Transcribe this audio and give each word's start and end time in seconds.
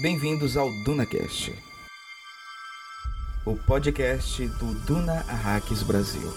Bem-vindos 0.00 0.56
ao 0.56 0.72
DunaCast, 0.82 1.54
o 3.44 3.54
podcast 3.54 4.46
do 4.46 4.72
Duna 4.86 5.20
Arrakis 5.28 5.82
Brasil. 5.82 6.32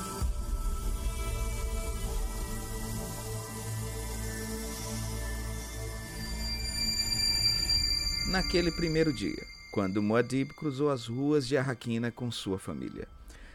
Naquele 8.27 8.69
primeiro 8.69 9.13
dia, 9.13 9.41
quando 9.71 10.03
Muad'Dib 10.03 10.53
cruzou 10.55 10.89
as 10.89 11.07
ruas 11.07 11.47
de 11.47 11.55
Arrakina 11.55 12.11
com 12.11 12.29
sua 12.29 12.59
família, 12.59 13.07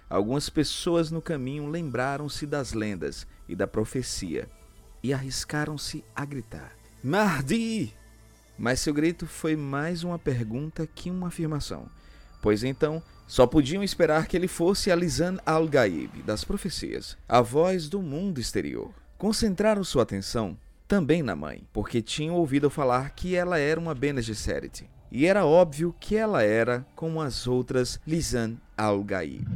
algumas 0.09 0.49
pessoas 0.49 1.11
no 1.11 1.21
caminho 1.21 1.69
lembraram-se 1.69 2.47
das 2.47 2.73
lendas 2.73 3.27
e 3.47 3.55
da 3.55 3.67
profecia 3.67 4.49
e 5.03 5.13
arriscaram-se 5.13 6.03
a 6.17 6.25
gritar: 6.25 6.73
Mardi! 7.05 7.98
Mas 8.59 8.81
seu 8.81 8.93
grito 8.93 9.25
foi 9.27 9.55
mais 9.55 10.03
uma 10.03 10.19
pergunta 10.19 10.87
que 10.87 11.11
uma 11.11 11.29
afirmação, 11.29 11.87
pois 12.43 12.65
então 12.65 13.01
só 13.27 13.47
podiam 13.47 13.85
esperar 13.85 14.27
que 14.27 14.37
ele 14.37 14.49
fosse 14.49 14.91
a 14.91 14.97
Lisan 14.97 15.37
al-Gaib 15.47 16.23
das 16.23 16.43
profecias, 16.43 17.17
a 17.29 17.41
voz 17.41 17.89
do 17.89 18.03
mundo 18.03 18.41
exterior. 18.41 18.91
Concentraram 19.17 19.85
sua 19.85 20.03
atenção 20.03 20.57
também 20.89 21.23
na 21.23 21.37
mãe, 21.37 21.63
porque 21.73 22.03
tinham 22.03 22.35
ouvido 22.35 22.69
falar 22.69 23.11
que 23.11 23.37
ela 23.37 23.59
era 23.59 23.79
uma 23.79 23.95
Bene 23.95 24.23
Gesserit, 24.23 24.89
e 25.13 25.27
era 25.27 25.45
óbvio 25.45 25.95
que 26.01 26.17
ela 26.17 26.43
era 26.43 26.85
como 26.97 27.21
as 27.21 27.47
outras 27.47 28.01
Lisan 28.07 28.57
al-Gaib. 28.77 29.47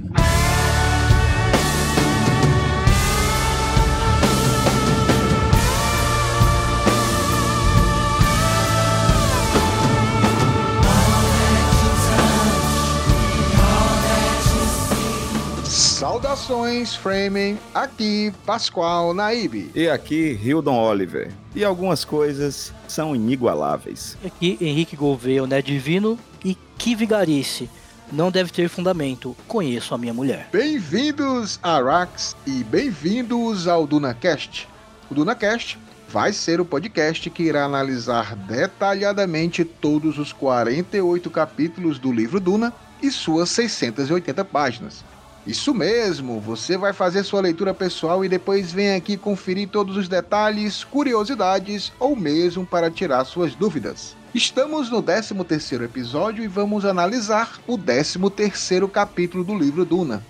Saudações, 16.03 16.97
Framing, 16.97 17.57
aqui 17.73 18.35
Pascoal 18.45 19.15
Naib. 19.15 19.71
E 19.73 19.89
aqui 19.89 20.37
Hildon 20.43 20.77
Oliver. 20.77 21.31
E 21.55 21.65
algumas 21.65 22.05
coisas 22.05 22.75
são 22.89 23.15
inigualáveis. 23.15 24.19
Aqui 24.27 24.59
Henrique 24.61 24.97
Gouveia, 24.97 25.47
né, 25.47 25.63
divino 25.63 26.19
e 26.45 26.59
que 26.77 26.97
vigarice. 26.97 27.71
Não 28.11 28.33
deve 28.33 28.51
ter 28.51 28.69
fundamento. 28.69 29.37
Conheço 29.47 29.95
a 29.95 29.99
minha 29.99 30.13
mulher. 30.13 30.49
Bem-vindos 30.51 31.61
a 31.63 31.77
Arax 31.77 32.35
e 32.45 32.65
bem-vindos 32.65 33.69
ao 33.69 33.87
DunaCast. 33.87 34.69
O 35.09 35.15
DunaCast 35.15 35.79
vai 36.09 36.33
ser 36.33 36.61
o 36.61 36.65
podcast 36.65 37.31
que 37.31 37.45
irá 37.45 37.65
analisar 37.65 38.35
detalhadamente 38.35 39.65
todos 39.65 40.19
os 40.19 40.33
48 40.33 41.31
capítulos 41.31 42.01
do 42.01 42.11
livro 42.11 42.41
Duna 42.41 42.73
e 43.01 43.09
suas 43.09 43.51
680 43.51 44.45
páginas. 44.45 45.12
Isso 45.45 45.75
mesmo, 45.75 46.41
você 46.41 46.77
vai 46.77 46.93
fazer 46.93 47.25
sua 47.25 47.41
leitura 47.41 47.75
pessoal 47.75 48.25
e 48.25 48.29
depois 48.29 48.73
vem 48.73 48.95
aqui 48.95 49.17
conferir 49.17 49.69
todos 49.69 49.97
os 49.97 50.09
detalhes, 50.09 50.85
curiosidades 50.85 51.93
ou 51.99 52.15
mesmo 52.15 52.65
para 52.65 52.91
tirar 52.91 53.25
suas 53.25 53.53
dúvidas. 53.53 54.17
Estamos 54.33 54.89
no 54.89 55.03
13º 55.03 55.83
episódio 55.83 56.45
e 56.45 56.47
vamos 56.47 56.85
analisar 56.85 57.61
o 57.67 57.77
13º 57.77 58.89
capítulo 58.89 59.43
do 59.43 59.59
livro 59.59 59.85
Duna. 59.85 60.25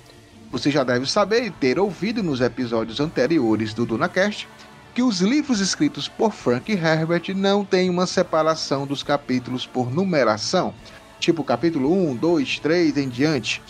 Você 0.50 0.70
já 0.70 0.82
deve 0.82 1.08
saber 1.08 1.44
e 1.44 1.50
ter 1.50 1.78
ouvido 1.78 2.22
nos 2.22 2.40
episódios 2.40 2.98
anteriores 2.98 3.74
do 3.74 3.84
DunaCast 3.84 4.48
que 4.94 5.02
os 5.02 5.20
livros 5.20 5.60
escritos 5.60 6.08
por 6.08 6.32
Frank 6.32 6.72
Herbert 6.72 7.34
não 7.36 7.64
têm 7.64 7.90
uma 7.90 8.06
separação 8.06 8.86
dos 8.86 9.02
capítulos 9.02 9.66
por 9.66 9.90
numeração, 9.90 10.74
tipo 11.20 11.44
capítulo 11.44 11.92
1, 12.10 12.16
2, 12.16 12.58
3 12.60 12.96
em 12.96 13.08
diante. 13.08 13.62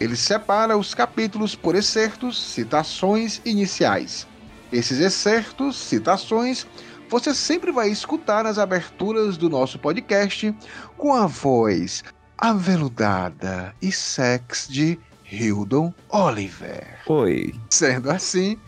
Ele 0.00 0.16
separa 0.16 0.76
os 0.76 0.94
capítulos 0.94 1.54
por 1.54 1.74
excertos, 1.74 2.40
citações 2.40 3.40
iniciais. 3.44 4.26
Esses 4.72 5.00
excertos, 5.00 5.76
citações, 5.76 6.66
você 7.08 7.34
sempre 7.34 7.72
vai 7.72 7.88
escutar 7.88 8.44
nas 8.44 8.58
aberturas 8.58 9.36
do 9.36 9.48
nosso 9.48 9.78
podcast 9.78 10.54
com 10.96 11.14
a 11.14 11.26
voz 11.26 12.04
aveludada 12.36 13.74
e 13.82 13.90
sex 13.90 14.68
de 14.68 14.98
Hildon 15.30 15.92
Oliver. 16.08 17.00
Oi. 17.06 17.54
Sendo 17.70 18.10
assim, 18.10 18.58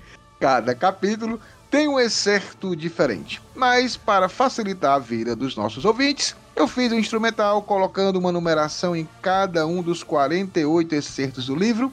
cada 0.41 0.75
capítulo 0.75 1.41
tem 1.71 1.87
um 1.87 2.01
excerto 2.01 2.75
diferente. 2.75 3.41
Mas 3.55 3.97
para 3.97 4.29
facilitar 4.29 4.97
a 4.97 4.99
vida 4.99 5.37
dos 5.37 5.55
nossos 5.55 5.85
ouvintes, 5.85 6.35
eu 6.61 6.69
fiz 6.69 6.93
o 6.93 6.95
um 6.95 6.99
instrumental 6.99 7.63
colocando 7.63 8.19
uma 8.19 8.31
numeração 8.31 8.95
em 8.95 9.09
cada 9.23 9.67
um 9.67 9.83
dos 9.83 10.03
48 10.03 10.95
excertos 10.95 11.47
do 11.47 11.57
livro. 11.57 11.91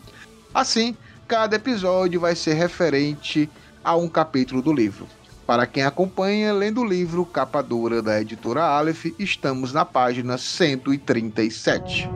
Assim, 0.54 0.96
cada 1.26 1.56
episódio 1.56 2.20
vai 2.20 2.36
ser 2.36 2.54
referente 2.54 3.50
a 3.82 3.96
um 3.96 4.10
capítulo 4.10 4.62
do 4.62 4.74
livro. 4.74 5.08
Para 5.46 5.66
quem 5.66 5.84
acompanha 5.84 6.52
lendo 6.52 6.82
o 6.82 6.86
livro 6.86 7.26
Capa 7.26 7.64
Dura 7.64 8.02
da 8.02 8.20
editora 8.20 8.62
Aleph, 8.62 9.06
estamos 9.18 9.72
na 9.72 9.86
página 9.86 10.38
137. 10.38 12.10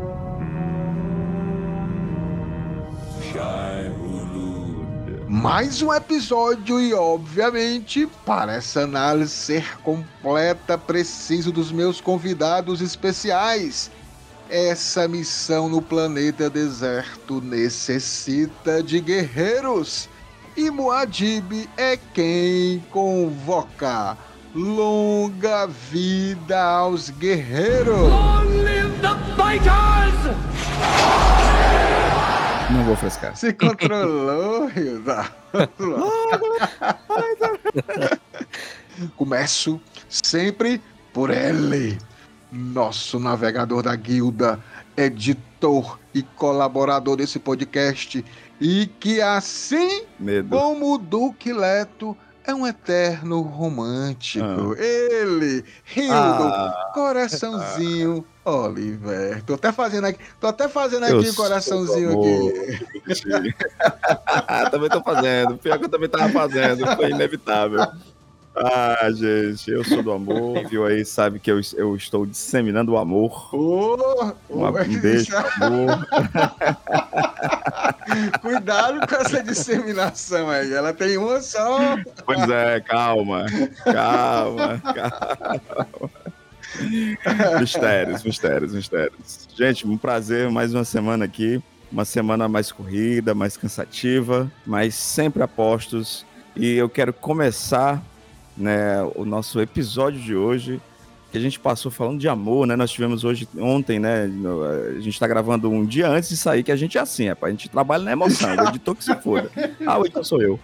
Mais 5.41 5.81
um 5.81 5.91
episódio 5.91 6.79
e, 6.79 6.93
obviamente, 6.93 8.07
para 8.23 8.53
essa 8.53 8.81
análise 8.81 9.31
ser 9.31 9.79
completa, 9.79 10.77
preciso 10.77 11.51
dos 11.51 11.71
meus 11.71 11.99
convidados 11.99 12.79
especiais. 12.79 13.89
Essa 14.47 15.07
missão 15.07 15.67
no 15.67 15.81
planeta 15.81 16.47
deserto 16.47 17.41
necessita 17.41 18.83
de 18.83 19.01
guerreiros. 19.01 20.07
E 20.55 20.69
Muad'Dib 20.69 21.67
é 21.75 21.97
quem 22.13 22.85
convoca. 22.91 24.15
Longa 24.53 25.65
vida 25.65 26.61
aos 26.61 27.09
guerreiros! 27.09 27.97
Long 27.97 28.61
live 28.61 28.91
the 29.01 29.15
fighters! 29.35 31.60
Não 32.71 32.85
vou 32.85 32.95
frescar. 32.95 33.35
Se 33.35 33.51
controlou, 33.51 34.69
Hilda. 34.69 35.29
Começo 39.17 39.81
sempre 40.07 40.81
por 41.13 41.29
ele, 41.29 41.97
nosso 42.51 43.19
navegador 43.19 43.83
da 43.83 43.93
guilda, 43.95 44.57
editor 44.95 45.99
e 46.13 46.23
colaborador 46.23 47.17
desse 47.17 47.39
podcast, 47.39 48.23
e 48.59 48.87
que 48.99 49.21
assim 49.21 50.05
Medo. 50.17 50.55
como 50.55 50.93
o 50.93 50.97
Duque 50.97 51.51
Leto 51.51 52.15
é 52.51 52.55
um 52.55 52.67
eterno 52.67 53.41
romântico. 53.41 54.75
Ah. 54.77 54.83
Ele, 54.83 55.63
Hildo, 55.95 56.13
ah. 56.13 56.91
coraçãozinho 56.93 58.25
Oliver, 58.43 59.43
tô 59.43 59.53
até 59.53 59.71
fazendo 59.71 60.05
aqui, 60.07 60.19
tô 60.39 60.47
até 60.47 60.67
fazendo 60.67 61.03
aqui 61.03 61.13
o 61.13 61.31
um 61.31 61.33
coraçãozinho 61.33 62.09
aqui. 62.19 62.85
também 64.71 64.89
tô 64.89 65.01
fazendo, 65.01 65.57
pior 65.57 65.77
que 65.77 65.85
eu 65.85 65.89
também 65.89 66.09
tava 66.09 66.29
fazendo, 66.29 66.85
foi 66.95 67.11
inevitável. 67.11 67.85
Ah, 68.55 69.09
gente, 69.11 69.71
eu 69.71 69.83
sou 69.83 70.03
do 70.03 70.11
amor. 70.11 70.63
Viu 70.69 70.85
aí 70.85 71.03
sabe 71.05 71.39
que 71.39 71.49
eu, 71.49 71.59
eu 71.75 71.95
estou 71.95 72.25
disseminando 72.25 72.91
o 72.91 72.97
amor. 72.97 73.49
Oh, 73.55 74.33
um, 74.49 74.65
um 74.65 74.99
beijo, 74.99 75.33
amor. 75.61 76.05
Cuidado 78.41 79.07
com 79.07 79.15
essa 79.15 79.41
disseminação 79.41 80.49
aí, 80.49 80.73
ela 80.73 80.93
tem 80.93 81.17
uma 81.17 81.41
só. 81.41 81.97
Pois 82.25 82.49
é, 82.49 82.81
calma, 82.81 83.45
calma, 83.85 84.81
calma. 84.93 86.09
mistérios, 87.59 88.23
mistérios, 88.23 88.73
mistérios. 88.73 89.47
Gente, 89.55 89.87
um 89.87 89.97
prazer, 89.97 90.49
mais 90.49 90.73
uma 90.73 90.83
semana 90.83 91.23
aqui. 91.23 91.63
Uma 91.89 92.05
semana 92.05 92.47
mais 92.47 92.71
corrida, 92.71 93.33
mais 93.33 93.57
cansativa, 93.57 94.49
mas 94.65 94.95
sempre 94.95 95.43
apostos. 95.43 96.25
E 96.55 96.75
eu 96.75 96.89
quero 96.89 97.11
começar 97.11 98.01
né, 98.57 99.01
o 99.15 99.25
nosso 99.25 99.61
episódio 99.61 100.19
de 100.19 100.35
hoje, 100.35 100.81
que 101.31 101.37
a 101.37 101.41
gente 101.41 101.59
passou 101.59 101.91
falando 101.91 102.19
de 102.19 102.27
amor, 102.27 102.67
né? 102.67 102.75
Nós 102.75 102.91
tivemos 102.91 103.23
hoje, 103.23 103.47
ontem, 103.57 103.99
né? 103.99 104.29
A 104.97 104.99
gente 104.99 105.17
tá 105.17 105.27
gravando 105.27 105.69
um 105.69 105.85
dia 105.85 106.09
antes 106.09 106.29
de 106.29 106.35
sair, 106.35 106.61
que 106.61 106.71
a 106.71 106.75
gente 106.75 106.97
é 106.97 107.01
assim, 107.01 107.29
é, 107.29 107.37
a 107.39 107.49
gente 107.49 107.69
trabalha 107.69 108.03
na 108.03 108.11
emoção, 108.11 108.53
o 108.55 108.67
editor 108.67 108.95
que 108.95 109.03
se 109.03 109.15
foda. 109.15 109.49
Ah, 109.85 109.97
o 109.97 110.05
editor 110.05 110.25
sou 110.25 110.41
eu. 110.41 110.59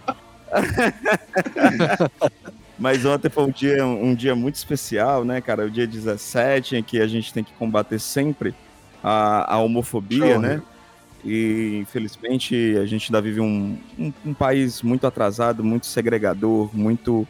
Mas 2.78 3.04
ontem 3.06 3.30
foi 3.30 3.46
um 3.46 3.50
dia, 3.50 3.86
um 3.86 4.14
dia 4.14 4.36
muito 4.36 4.56
especial, 4.56 5.26
né, 5.26 5.42
cara? 5.42 5.66
O 5.66 5.70
dia 5.70 5.88
17, 5.88 6.76
em 6.76 6.84
que 6.84 7.02
a 7.02 7.08
gente 7.08 7.34
tem 7.34 7.44
que 7.44 7.52
combater 7.54 7.98
sempre 7.98 8.54
a, 9.04 9.56
a 9.56 9.60
homofobia, 9.60 10.34
Show, 10.34 10.40
né? 10.40 10.62
E 11.26 11.80
infelizmente 11.82 12.78
a 12.78 12.86
gente 12.86 13.10
ainda 13.10 13.22
vive 13.22 13.42
um, 13.42 13.78
um, 13.98 14.14
um, 14.28 14.34
país 14.34 14.82
muito 14.82 15.08
atrasado, 15.08 15.64
muito 15.64 15.88
segregador, 15.88 16.70
muito, 16.74 17.28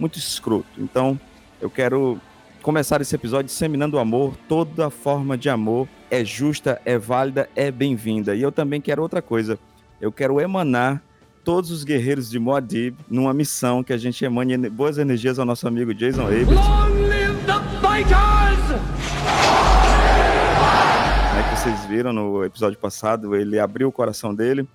muito 0.00 0.18
escroto. 0.18 0.66
Então 0.78 1.20
eu 1.60 1.68
quero 1.68 2.18
começar 2.62 3.00
esse 3.00 3.14
episódio 3.14 3.46
disseminando 3.46 3.96
o 3.96 4.00
amor. 4.00 4.34
Toda 4.48 4.90
forma 4.90 5.36
de 5.36 5.48
amor 5.50 5.86
é 6.10 6.24
justa, 6.24 6.80
é 6.84 6.98
válida, 6.98 7.48
é 7.54 7.70
bem-vinda. 7.70 8.34
E 8.34 8.42
eu 8.42 8.50
também 8.50 8.80
quero 8.80 9.02
outra 9.02 9.20
coisa. 9.20 9.58
Eu 10.00 10.10
quero 10.10 10.40
emanar 10.40 11.02
todos 11.44 11.70
os 11.70 11.84
guerreiros 11.84 12.30
de 12.30 12.38
Moadib 12.38 12.96
numa 13.08 13.34
missão 13.34 13.82
que 13.82 13.92
a 13.92 13.98
gente 13.98 14.24
emane 14.24 14.68
boas 14.70 14.98
energias 14.98 15.38
ao 15.38 15.44
nosso 15.44 15.68
amigo 15.68 15.92
Jason 15.92 16.22
Abel. 16.26 16.46
Long 16.46 17.08
live 17.08 17.36
the 17.44 17.52
fighters! 17.80 18.80
É 21.38 21.42
que 21.50 21.60
vocês 21.60 21.84
viram 21.86 22.12
no 22.12 22.44
episódio 22.44 22.78
passado, 22.78 23.34
ele 23.34 23.58
abriu 23.58 23.88
o 23.88 23.92
coração 23.92 24.34
dele 24.34 24.66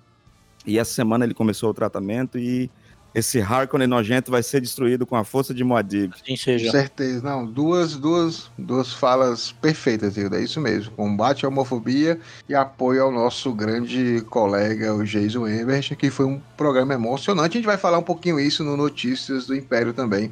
e 0.66 0.78
essa 0.78 0.92
semana 0.92 1.24
ele 1.24 1.34
começou 1.34 1.70
o 1.70 1.74
tratamento 1.74 2.38
e 2.38 2.70
esse 3.16 3.40
Harkonnen 3.40 3.88
nojento 3.88 4.30
vai 4.30 4.42
ser 4.42 4.60
destruído 4.60 5.06
com 5.06 5.16
a 5.16 5.24
força 5.24 5.54
de 5.54 5.64
Moadib. 5.64 6.12
Sim, 6.22 6.36
seja. 6.36 6.66
Com 6.66 6.70
certeza. 6.70 7.22
Não, 7.22 7.46
duas, 7.46 7.96
duas, 7.96 8.50
duas 8.58 8.92
falas 8.92 9.52
perfeitas, 9.52 10.18
Hilda. 10.18 10.36
É 10.38 10.42
isso 10.42 10.60
mesmo. 10.60 10.92
Combate 10.92 11.46
à 11.46 11.48
homofobia 11.48 12.20
e 12.46 12.54
apoio 12.54 13.04
ao 13.04 13.10
nosso 13.10 13.54
grande 13.54 14.22
colega, 14.28 14.94
o 14.94 15.02
Jason 15.02 15.48
Embert, 15.48 15.96
que 15.96 16.10
foi 16.10 16.26
um 16.26 16.38
programa 16.58 16.92
emocionante. 16.92 17.56
A 17.56 17.58
gente 17.58 17.66
vai 17.66 17.78
falar 17.78 17.96
um 17.96 18.02
pouquinho 18.02 18.38
isso 18.38 18.62
no 18.62 18.76
Notícias 18.76 19.46
do 19.46 19.56
Império 19.56 19.94
também. 19.94 20.30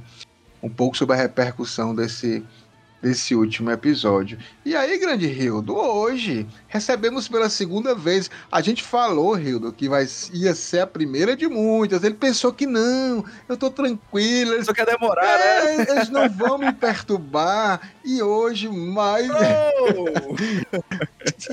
Um 0.63 0.69
pouco 0.69 0.95
sobre 0.95 1.17
a 1.17 1.19
repercussão 1.19 1.95
desse 1.95 2.45
desse 3.05 3.35
último 3.35 3.71
episódio. 3.71 4.39
E 4.65 4.75
aí, 4.75 4.97
grande 4.97 5.27
Rildo, 5.27 5.77
hoje 5.77 6.47
recebemos 6.67 7.29
pela 7.29 7.51
segunda 7.51 7.95
vez. 7.95 8.31
A 8.51 8.63
gente 8.63 8.83
falou, 8.83 9.35
Rildo, 9.35 9.71
que 9.71 9.91
vai, 9.91 10.07
ia 10.33 10.55
ser 10.55 10.81
a 10.81 10.87
primeira 10.87 11.37
de 11.37 11.47
muitas. 11.47 12.03
Ele 12.03 12.15
pensou 12.15 12.51
que 12.51 12.65
não, 12.65 13.23
eu 13.47 13.59
tô 13.59 13.71
tranquilo. 13.71 14.55
Eles, 14.55 14.65
Só 14.65 14.73
quer 14.73 14.87
demorar, 14.87 15.23
é, 15.23 15.77
né? 15.77 15.87
Eles 15.91 16.09
não 16.09 16.31
vão 16.31 16.57
me 16.57 16.73
perturbar. 16.73 17.93
E 18.03 18.23
hoje, 18.23 18.71
mais. 18.71 19.29
Oh! 19.31 20.35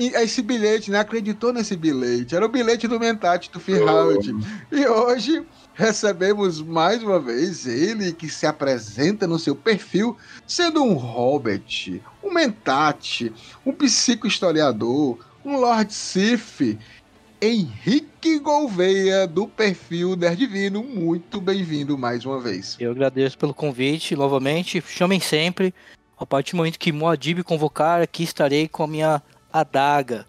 Esse 0.00 0.40
bilhete, 0.40 0.90
né? 0.90 1.00
Acreditou 1.00 1.52
nesse 1.52 1.76
bilhete. 1.76 2.34
Era 2.34 2.46
o 2.46 2.48
bilhete 2.48 2.88
do 2.88 2.98
Mentate 2.98 3.50
do 3.50 3.60
Firhoward. 3.60 4.34
Oh. 4.34 4.74
E 4.74 4.86
hoje 4.86 5.44
recebemos 5.74 6.60
mais 6.60 7.02
uma 7.02 7.18
vez 7.18 7.66
ele 7.66 8.12
que 8.12 8.28
se 8.28 8.46
apresenta 8.46 9.26
no 9.26 9.38
seu 9.38 9.54
perfil 9.54 10.16
sendo 10.46 10.82
um 10.82 10.94
hobbit, 10.94 12.02
um 12.22 12.32
mentate, 12.32 13.32
um 13.64 13.72
psicohistoriador, 13.72 15.18
um 15.44 15.56
Lord 15.56 15.92
Sif, 15.92 16.78
Henrique 17.40 18.38
Gouveia, 18.38 19.26
do 19.26 19.48
perfil 19.48 20.14
Nerdvino. 20.14 20.82
Muito 20.82 21.40
bem-vindo 21.40 21.98
mais 21.98 22.24
uma 22.24 22.40
vez. 22.40 22.76
Eu 22.78 22.92
agradeço 22.92 23.36
pelo 23.36 23.52
convite 23.52 24.14
novamente. 24.14 24.82
Chamem 24.86 25.18
sempre. 25.18 25.74
A 26.16 26.24
partir 26.24 26.52
do 26.52 26.58
momento 26.58 26.78
que 26.78 26.92
Moadib 26.92 27.42
convocar, 27.42 28.00
aqui 28.00 28.22
estarei 28.22 28.68
com 28.68 28.84
a 28.84 28.86
minha 28.86 29.22
adaga 29.52 30.24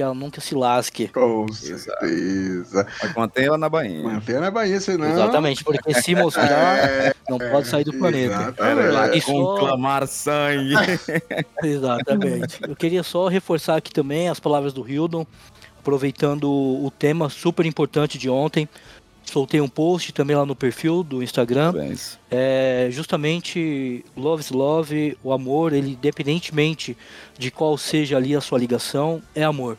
que 0.00 0.02
ela 0.02 0.14
nunca 0.14 0.40
se 0.40 0.54
lasque. 0.54 1.08
Com 1.08 1.46
certeza. 1.52 2.86
Mantém 3.14 3.44
ela 3.44 3.58
na 3.58 3.68
Bahia. 3.68 4.02
Mantém 4.02 4.36
ela 4.36 4.46
na 4.46 4.50
Bahia, 4.50 4.80
senão. 4.80 5.06
Exatamente, 5.06 5.62
porque 5.62 5.92
se 5.92 6.14
mostrar, 6.14 6.78
é, 6.88 7.14
não 7.28 7.38
pode 7.38 7.68
sair 7.68 7.84
do 7.84 7.92
planeta. 7.92 8.54
E 9.12 9.20
conclamar 9.20 10.06
sangue. 10.08 10.74
exatamente. 11.62 12.60
Eu 12.66 12.74
queria 12.74 13.02
só 13.02 13.28
reforçar 13.28 13.76
aqui 13.76 13.92
também 13.92 14.30
as 14.30 14.40
palavras 14.40 14.72
do 14.72 14.88
Hildon, 14.88 15.26
aproveitando 15.78 16.50
o 16.50 16.90
tema 16.98 17.28
super 17.28 17.66
importante 17.66 18.16
de 18.16 18.30
ontem. 18.30 18.66
Soltei 19.22 19.60
um 19.60 19.68
post 19.68 20.12
também 20.12 20.34
lá 20.34 20.46
no 20.46 20.56
perfil 20.56 21.02
do 21.02 21.22
Instagram. 21.22 21.74
É 22.30 22.88
justamente 22.90 24.02
Love 24.16 24.40
is 24.40 24.50
Love, 24.50 25.18
o 25.22 25.30
amor, 25.30 25.74
ele 25.74 25.90
independentemente 25.90 26.96
de 27.38 27.50
qual 27.50 27.76
seja 27.76 28.16
ali 28.16 28.34
a 28.34 28.40
sua 28.40 28.58
ligação, 28.58 29.22
é 29.34 29.44
amor. 29.44 29.76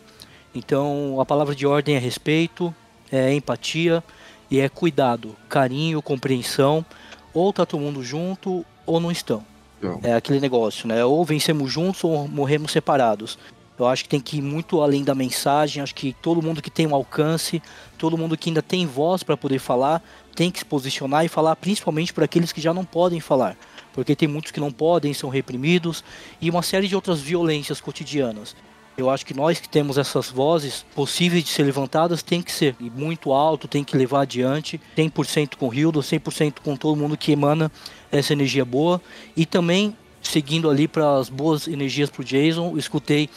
Então 0.53 1.19
a 1.19 1.25
palavra 1.25 1.55
de 1.55 1.65
ordem 1.65 1.95
é 1.95 1.99
respeito, 1.99 2.73
é 3.11 3.33
empatia 3.33 4.03
e 4.49 4.59
é 4.59 4.67
cuidado, 4.67 5.35
carinho, 5.47 6.01
compreensão. 6.01 6.85
Ou 7.33 7.53
tá 7.53 7.65
todo 7.65 7.79
mundo 7.79 8.03
junto 8.03 8.65
ou 8.85 8.99
não 8.99 9.11
estão. 9.11 9.45
Não. 9.81 9.99
É 10.03 10.13
aquele 10.13 10.39
negócio, 10.39 10.87
né? 10.87 11.03
Ou 11.03 11.23
vencemos 11.23 11.71
juntos 11.71 12.03
ou 12.03 12.27
morremos 12.27 12.71
separados. 12.71 13.37
Eu 13.79 13.87
acho 13.87 14.03
que 14.03 14.09
tem 14.09 14.19
que 14.19 14.37
ir 14.37 14.41
muito 14.41 14.81
além 14.81 15.03
da 15.03 15.15
mensagem. 15.15 15.81
Acho 15.81 15.95
que 15.95 16.13
todo 16.21 16.41
mundo 16.41 16.61
que 16.61 16.69
tem 16.69 16.85
um 16.85 16.93
alcance, 16.93 17.63
todo 17.97 18.17
mundo 18.17 18.37
que 18.37 18.49
ainda 18.49 18.61
tem 18.61 18.85
voz 18.85 19.23
para 19.23 19.35
poder 19.35 19.57
falar, 19.57 20.03
tem 20.35 20.51
que 20.51 20.59
se 20.59 20.65
posicionar 20.65 21.25
e 21.25 21.27
falar 21.27 21.55
principalmente 21.55 22.13
para 22.13 22.25
aqueles 22.25 22.51
que 22.51 22.61
já 22.61 22.73
não 22.73 22.85
podem 22.85 23.19
falar. 23.19 23.57
Porque 23.91 24.15
tem 24.15 24.27
muitos 24.27 24.51
que 24.51 24.59
não 24.59 24.71
podem, 24.71 25.13
são 25.13 25.29
reprimidos 25.29 26.03
e 26.39 26.49
uma 26.49 26.61
série 26.61 26.87
de 26.87 26.95
outras 26.95 27.19
violências 27.19 27.81
cotidianas. 27.81 28.55
Eu 28.97 29.09
acho 29.09 29.25
que 29.25 29.33
nós 29.33 29.59
que 29.59 29.69
temos 29.69 29.97
essas 29.97 30.29
vozes 30.29 30.85
possíveis 30.93 31.43
de 31.43 31.49
ser 31.49 31.63
levantadas 31.63 32.21
tem 32.21 32.41
que 32.41 32.51
ser. 32.51 32.75
Muito 32.79 33.31
alto, 33.31 33.67
tem 33.67 33.83
que 33.83 33.97
levar 33.97 34.21
adiante, 34.21 34.79
100% 34.97 35.55
com 35.55 35.69
o 35.69 35.73
Hildo, 35.73 36.01
100% 36.01 36.55
com 36.63 36.75
todo 36.75 36.99
mundo 36.99 37.17
que 37.17 37.31
emana 37.31 37.71
essa 38.11 38.33
energia 38.33 38.65
boa. 38.65 39.01
E 39.35 39.45
também 39.45 39.95
seguindo 40.21 40.69
ali 40.69 40.87
para 40.87 41.17
as 41.17 41.29
boas 41.29 41.67
energias 41.67 42.09
para 42.09 42.21
o 42.21 42.25
Jason, 42.25 42.77
escutei 42.77 43.29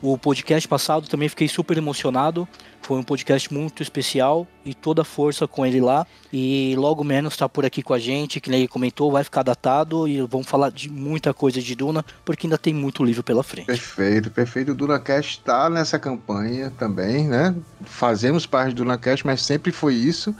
o 0.00 0.16
podcast 0.16 0.68
passado, 0.68 1.08
também 1.08 1.28
fiquei 1.28 1.48
super 1.48 1.76
emocionado. 1.76 2.46
Foi 2.80 2.98
um 2.98 3.02
podcast 3.02 3.52
muito 3.52 3.82
especial 3.82 4.46
e 4.64 4.72
toda 4.72 5.04
força 5.04 5.46
com 5.46 5.66
ele 5.66 5.80
lá. 5.80 6.06
E 6.32 6.74
logo 6.78 7.02
menos 7.02 7.34
está 7.34 7.48
por 7.48 7.64
aqui 7.66 7.82
com 7.82 7.92
a 7.92 7.98
gente, 7.98 8.40
que 8.40 8.48
nem 8.48 8.60
ele 8.60 8.68
comentou, 8.68 9.10
vai 9.10 9.24
ficar 9.24 9.42
datado 9.42 10.06
e 10.06 10.20
vamos 10.22 10.46
falar 10.46 10.70
de 10.70 10.88
muita 10.88 11.34
coisa 11.34 11.60
de 11.60 11.74
Duna, 11.74 12.04
porque 12.24 12.46
ainda 12.46 12.56
tem 12.56 12.72
muito 12.72 13.04
livro 13.04 13.22
pela 13.22 13.42
frente. 13.42 13.66
Perfeito, 13.66 14.30
perfeito. 14.30 14.72
O 14.72 14.74
DunaCast 14.74 15.38
está 15.38 15.68
nessa 15.68 15.98
campanha 15.98 16.72
também, 16.78 17.26
né? 17.26 17.54
Fazemos 17.84 18.46
parte 18.46 18.74
do 18.74 18.84
DunaCast, 18.84 19.26
mas 19.26 19.42
sempre 19.42 19.72
foi 19.72 19.94
isso. 19.94 20.34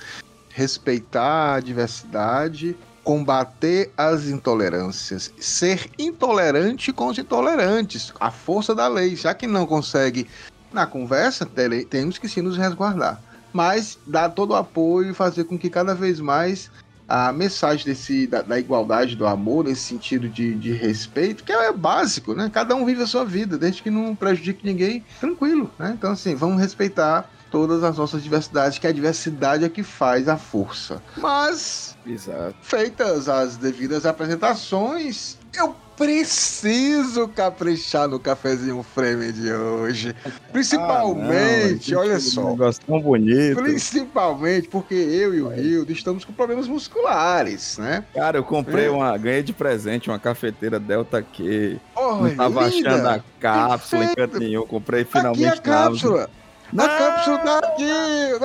Respeitar 0.50 1.54
a 1.54 1.60
diversidade 1.60 2.76
combater 3.08 3.90
as 3.96 4.26
intolerâncias, 4.26 5.32
ser 5.40 5.88
intolerante 5.98 6.92
com 6.92 7.06
os 7.06 7.16
intolerantes, 7.16 8.12
a 8.20 8.30
força 8.30 8.74
da 8.74 8.86
lei. 8.86 9.16
Já 9.16 9.32
que 9.32 9.46
não 9.46 9.66
consegue 9.66 10.26
na 10.70 10.86
conversa, 10.86 11.48
temos 11.88 12.18
que 12.18 12.28
sim 12.28 12.42
nos 12.42 12.58
resguardar. 12.58 13.18
Mas 13.50 13.98
dar 14.06 14.28
todo 14.28 14.50
o 14.50 14.56
apoio 14.56 15.12
e 15.12 15.14
fazer 15.14 15.44
com 15.44 15.58
que 15.58 15.70
cada 15.70 15.94
vez 15.94 16.20
mais 16.20 16.70
a 17.08 17.32
mensagem 17.32 17.86
desse, 17.86 18.26
da, 18.26 18.42
da 18.42 18.58
igualdade, 18.58 19.16
do 19.16 19.26
amor, 19.26 19.64
nesse 19.64 19.80
sentido 19.80 20.28
de, 20.28 20.54
de, 20.56 20.72
respeito, 20.72 21.44
que 21.44 21.50
é 21.50 21.72
básico, 21.72 22.34
né? 22.34 22.50
Cada 22.52 22.76
um 22.76 22.84
vive 22.84 23.02
a 23.02 23.06
sua 23.06 23.24
vida, 23.24 23.56
desde 23.56 23.82
que 23.82 23.88
não 23.88 24.14
prejudique 24.14 24.66
ninguém, 24.66 25.02
tranquilo, 25.18 25.70
né? 25.78 25.94
Então, 25.96 26.12
assim, 26.12 26.34
vamos 26.34 26.60
respeitar 26.60 27.26
todas 27.50 27.82
as 27.82 27.96
nossas 27.96 28.22
diversidades, 28.22 28.78
que 28.78 28.86
a 28.86 28.92
diversidade 28.92 29.64
é 29.64 29.68
que 29.70 29.82
faz 29.82 30.28
a 30.28 30.36
força. 30.36 31.02
Mas, 31.16 31.87
Exato. 32.08 32.54
feitas 32.62 33.28
as 33.28 33.56
devidas 33.56 34.06
apresentações, 34.06 35.36
eu 35.54 35.74
preciso 35.98 37.26
caprichar 37.26 38.06
no 38.06 38.20
cafezinho 38.20 38.82
frame 38.84 39.32
de 39.32 39.52
hoje. 39.52 40.14
Principalmente, 40.52 41.92
ah, 41.92 41.96
não, 41.96 42.02
olha 42.02 42.20
só. 42.20 42.46
Um 42.46 42.50
negócio 42.50 42.82
tão 42.86 43.00
bonito. 43.00 43.60
Principalmente 43.60 44.68
porque 44.68 44.94
eu 44.94 45.34
e 45.34 45.42
o 45.42 45.48
Rio 45.48 45.84
estamos 45.90 46.24
com 46.24 46.32
problemas 46.32 46.68
musculares, 46.68 47.78
né? 47.78 48.04
Cara, 48.14 48.38
eu 48.38 48.44
comprei 48.44 48.86
é. 48.86 48.90
uma, 48.90 49.16
ganhei 49.18 49.42
de 49.42 49.52
presente 49.52 50.08
uma 50.08 50.20
cafeteira 50.20 50.78
Delta 50.78 51.20
Q. 51.20 51.80
Oh, 51.96 52.16
não 52.16 52.36
tava 52.36 52.68
linda. 52.68 52.90
achando 52.90 53.08
a 53.08 53.24
cápsula 53.40 54.04
em 54.04 54.14
canto 54.14 54.38
nenhum. 54.38 54.66
Comprei 54.66 55.04
finalmente. 55.04 55.46
Aqui 55.46 55.58
a 55.58 55.62
cápsula. 55.62 56.30
Na 56.72 56.86
cápsula 56.86 57.38
tá 57.38 57.58
aqui, 57.58 57.90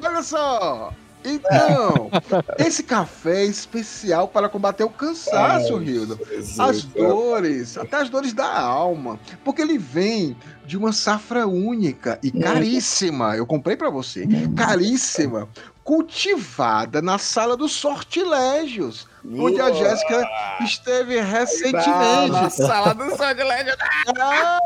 olha 0.03 0.23
só. 0.23 0.91
Então, 1.23 2.09
esse 2.57 2.83
café 2.83 3.41
é 3.41 3.45
especial 3.45 4.27
para 4.27 4.49
combater 4.49 4.83
o 4.83 4.89
cansaço, 4.89 5.77
Rildo. 5.77 6.19
As 6.59 6.83
dores, 6.83 7.77
até 7.77 7.97
as 7.97 8.09
dores 8.09 8.33
da 8.33 8.59
alma. 8.59 9.19
Porque 9.43 9.61
ele 9.61 9.77
vem 9.77 10.35
de 10.65 10.77
uma 10.77 10.91
safra 10.91 11.47
única 11.47 12.19
e 12.21 12.31
caríssima. 12.31 13.35
Eu 13.35 13.45
comprei 13.45 13.75
para 13.75 13.89
você. 13.89 14.27
Caríssima. 14.55 15.47
Cultivada 15.83 17.01
na 17.01 17.17
sala 17.17 17.57
dos 17.57 17.73
sortilégios. 17.73 19.07
Onde 19.25 19.59
a 19.59 19.71
Jéssica 19.71 20.27
esteve 20.61 21.19
recentemente. 21.21 22.31
na 22.31 22.49
sala 22.49 22.93
dos 22.93 23.17
sortilégios. 23.17 23.75
Ah, 24.17 24.59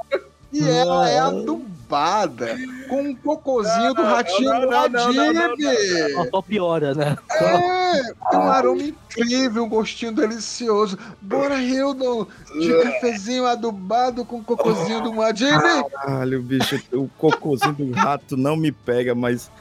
e 0.52 0.68
ela 0.68 1.10
é 1.10 1.20
a 1.20 1.30
do 1.30 1.68
chupada 1.88 2.58
com 2.88 3.02
um 3.02 3.16
cocôzinho 3.16 3.94
do 3.94 4.04
ratinho 4.04 4.52
Adib. 4.52 6.30
Só 6.32 6.42
piora, 6.42 6.94
né? 6.94 7.18
É, 7.32 8.04
tem 8.30 8.40
um 8.40 8.50
aroma 8.50 8.82
incrível, 8.82 9.64
um 9.64 9.70
gostinho 9.70 10.12
delicioso. 10.12 10.98
Bora, 11.22 11.62
Hildon, 11.62 12.26
de 12.60 12.84
cafezinho 12.84 13.46
adubado 13.46 14.26
com 14.26 14.44
cocôzinho 14.44 15.02
do 15.02 15.22
Adib. 15.22 15.60
Caralho, 15.92 16.42
bicho, 16.42 16.82
o 16.94 17.10
cocôzinho 17.18 17.74
do 17.74 17.92
rato 17.92 18.36
não 18.38 18.56
me 18.56 18.72
pega, 18.72 19.14
mas 19.14 19.52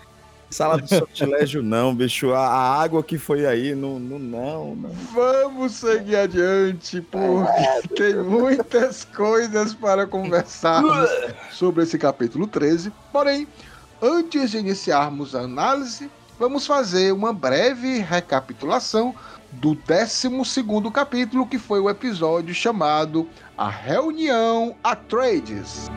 Sala 0.50 0.78
do 0.78 0.88
sortilégio 0.88 1.62
não, 1.62 1.94
bicho. 1.94 2.32
A, 2.32 2.46
a, 2.46 2.82
água 2.82 3.02
que 3.02 3.18
foi 3.18 3.46
aí, 3.46 3.74
não, 3.74 3.98
não, 3.98 4.18
não, 4.18 4.76
não. 4.76 4.90
Vamos 5.12 5.72
seguir 5.72 6.16
adiante, 6.16 7.00
porque 7.00 7.94
tem 7.94 8.14
muitas 8.14 9.04
coisas 9.04 9.74
para 9.74 10.06
conversar 10.06 10.82
sobre 11.50 11.82
esse 11.82 11.98
capítulo 11.98 12.46
13. 12.46 12.92
Porém, 13.12 13.48
antes 14.00 14.52
de 14.52 14.58
iniciarmos 14.58 15.34
a 15.34 15.40
análise, 15.40 16.10
vamos 16.38 16.66
fazer 16.66 17.12
uma 17.12 17.32
breve 17.32 17.98
recapitulação 17.98 19.14
do 19.52 19.74
12 19.74 20.30
capítulo, 20.92 21.46
que 21.46 21.58
foi 21.58 21.80
o 21.80 21.90
episódio 21.90 22.54
chamado 22.54 23.28
A 23.56 23.68
Reunião 23.68 24.76
Atreides. 24.82 25.90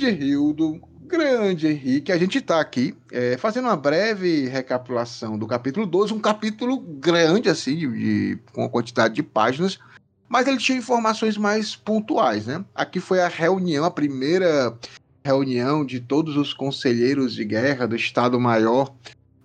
Grande 0.00 0.24
Hildo, 0.24 0.80
grande 1.02 1.68
Henrique, 1.68 2.10
a 2.10 2.16
gente 2.16 2.38
está 2.38 2.58
aqui 2.58 2.96
é, 3.12 3.36
fazendo 3.36 3.66
uma 3.66 3.76
breve 3.76 4.48
recapitulação 4.48 5.38
do 5.38 5.46
capítulo 5.46 5.84
12, 5.84 6.14
um 6.14 6.18
capítulo 6.18 6.78
grande, 6.80 7.50
assim, 7.50 7.76
de, 7.76 7.86
de, 7.86 8.38
com 8.50 8.64
a 8.64 8.68
quantidade 8.70 9.12
de 9.12 9.22
páginas, 9.22 9.78
mas 10.26 10.48
ele 10.48 10.56
tinha 10.56 10.78
informações 10.78 11.36
mais 11.36 11.76
pontuais, 11.76 12.46
né? 12.46 12.64
Aqui 12.74 12.98
foi 12.98 13.20
a 13.20 13.28
reunião, 13.28 13.84
a 13.84 13.90
primeira 13.90 14.74
reunião 15.22 15.84
de 15.84 16.00
todos 16.00 16.34
os 16.34 16.54
conselheiros 16.54 17.34
de 17.34 17.44
guerra 17.44 17.86
do 17.86 17.94
Estado-Maior 17.94 18.90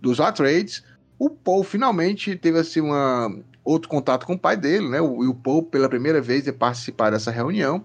dos 0.01 0.21
Atreides. 0.21 0.85
O 1.19 1.29
Paul 1.29 1.65
finalmente 1.65 2.33
teve 2.37 2.59
assim 2.59 2.79
uma 2.79 3.29
outro 3.61 3.89
contato 3.89 4.25
com 4.25 4.35
o 4.35 4.39
pai 4.39 4.55
dele, 4.55 4.87
né? 4.87 5.01
O, 5.01 5.19
o 5.29 5.35
Paul 5.35 5.63
pela 5.63 5.89
primeira 5.89 6.21
vez 6.21 6.47
ia 6.47 6.53
participar 6.53 7.09
dessa 7.09 7.29
reunião. 7.29 7.83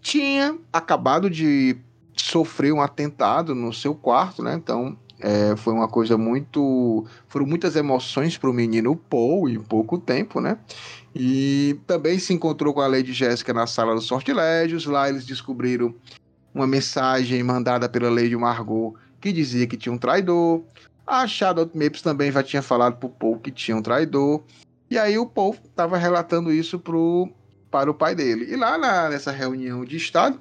Tinha 0.00 0.56
acabado 0.72 1.28
de 1.28 1.76
sofrer 2.16 2.72
um 2.72 2.80
atentado 2.80 3.54
no 3.54 3.72
seu 3.72 3.94
quarto, 3.94 4.42
né? 4.42 4.54
Então 4.54 4.96
é, 5.20 5.56
foi 5.56 5.72
uma 5.72 5.88
coisa 5.88 6.18
muito. 6.18 7.04
Foram 7.28 7.46
muitas 7.46 7.76
emoções 7.76 8.36
para 8.36 8.50
o 8.50 8.52
menino 8.52 8.96
Paul 8.96 9.48
em 9.48 9.60
pouco 9.60 9.98
tempo, 9.98 10.40
né? 10.40 10.58
E 11.14 11.78
também 11.86 12.18
se 12.18 12.34
encontrou 12.34 12.74
com 12.74 12.80
a 12.80 12.86
Lady 12.86 13.12
Jéssica 13.12 13.52
na 13.54 13.66
sala 13.66 13.94
dos 13.94 14.04
sortilégios. 14.04 14.84
Lá 14.84 15.08
eles 15.08 15.24
descobriram 15.24 15.94
uma 16.54 16.66
mensagem 16.66 17.42
mandada 17.42 17.88
pela 17.88 18.10
Lady 18.10 18.36
Margot 18.36 18.94
que 19.20 19.32
dizia 19.32 19.66
que 19.66 19.76
tinha 19.76 19.92
um 19.92 19.98
traidor. 19.98 20.62
A 21.06 21.26
Shadow 21.26 21.70
Mapes 21.74 22.02
também 22.02 22.30
já 22.30 22.42
tinha 22.42 22.62
falado 22.62 22.96
pro 22.96 23.08
Paul 23.08 23.38
que 23.38 23.50
tinha 23.50 23.76
um 23.76 23.82
traidor. 23.82 24.42
E 24.90 24.98
aí 24.98 25.18
o 25.18 25.26
Paul 25.26 25.56
estava 25.64 25.96
relatando 25.96 26.52
isso 26.52 26.78
pro, 26.78 27.28
para 27.70 27.90
o 27.90 27.94
pai 27.94 28.14
dele. 28.14 28.52
E 28.52 28.56
lá 28.56 28.76
na, 28.76 29.08
nessa 29.08 29.30
reunião 29.32 29.84
de 29.84 29.96
Estado, 29.96 30.40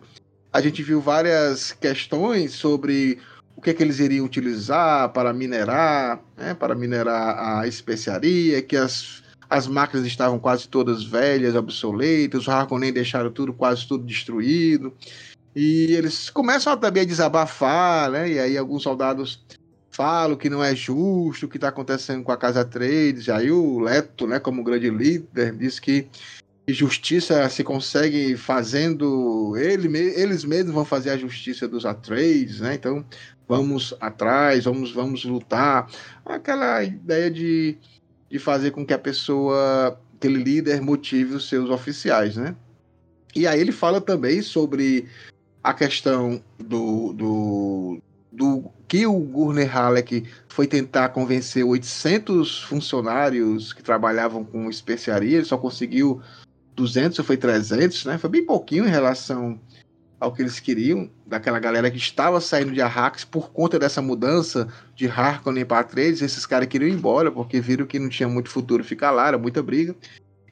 a 0.56 0.62
gente 0.62 0.82
viu 0.82 1.02
várias 1.02 1.74
questões 1.74 2.54
sobre 2.54 3.20
o 3.58 3.62
que, 3.62 3.72
é 3.72 3.74
que 3.74 3.84
eles 3.84 4.00
iriam 4.00 4.26
utilizar 4.26 5.10
para 5.10 5.34
minerar, 5.34 6.22
né, 6.38 6.54
para 6.54 6.74
minerar 6.74 7.60
a 7.60 7.68
especiaria, 7.68 8.62
que 8.62 8.78
as 8.78 9.22
as 9.50 9.68
máquinas 9.68 10.08
estavam 10.08 10.40
quase 10.40 10.68
todas 10.68 11.04
velhas, 11.04 11.56
obsoletas, 11.56 12.42
os 12.42 12.50
Harkonnen 12.50 12.92
deixaram 12.92 13.30
tudo, 13.30 13.54
quase 13.54 13.88
tudo 13.88 14.04
destruído. 14.04 14.92
E 15.56 15.94
eles 15.94 16.32
começam 16.32 16.76
também 16.78 17.04
a 17.04 17.06
desabafar, 17.06 18.10
né? 18.10 18.32
E 18.32 18.40
aí 18.40 18.58
alguns 18.58 18.82
soldados 18.82 19.46
falam 19.92 20.36
que 20.36 20.50
não 20.50 20.64
é 20.64 20.74
justo 20.74 21.46
o 21.46 21.50
que 21.50 21.58
está 21.58 21.68
acontecendo 21.68 22.24
com 22.24 22.32
a 22.32 22.38
Casa 22.38 22.66
Trades. 22.66 23.30
Aí 23.30 23.52
o 23.52 23.80
Leto, 23.80 24.26
né, 24.26 24.40
como 24.40 24.64
grande 24.64 24.90
líder, 24.90 25.54
diz 25.56 25.80
que 25.80 26.08
justiça 26.68 27.48
se 27.50 27.64
consegue 27.64 28.36
fazendo 28.36 29.56
ele, 29.58 29.88
eles 29.98 30.44
mesmos 30.44 30.74
vão 30.74 30.86
fazer 30.86 31.12
a 31.12 31.18
justiça 31.18 31.68
dos 31.68 31.86
Atreides, 31.86 32.60
né? 32.60 32.76
Então 32.76 33.06
vamos 33.48 33.94
atrás, 34.00 34.66
vamos 34.66 34.92
vamos 34.92 35.24
lutar. 35.26 35.90
Aquela 36.26 36.84
ideia 36.84 37.30
de 37.30 37.78
de 38.30 38.40
fazer 38.40 38.72
com 38.72 38.86
que 38.86 38.94
a 38.94 39.00
pessoa, 39.00 40.00
aquele 40.18 40.44
líder, 40.44 40.82
motive 40.82 41.36
os 41.36 41.48
seus 41.48 41.70
oficiais, 41.70 42.36
né? 42.36 42.56
E 43.36 43.48
aí 43.48 43.60
ele 43.60 43.72
fala 43.72 44.02
também 44.02 44.42
sobre 44.42 45.08
a 45.64 45.74
questão 45.74 46.42
do, 46.58 47.14
do, 47.14 48.02
do 48.32 48.72
que 48.88 49.06
o 49.06 49.20
Gurner 49.20 49.70
Halleck 49.70 50.26
foi 50.48 50.68
tentar 50.68 51.10
convencer 51.10 51.66
800 51.66 52.64
funcionários 52.64 53.74
que 53.74 53.84
trabalhavam 53.84 54.44
com 54.44 54.70
especiaria, 54.70 55.38
ele 55.38 55.46
só 55.46 55.58
conseguiu 55.58 56.22
200 56.76 57.20
ou 57.20 57.26
foi 57.26 57.38
300, 57.38 58.06
né? 58.06 58.18
Foi 58.18 58.30
bem 58.30 58.46
pouquinho 58.46 58.86
em 58.86 58.90
relação 58.90 59.60
ao 60.20 60.32
que 60.32 60.42
eles 60.42 60.60
queriam, 60.60 61.10
daquela 61.26 61.60
galera 61.60 61.92
que 61.92 61.98
estava 61.98 62.40
saindo 62.40 62.72
de 62.72 62.82
Arrakis 62.82 63.26
por 63.26 63.52
conta 63.52 63.78
dessa 63.78 64.02
mudança 64.02 64.68
de 64.96 65.08
Harkonnen 65.08 65.66
para 65.66 65.80
Atreides, 65.80 66.22
esses 66.22 66.46
caras 66.46 66.68
queriam 66.68 66.90
ir 66.90 66.94
embora 66.94 67.32
porque 67.32 67.60
viram 67.60 67.86
que 67.86 68.00
não 68.00 68.10
tinha 68.10 68.28
muito 68.28 68.50
futuro 68.50 68.84
ficar 68.84 69.12
lá, 69.12 69.28
era 69.28 69.38
muita 69.38 69.62
briga. 69.62 69.96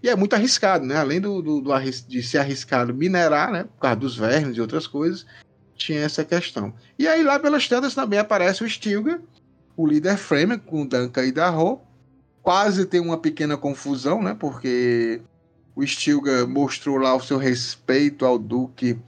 E 0.01 0.10
é 0.10 0.15
muito 0.15 0.34
arriscado, 0.34 0.86
né? 0.86 0.98
Além 0.98 1.22
do, 1.22 1.42
do, 1.42 1.62
do 1.62 1.72
de 2.08 2.22
ser 2.22 2.39
arriscado 2.39 2.94
minerar, 2.94 3.51
né? 3.51 3.63
Por 3.63 3.80
causa 3.80 3.96
dos 3.96 4.18
vermes 4.18 4.58
e 4.58 4.62
outras 4.62 4.86
coisas, 4.86 5.25
tinha 5.75 6.01
essa 6.01 6.25
questão. 6.25 6.74
E 7.00 7.08
aí 7.08 7.24
lá 7.24 7.39
pelas 7.39 7.68
tantas 7.68 7.96
também 7.96 8.20
aparece 8.20 8.63
o 8.63 8.70
Stilgar, 8.70 9.22
o 9.77 9.88
líder 9.88 10.18
Fremen, 10.18 10.60
com 10.60 10.86
Duncan 10.86 11.25
e 11.25 11.32
Darro. 11.32 11.82
Quase 12.42 12.86
tem 12.86 13.00
uma 13.00 13.18
pequena 13.18 13.56
confusão, 13.56 14.22
né? 14.22 14.36
Porque 14.38 15.22
o 15.75 15.86
Stilgar 15.86 16.48
mostrou 16.48 16.98
lá 16.98 17.15
o 17.15 17.22
seu 17.22 17.38
respeito 17.38 18.25
ao 18.25 18.38
Duque 18.38 19.00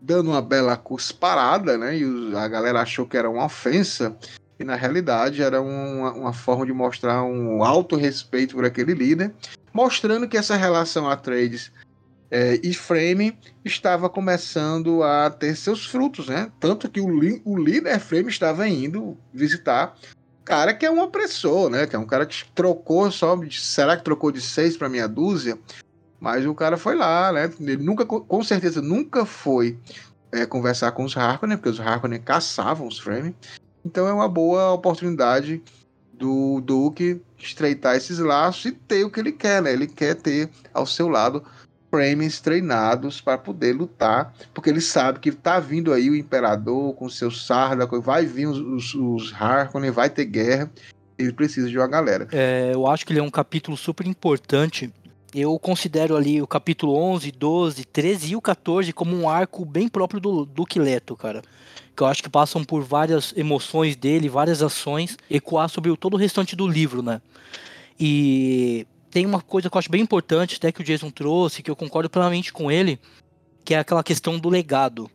dando 0.00 0.30
uma 0.30 0.40
bela 0.40 0.76
cusparada, 0.76 1.76
né? 1.76 1.98
E 1.98 2.36
a 2.36 2.46
galera 2.46 2.80
achou 2.80 3.06
que 3.06 3.16
era 3.16 3.28
uma 3.28 3.44
ofensa. 3.44 4.16
E 4.58 4.64
na 4.64 4.76
realidade 4.76 5.42
era 5.42 5.60
uma, 5.60 6.12
uma 6.12 6.32
forma 6.32 6.64
de 6.64 6.72
mostrar 6.72 7.22
um 7.24 7.62
alto 7.62 7.96
respeito 7.96 8.54
por 8.54 8.64
aquele 8.64 8.94
líder, 8.94 9.34
mostrando 9.72 10.28
que 10.28 10.36
essa 10.36 10.56
relação 10.56 11.10
a 11.10 11.16
trades 11.16 11.72
é, 12.30 12.58
e 12.62 12.72
Frame 12.72 13.38
estava 13.64 14.08
começando 14.08 15.02
a 15.02 15.30
ter 15.30 15.56
seus 15.56 15.84
frutos, 15.86 16.28
né? 16.28 16.50
Tanto 16.58 16.88
que 16.88 17.00
o, 17.00 17.08
o 17.44 17.58
líder 17.58 18.00
Frame 18.00 18.28
estava 18.28 18.66
indo 18.68 19.16
visitar 19.32 19.96
cara 20.44 20.72
que 20.72 20.86
é 20.86 20.90
um 20.90 21.02
opressor, 21.02 21.68
né? 21.68 21.86
Que 21.86 21.96
é 21.96 21.98
um 21.98 22.06
cara 22.06 22.24
que 22.24 22.44
trocou 22.54 23.10
só. 23.10 23.36
Será 23.50 23.96
que 23.96 24.04
trocou 24.04 24.30
de 24.30 24.40
seis 24.40 24.76
para 24.76 24.88
meia 24.88 25.08
dúzia? 25.08 25.58
Mas 26.20 26.46
o 26.46 26.54
cara 26.54 26.76
foi 26.76 26.94
lá, 26.94 27.32
né? 27.32 27.50
Ele 27.60 27.82
nunca, 27.82 28.04
com 28.04 28.42
certeza, 28.42 28.80
nunca 28.80 29.24
foi 29.24 29.78
é, 30.32 30.46
conversar 30.46 30.92
com 30.92 31.04
os 31.04 31.16
Harkonnen, 31.16 31.56
porque 31.56 31.68
os 31.68 31.80
Harkonnen 31.80 32.20
caçavam 32.20 32.86
os 32.86 32.98
Fremen. 32.98 33.34
Então 33.84 34.08
é 34.08 34.12
uma 34.12 34.28
boa 34.28 34.72
oportunidade 34.72 35.62
do 36.12 36.60
Duke 36.60 37.20
estreitar 37.38 37.96
esses 37.96 38.18
laços 38.18 38.64
e 38.66 38.72
ter 38.72 39.04
o 39.04 39.10
que 39.10 39.20
ele 39.20 39.32
quer, 39.32 39.62
né? 39.62 39.72
Ele 39.72 39.86
quer 39.86 40.14
ter 40.14 40.50
ao 40.72 40.86
seu 40.86 41.08
lado 41.08 41.44
Fremen 41.90 42.28
treinados 42.42 43.20
para 43.20 43.38
poder 43.38 43.74
lutar, 43.74 44.34
porque 44.52 44.70
ele 44.70 44.80
sabe 44.80 45.20
que 45.20 45.30
tá 45.30 45.60
vindo 45.60 45.92
aí 45.92 46.10
o 46.10 46.16
Imperador 46.16 46.94
com 46.94 47.08
seus 47.08 47.46
Sardaukon, 47.46 48.00
vai 48.00 48.26
vir 48.26 48.46
os, 48.46 48.58
os, 48.58 48.94
os 48.94 49.32
Harkonnen, 49.34 49.90
vai 49.90 50.10
ter 50.10 50.24
guerra, 50.24 50.70
ele 51.16 51.32
precisa 51.32 51.68
de 51.68 51.78
uma 51.78 51.86
galera. 51.86 52.28
É, 52.32 52.72
eu 52.74 52.86
acho 52.86 53.06
que 53.06 53.12
ele 53.12 53.20
é 53.20 53.22
um 53.22 53.30
capítulo 53.30 53.76
super 53.76 54.06
importante 54.06 54.92
eu 55.38 55.58
considero 55.58 56.16
ali 56.16 56.40
o 56.40 56.46
capítulo 56.46 56.96
11, 56.96 57.30
12, 57.30 57.84
13 57.84 58.32
e 58.32 58.36
o 58.36 58.40
14 58.40 58.90
como 58.94 59.14
um 59.14 59.28
arco 59.28 59.66
bem 59.66 59.86
próprio 59.86 60.18
do 60.18 60.46
Duque 60.46 60.78
Leto, 60.78 61.14
cara. 61.14 61.42
Que 61.94 62.02
eu 62.02 62.06
acho 62.06 62.22
que 62.22 62.30
passam 62.30 62.64
por 62.64 62.82
várias 62.82 63.34
emoções 63.36 63.96
dele, 63.96 64.30
várias 64.30 64.62
ações, 64.62 65.18
ecoar 65.30 65.68
sobre 65.68 65.94
todo 65.94 66.14
o 66.14 66.16
restante 66.16 66.56
do 66.56 66.66
livro, 66.66 67.02
né? 67.02 67.20
E 68.00 68.86
tem 69.10 69.26
uma 69.26 69.42
coisa 69.42 69.68
que 69.68 69.76
eu 69.76 69.78
acho 69.78 69.90
bem 69.90 70.00
importante, 70.00 70.56
até 70.56 70.72
que 70.72 70.80
o 70.80 70.84
Jason 70.84 71.10
trouxe, 71.10 71.62
que 71.62 71.70
eu 71.70 71.76
concordo 71.76 72.08
plenamente 72.08 72.50
com 72.50 72.70
ele, 72.70 72.98
que 73.62 73.74
é 73.74 73.78
aquela 73.78 74.02
questão 74.02 74.38
do 74.38 74.48
legado. 74.48 75.10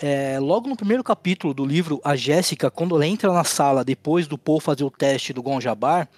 É, 0.00 0.40
logo 0.40 0.68
no 0.68 0.76
primeiro 0.76 1.04
capítulo 1.04 1.54
do 1.54 1.64
livro, 1.64 2.00
a 2.04 2.16
Jéssica, 2.16 2.72
quando 2.72 2.96
ela 2.96 3.06
entra 3.06 3.32
na 3.32 3.44
sala 3.44 3.84
depois 3.84 4.26
do 4.26 4.36
Paul 4.36 4.58
fazer 4.58 4.82
o 4.82 4.90
teste 4.90 5.32
do 5.32 5.42
Gonjabar, 5.42 6.08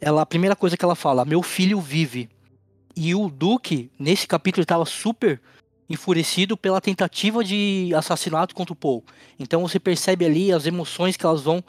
ela, 0.00 0.22
a 0.22 0.26
primeira 0.26 0.54
coisa 0.54 0.76
que 0.76 0.84
ela 0.84 0.94
fala, 0.94 1.24
meu 1.24 1.42
filho 1.42 1.80
vive. 1.80 2.28
E 3.00 3.14
o 3.14 3.30
Duque, 3.30 3.92
nesse 3.96 4.26
capítulo, 4.26 4.62
estava 4.62 4.84
super 4.84 5.40
enfurecido 5.88 6.56
pela 6.56 6.80
tentativa 6.80 7.44
de 7.44 7.92
assassinato 7.96 8.56
contra 8.56 8.72
o 8.72 8.76
Paul. 8.76 9.04
Então 9.38 9.62
você 9.62 9.78
percebe 9.78 10.24
ali 10.24 10.50
as 10.50 10.66
emoções 10.66 11.16
que 11.16 11.24
elas 11.24 11.42
vão 11.42 11.62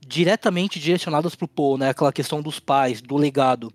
diretamente 0.00 0.80
direcionadas 0.80 1.34
para 1.34 1.44
o 1.44 1.48
Paul, 1.48 1.76
né? 1.76 1.90
Aquela 1.90 2.10
questão 2.10 2.40
dos 2.40 2.58
pais, 2.58 3.02
do 3.02 3.18
legado. 3.18 3.70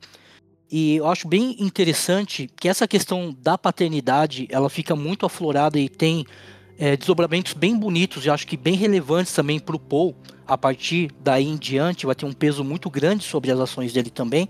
E 0.71 0.95
eu 0.95 1.07
acho 1.07 1.27
bem 1.27 1.55
interessante 1.59 2.49
que 2.59 2.67
essa 2.67 2.87
questão 2.87 3.31
da 3.43 3.59
paternidade, 3.59 4.47
ela 4.49 4.67
fica 4.67 4.95
muito 4.95 5.23
aflorada 5.23 5.77
e 5.77 5.87
tem 5.87 6.25
é, 6.79 6.97
desdobramentos 6.97 7.53
bem 7.53 7.77
bonitos 7.77 8.25
e 8.25 8.29
acho 8.31 8.47
que 8.47 8.57
bem 8.57 8.73
relevantes 8.73 9.33
também 9.33 9.59
para 9.59 9.75
o 9.75 9.79
Paul. 9.79 10.15
A 10.47 10.57
partir 10.57 11.11
daí 11.19 11.45
em 11.45 11.57
diante 11.57 12.07
vai 12.07 12.15
ter 12.15 12.25
um 12.25 12.33
peso 12.33 12.63
muito 12.63 12.89
grande 12.89 13.23
sobre 13.23 13.51
as 13.51 13.59
ações 13.59 13.93
dele 13.93 14.09
também. 14.09 14.49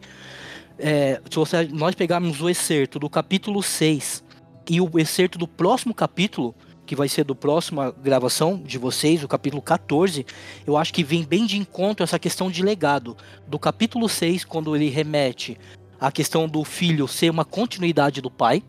É, 0.80 1.22
se 1.30 1.36
você, 1.36 1.64
nós 1.66 1.96
pegarmos 1.96 2.42
o 2.42 2.50
excerto 2.50 3.00
do 3.00 3.10
capítulo 3.10 3.62
6 3.64 4.24
e 4.70 4.82
o 4.82 5.00
excerto 5.00 5.38
do 5.38 5.48
próximo 5.48 5.94
capítulo, 5.94 6.54
que 6.86 6.96
vai 6.96 7.10
ser 7.10 7.24
do 7.24 7.36
próxima 7.36 7.92
gravação 7.92 8.62
de 8.64 8.78
vocês, 8.78 9.24
o 9.24 9.28
capítulo 9.28 9.62
14, 9.62 10.26
eu 10.66 10.78
acho 10.78 10.94
que 10.94 11.04
vem 11.04 11.24
bem 11.24 11.46
de 11.46 11.58
encontro 11.58 12.04
essa 12.04 12.18
questão 12.18 12.50
de 12.50 12.64
legado. 12.64 13.18
Do 13.46 13.60
capítulo 13.60 14.08
6, 14.08 14.46
quando 14.46 14.76
ele 14.76 14.90
remete 14.90 15.58
à 16.00 16.12
questão 16.12 16.48
do 16.48 16.64
filho 16.64 17.08
ser 17.08 17.30
uma 17.30 17.44
continuidade 17.44 18.22
do 18.22 18.32
pai, 18.32 18.64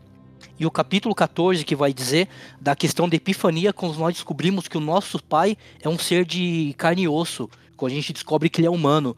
e 0.59 0.65
o 0.65 0.71
capítulo 0.71 1.15
14, 1.15 1.63
que 1.63 1.75
vai 1.75 1.93
dizer 1.93 2.27
da 2.59 2.75
questão 2.75 3.07
da 3.07 3.15
epifania, 3.15 3.71
quando 3.71 3.97
nós 3.97 4.13
descobrimos 4.13 4.67
que 4.67 4.77
o 4.77 4.81
nosso 4.81 5.21
pai 5.23 5.57
é 5.81 5.87
um 5.87 5.97
ser 5.97 6.25
de 6.25 6.73
carne 6.77 7.03
e 7.03 7.07
osso, 7.07 7.49
quando 7.79 7.93
a 7.93 7.95
gente 7.95 8.11
descobre 8.11 8.49
que 8.49 8.59
ele 8.59 8.67
é 8.67 8.69
humano. 8.69 9.15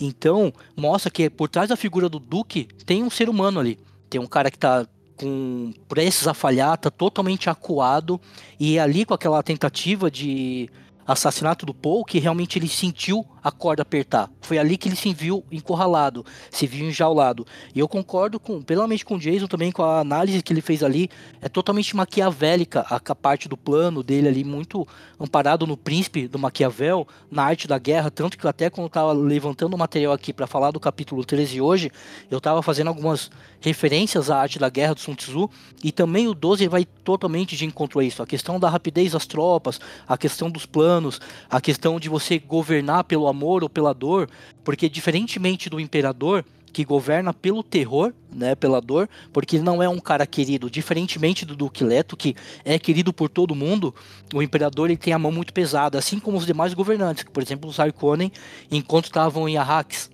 Então, 0.00 0.52
mostra 0.76 1.10
que 1.10 1.28
por 1.28 1.48
trás 1.48 1.68
da 1.68 1.76
figura 1.76 2.08
do 2.08 2.20
Duque 2.20 2.68
tem 2.86 3.02
um 3.02 3.10
ser 3.10 3.28
humano 3.28 3.58
ali. 3.58 3.78
Tem 4.08 4.20
um 4.20 4.26
cara 4.26 4.50
que 4.50 4.56
está 4.56 4.86
com 5.16 5.72
prestes 5.88 6.28
a 6.28 6.34
falhar, 6.34 6.78
tá 6.78 6.90
totalmente 6.90 7.50
acuado 7.50 8.20
e 8.58 8.78
ali 8.78 9.04
com 9.04 9.14
aquela 9.14 9.42
tentativa 9.42 10.10
de 10.10 10.70
assassinato 11.06 11.66
do 11.66 11.74
Paul 11.74 12.04
que 12.04 12.18
realmente 12.18 12.58
ele 12.58 12.68
sentiu 12.68 13.26
a 13.42 13.50
corda 13.50 13.82
apertar. 13.82 14.30
Foi 14.40 14.56
ali 14.56 14.78
que 14.78 14.88
ele 14.88 14.96
se 14.96 15.12
viu 15.12 15.44
encurralado, 15.52 16.24
se 16.50 16.66
viu 16.66 16.88
enjaulado. 16.88 17.46
E 17.74 17.78
eu 17.78 17.86
concordo 17.86 18.40
com, 18.40 18.62
plenamente 18.62 19.04
com 19.04 19.16
o 19.16 19.18
Jason 19.18 19.46
também 19.46 19.70
com 19.70 19.82
a 19.82 20.00
análise 20.00 20.42
que 20.42 20.50
ele 20.50 20.62
fez 20.62 20.82
ali. 20.82 21.10
É 21.42 21.48
totalmente 21.48 21.94
maquiavélica 21.94 22.86
a, 22.88 22.96
a 22.96 23.14
parte 23.14 23.46
do 23.46 23.56
plano 23.56 24.02
dele 24.02 24.28
ali, 24.28 24.44
muito 24.44 24.88
amparado 25.20 25.66
no 25.66 25.76
príncipe 25.76 26.26
do 26.26 26.38
Maquiavel, 26.38 27.06
na 27.30 27.44
arte 27.44 27.68
da 27.68 27.78
guerra. 27.78 28.10
Tanto 28.10 28.38
que 28.38 28.48
até 28.48 28.70
quando 28.70 28.86
eu 28.86 28.90
tava 28.90 29.12
levantando 29.12 29.74
o 29.74 29.78
material 29.78 30.14
aqui 30.14 30.32
para 30.32 30.46
falar 30.46 30.70
do 30.70 30.80
capítulo 30.80 31.22
13 31.22 31.60
hoje, 31.60 31.90
eu 32.30 32.40
tava 32.40 32.62
fazendo 32.62 32.88
algumas 32.88 33.30
referências 33.64 34.30
à 34.30 34.38
arte 34.38 34.58
da 34.58 34.68
guerra 34.68 34.94
do 34.94 35.00
Sun 35.00 35.14
Tzu. 35.14 35.50
E 35.82 35.90
também 35.90 36.28
o 36.28 36.34
12 36.34 36.68
vai 36.68 36.84
totalmente 36.84 37.56
de 37.56 37.64
encontro 37.64 37.98
a 37.98 38.04
isso. 38.04 38.22
A 38.22 38.26
questão 38.26 38.60
da 38.60 38.68
rapidez 38.68 39.12
das 39.12 39.26
tropas, 39.26 39.80
a 40.06 40.18
questão 40.18 40.50
dos 40.50 40.66
planos, 40.66 41.20
a 41.48 41.60
questão 41.60 41.98
de 41.98 42.08
você 42.08 42.38
governar 42.38 43.04
pelo 43.04 43.26
amor 43.26 43.62
ou 43.62 43.68
pela 43.68 43.94
dor, 43.94 44.28
porque 44.62 44.88
diferentemente 44.88 45.70
do 45.70 45.80
imperador, 45.80 46.44
que 46.72 46.84
governa 46.84 47.32
pelo 47.32 47.62
terror, 47.62 48.12
né, 48.34 48.56
pela 48.56 48.80
dor, 48.80 49.08
porque 49.32 49.56
ele 49.56 49.64
não 49.64 49.80
é 49.80 49.88
um 49.88 50.00
cara 50.00 50.26
querido, 50.26 50.68
diferentemente 50.68 51.46
do 51.46 51.54
Duque 51.54 51.84
Leto, 51.84 52.16
que 52.16 52.34
é 52.64 52.80
querido 52.80 53.12
por 53.12 53.28
todo 53.28 53.54
mundo, 53.54 53.94
o 54.34 54.42
imperador 54.42 54.90
ele 54.90 54.96
tem 54.96 55.12
a 55.12 55.18
mão 55.18 55.30
muito 55.30 55.52
pesada, 55.52 55.96
assim 55.96 56.18
como 56.18 56.36
os 56.36 56.44
demais 56.44 56.74
governantes, 56.74 57.24
por 57.32 57.40
exemplo, 57.40 57.70
os 57.70 57.78
Harkonnen, 57.78 58.32
enquanto 58.72 59.04
estavam 59.04 59.48
em 59.48 59.56
Arrax, 59.56 60.10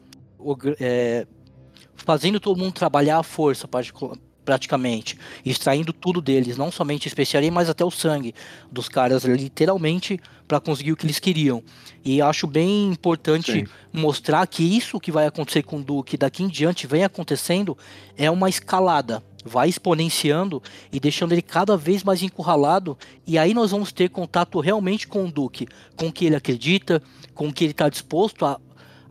é, 0.78 1.26
fazendo 2.04 2.40
todo 2.40 2.59
mundo 2.59 2.73
trabalhar 2.73 3.19
à 3.19 3.23
força, 3.23 3.69
praticamente, 4.45 5.19
extraindo 5.45 5.92
tudo 5.92 6.21
deles, 6.21 6.57
não 6.57 6.73
somente 6.73 7.07
especiaria, 7.07 7.52
mas 7.52 7.69
até 7.69 7.85
o 7.85 7.90
sangue 7.90 8.35
dos 8.71 8.88
caras, 8.88 9.25
literalmente, 9.25 10.19
para 10.49 10.61
conseguir 10.61 10.92
o 10.92 10.97
que 10.97 11.07
eles 11.07 11.19
queriam. 11.19 11.62
E 12.04 12.21
acho 12.21 12.47
bem 12.47 12.88
importante 12.88 13.52
Sim. 13.52 13.66
mostrar 13.92 14.47
que 14.47 14.62
isso 14.62 14.99
que 14.99 15.12
vai 15.12 15.26
acontecer 15.26 15.62
com 15.62 15.78
o 15.78 15.83
Duque 15.83 16.16
daqui 16.16 16.42
em 16.42 16.49
diante 16.49 16.87
vem 16.87 17.04
acontecendo 17.04 17.76
é 18.16 18.30
uma 18.30 18.49
escalada. 18.49 19.23
Vai 19.42 19.71
exponenciando 19.71 20.62
e 20.92 21.00
deixando 21.00 21.33
ele 21.33 21.40
cada 21.40 21.75
vez 21.75 22.02
mais 22.02 22.23
encurralado. 22.23 22.99
E 23.26 23.38
aí 23.38 23.54
nós 23.54 23.71
vamos 23.71 23.90
ter 23.90 24.11
contato 24.11 24.61
realmente 24.61 25.09
com 25.09 25.25
o 25.25 25.33
Duque, 25.33 25.66
com 25.97 26.09
o 26.09 26.12
que 26.12 26.26
ele 26.26 26.37
acredita, 26.37 27.02
com 27.35 27.49
o 27.49 27.52
que 27.52 27.64
ele 27.64 27.71
está 27.71 27.88
disposto 27.88 28.45
a, 28.45 28.61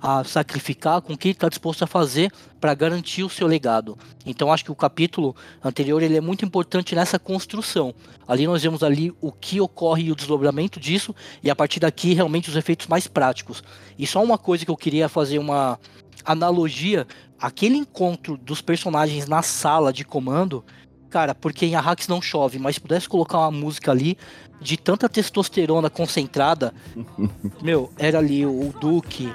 a 0.02 0.24
sacrificar, 0.24 1.02
com 1.02 1.14
o 1.14 1.18
que 1.18 1.30
ele 1.30 1.34
está 1.34 1.50
disposto 1.50 1.84
a 1.84 1.88
fazer 1.88 2.32
para 2.60 2.74
garantir 2.74 3.24
o 3.24 3.30
seu 3.30 3.48
legado. 3.48 3.98
Então 4.26 4.52
acho 4.52 4.64
que 4.64 4.72
o 4.72 4.76
capítulo 4.76 5.36
anterior 5.64 6.02
ele 6.02 6.18
é 6.18 6.22
muito 6.22 6.46
importante 6.46 6.96
nessa 6.96 7.20
construção. 7.20 7.94
Ali 8.28 8.48
nós 8.48 8.62
vemos 8.62 8.84
ali 8.84 9.14
o 9.20 9.32
que 9.32 9.60
ocorre 9.60 10.04
e 10.04 10.12
o 10.12 10.16
desdobramento 10.16 10.80
disso 10.80 11.14
e 11.44 11.50
a 11.50 11.56
partir 11.56 11.80
daqui 11.80 12.14
realmente 12.14 12.50
os 12.50 12.56
efeitos 12.56 12.88
mais 12.88 13.08
práticos. 13.08 13.64
E 13.98 14.08
só 14.08 14.24
uma 14.24 14.38
coisa 14.38 14.66
que 14.66 14.72
eu 14.72 14.78
queria 14.78 15.10
fazer 15.10 15.40
uma 15.40 15.80
analogia, 16.26 17.08
aquele 17.40 17.78
encontro 17.78 18.38
dos 18.38 18.62
personagens 18.62 19.28
na 19.28 19.42
sala 19.42 19.92
de 19.92 20.04
comando, 20.04 20.64
cara, 21.10 21.34
porque 21.34 21.66
em 21.66 21.76
Arrax 21.76 22.08
não 22.08 22.22
chove, 22.22 22.60
mas 22.60 22.76
se 22.76 22.82
pudesse 22.82 23.10
colocar 23.10 23.40
uma 23.40 23.52
música 23.52 23.92
ali 23.92 24.18
de 24.62 24.78
tanta 24.78 25.08
testosterona 25.10 25.90
concentrada, 25.90 26.74
meu, 27.62 27.92
era 27.98 28.20
ali 28.20 28.46
o 28.46 28.74
Duque, 28.80 29.34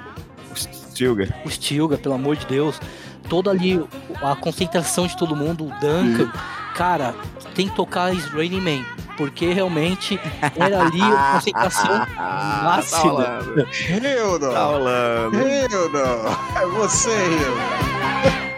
Stilgar. 0.95 1.27
O 1.45 1.49
Stilgar, 1.51 1.99
pelo 1.99 2.15
amor 2.15 2.37
de 2.37 2.45
Deus. 2.45 2.79
Toda 3.29 3.51
ali, 3.51 3.83
a 4.21 4.35
concentração 4.35 5.07
de 5.07 5.17
todo 5.17 5.35
mundo, 5.35 5.65
o 5.65 5.69
Duncan. 5.79 6.31
Cara, 6.73 7.13
tem 7.53 7.67
que 7.67 7.75
tocar 7.75 8.13
Raining 8.13 8.61
Man. 8.61 8.85
Porque 9.17 9.53
realmente 9.53 10.19
era 10.55 10.81
ali 10.81 11.01
a 11.01 11.33
concentração 11.35 12.05
máxima. 12.63 12.99
Tá 12.99 13.07
rolando. 13.07 13.67
Hildo! 13.89 14.51
Tá 14.51 14.63
rolando. 14.65 15.37
Hildo! 15.37 15.99
É 16.61 16.65
você, 16.67 17.09
Hildo! 17.09 18.54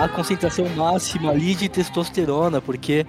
A 0.00 0.08
concentração 0.08 0.68
máxima 0.70 1.30
ali 1.30 1.54
de 1.54 1.68
testosterona, 1.68 2.60
porque 2.60 3.06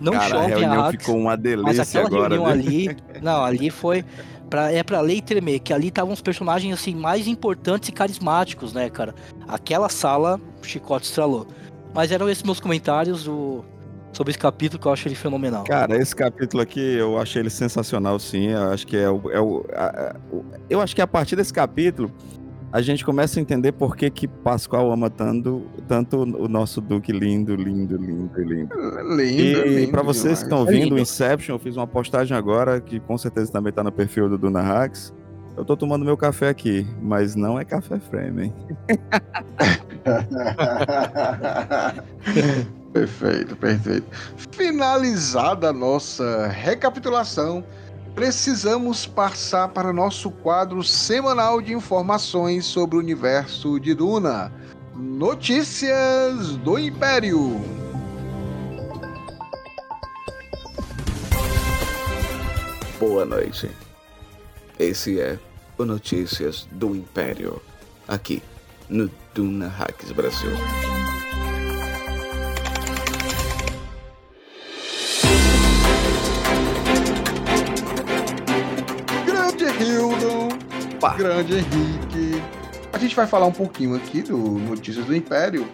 não 0.00 0.12
Cara, 0.12 0.28
chove 0.28 0.44
a 0.52 0.56
reunião 0.58 0.84
Axe, 0.84 0.98
ficou 0.98 1.16
uma 1.18 1.36
delícia 1.36 1.64
mas 1.64 1.78
aquela 1.80 2.06
agora, 2.06 2.34
reunião 2.34 2.44
viu? 2.62 2.90
ali, 2.90 2.96
não, 3.22 3.44
ali 3.44 3.70
foi 3.70 4.04
pra, 4.48 4.72
é 4.72 4.82
pra 4.82 5.00
lei 5.00 5.20
tremer, 5.22 5.60
que 5.60 5.72
ali 5.72 5.88
estavam 5.88 6.12
os 6.12 6.20
personagens 6.20 6.72
assim 6.74 6.94
mais 6.94 7.26
importantes 7.26 7.88
e 7.88 7.92
carismáticos, 7.92 8.72
né, 8.72 8.88
cara? 8.90 9.14
Aquela 9.48 9.88
sala, 9.88 10.40
o 10.62 10.66
chicote 10.66 11.06
estralou. 11.06 11.46
Mas 11.94 12.10
eram 12.12 12.28
esses 12.28 12.42
meus 12.44 12.60
comentários 12.60 13.24
do, 13.24 13.64
sobre 14.12 14.30
esse 14.30 14.38
capítulo 14.38 14.80
que 14.80 14.86
eu 14.86 14.92
acho 14.92 15.08
ele 15.08 15.14
fenomenal. 15.16 15.64
Cara, 15.64 15.96
esse 15.96 16.14
capítulo 16.14 16.62
aqui 16.62 16.80
eu 16.80 17.18
achei 17.18 17.42
ele 17.42 17.50
sensacional, 17.50 18.18
sim. 18.18 18.48
Eu 18.48 18.70
acho 18.72 18.86
que 18.86 18.96
é 18.96 19.10
o. 19.10 19.30
É 19.30 19.40
o, 19.40 19.64
a- 19.74 19.84
a- 19.86 20.16
o- 20.32 20.44
eu 20.68 20.80
acho 20.80 20.94
que 20.94 21.02
a 21.02 21.06
partir 21.06 21.34
desse 21.36 21.52
capítulo 21.52 22.12
a 22.72 22.80
gente 22.80 23.04
começa 23.04 23.38
a 23.38 23.42
entender 23.42 23.72
por 23.72 23.96
que, 23.96 24.08
que 24.10 24.26
Pascoal 24.28 24.92
ama 24.92 25.10
tanto, 25.10 25.66
tanto 25.88 26.18
o 26.18 26.48
nosso 26.48 26.80
Duque 26.80 27.12
lindo, 27.12 27.56
lindo, 27.56 27.96
lindo, 27.96 28.42
lindo. 28.42 28.74
Lindo, 29.14 29.66
E 29.66 29.80
lindo 29.80 29.90
para 29.90 30.02
vocês 30.02 30.38
que 30.38 30.44
estão 30.44 30.58
É 30.58 30.60
ouvindo 30.60 30.94
o 30.94 30.98
Inception, 30.98 31.56
eu 31.56 31.58
fiz 31.58 31.76
uma 31.76 31.86
postagem 31.86 32.36
agora 32.36 32.80
que 32.80 33.00
com 33.00 33.18
certeza 33.18 33.50
também 33.50 33.72
tá 33.72 33.82
no 33.82 33.90
perfil 33.90 34.28
do 34.28 34.38
Duna 34.38 34.60
Hacks. 34.60 35.12
Eu 35.56 35.64
tô 35.64 35.76
tomando 35.76 36.04
meu 36.04 36.16
café 36.16 36.48
aqui, 36.48 36.86
mas 37.02 37.34
não 37.34 37.58
é 37.58 37.64
café 37.64 37.98
frame, 37.98 38.44
hein? 38.44 38.54
perfeito, 42.92 43.56
perfeito. 43.56 44.06
Finalizada 44.52 45.70
a 45.70 45.72
nossa 45.72 46.46
recapitulação, 46.46 47.64
precisamos 48.14 49.06
passar 49.06 49.68
para 49.68 49.92
nosso 49.92 50.30
quadro 50.30 50.82
semanal 50.82 51.60
de 51.60 51.72
informações 51.72 52.64
sobre 52.64 52.96
o 52.96 53.00
universo 53.00 53.78
de 53.78 53.94
Duna. 53.94 54.52
Notícias 54.94 56.56
do 56.58 56.78
Império. 56.78 57.60
Boa 62.98 63.24
noite. 63.24 63.70
Esse 64.78 65.20
é 65.20 65.38
o 65.78 65.84
Notícias 65.84 66.68
do 66.70 66.94
Império, 66.94 67.60
aqui 68.06 68.42
no 68.88 69.10
Duna 69.34 69.68
Hacks 69.68 70.12
Brasil. 70.12 70.50
Pá. 81.00 81.14
grande 81.14 81.54
Henrique. 81.54 82.42
A 82.92 82.98
gente 82.98 83.16
vai 83.16 83.26
falar 83.26 83.46
um 83.46 83.52
pouquinho 83.52 83.96
aqui 83.96 84.20
do 84.20 84.36
Notícias 84.36 85.06
do 85.06 85.16
Império. 85.16 85.66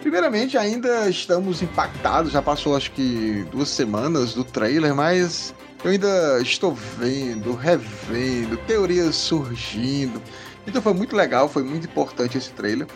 Primeiramente, 0.00 0.58
ainda 0.58 1.08
estamos 1.08 1.62
impactados, 1.62 2.32
já 2.32 2.42
passou 2.42 2.76
acho 2.76 2.90
que 2.90 3.46
duas 3.52 3.68
semanas 3.68 4.34
do 4.34 4.42
trailer, 4.42 4.94
mas 4.94 5.54
eu 5.84 5.92
ainda 5.92 6.40
estou 6.42 6.74
vendo, 6.74 7.54
revendo, 7.54 8.56
teorias 8.66 9.14
surgindo. 9.14 10.20
Então 10.66 10.82
foi 10.82 10.92
muito 10.92 11.14
legal, 11.14 11.48
foi 11.48 11.62
muito 11.62 11.86
importante 11.86 12.36
esse 12.36 12.50
trailer. 12.50 12.88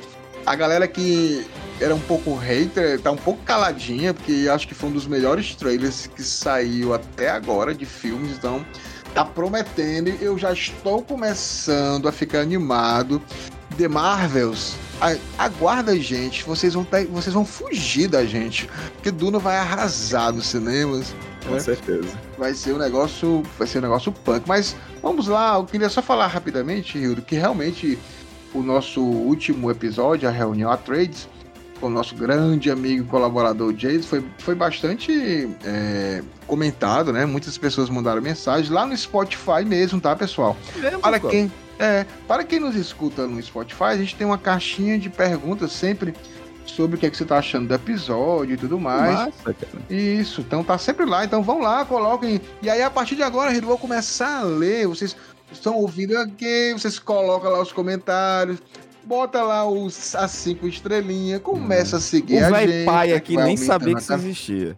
A 0.45 0.57
galera 0.57 0.88
que 0.88 1.47
era 1.81 1.95
um 1.95 2.01
pouco 2.01 2.35
hater 2.35 3.01
tá 3.01 3.11
um 3.12 3.17
pouco 3.17 3.43
caladinha, 3.45 4.12
porque 4.12 4.49
acho 4.51 4.67
que 4.67 4.75
foi 4.75 4.88
um 4.88 4.93
dos 4.93 5.07
melhores 5.07 5.55
trailers 5.55 6.09
que 6.09 6.23
saiu 6.23 6.93
até 6.93 7.31
agora 7.31 7.75
de 7.75 7.87
filmes, 7.87 8.33
então 8.37 8.64
tá 9.19 9.25
prometendo, 9.25 10.11
eu 10.21 10.39
já 10.39 10.53
estou 10.53 11.03
começando 11.03 12.07
a 12.07 12.13
ficar 12.13 12.39
animado. 12.39 13.21
The 13.77 13.89
Marvels, 13.89 14.77
aguarda 15.37 15.93
a 15.93 15.97
gente, 15.97 16.45
vocês 16.45 16.75
vão, 16.75 16.85
tá, 16.85 16.99
vocês 17.11 17.35
vão 17.35 17.45
fugir 17.45 18.09
da 18.09 18.25
gente, 18.25 18.69
porque 18.95 19.11
Duna 19.11 19.41
vai 19.41 19.57
arrasar 19.57 20.33
nos 20.33 20.47
cinemas. 20.47 21.15
Com 21.45 21.55
né? 21.55 21.61
certeza. 21.61 22.09
Vai 22.37 22.55
ser 22.55 22.75
um 22.75 22.79
negócio, 22.79 23.43
vai 23.59 23.67
ser 23.67 23.79
um 23.79 23.83
negócio 23.83 24.13
punk. 24.13 24.45
Mas 24.47 24.77
vamos 25.03 25.27
lá, 25.27 25.57
eu 25.57 25.65
queria 25.65 25.89
só 25.89 26.01
falar 26.01 26.29
rapidamente, 26.29 26.97
Hildo, 26.97 27.23
que 27.23 27.35
realmente 27.35 27.99
o 28.55 28.63
nosso 28.63 29.01
último 29.01 29.69
episódio, 29.69 30.29
a 30.29 30.33
reunião 30.33 30.71
a 30.71 30.77
Trades, 30.77 31.29
com 31.79 31.87
o 31.87 31.91
nosso 31.91 32.14
grande 32.14 32.71
amigo 32.71 33.05
e 33.05 33.07
colaborador 33.07 33.73
Jason, 33.73 34.07
foi, 34.07 34.25
foi 34.38 34.55
bastante 34.55 35.49
é, 35.64 36.23
comentado, 36.47 37.12
né? 37.12 37.25
Muitas 37.27 37.57
pessoas 37.57 37.88
mandaram 37.88 38.21
mensagem 38.21 38.73
lá 38.73 38.87
no 38.87 38.97
Spotify 38.97 39.64
mesmo, 39.64 40.01
tá, 40.01 40.14
pessoal? 40.14 40.57
É, 40.83 40.97
para 40.99 41.21
quem 41.21 41.51
é, 41.79 42.05
para 42.27 42.43
quem 42.43 42.59
nos 42.59 42.75
escuta 42.75 43.27
no 43.27 43.41
Spotify, 43.41 43.85
a 43.85 43.97
gente 43.97 44.17
tem 44.17 44.27
uma 44.27 44.38
caixinha 44.38 44.99
de 44.99 45.09
perguntas 45.09 45.73
sempre 45.73 46.12
sobre 46.67 46.97
o 46.97 46.99
que, 46.99 47.07
é 47.07 47.11
que 47.11 47.17
você 47.17 47.23
está 47.23 47.38
achando 47.38 47.69
do 47.69 47.75
episódio 47.75 48.55
e 48.55 48.57
tudo 48.57 48.79
mais. 48.79 49.14
Massa, 49.14 49.57
Isso, 49.88 50.41
então 50.41 50.62
tá 50.62 50.77
sempre 50.77 51.05
lá. 51.05 51.25
Então 51.25 51.43
vão 51.43 51.61
lá, 51.61 51.85
coloquem. 51.85 52.41
E 52.61 52.69
aí, 52.69 52.83
a 52.83 52.91
partir 52.91 53.17
de 53.17 53.23
agora, 53.23 53.55
eu 53.55 53.62
vou 53.62 53.79
começar 53.79 54.41
a 54.41 54.43
ler. 54.43 54.87
Vocês 54.87 55.17
estão 55.51 55.77
ouvindo 55.77 56.17
aqui, 56.19 56.73
vocês 56.73 56.99
colocam 56.99 57.51
lá 57.51 57.62
os 57.62 57.73
comentários. 57.73 58.59
Bota 59.05 59.43
lá 59.43 59.67
os, 59.67 60.15
as 60.15 60.31
cinco 60.31 60.67
estrelinhas, 60.67 61.41
começa 61.41 61.97
hum. 61.97 61.99
a 61.99 62.03
seguir 62.03 62.43
o 62.43 62.55
a 62.55 62.67
gente. 62.67 62.83
O 62.83 62.85
pai 62.85 63.13
aqui 63.13 63.37
nem 63.37 63.57
sabia 63.57 63.95
que 63.95 64.01
isso 64.01 64.13
existia. 64.13 64.77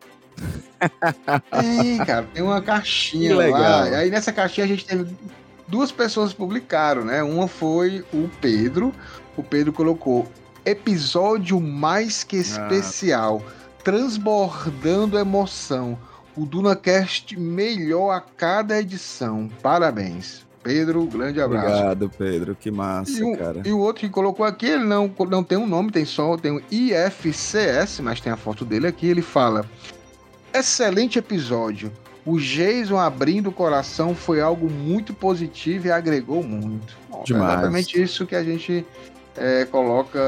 Tem, 1.51 1.99
cara, 1.99 2.27
tem 2.33 2.43
uma 2.43 2.63
caixinha 2.63 3.37
lá. 3.37 3.89
E 3.89 3.95
aí 3.95 4.11
nessa 4.11 4.33
caixinha 4.33 4.65
a 4.65 4.69
gente 4.69 4.85
teve 4.85 5.15
duas 5.69 5.93
pessoas 5.93 6.33
publicaram, 6.33 7.05
né? 7.05 7.23
Uma 7.23 7.47
foi 7.47 8.05
o 8.13 8.29
Pedro. 8.41 8.95
O 9.37 9.43
Pedro 9.43 9.73
colocou 9.73 10.27
episódio 10.65 11.61
mais 11.61 12.25
que 12.25 12.37
ah. 12.37 12.41
especial, 12.41 13.43
ah. 13.47 13.51
transbordando 13.85 15.19
emoção. 15.19 15.99
O 16.37 16.47
DunaCast 16.47 17.39
melhor 17.39 18.13
a 18.13 18.21
cada 18.21 18.81
edição. 18.81 19.51
Parabéns. 19.63 20.47
Pedro, 20.63 21.07
grande 21.07 21.41
abraço. 21.41 21.69
Obrigado, 21.69 22.11
Pedro. 22.19 22.55
Que 22.55 22.71
massa, 22.71 23.19
e 23.19 23.23
o, 23.23 23.37
cara. 23.37 23.63
E 23.65 23.73
o 23.73 23.79
outro 23.79 24.01
que 24.01 24.09
colocou 24.11 24.45
aqui, 24.45 24.67
ele 24.67 24.85
não, 24.85 25.11
não 25.29 25.43
tem 25.43 25.57
um 25.57 25.67
nome, 25.67 25.91
tem 25.91 26.05
só 26.05 26.37
tem 26.37 26.53
um 26.53 26.61
IFCS, 26.71 28.01
mas 28.01 28.21
tem 28.21 28.33
a 28.33 28.37
foto 28.37 28.65
dele 28.65 28.87
aqui. 28.87 29.07
Ele 29.07 29.23
fala: 29.23 29.65
Excelente 30.53 31.19
episódio. 31.19 31.91
O 32.27 32.39
Jason 32.39 32.99
abrindo 32.99 33.49
o 33.49 33.53
coração 33.53 34.15
foi 34.15 34.43
algo 34.43 34.69
muito 34.69 35.15
positivo 35.15 35.87
e 35.87 35.91
agregou 35.91 36.43
muito. 36.43 36.95
Demais. 37.25 37.51
É 37.51 37.55
exatamente 37.55 38.03
isso 38.03 38.27
que 38.27 38.37
a 38.37 38.45
gente 38.45 38.85
é, 39.37 39.65
coloca. 39.65 40.21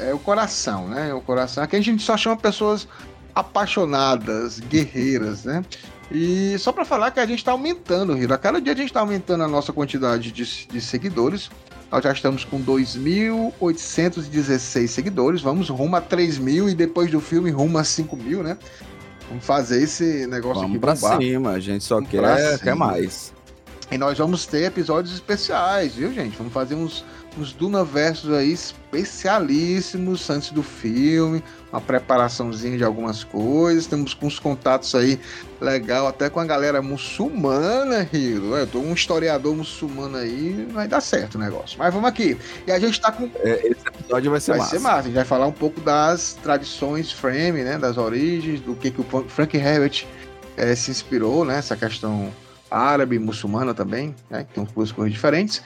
É 0.00 0.12
o 0.12 0.18
coração, 0.18 0.88
né? 0.88 1.14
O 1.14 1.20
coração. 1.20 1.62
Aqui 1.62 1.76
a 1.76 1.80
gente 1.80 2.02
só 2.02 2.16
chama 2.16 2.36
pessoas 2.36 2.88
apaixonadas, 3.32 4.58
guerreiras, 4.58 5.44
né? 5.44 5.64
E 6.10 6.56
só 6.58 6.72
para 6.72 6.86
falar 6.86 7.10
que 7.10 7.20
a 7.20 7.26
gente 7.26 7.40
está 7.40 7.52
aumentando, 7.52 8.16
Hiro. 8.16 8.32
A 8.32 8.38
cada 8.38 8.58
dia 8.60 8.72
a 8.72 8.76
gente 8.76 8.88
está 8.88 9.00
aumentando 9.00 9.44
a 9.44 9.48
nossa 9.48 9.70
quantidade 9.72 10.32
de, 10.32 10.66
de 10.66 10.80
seguidores. 10.80 11.50
Nós 11.90 12.02
já 12.02 12.12
estamos 12.12 12.44
com 12.44 12.62
2.816 12.62 14.88
seguidores. 14.88 15.42
Vamos 15.42 15.68
rumo 15.68 15.96
a 15.96 16.00
3 16.00 16.38
mil 16.38 16.66
e 16.68 16.74
depois 16.74 17.10
do 17.10 17.20
filme 17.20 17.50
rumo 17.50 17.78
a 17.78 17.84
5 17.84 18.16
mil, 18.16 18.42
né? 18.42 18.56
Vamos 19.28 19.44
fazer 19.44 19.82
esse 19.82 20.26
negócio 20.26 20.62
vamos 20.62 20.76
aqui 20.76 20.78
pra 20.78 20.94
bombar. 20.94 21.18
cima, 21.18 21.50
a 21.50 21.60
gente 21.60 21.84
só 21.84 21.96
vamos 21.96 22.08
quer, 22.10 22.58
quer 22.60 22.74
mais. 22.74 23.34
E 23.90 23.98
nós 23.98 24.18
vamos 24.18 24.46
ter 24.46 24.64
episódios 24.64 25.14
especiais, 25.14 25.94
viu, 25.94 26.12
gente? 26.12 26.36
Vamos 26.36 26.52
fazer 26.52 26.74
uns, 26.74 27.04
uns 27.38 27.52
Dunaversos 27.52 28.32
aí 28.32 28.52
especialíssimos 28.52 30.28
antes 30.28 30.50
do 30.50 30.62
filme, 30.62 31.42
uma 31.72 31.80
preparaçãozinha 31.80 32.76
de 32.76 32.84
algumas 32.84 33.22
coisas. 33.22 33.86
Temos 33.86 34.14
com 34.14 34.26
uns 34.26 34.38
contatos 34.38 34.94
aí 34.94 35.20
legal, 35.60 36.06
até 36.06 36.28
com 36.28 36.40
a 36.40 36.44
galera 36.44 36.82
muçulmana, 36.82 38.02
Rio. 38.02 38.56
Eu 38.56 38.66
tô 38.66 38.80
um 38.80 38.92
historiador 38.92 39.54
muçulmano 39.54 40.16
aí, 40.16 40.68
vai 40.72 40.88
dar 40.88 41.00
certo 41.00 41.36
o 41.36 41.38
negócio. 41.38 41.78
Mas 41.78 41.92
vamos 41.92 42.08
aqui. 42.08 42.36
E 42.66 42.72
a 42.72 42.78
gente 42.78 43.00
tá 43.00 43.12
com. 43.12 43.30
É, 43.36 43.66
esse 43.66 43.86
episódio 43.86 44.30
vai 44.30 44.40
ser 44.40 44.52
vai 44.52 44.60
massa. 44.60 44.70
Vai 44.70 44.78
ser 44.78 44.82
massa. 44.82 44.98
A 44.98 45.02
gente 45.02 45.14
vai 45.14 45.24
falar 45.24 45.46
um 45.46 45.52
pouco 45.52 45.80
das 45.80 46.34
tradições 46.42 47.12
frame, 47.12 47.62
né? 47.62 47.78
Das 47.78 47.96
origens, 47.96 48.60
do 48.60 48.74
que, 48.74 48.90
que 48.90 49.00
o 49.00 49.04
Frank 49.28 49.56
Herbert 49.56 50.06
é, 50.56 50.74
se 50.74 50.90
inspirou, 50.90 51.44
né? 51.44 51.58
Essa 51.58 51.76
questão 51.76 52.32
árabe, 52.70 53.18
muçulmana 53.18 53.72
também, 53.72 54.14
né? 54.28 54.44
Que 54.44 54.54
tem 54.54 54.68
duas 54.74 54.92
coisas 54.92 55.12
diferentes. 55.12 55.62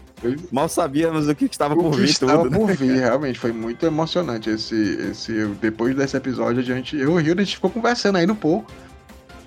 Mal 0.53 0.69
sabíamos 0.69 1.29
o 1.29 1.35
que 1.35 1.47
estava 1.47 1.75
o 1.75 1.79
por 1.79 1.97
vir 1.97 2.05
estava 2.05 2.43
tudo. 2.43 2.51
Né? 2.51 2.59
por 2.59 2.77
vir, 2.77 2.97
realmente. 3.01 3.39
Foi 3.39 3.53
muito 3.53 3.85
emocionante 3.87 4.51
esse, 4.51 4.75
esse. 5.11 5.47
Depois 5.61 5.95
desse 5.97 6.17
episódio, 6.17 6.61
a 6.61 6.65
gente, 6.65 6.97
eu 6.97 7.03
e 7.03 7.07
o 7.07 7.17
Rio, 7.17 7.35
a 7.35 7.43
gente 7.43 7.55
ficou 7.55 7.71
conversando 7.71 8.17
aí 8.17 8.27
no 8.27 8.35
pouco. 8.35 8.71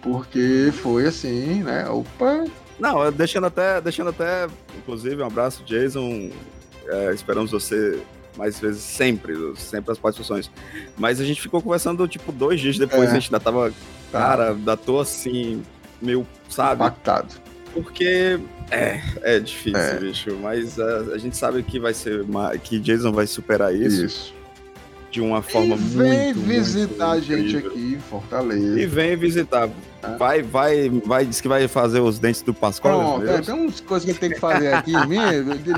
Porque 0.01 0.71
foi 0.81 1.07
assim, 1.07 1.63
né? 1.63 1.87
Opa! 1.87 2.45
Não, 2.79 3.11
deixando 3.11 3.47
até, 3.47 3.79
deixando 3.79 4.09
até, 4.09 4.47
inclusive, 4.77 5.21
um 5.21 5.27
abraço, 5.27 5.63
Jason. 5.63 6.31
É, 6.87 7.13
esperamos 7.13 7.51
você 7.51 8.01
mais 8.37 8.59
vezes 8.59 8.81
sempre, 8.81 9.35
sempre 9.55 9.91
as 9.91 9.97
participações. 9.97 10.49
Mas 10.97 11.21
a 11.21 11.25
gente 11.25 11.41
ficou 11.41 11.61
conversando, 11.61 12.07
tipo, 12.07 12.31
dois 12.31 12.59
dias 12.59 12.77
depois, 12.77 13.09
é. 13.09 13.11
a 13.11 13.13
gente 13.13 13.27
ainda 13.27 13.39
tava, 13.39 13.71
cara, 14.11 14.51
ainda 14.51 14.75
tô 14.75 14.99
assim, 14.99 15.63
meio, 16.01 16.27
sabe? 16.49 16.83
Impactado. 16.83 17.42
Porque 17.73 18.39
é, 18.69 19.01
é 19.21 19.39
difícil, 19.39 19.79
é. 19.79 19.99
bicho. 19.99 20.37
Mas 20.41 20.79
a, 20.79 20.97
a, 21.13 21.17
gente 21.17 21.35
sabe 21.35 21.63
que 21.63 21.79
vai 21.79 21.93
ser 21.93 22.21
uma, 22.21 22.55
que 22.57 22.79
Jason 22.79 23.11
vai 23.11 23.27
superar 23.27 23.73
isso. 23.73 24.05
Isso. 24.05 24.33
De 25.09 25.21
uma 25.21 25.43
forma 25.43 25.75
e 25.75 25.77
vem 25.77 26.33
muito. 26.33 26.39
Vem 26.39 26.59
visitar 26.59 27.09
muito 27.09 27.17
a 27.17 27.19
gente 27.19 27.57
aqui 27.57 27.93
em 27.95 27.99
Fortaleza. 27.99 28.79
E 28.79 28.85
vem 28.85 29.15
visitar. 29.15 29.69
É. 30.01 30.17
Vai, 30.17 30.41
vai, 30.41 30.89
vai, 30.89 31.25
diz 31.25 31.39
que 31.39 31.47
vai 31.47 31.67
fazer 31.67 31.99
os 31.99 32.17
dentes 32.17 32.41
do 32.41 32.53
Pascoal. 32.53 33.19
Pronto, 33.19 33.29
é, 33.29 33.41
tem 33.41 33.53
umas 33.53 33.79
coisas 33.79 34.05
que 34.05 34.11
ele 34.11 34.19
tem 34.19 34.29
que 34.31 34.39
fazer 34.39 34.73
aqui 34.73 34.91
em 34.91 35.07
mim. 35.07 35.19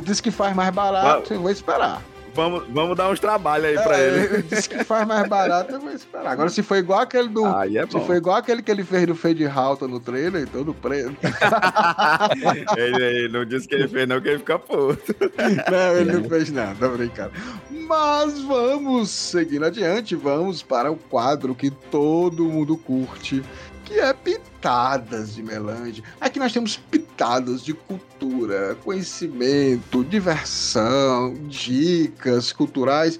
Diz 0.03 0.21
que 0.21 0.31
faz 0.31 0.55
mais 0.55 0.73
barato, 0.73 1.33
eu 1.33 1.41
vou 1.41 1.51
esperar. 1.51 2.01
Vamos, 2.35 2.65
vamos 2.69 2.97
dar 2.97 3.09
uns 3.09 3.19
trabalhos 3.19 3.65
aí 3.65 3.81
pra 3.81 3.97
é, 3.97 4.07
ele. 4.07 4.25
Ele 4.25 4.43
disse 4.43 4.67
que 4.67 4.83
faz 4.83 5.07
mais 5.07 5.27
barato, 5.27 5.73
eu 5.73 5.79
vou 5.79 5.91
esperar. 5.91 6.31
Agora, 6.31 6.49
se 6.49 6.61
for 6.61 6.75
igual 6.75 6.99
aquele 6.99 7.29
do. 7.29 7.45
É. 7.47 7.87
Se 7.87 7.99
for 8.01 8.15
igual 8.15 8.35
aquele 8.35 8.61
que 8.61 8.69
ele 8.69 8.83
fez 8.83 9.07
do 9.07 9.15
Fade 9.15 9.45
Halton 9.45 9.87
no 9.87 10.01
trailer, 10.01 10.45
todo 10.47 10.73
preto. 10.73 11.15
ele, 12.75 13.03
ele, 13.03 13.27
não 13.29 13.45
disse 13.45 13.67
que 13.67 13.75
ele 13.75 13.87
fez, 13.87 14.05
não, 14.05 14.19
que 14.19 14.27
ele 14.27 14.39
fica 14.39 14.59
puto. 14.59 15.15
Não, 15.71 15.97
ele 15.97 16.11
não 16.11 16.29
fez 16.29 16.51
nada, 16.51 16.75
tô 16.77 16.89
brincando. 16.89 17.31
Mas 17.71 18.41
vamos 18.41 19.09
seguindo 19.09 19.65
adiante, 19.65 20.15
vamos 20.15 20.61
para 20.61 20.91
o 20.91 20.97
quadro 20.97 21.55
que 21.55 21.71
todo 21.71 22.43
mundo 22.43 22.75
curte 22.75 23.41
que 23.85 23.99
é 23.99 24.11
Pitadas 24.11 25.35
de 25.35 25.43
Melange. 25.43 26.03
Aqui 26.19 26.39
nós 26.39 26.51
temos 26.51 26.75
pitadas 26.75 27.63
de 27.63 27.73
cultura, 27.73 28.75
conhecimento, 28.83 30.03
diversão, 30.03 31.35
dicas 31.47 32.51
culturais, 32.51 33.19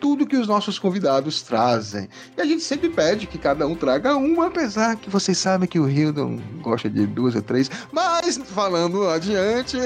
tudo 0.00 0.26
que 0.26 0.36
os 0.36 0.48
nossos 0.48 0.78
convidados 0.78 1.42
trazem. 1.42 2.08
E 2.36 2.40
a 2.40 2.44
gente 2.44 2.62
sempre 2.62 2.88
pede 2.88 3.26
que 3.26 3.38
cada 3.38 3.66
um 3.66 3.74
traga 3.74 4.16
uma, 4.16 4.46
apesar 4.46 4.96
que 4.96 5.10
vocês 5.10 5.36
sabem 5.36 5.68
que 5.68 5.78
o 5.78 5.88
Hildon 5.88 6.38
gosta 6.62 6.88
de 6.88 7.06
duas 7.06 7.34
ou 7.34 7.42
três. 7.42 7.70
Mas, 7.92 8.38
falando 8.38 9.08
adiante, 9.08 9.76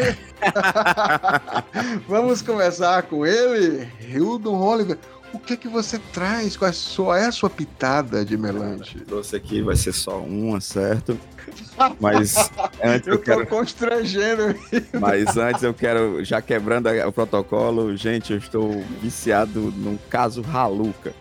vamos 2.08 2.40
começar 2.40 3.02
com 3.02 3.26
ele, 3.26 3.88
Hildon 4.00 4.60
Oliver 4.60 4.98
o 5.32 5.38
que 5.38 5.54
é 5.54 5.56
que 5.56 5.68
você 5.68 5.98
traz? 6.12 6.56
Qual 6.56 6.66
é 6.66 6.70
a 6.70 6.74
sua, 6.74 7.18
é 7.18 7.26
a 7.26 7.32
sua 7.32 7.50
pitada 7.50 8.24
de 8.24 8.36
melange? 8.36 9.00
Trouxe 9.00 9.36
aqui, 9.36 9.62
vai 9.62 9.76
ser 9.76 9.92
só 9.92 10.18
uma, 10.18 10.60
certo? 10.60 11.18
Mas 12.00 12.34
antes 12.82 13.06
eu, 13.06 13.14
eu 13.14 13.18
tô 13.18 13.24
quero. 13.24 13.46
constrangendo. 13.46 14.54
Mas 15.00 15.36
antes 15.36 15.62
eu 15.62 15.72
quero, 15.72 16.24
já 16.24 16.42
quebrando 16.42 16.88
o 17.06 17.12
protocolo, 17.12 17.96
gente, 17.96 18.32
eu 18.32 18.38
estou 18.38 18.84
viciado 19.00 19.72
num 19.76 19.98
caso 20.08 20.42
Raluca. 20.42 21.14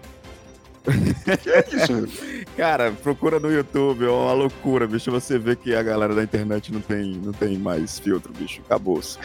que 1.43 1.49
é 1.49 1.65
isso? 1.71 2.07
Cara, 2.57 2.91
procura 2.91 3.39
no 3.39 3.51
YouTube, 3.51 4.05
é 4.05 4.09
uma 4.09 4.33
loucura, 4.33 4.87
bicho. 4.87 5.11
Você 5.11 5.37
vê 5.37 5.55
que 5.55 5.73
a 5.75 5.83
galera 5.83 6.15
da 6.15 6.23
internet 6.23 6.73
não 6.73 6.81
tem, 6.81 7.13
não 7.13 7.31
tem 7.31 7.57
mais 7.57 7.99
filtro, 7.99 8.33
bicho. 8.33 8.61
Acabou-se. 8.65 9.17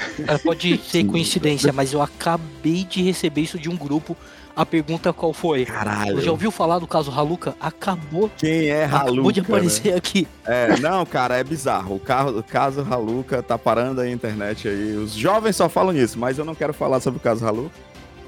Pode 0.42 0.78
ser 0.78 1.04
coincidência, 1.04 1.72
mas 1.72 1.92
eu 1.92 2.02
acabei 2.02 2.84
de 2.84 3.02
receber 3.02 3.42
isso 3.42 3.58
de 3.58 3.68
um 3.68 3.76
grupo. 3.76 4.16
A 4.56 4.64
pergunta 4.64 5.12
qual 5.12 5.32
foi? 5.32 5.64
Caralho. 5.64 6.20
Já 6.20 6.30
ouviu 6.30 6.50
falar 6.50 6.78
do 6.78 6.86
caso 6.86 7.10
Haluca? 7.10 7.56
Acabou, 7.60 8.30
Quem 8.36 8.68
é 8.68 8.84
acabou 8.84 9.06
Raluca? 9.16 9.32
de 9.32 9.40
aparecer 9.40 9.94
aqui. 9.96 10.28
né? 10.46 10.74
É, 10.74 10.80
não, 10.80 11.04
cara, 11.04 11.36
é 11.36 11.42
bizarro. 11.42 11.96
O, 11.96 12.00
carro, 12.00 12.38
o 12.38 12.42
caso 12.42 12.82
Raluca 12.82 13.42
tá 13.42 13.58
parando 13.58 14.00
a 14.00 14.08
internet 14.08 14.68
aí. 14.68 14.96
Os 14.96 15.12
jovens 15.12 15.56
só 15.56 15.68
falam 15.68 15.92
nisso, 15.92 16.18
mas 16.18 16.38
eu 16.38 16.44
não 16.44 16.54
quero 16.54 16.72
falar 16.72 17.00
sobre 17.00 17.18
o 17.18 17.20
caso 17.20 17.44
Raluca. 17.44 17.74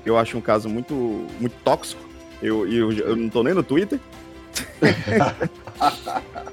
Eu 0.05 0.19
acho 0.19 0.37
um 0.37 0.41
caso 0.41 0.69
muito, 0.69 0.95
muito 1.41 1.55
tóxico. 1.65 2.03
Eu, 2.43 2.67
eu, 2.71 2.93
eu 2.93 3.17
não 3.17 3.29
tô 3.29 3.43
nem 3.45 3.55
no 3.55 3.63
Twitter. 3.63 4.01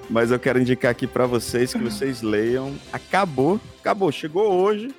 Mas 0.09 0.31
eu 0.31 0.39
quero 0.39 0.59
indicar 0.59 0.91
aqui 0.91 1.07
pra 1.07 1.25
vocês 1.25 1.71
que 1.73 1.79
vocês 1.79 2.21
leiam. 2.21 2.73
Acabou, 2.91 3.59
acabou, 3.79 4.12
chegou 4.12 4.51
hoje. 4.51 4.93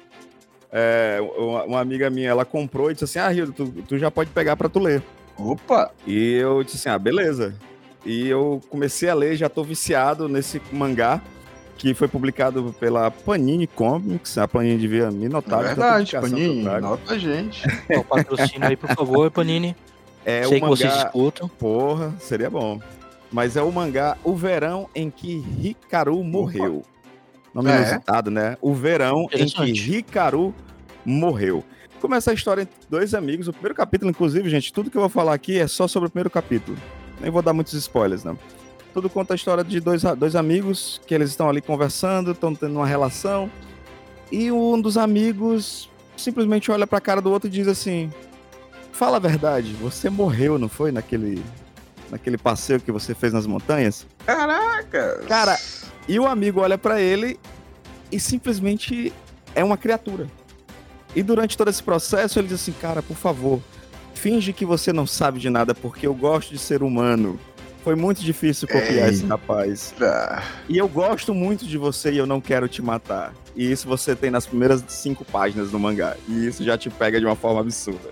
É, 0.77 1.19
uma, 1.39 1.63
uma 1.65 1.81
amiga 1.81 2.11
minha, 2.11 2.29
ela 2.29 2.45
comprou 2.45 2.91
e 2.91 2.95
disse 2.95 3.05
assim: 3.05 3.19
Ah, 3.21 3.29
Rio, 3.29 3.53
tu, 3.53 3.67
tu 3.89 3.97
já 3.97 4.11
pode 4.11 4.31
pegar 4.31 4.57
pra 4.57 4.69
tu 4.69 4.81
ler. 4.81 5.03
Opa! 5.39 5.93
E 6.05 6.33
eu 6.35 6.65
disse 6.65 6.77
assim: 6.79 6.89
Ah, 6.89 6.99
beleza. 6.99 7.55
E 8.05 8.29
eu 8.29 8.61
comecei 8.69 9.09
a 9.09 9.15
ler, 9.15 9.37
já 9.37 9.49
tô 9.49 9.63
viciado 9.63 10.29
nesse 10.29 10.61
mangá 10.73 11.23
que 11.79 11.95
foi 11.95 12.09
publicado 12.09 12.75
pela 12.81 13.09
Panini 13.11 13.67
Comics. 13.69 14.37
A 14.37 14.49
Panini 14.49 14.77
devia 14.79 15.11
me 15.13 15.27
É 15.27 15.29
notar. 15.29 15.61
de 15.61 15.69
tanta 15.77 15.97
verdade, 15.97 16.11
trago. 16.11 16.81
nota 16.81 17.15
a 17.15 17.19
gente. 17.19 17.63
Ó, 17.97 18.03
patrocina 18.17 18.67
aí, 18.69 18.77
por 18.77 18.91
favor, 18.91 19.31
Panini. 19.31 19.77
É 20.25 20.43
Sei 20.45 20.59
o 20.59 20.61
que 20.61 20.67
vocês 20.67 20.91
mangá. 20.93 21.07
escutam. 21.07 21.49
Porra, 21.49 22.13
seria 22.19 22.51
bom. 22.51 22.81
Mas 23.31 23.57
é 23.57 23.63
o 23.63 23.71
mangá 23.73 24.17
O 24.25 24.35
Verão 24.35 24.89
em 24.95 25.11
que 25.11 25.45
Hikaru 25.63 26.23
morreu. 26.25 26.83
Nome 27.53 27.71
É. 27.71 27.77
inusitado, 27.77 28.31
né? 28.31 28.57
O 28.61 28.73
Verão 28.75 29.27
em 29.33 29.47
que. 29.47 29.71
Hikaru 29.99 30.55
morreu. 31.05 31.65
Começa 32.01 32.31
a 32.31 32.35
história 32.35 32.63
entre 32.63 32.75
dois 32.89 33.15
amigos. 33.15 33.49
O 33.49 33.53
primeiro 33.53 33.75
capítulo, 33.75 34.11
inclusive, 34.11 34.49
gente, 34.51 34.73
tudo 34.73 34.91
que 34.91 34.97
eu 34.97 35.01
vou 35.01 35.09
falar 35.09 35.33
aqui 35.35 35.59
é 35.59 35.67
só 35.67 35.89
sobre 35.89 36.09
o 36.09 36.11
primeiro 36.11 36.31
capítulo. 36.31 36.77
Nem 37.21 37.31
vou 37.31 37.43
dar 37.43 37.53
muitos 37.53 37.73
spoilers, 37.75 38.25
não. 38.25 38.39
Tudo 38.93 39.09
conta 39.09 39.35
a 39.35 39.37
história 39.37 39.65
de 39.65 39.81
dois, 39.81 40.03
dois 40.17 40.37
amigos 40.37 41.01
que 41.07 41.15
eles 41.15 41.31
estão 41.31 41.49
ali 41.49 41.61
conversando, 41.61 42.33
estão 42.33 42.55
tendo 42.55 42.77
uma 42.77 42.87
relação. 42.87 43.51
E 44.31 44.53
um 44.53 44.81
dos 44.81 44.97
amigos 44.97 45.91
simplesmente 46.17 46.71
olha 46.71 46.87
pra 46.87 47.01
cara 47.01 47.21
do 47.21 47.31
outro 47.31 47.49
e 47.49 47.51
diz 47.51 47.67
assim: 47.67 48.11
Fala 48.93 49.17
a 49.17 49.21
verdade, 49.21 49.73
você 49.75 50.09
morreu, 50.09 50.59
não 50.59 50.69
foi? 50.69 50.93
Naquele, 50.93 51.43
naquele 52.11 52.39
passeio 52.39 52.81
que 52.81 52.93
você 52.93 53.15
fez 53.15 53.33
nas 53.33 53.47
montanhas? 53.47 54.07
Caraca! 54.25 55.23
Cara, 55.27 55.59
E 56.07 56.19
o 56.21 56.27
amigo 56.27 56.61
olha 56.61 56.77
pra 56.77 57.01
ele 57.01 57.39
e 58.13 58.21
simplesmente 58.21 59.13
é 59.55 59.65
uma 59.65 59.77
criatura. 59.77 60.29
E 61.15 61.23
durante 61.23 61.57
todo 61.57 61.69
esse 61.71 61.83
processo 61.83 62.39
ele 62.39 62.49
diz 62.49 62.61
assim: 62.61 62.73
Cara, 62.81 63.03
por 63.03 63.17
favor, 63.17 63.61
finge 64.15 64.53
que 64.53 64.65
você 64.65 64.93
não 64.93 65.07
sabe 65.07 65.39
de 65.39 65.49
nada 65.51 65.75
porque 65.75 66.07
eu 66.07 66.15
gosto 66.15 66.51
de 66.51 66.59
ser 66.59 66.83
humano. 66.83 67.39
Foi 67.83 67.95
muito 67.95 68.23
difícil 68.23 68.67
copiar 68.67 69.11
esse 69.11 69.23
Eita. 69.25 69.35
rapaz. 69.35 69.93
Tá. 69.99 70.43
E 70.71 70.79
eu 70.79 70.89
gosto 70.89 71.35
muito 71.35 71.67
de 71.67 71.77
você 71.77 72.11
e 72.13 72.17
eu 72.17 72.25
não 72.27 72.41
quero 72.41 72.67
te 72.67 72.81
matar. 72.81 73.35
E 73.55 73.71
isso 73.71 73.87
você 73.87 74.17
tem 74.17 74.31
nas 74.31 74.47
primeiras 74.47 74.83
cinco 74.89 75.23
páginas 75.23 75.71
do 75.71 75.79
mangá. 75.79 76.17
E 76.27 76.47
isso 76.47 76.65
já 76.65 76.79
te 76.79 76.89
pega 76.89 77.21
de 77.21 77.27
uma 77.27 77.37
forma 77.37 77.61
absurda. 77.61 78.09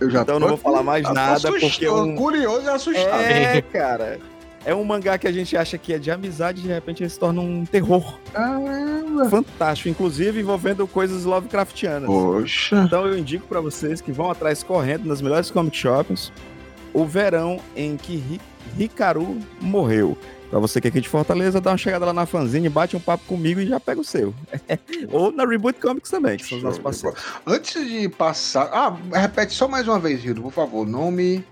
Eu 0.00 0.10
já 0.10 0.22
Então 0.22 0.34
eu 0.34 0.40
tô 0.40 0.46
não 0.46 0.56
vou 0.56 0.58
falar 0.58 0.82
mais 0.82 1.04
nada, 1.04 1.40
porque 1.52 1.88
um- 1.88 2.16
curioso 2.16 2.66
e 2.66 2.68
assustado. 2.68 3.20
É, 3.22 3.62
cara. 3.62 4.18
É 4.66 4.74
um 4.74 4.82
mangá 4.84 5.16
que 5.16 5.26
a 5.28 5.32
gente 5.32 5.56
acha 5.56 5.78
que 5.78 5.94
é 5.94 5.98
de 5.98 6.10
amizade 6.10 6.58
e 6.58 6.62
de 6.64 6.68
repente 6.68 7.02
ele 7.02 7.08
se 7.08 7.18
torna 7.18 7.40
um 7.40 7.64
terror 7.64 8.18
Caramba! 8.32 9.30
fantástico, 9.30 9.88
inclusive 9.88 10.40
envolvendo 10.40 10.86
coisas 10.88 11.24
Lovecraftianas. 11.24 12.06
Poxa! 12.08 12.82
Então 12.84 13.06
eu 13.06 13.16
indico 13.16 13.46
pra 13.46 13.60
vocês 13.60 14.00
que 14.00 14.10
vão 14.10 14.28
atrás 14.30 14.62
correndo 14.64 15.06
nas 15.06 15.22
melhores 15.22 15.50
comic 15.52 15.76
shops 15.76 16.32
o 16.92 17.04
verão 17.04 17.60
em 17.76 17.96
que 17.96 18.16
Ri- 18.16 18.40
Hikaru 18.78 19.38
morreu. 19.60 20.18
Pra 20.50 20.58
você 20.60 20.80
que 20.80 20.86
é 20.86 20.90
aqui 20.90 21.00
de 21.00 21.08
Fortaleza, 21.08 21.60
dá 21.60 21.70
uma 21.72 21.76
chegada 21.78 22.06
lá 22.06 22.12
na 22.12 22.24
fanzine, 22.24 22.68
bate 22.68 22.96
um 22.96 23.00
papo 23.00 23.24
comigo 23.26 23.60
e 23.60 23.66
já 23.66 23.78
pega 23.80 24.00
o 24.00 24.04
seu. 24.04 24.32
Ou 25.10 25.30
na 25.32 25.44
Reboot 25.44 25.78
Comics 25.80 26.10
também, 26.10 26.36
que 26.38 26.44
são 26.46 26.58
os 26.58 26.64
nossos 26.64 26.78
parceiros. 26.78 27.20
Antes 27.46 27.86
de 27.88 28.08
passar. 28.08 28.68
Ah, 28.72 28.96
repete 29.12 29.52
só 29.52 29.66
mais 29.68 29.86
uma 29.88 29.98
vez, 29.98 30.22
Rildo, 30.22 30.42
por 30.42 30.52
favor. 30.52 30.86
Nome 30.86 31.44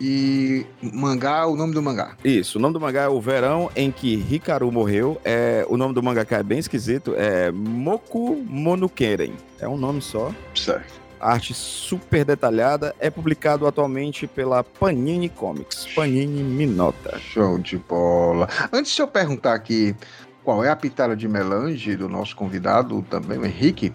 e 0.00 0.66
mangá, 0.80 1.46
o 1.46 1.56
nome 1.56 1.72
do 1.72 1.82
mangá. 1.82 2.16
Isso, 2.24 2.58
o 2.58 2.60
nome 2.60 2.74
do 2.74 2.80
mangá 2.80 3.02
é 3.02 3.08
O 3.08 3.20
Verão 3.20 3.70
em 3.76 3.90
que 3.90 4.14
Hikaru 4.14 4.70
morreu. 4.70 5.20
É, 5.24 5.64
o 5.68 5.76
nome 5.76 5.94
do 5.94 6.02
mangaka 6.02 6.36
é 6.36 6.42
bem 6.42 6.58
esquisito, 6.58 7.14
é 7.16 7.50
Moku 7.50 8.36
Monukeren. 8.48 9.34
É 9.60 9.68
um 9.68 9.76
nome 9.76 10.02
só. 10.02 10.32
Certo. 10.54 11.00
arte 11.20 11.54
super 11.54 12.24
detalhada, 12.24 12.94
é 12.98 13.08
publicado 13.08 13.66
atualmente 13.66 14.26
pela 14.26 14.62
Panini 14.62 15.28
Comics. 15.28 15.86
Panini 15.94 16.42
Minota. 16.42 17.18
Show 17.18 17.58
de 17.58 17.78
bola. 17.78 18.48
Antes 18.72 18.94
de 18.94 19.00
eu 19.00 19.08
perguntar 19.08 19.54
aqui 19.54 19.94
qual 20.42 20.62
é 20.62 20.68
a 20.68 20.76
pitada 20.76 21.16
de 21.16 21.26
melange 21.26 21.96
do 21.96 22.08
nosso 22.08 22.36
convidado 22.36 23.00
também, 23.08 23.38
o 23.38 23.46
Henrique, 23.46 23.92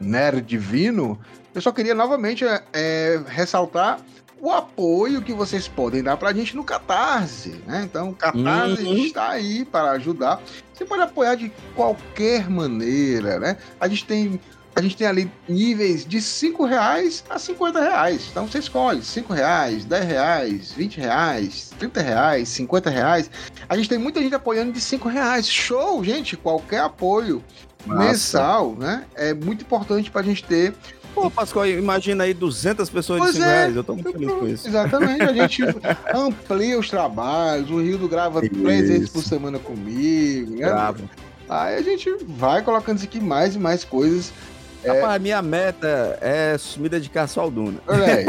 Nerd 0.00 0.42
Divino, 0.42 1.18
eu 1.54 1.60
só 1.60 1.70
queria 1.70 1.94
novamente 1.94 2.44
é, 2.44 2.62
é, 2.72 3.22
ressaltar 3.26 4.00
o 4.42 4.50
apoio 4.50 5.22
que 5.22 5.32
vocês 5.32 5.68
podem 5.68 6.02
dar 6.02 6.16
pra 6.16 6.32
gente 6.32 6.56
no 6.56 6.64
Catarse, 6.64 7.60
né? 7.64 7.82
Então, 7.84 8.10
o 8.10 8.14
Catarse 8.14 8.82
Uhum. 8.82 8.96
está 9.04 9.30
aí 9.30 9.64
para 9.64 9.92
ajudar. 9.92 10.42
Você 10.74 10.84
pode 10.84 11.00
apoiar 11.02 11.36
de 11.36 11.52
qualquer 11.76 12.50
maneira, 12.50 13.38
né? 13.38 13.56
A 13.80 13.86
gente 13.86 14.04
tem 14.04 14.40
a 14.74 14.80
gente 14.80 14.96
tem 14.96 15.06
ali 15.06 15.30
níveis 15.46 16.02
de 16.04 16.18
5 16.20 16.64
reais 16.64 17.22
a 17.28 17.38
50 17.38 17.78
reais. 17.78 18.28
Então 18.30 18.46
você 18.48 18.58
escolhe 18.58 19.02
5 19.02 19.30
reais, 19.32 19.84
10 19.84 20.04
reais, 20.06 20.72
20 20.72 20.98
reais, 20.98 21.70
30 21.78 22.00
reais, 22.00 22.48
50 22.48 22.88
reais. 22.88 23.30
A 23.68 23.76
gente 23.76 23.88
tem 23.90 23.98
muita 23.98 24.18
gente 24.22 24.34
apoiando 24.34 24.72
de 24.72 24.80
5 24.80 25.08
reais. 25.10 25.46
Show, 25.46 26.02
gente! 26.02 26.38
Qualquer 26.38 26.80
apoio 26.80 27.44
Massa. 27.84 28.02
mensal, 28.08 28.74
né? 28.78 29.04
É 29.14 29.34
muito 29.34 29.60
importante 29.62 30.10
pra 30.10 30.22
gente 30.22 30.42
ter. 30.42 30.74
Pô, 31.14 31.30
Pascoal, 31.30 31.66
imagina 31.66 32.24
aí 32.24 32.32
200 32.32 32.88
pessoas 32.88 33.18
Pois 33.20 33.32
de 33.32 33.38
5 33.38 33.48
é. 33.48 33.54
reais. 33.54 33.76
Eu 33.76 33.84
tô 33.84 33.94
muito 33.94 34.12
feliz 34.12 34.32
com 34.32 34.48
isso. 34.48 34.68
Exatamente, 34.68 35.22
a 35.22 35.32
gente 35.32 35.62
amplia 36.14 36.78
os 36.78 36.88
trabalhos. 36.88 37.70
O 37.70 37.80
Rildo 37.80 38.08
grava 38.08 38.40
três 38.40 38.88
vezes 38.88 39.08
por 39.10 39.20
Isso. 39.20 39.28
semana 39.28 39.58
comigo, 39.58 40.56
né? 40.56 40.66
Bravo. 40.66 41.08
Aí 41.48 41.76
a 41.76 41.82
gente 41.82 42.10
vai 42.26 42.62
colocando 42.62 42.96
isso 42.96 43.04
aqui 43.04 43.20
mais 43.20 43.54
e 43.54 43.58
mais 43.58 43.84
coisas. 43.84 44.32
Rapaz, 44.84 45.22
minha 45.22 45.40
meta 45.40 46.18
é 46.20 46.56
me 46.78 46.88
dedicar 46.88 47.28
só 47.28 47.42
ao 47.42 47.50
Duna. 47.50 47.78
Aí. 47.86 48.26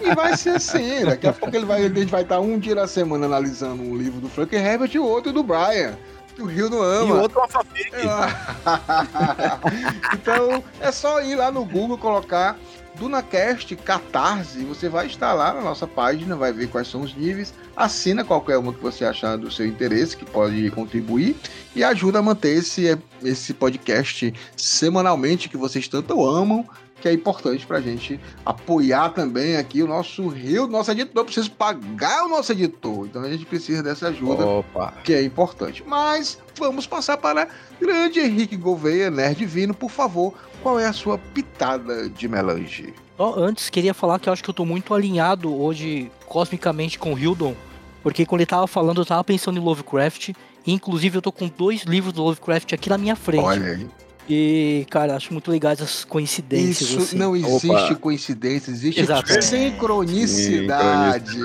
E 0.00 0.14
vai 0.14 0.36
ser 0.36 0.50
assim. 0.50 1.04
Daqui 1.04 1.26
a 1.26 1.32
pouco 1.32 1.54
ele 1.54 1.64
vai, 1.64 1.84
a 1.84 1.88
gente 1.88 2.10
vai 2.10 2.22
estar 2.22 2.40
um 2.40 2.58
dia 2.58 2.74
na 2.74 2.86
semana 2.88 3.26
analisando 3.26 3.82
um 3.82 3.96
livro 3.96 4.20
do 4.20 4.28
Frank 4.28 4.54
Herbert 4.54 4.90
e 4.92 4.98
o 4.98 5.04
outro 5.04 5.32
do 5.32 5.42
Brian. 5.42 5.96
Que 6.34 6.42
o 6.42 6.46
Rio 6.46 6.68
não 6.68 6.82
ama. 6.82 7.08
E 7.08 7.12
o 7.12 7.20
outro 7.20 7.38
é 7.38 7.42
uma 7.42 7.48
fanfic. 7.48 7.92
então 10.14 10.64
é 10.80 10.90
só 10.90 11.22
ir 11.22 11.36
lá 11.36 11.50
no 11.50 11.64
Google 11.64 11.96
colocar 11.96 12.58
DunaCast 12.96 13.74
Catarse. 13.76 14.60
E 14.60 14.64
você 14.64 14.88
vai 14.88 15.06
estar 15.06 15.32
lá 15.32 15.52
na 15.52 15.60
nossa 15.60 15.86
página, 15.86 16.36
vai 16.36 16.52
ver 16.52 16.68
quais 16.68 16.88
são 16.88 17.02
os 17.02 17.14
níveis, 17.14 17.54
assina 17.76 18.24
qualquer 18.24 18.58
uma 18.58 18.72
que 18.72 18.82
você 18.82 19.04
achar 19.04 19.36
do 19.36 19.50
seu 19.50 19.66
interesse, 19.66 20.16
que 20.16 20.24
pode 20.24 20.70
contribuir. 20.70 21.36
E 21.74 21.82
ajuda 21.82 22.18
a 22.18 22.22
manter 22.22 22.56
esse, 22.56 22.98
esse 23.22 23.54
podcast 23.54 24.32
semanalmente 24.56 25.48
que 25.48 25.56
vocês 25.56 25.88
tanto 25.88 26.24
amam, 26.24 26.66
que 27.04 27.08
é 27.10 27.12
importante 27.12 27.66
pra 27.66 27.82
gente 27.82 28.18
apoiar 28.46 29.10
também 29.10 29.58
aqui 29.58 29.82
o 29.82 29.86
nosso 29.86 30.26
Rio, 30.26 30.66
nosso 30.66 30.90
editor, 30.90 31.22
precisa 31.22 31.50
pagar 31.50 32.24
o 32.24 32.30
nosso 32.30 32.50
editor, 32.52 33.04
então 33.04 33.20
a 33.20 33.28
gente 33.28 33.44
precisa 33.44 33.82
dessa 33.82 34.08
ajuda 34.08 34.46
Opa. 34.46 34.94
que 35.04 35.12
é 35.12 35.22
importante. 35.22 35.84
Mas 35.86 36.38
vamos 36.58 36.86
passar 36.86 37.18
para 37.18 37.46
grande 37.78 38.20
Henrique 38.20 38.56
Gouveia, 38.56 39.10
Nerd 39.10 39.36
Divino, 39.36 39.74
por 39.74 39.90
favor, 39.90 40.32
qual 40.62 40.80
é 40.80 40.86
a 40.86 40.94
sua 40.94 41.18
pitada 41.18 42.08
de 42.08 42.26
melange? 42.26 42.94
Só 43.18 43.34
antes, 43.38 43.68
queria 43.68 43.92
falar 43.92 44.18
que 44.18 44.30
eu 44.30 44.32
acho 44.32 44.42
que 44.42 44.48
eu 44.48 44.54
tô 44.54 44.64
muito 44.64 44.94
alinhado 44.94 45.54
hoje, 45.54 46.10
cosmicamente, 46.24 46.98
com 46.98 47.12
o 47.12 47.18
Hildon. 47.18 47.54
Porque 48.02 48.24
quando 48.24 48.40
ele 48.40 48.46
tava 48.46 48.66
falando, 48.66 49.02
eu 49.02 49.06
tava 49.06 49.22
pensando 49.22 49.58
em 49.58 49.62
Lovecraft. 49.62 50.30
E, 50.66 50.72
inclusive, 50.72 51.18
eu 51.18 51.22
tô 51.22 51.30
com 51.30 51.48
dois 51.48 51.82
livros 51.82 52.14
do 52.14 52.22
Lovecraft 52.22 52.72
aqui 52.72 52.88
na 52.88 52.96
minha 52.96 53.14
frente. 53.14 53.44
Olha 53.44 53.72
aí. 53.72 53.86
E, 54.28 54.86
cara, 54.90 55.14
acho 55.16 55.32
muito 55.32 55.50
legais 55.50 55.82
as 55.82 56.04
coincidências. 56.04 56.88
Isso 56.90 56.98
assim. 56.98 57.16
não 57.16 57.36
existe 57.36 57.70
Opa. 57.70 57.94
coincidência, 57.96 58.70
existe 58.70 59.00
Exato. 59.00 59.30
sincronicidade. 59.42 61.38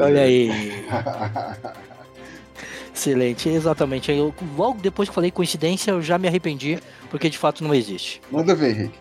Olha 0.00 0.22
aí. 0.22 0.84
Excelente, 2.94 3.48
exatamente. 3.50 4.10
Eu, 4.10 4.34
logo 4.56 4.80
depois 4.80 5.08
que 5.08 5.14
falei 5.14 5.30
coincidência, 5.30 5.90
eu 5.90 6.00
já 6.00 6.16
me 6.16 6.28
arrependi, 6.28 6.78
porque 7.10 7.28
de 7.28 7.36
fato 7.36 7.62
não 7.62 7.74
existe. 7.74 8.22
Manda 8.30 8.54
ver, 8.54 8.70
Henrique. 8.70 8.98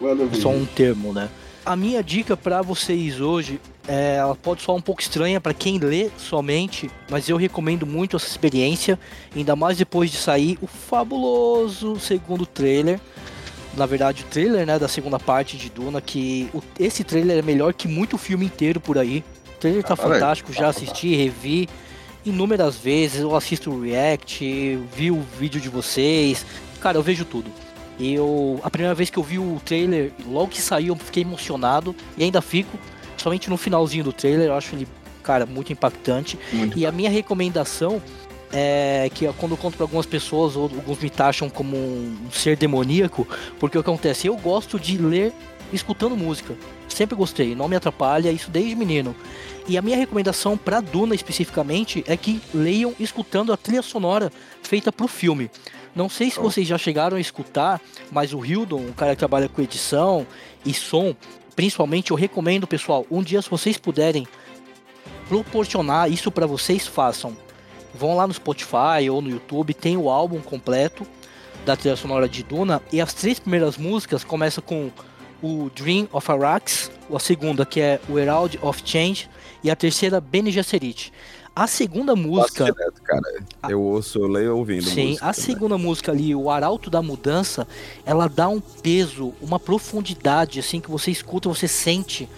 Manda 0.00 0.26
ver. 0.26 0.36
É 0.36 0.40
só 0.40 0.48
um 0.48 0.66
termo, 0.66 1.12
né? 1.12 1.28
A 1.64 1.76
minha 1.76 2.02
dica 2.02 2.36
pra 2.36 2.62
vocês 2.62 3.20
hoje, 3.20 3.60
é, 3.86 4.16
ela 4.16 4.34
pode 4.34 4.62
soar 4.62 4.76
um 4.76 4.80
pouco 4.80 5.00
estranha 5.02 5.40
pra 5.40 5.52
quem 5.52 5.78
lê 5.78 6.10
somente, 6.16 6.90
mas 7.10 7.28
eu 7.28 7.36
recomendo 7.36 7.86
muito 7.86 8.16
essa 8.16 8.26
experiência, 8.26 8.98
ainda 9.36 9.54
mais 9.54 9.76
depois 9.76 10.10
de 10.10 10.16
sair 10.16 10.58
o 10.62 10.66
fabuloso 10.66 11.98
segundo 12.00 12.46
trailer. 12.46 12.98
Na 13.76 13.86
verdade, 13.86 14.22
o 14.22 14.26
trailer 14.26 14.66
né, 14.66 14.78
da 14.78 14.88
segunda 14.88 15.18
parte 15.18 15.56
de 15.56 15.68
Duna, 15.70 16.00
que 16.00 16.48
o- 16.54 16.62
esse 16.78 17.04
trailer 17.04 17.38
é 17.38 17.42
melhor 17.42 17.72
que 17.74 17.86
muito 17.86 18.16
filme 18.18 18.46
inteiro 18.46 18.80
por 18.80 18.98
aí. 18.98 19.22
O 19.56 19.60
trailer 19.60 19.84
tá 19.84 19.94
Ah, 19.94 19.96
fantástico, 19.96 20.52
já 20.52 20.68
assisti, 20.68 21.14
revi 21.14 21.68
inúmeras 22.24 22.76
vezes, 22.76 23.20
eu 23.20 23.36
assisto 23.36 23.70
o 23.70 23.82
react, 23.82 24.78
vi 24.96 25.10
o 25.10 25.22
vídeo 25.38 25.60
de 25.60 25.68
vocês. 25.68 26.44
Cara, 26.80 26.96
eu 26.98 27.02
vejo 27.02 27.24
tudo. 27.24 27.50
Eu, 28.00 28.58
a 28.62 28.70
primeira 28.70 28.94
vez 28.94 29.10
que 29.10 29.18
eu 29.18 29.22
vi 29.22 29.38
o 29.38 29.60
trailer, 29.64 30.10
logo 30.26 30.48
que 30.48 30.62
saiu, 30.62 30.94
eu 30.94 30.96
fiquei 30.96 31.22
emocionado 31.22 31.94
e 32.16 32.24
ainda 32.24 32.40
fico, 32.40 32.78
somente 33.16 33.50
no 33.50 33.58
finalzinho 33.58 34.02
do 34.02 34.12
trailer, 34.12 34.46
eu 34.46 34.54
acho 34.54 34.74
ele, 34.74 34.88
cara, 35.22 35.44
muito 35.44 35.70
impactante. 35.72 36.38
Muito 36.50 36.78
E 36.78 36.86
a 36.86 36.92
minha 36.92 37.10
recomendação 37.10 38.02
é 38.52 39.10
que 39.14 39.30
quando 39.34 39.52
eu 39.52 39.58
conto 39.58 39.76
para 39.76 39.84
algumas 39.84 40.06
pessoas, 40.06 40.56
ou 40.56 40.64
alguns 40.64 40.98
me 40.98 41.10
taxam 41.10 41.50
como 41.50 41.76
um 41.76 42.30
ser 42.32 42.56
demoníaco, 42.56 43.28
porque 43.58 43.78
o 43.78 43.82
que 43.82 43.90
acontece? 43.90 44.26
Eu 44.26 44.36
gosto 44.36 44.80
de 44.80 44.96
ler 44.96 45.32
escutando 45.72 46.16
música. 46.16 46.54
Sempre 46.88 47.14
gostei, 47.14 47.54
não 47.54 47.68
me 47.68 47.76
atrapalha, 47.76 48.32
isso 48.32 48.50
desde 48.50 48.74
menino. 48.74 49.14
E 49.68 49.78
a 49.78 49.82
minha 49.82 49.96
recomendação 49.96 50.56
para 50.56 50.80
Duna 50.80 51.14
especificamente 51.14 52.02
é 52.06 52.16
que 52.16 52.40
leiam 52.52 52.94
escutando 52.98 53.52
a 53.52 53.56
trilha 53.56 53.82
sonora 53.82 54.32
feita 54.62 54.90
pro 54.90 55.06
filme. 55.06 55.50
Não 55.94 56.08
sei 56.08 56.30
se 56.30 56.38
vocês 56.38 56.66
já 56.66 56.78
chegaram 56.78 57.16
a 57.16 57.20
escutar, 57.20 57.80
mas 58.10 58.32
o 58.32 58.44
Hildon, 58.44 58.80
um 58.80 58.92
cara 58.92 59.12
que 59.12 59.18
trabalha 59.18 59.48
com 59.48 59.60
edição 59.60 60.26
e 60.64 60.72
som, 60.72 61.14
principalmente 61.56 62.10
eu 62.10 62.16
recomendo, 62.16 62.66
pessoal, 62.66 63.04
um 63.10 63.22
dia 63.22 63.42
se 63.42 63.50
vocês 63.50 63.76
puderem 63.76 64.26
proporcionar 65.28 66.10
isso 66.10 66.30
para 66.30 66.46
vocês, 66.46 66.86
façam. 66.86 67.36
Vão 67.94 68.16
lá 68.16 68.26
no 68.26 68.34
Spotify 68.34 69.10
ou 69.10 69.20
no 69.20 69.30
YouTube, 69.30 69.74
tem 69.74 69.96
o 69.96 70.08
álbum 70.08 70.40
completo 70.40 71.06
da 71.64 71.76
trilha 71.76 71.96
sonora 71.96 72.28
de 72.28 72.42
Duna 72.42 72.80
e 72.92 73.00
as 73.00 73.12
três 73.12 73.38
primeiras 73.38 73.76
músicas 73.76 74.24
começam 74.24 74.62
com 74.62 74.90
o 75.42 75.70
Dream 75.74 76.08
of 76.12 76.30
Arax, 76.30 76.90
a 77.12 77.18
segunda 77.18 77.66
que 77.66 77.80
é 77.80 78.00
o 78.08 78.18
Herald 78.18 78.58
of 78.62 78.82
Change 78.84 79.28
e 79.62 79.70
a 79.70 79.76
terceira 79.76 80.20
Bene 80.20 80.50
Gesserit. 80.50 81.12
A 81.54 81.66
segunda 81.66 82.14
música 82.16 82.64
direto, 82.64 83.02
cara. 83.02 83.22
Eu 83.68 83.82
ouço, 83.82 84.18
eu 84.18 84.28
leio 84.28 84.56
ouvindo 84.56 84.84
Sim, 84.84 85.08
música 85.08 85.26
a 85.26 85.32
também. 85.34 85.46
segunda 85.46 85.76
música 85.78 86.12
ali, 86.12 86.34
o 86.34 86.48
Arauto 86.48 86.88
da 86.88 87.02
Mudança, 87.02 87.66
ela 88.06 88.28
dá 88.28 88.48
um 88.48 88.60
peso, 88.60 89.34
uma 89.42 89.58
profundidade, 89.58 90.58
assim, 90.60 90.80
que 90.80 90.90
você 90.90 91.10
escuta, 91.10 91.48
você 91.48 91.68
sente 91.68 92.28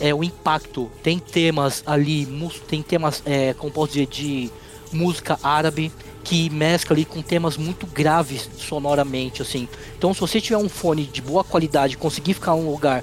é, 0.00 0.12
o 0.14 0.22
impacto. 0.22 0.90
Tem 1.02 1.18
temas 1.18 1.82
ali, 1.86 2.26
mus- 2.26 2.60
tem 2.60 2.82
temas, 2.82 3.22
é, 3.24 3.54
como 3.54 3.72
posso 3.72 3.92
dizer, 3.92 4.06
de 4.06 4.50
música 4.92 5.38
árabe, 5.42 5.90
que 6.24 6.50
mescla 6.50 6.94
ali 6.96 7.04
com 7.04 7.22
temas 7.22 7.56
muito 7.56 7.86
graves 7.86 8.50
sonoramente, 8.58 9.40
assim. 9.40 9.68
Então, 9.96 10.12
se 10.12 10.20
você 10.20 10.40
tiver 10.40 10.58
um 10.58 10.68
fone 10.68 11.04
de 11.04 11.22
boa 11.22 11.44
qualidade, 11.44 11.96
conseguir 11.96 12.34
ficar 12.34 12.56
num 12.56 12.70
lugar 12.70 13.02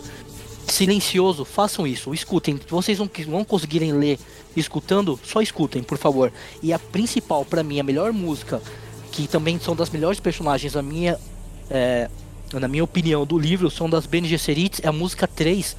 silencioso, 0.67 1.45
façam 1.45 1.87
isso, 1.87 2.13
escutem. 2.13 2.57
Se 2.57 2.69
vocês 2.69 2.99
não, 2.99 3.09
não 3.27 3.43
conseguirem 3.43 3.91
ler 3.93 4.19
escutando, 4.55 5.19
só 5.23 5.41
escutem, 5.41 5.83
por 5.83 5.97
favor. 5.97 6.31
E 6.61 6.73
a 6.73 6.79
principal, 6.79 7.45
pra 7.45 7.63
mim, 7.63 7.79
a 7.79 7.83
melhor 7.83 8.11
música, 8.11 8.61
que 9.11 9.27
também 9.27 9.59
são 9.59 9.75
das 9.75 9.89
melhores 9.89 10.19
personagens, 10.19 10.73
na 10.73 10.81
minha, 10.81 11.19
é, 11.69 12.09
na 12.53 12.67
minha 12.67 12.83
opinião, 12.83 13.25
do 13.25 13.37
livro, 13.37 13.69
são 13.69 13.89
das 13.89 14.05
Bene 14.05 14.27
Gesserit, 14.27 14.81
é 14.83 14.87
a 14.87 14.91
música 14.91 15.27
3. 15.27 15.75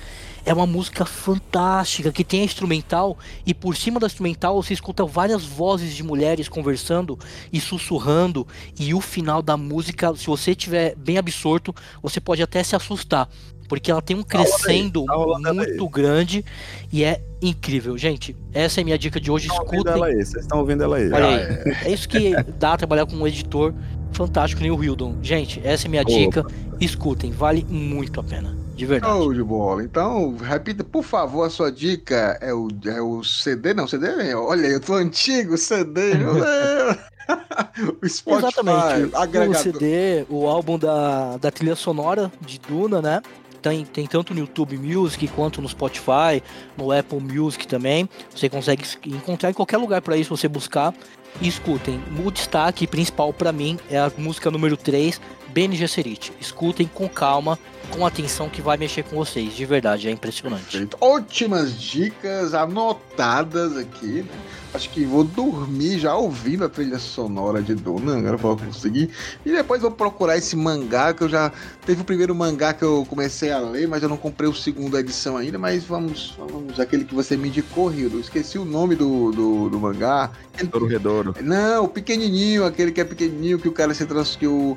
É 0.46 0.52
uma 0.52 0.66
música 0.66 1.06
fantástica, 1.06 2.12
que 2.12 2.22
tem 2.22 2.42
a 2.42 2.44
instrumental, 2.44 3.16
e 3.46 3.54
por 3.54 3.74
cima 3.74 3.98
da 3.98 4.06
instrumental 4.06 4.62
você 4.62 4.74
escuta 4.74 5.02
várias 5.02 5.42
vozes 5.42 5.94
de 5.94 6.02
mulheres 6.02 6.50
conversando 6.50 7.18
e 7.50 7.58
sussurrando, 7.58 8.46
e 8.78 8.92
o 8.92 9.00
final 9.00 9.40
da 9.40 9.56
música, 9.56 10.14
se 10.14 10.26
você 10.26 10.50
estiver 10.50 10.94
bem 10.96 11.16
absorto, 11.16 11.74
você 12.02 12.20
pode 12.20 12.42
até 12.42 12.62
se 12.62 12.76
assustar. 12.76 13.26
Porque 13.74 13.90
ela 13.90 14.00
tem 14.00 14.16
um 14.16 14.20
aí, 14.20 14.24
crescendo 14.24 15.04
tá 15.04 15.14
aí. 15.50 15.52
muito 15.52 15.88
grande 15.88 16.44
e 16.92 17.02
é 17.02 17.20
incrível, 17.42 17.98
gente. 17.98 18.36
Essa 18.52 18.80
é 18.80 18.82
a 18.82 18.84
minha 18.84 18.96
dica 18.96 19.20
de 19.20 19.30
hoje. 19.30 19.48
Ouvindo 19.50 19.72
Escutem. 19.72 19.92
ela 19.92 20.06
aí, 20.06 20.14
vocês 20.24 20.44
estão 20.44 20.58
ouvindo 20.60 20.84
ela 20.84 20.96
aí. 20.96 21.10
Olha 21.10 21.26
aí. 21.26 21.74
É 21.84 21.92
isso 21.92 22.08
que 22.08 22.34
dá 22.56 22.76
trabalhar 22.76 23.04
com 23.04 23.16
um 23.16 23.26
editor 23.26 23.74
fantástico, 24.12 24.62
nem 24.62 24.70
o 24.70 24.82
Hildon. 24.82 25.16
Gente, 25.20 25.60
essa 25.64 25.86
é 25.86 25.88
a 25.88 25.90
minha 25.90 26.02
Opa. 26.02 26.10
dica. 26.12 26.46
Escutem, 26.80 27.32
vale 27.32 27.66
muito 27.68 28.20
a 28.20 28.22
pena. 28.22 28.56
De 28.76 28.86
verdade. 28.86 29.12
Show 29.12 29.34
de 29.34 29.42
bola. 29.42 29.82
Então, 29.82 30.36
repita, 30.36 30.82
por 30.84 31.02
favor, 31.02 31.44
a 31.44 31.50
sua 31.50 31.70
dica 31.70 32.38
é 32.40 32.52
o, 32.52 32.68
é 32.86 33.00
o 33.00 33.22
CD, 33.22 33.74
não, 33.74 33.86
CD 33.86 34.06
é, 34.06 34.36
olha, 34.36 34.66
eu 34.66 34.80
tô 34.80 34.94
antigo, 34.94 35.56
CD, 35.56 36.14
meu 36.14 36.34
Deus. 36.34 36.96
o 38.02 38.08
Spotify, 38.08 38.46
Exatamente. 38.46 39.14
O 39.14 39.18
agregador. 39.18 39.62
CD, 39.62 40.26
o 40.28 40.46
álbum 40.48 40.78
da, 40.78 41.36
da 41.36 41.50
trilha 41.50 41.76
sonora 41.76 42.32
de 42.40 42.58
Duna, 42.58 43.00
né? 43.00 43.22
Tem, 43.64 43.82
tem 43.82 44.06
tanto 44.06 44.34
no 44.34 44.40
YouTube 44.40 44.76
Music 44.76 45.26
quanto 45.28 45.62
no 45.62 45.68
Spotify, 45.70 46.42
no 46.76 46.92
Apple 46.92 47.18
Music 47.18 47.66
também. 47.66 48.06
Você 48.34 48.46
consegue 48.46 48.84
encontrar 49.06 49.48
em 49.48 49.54
qualquer 49.54 49.78
lugar 49.78 50.02
para 50.02 50.18
isso, 50.18 50.36
você 50.36 50.46
buscar. 50.46 50.92
E 51.40 51.48
escutem. 51.48 51.98
O 52.24 52.30
destaque 52.30 52.86
principal 52.86 53.32
para 53.32 53.52
mim 53.52 53.78
é 53.90 53.98
a 53.98 54.12
música 54.18 54.50
número 54.50 54.76
3, 54.76 55.18
Bene 55.54 55.76
Gesserit. 55.76 56.32
Escutem 56.40 56.90
com 56.92 57.08
calma, 57.08 57.56
com 57.90 58.04
atenção 58.04 58.48
que 58.48 58.60
vai 58.60 58.76
mexer 58.76 59.04
com 59.04 59.14
vocês. 59.14 59.54
De 59.54 59.64
verdade, 59.64 60.08
é 60.08 60.10
impressionante. 60.10 60.64
Perfeito. 60.64 60.96
Ótimas 61.00 61.80
dicas 61.80 62.54
anotadas 62.54 63.76
aqui, 63.76 64.22
né? 64.22 64.32
Acho 64.74 64.90
que 64.90 65.04
vou 65.04 65.22
dormir 65.22 66.00
já 66.00 66.16
ouvindo 66.16 66.64
a 66.64 66.68
trilha 66.68 66.98
sonora 66.98 67.62
de 67.62 67.76
Duna, 67.76 68.18
agora 68.18 68.36
vou 68.36 68.56
conseguir. 68.56 69.08
E 69.46 69.52
depois 69.52 69.80
vou 69.80 69.92
procurar 69.92 70.36
esse 70.36 70.56
mangá, 70.56 71.14
que 71.14 71.22
eu 71.22 71.28
já. 71.28 71.52
Teve 71.86 72.02
o 72.02 72.04
primeiro 72.04 72.34
mangá 72.34 72.74
que 72.74 72.82
eu 72.82 73.06
comecei 73.08 73.52
a 73.52 73.60
ler, 73.60 73.86
mas 73.86 74.02
eu 74.02 74.08
não 74.08 74.16
comprei 74.16 74.50
o 74.50 74.52
segunda 74.52 74.98
edição 74.98 75.36
ainda. 75.36 75.56
Mas 75.60 75.84
vamos, 75.84 76.36
vamos 76.36 76.80
aquele 76.80 77.04
que 77.04 77.14
você 77.14 77.36
me 77.36 77.46
indicou, 77.46 77.86
Rio. 77.86 78.10
Eu 78.12 78.18
esqueci 78.18 78.58
o 78.58 78.64
nome 78.64 78.96
do, 78.96 79.30
do, 79.30 79.70
do 79.70 79.78
mangá. 79.78 80.32
Redouro. 80.88 81.36
Não, 81.40 81.84
o 81.84 81.88
pequenininho, 81.88 82.64
aquele 82.64 82.90
que 82.90 83.00
é 83.00 83.04
pequenininho, 83.04 83.60
que 83.60 83.68
o 83.68 83.72
cara 83.72 83.94
se 83.94 84.04
trans... 84.04 84.34
que 84.34 84.48
o. 84.48 84.76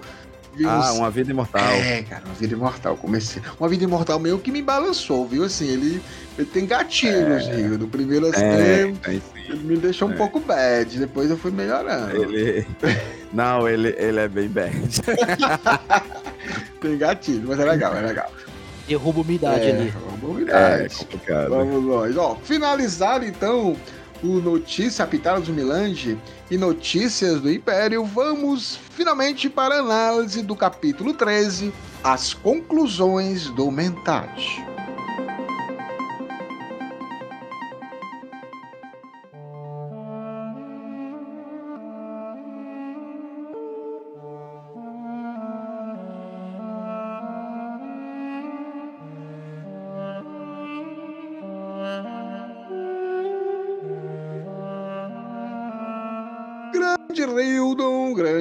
Ah, 0.65 0.91
Uma 0.93 1.09
Vida 1.11 1.31
Imortal. 1.31 1.61
É, 1.63 2.01
cara, 2.03 2.23
uma 2.25 2.33
vida 2.35 2.53
imortal. 2.53 2.97
Comecei. 2.97 3.41
Uma 3.59 3.69
vida 3.69 3.83
imortal 3.83 4.19
meio 4.19 4.39
que 4.39 4.51
me 4.51 4.61
balançou, 4.61 5.27
viu? 5.27 5.43
Assim, 5.43 5.67
ele, 5.67 6.01
ele 6.37 6.47
tem 6.47 6.65
gatilhos, 6.65 7.45
Rio. 7.47 7.77
No 7.77 7.87
primeiro 7.87 8.27
assim, 8.27 8.43
É, 8.43 8.93
ele 9.05 9.21
me 9.63 9.77
deixou 9.77 10.07
um 10.07 10.13
É. 10.13 10.15
pouco 10.15 10.39
bad. 10.39 10.97
Depois 10.99 11.29
eu 11.29 11.37
fui 11.37 11.51
melhorando. 11.51 12.23
Ele... 12.23 12.65
Não, 13.33 13.67
ele, 13.67 13.93
ele 13.97 14.19
é 14.19 14.27
bem 14.27 14.47
bad. 14.47 14.77
Tem 16.81 16.97
gatilho, 16.97 17.43
mas 17.47 17.59
é 17.59 17.65
legal, 17.65 17.95
é 17.97 18.01
legal. 18.01 18.31
Derruba 18.87 19.21
umidade 19.21 19.65
é, 19.65 19.71
ali. 19.71 19.89
vamos 19.89 20.23
É 20.23 20.27
novidade. 20.27 20.95
complicado. 20.95 21.49
Vamos 21.49 21.83
nós. 21.83 22.17
Ó, 22.17 22.35
finalizar 22.43 23.23
então 23.23 23.75
o 24.23 24.39
Notícia 24.41 25.05
Pitada 25.05 25.39
do 25.39 25.53
Milange 25.53 26.17
e 26.49 26.57
Notícias 26.57 27.39
do 27.39 27.51
Império, 27.51 28.03
vamos 28.03 28.79
finalmente 28.91 29.49
para 29.49 29.75
a 29.75 29.79
análise 29.79 30.41
do 30.41 30.55
capítulo 30.55 31.13
13, 31.13 31.73
as 32.03 32.33
conclusões 32.33 33.49
do 33.51 33.69
Mentage. 33.71 34.66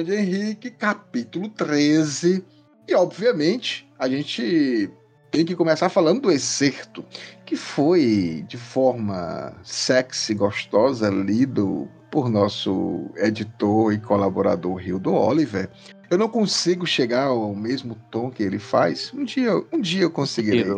Grande 0.07 0.21
Henrique, 0.21 0.71
capítulo 0.71 1.49
13. 1.49 2.41
E 2.87 2.95
obviamente 2.95 3.85
a 3.99 4.07
gente 4.07 4.89
tem 5.29 5.43
que 5.43 5.53
começar 5.53 5.89
falando 5.89 6.21
do 6.21 6.31
excerto, 6.31 7.03
que 7.45 7.57
foi 7.57 8.45
de 8.47 8.55
forma 8.55 9.53
sexy, 9.63 10.33
gostosa, 10.33 11.09
lido 11.09 11.89
por 12.09 12.29
nosso 12.29 13.11
editor 13.17 13.91
e 13.91 13.99
colaborador 13.99 14.81
Hildon 14.81 15.13
Oliver. 15.13 15.69
Eu 16.09 16.17
não 16.17 16.29
consigo 16.29 16.87
chegar 16.87 17.25
ao 17.25 17.53
mesmo 17.53 17.95
tom 18.09 18.31
que 18.31 18.41
ele 18.41 18.59
faz. 18.59 19.11
Um 19.13 19.25
dia, 19.25 19.51
um 19.73 19.81
dia 19.81 20.03
eu 20.03 20.11
conseguirei. 20.11 20.73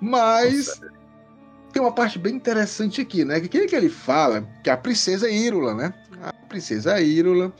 Mas 0.00 0.80
tem 1.74 1.82
uma 1.82 1.92
parte 1.92 2.18
bem 2.18 2.36
interessante 2.36 3.02
aqui, 3.02 3.22
né? 3.22 3.38
Que 3.38 3.48
que 3.48 3.66
que 3.66 3.76
ele 3.76 3.90
fala 3.90 4.48
que 4.64 4.70
a 4.70 4.78
princesa 4.78 5.30
Írula, 5.30 5.74
né? 5.74 5.92
A 6.22 6.32
princesa 6.46 6.98
Írula, 7.02 7.52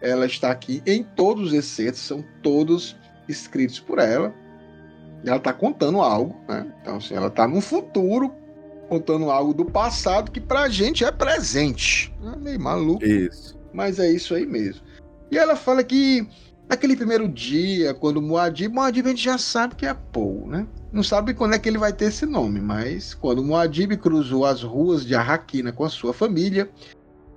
ela 0.00 0.26
está 0.26 0.50
aqui 0.50 0.82
em 0.86 1.02
todos 1.02 1.48
os 1.48 1.52
excertos, 1.52 2.00
são 2.00 2.24
todos 2.42 2.96
escritos 3.28 3.78
por 3.78 3.98
ela. 3.98 4.34
E 5.22 5.28
ela 5.28 5.38
está 5.38 5.52
contando 5.52 6.00
algo, 6.00 6.36
né? 6.48 6.72
Então, 6.80 6.96
assim, 6.96 7.14
ela 7.14 7.26
está 7.26 7.46
no 7.46 7.60
futuro 7.60 8.32
contando 8.88 9.30
algo 9.30 9.54
do 9.54 9.64
passado 9.64 10.32
que 10.32 10.40
pra 10.40 10.68
gente 10.68 11.04
é 11.04 11.12
presente. 11.12 12.12
É 12.24 12.36
meio 12.36 12.58
maluco, 12.58 13.04
Isso. 13.04 13.56
mas 13.72 14.00
é 14.00 14.10
isso 14.10 14.34
aí 14.34 14.44
mesmo. 14.44 14.82
E 15.30 15.38
ela 15.38 15.54
fala 15.54 15.84
que 15.84 16.26
naquele 16.68 16.96
primeiro 16.96 17.28
dia, 17.28 17.94
quando 17.94 18.20
Moadib, 18.20 18.72
Moadib 18.74 19.06
a 19.06 19.10
gente 19.10 19.22
já 19.22 19.38
sabe 19.38 19.76
que 19.76 19.86
é 19.86 19.94
Paul, 19.94 20.48
né? 20.48 20.66
Não 20.92 21.04
sabe 21.04 21.34
quando 21.34 21.54
é 21.54 21.58
que 21.58 21.68
ele 21.68 21.78
vai 21.78 21.92
ter 21.92 22.06
esse 22.06 22.26
nome, 22.26 22.60
mas 22.60 23.14
quando 23.14 23.44
Moadib 23.44 23.96
cruzou 23.96 24.44
as 24.44 24.62
ruas 24.64 25.06
de 25.06 25.14
Arraquina 25.14 25.70
com 25.70 25.84
a 25.84 25.88
sua 25.88 26.12
família, 26.12 26.68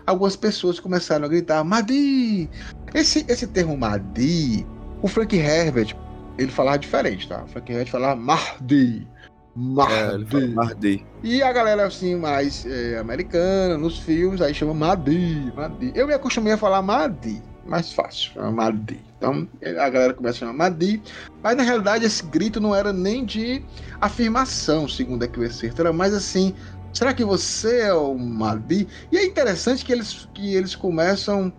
algumas 0.05 0.35
pessoas 0.35 0.79
começaram 0.79 1.25
a 1.25 1.27
gritar: 1.27 1.63
Madi! 1.63 2.49
Esse, 2.93 3.25
esse 3.27 3.47
termo 3.47 3.77
Madi, 3.77 4.65
o 5.01 5.07
Frank 5.07 5.35
Herbert, 5.35 5.95
ele 6.37 6.51
falava 6.51 6.79
diferente, 6.79 7.27
tá? 7.27 7.43
O 7.43 7.47
Frank 7.47 7.71
Herbert 7.71 7.91
falava 7.91 8.19
Mahdi. 8.19 9.07
É, 9.55 9.55
fala 9.55 10.17
Mahdi. 10.17 10.47
Mardi. 10.47 11.05
E 11.23 11.43
a 11.43 11.51
galera 11.51 11.85
assim, 11.85 12.15
mais 12.15 12.65
é, 12.65 12.97
americana, 12.97 13.77
nos 13.77 13.99
filmes, 13.99 14.41
aí 14.41 14.53
chama 14.53 14.73
Madi, 14.73 15.51
Madi. 15.55 15.91
Eu 15.95 16.07
me 16.07 16.13
acostumei 16.13 16.53
a 16.53 16.57
falar 16.57 16.81
Madi, 16.81 17.41
mais 17.65 17.93
fácil, 17.93 18.33
chama 18.33 18.51
Madi. 18.51 18.99
Então 19.23 19.47
a 19.63 19.89
galera 19.89 20.13
começa 20.13 20.37
a 20.37 20.39
chamar 20.39 20.53
Madi, 20.53 21.01
mas 21.41 21.55
na 21.55 21.63
realidade 21.63 22.03
esse 22.03 22.25
grito 22.25 22.59
não 22.59 22.75
era 22.75 22.91
nem 22.91 23.23
de 23.23 23.63
afirmação, 24.01 24.85
segundo 24.89 25.23
aqui 25.23 25.39
o 25.39 25.45
excerto, 25.45 25.79
era 25.79 25.93
mais 25.93 26.13
assim, 26.13 26.53
será 26.93 27.13
que 27.13 27.25
você 27.25 27.81
é 27.81 27.93
o 27.93 28.15
Madi? 28.17 28.87
E 29.11 29.17
é 29.17 29.25
interessante 29.25 29.83
que 29.83 29.91
eles, 29.91 30.29
que 30.33 30.55
eles 30.55 30.75
começam 30.75 31.51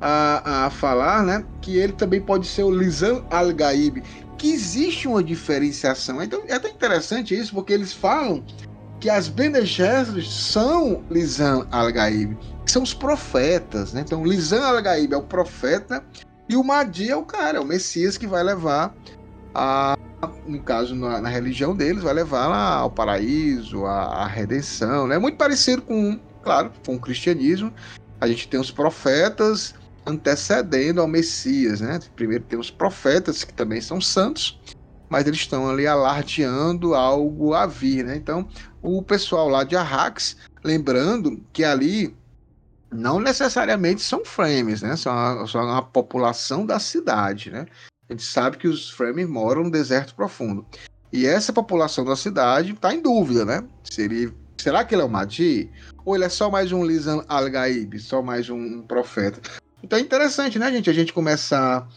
a, 0.00 0.66
a 0.66 0.70
falar, 0.70 1.24
né, 1.24 1.44
que 1.60 1.76
ele 1.76 1.92
também 1.92 2.20
pode 2.20 2.46
ser 2.46 2.62
o 2.62 2.70
Lisan 2.70 3.24
Al-Gaib, 3.30 4.02
que 4.38 4.52
existe 4.52 5.08
uma 5.08 5.22
diferenciação. 5.22 6.22
Então 6.22 6.42
é 6.46 6.58
tão 6.58 6.70
interessante 6.70 7.34
isso, 7.34 7.54
porque 7.54 7.72
eles 7.72 7.92
falam 7.92 8.44
que 9.00 9.10
as 9.10 9.28
Bene 9.28 9.64
Gesserit 9.64 10.30
são 10.30 11.02
Lisan 11.10 11.66
Al-Gaib, 11.70 12.36
que 12.64 12.70
são 12.70 12.82
os 12.82 12.94
profetas, 12.94 13.92
né? 13.92 14.02
Então 14.04 14.24
Lisan 14.24 14.62
Al-Gaib 14.62 15.12
é 15.12 15.16
o 15.16 15.22
profeta 15.22 16.04
e 16.48 16.56
o 16.56 16.62
Mahdi 16.62 17.10
é 17.10 17.16
o 17.16 17.24
cara, 17.24 17.58
é 17.58 17.60
o 17.60 17.64
Messias 17.64 18.16
que 18.16 18.26
vai 18.26 18.42
levar 18.42 18.94
a 19.54 19.95
no 20.46 20.62
caso 20.62 20.94
na, 20.94 21.20
na 21.20 21.28
religião 21.28 21.74
deles 21.74 22.02
vai 22.02 22.14
levar 22.14 22.46
lá 22.46 22.74
ao 22.76 22.90
paraíso, 22.90 23.84
à, 23.84 24.24
à 24.24 24.26
redenção, 24.26 25.06
né? 25.06 25.18
Muito 25.18 25.36
parecido 25.36 25.82
com, 25.82 26.18
claro, 26.42 26.72
com 26.84 26.96
o 26.96 27.00
cristianismo. 27.00 27.72
A 28.20 28.26
gente 28.26 28.48
tem 28.48 28.58
os 28.58 28.70
profetas 28.70 29.74
antecedendo 30.06 31.00
ao 31.00 31.08
Messias, 31.08 31.80
né? 31.80 31.98
Primeiro 32.14 32.44
tem 32.44 32.58
os 32.58 32.70
profetas 32.70 33.42
que 33.42 33.52
também 33.52 33.80
são 33.80 34.00
santos, 34.00 34.58
mas 35.08 35.26
eles 35.26 35.40
estão 35.40 35.68
ali 35.68 35.86
alardeando 35.86 36.94
algo 36.94 37.52
a 37.54 37.66
vir, 37.66 38.04
né? 38.04 38.16
Então, 38.16 38.48
o 38.80 39.02
pessoal 39.02 39.48
lá 39.48 39.64
de 39.64 39.76
Arrax, 39.76 40.36
lembrando 40.62 41.42
que 41.52 41.64
ali 41.64 42.16
não 42.92 43.18
necessariamente 43.18 44.00
são 44.00 44.24
frames, 44.24 44.82
né? 44.82 44.96
São 44.96 45.12
a, 45.12 45.46
são 45.46 45.76
a 45.76 45.82
população 45.82 46.64
da 46.64 46.78
cidade, 46.78 47.50
né? 47.50 47.66
A 48.08 48.12
gente 48.12 48.24
sabe 48.24 48.56
que 48.56 48.68
os 48.68 48.90
frames 48.90 49.28
moram 49.28 49.64
no 49.64 49.70
deserto 49.70 50.14
profundo. 50.14 50.64
E 51.12 51.26
essa 51.26 51.52
população 51.52 52.04
da 52.04 52.16
cidade 52.16 52.72
está 52.72 52.94
em 52.94 53.00
dúvida, 53.00 53.44
né? 53.44 53.64
Se 53.84 54.02
ele, 54.02 54.32
será 54.56 54.84
que 54.84 54.94
ele 54.94 55.02
é 55.02 55.04
o 55.04 55.08
Mahdi? 55.08 55.70
Ou 56.04 56.14
ele 56.14 56.24
é 56.24 56.28
só 56.28 56.50
mais 56.50 56.72
um 56.72 56.84
Lisan 56.84 57.24
Al-Gaib, 57.28 57.98
só 57.98 58.22
mais 58.22 58.50
um, 58.50 58.58
um 58.58 58.82
profeta? 58.82 59.40
Então 59.82 59.98
é 59.98 60.02
interessante, 60.02 60.58
né, 60.58 60.70
gente? 60.70 60.90
A 60.90 60.92
gente 60.92 61.12
começar 61.12 61.88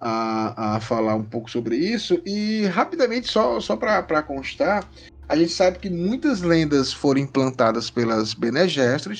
a, 0.00 0.76
a 0.76 0.80
falar 0.80 1.14
um 1.14 1.24
pouco 1.24 1.50
sobre 1.50 1.76
isso. 1.76 2.20
E 2.24 2.64
rapidamente, 2.66 3.30
só, 3.30 3.60
só 3.60 3.76
para 3.76 4.22
constar, 4.22 4.88
a 5.28 5.36
gente 5.36 5.52
sabe 5.52 5.78
que 5.78 5.90
muitas 5.90 6.40
lendas 6.40 6.92
foram 6.92 7.20
implantadas 7.20 7.90
pelas 7.90 8.34
Bene 8.34 8.60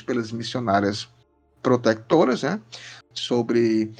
pelas 0.06 0.32
missionárias 0.32 1.08
protectoras, 1.62 2.42
né? 2.42 2.60
Sobre 3.12 3.92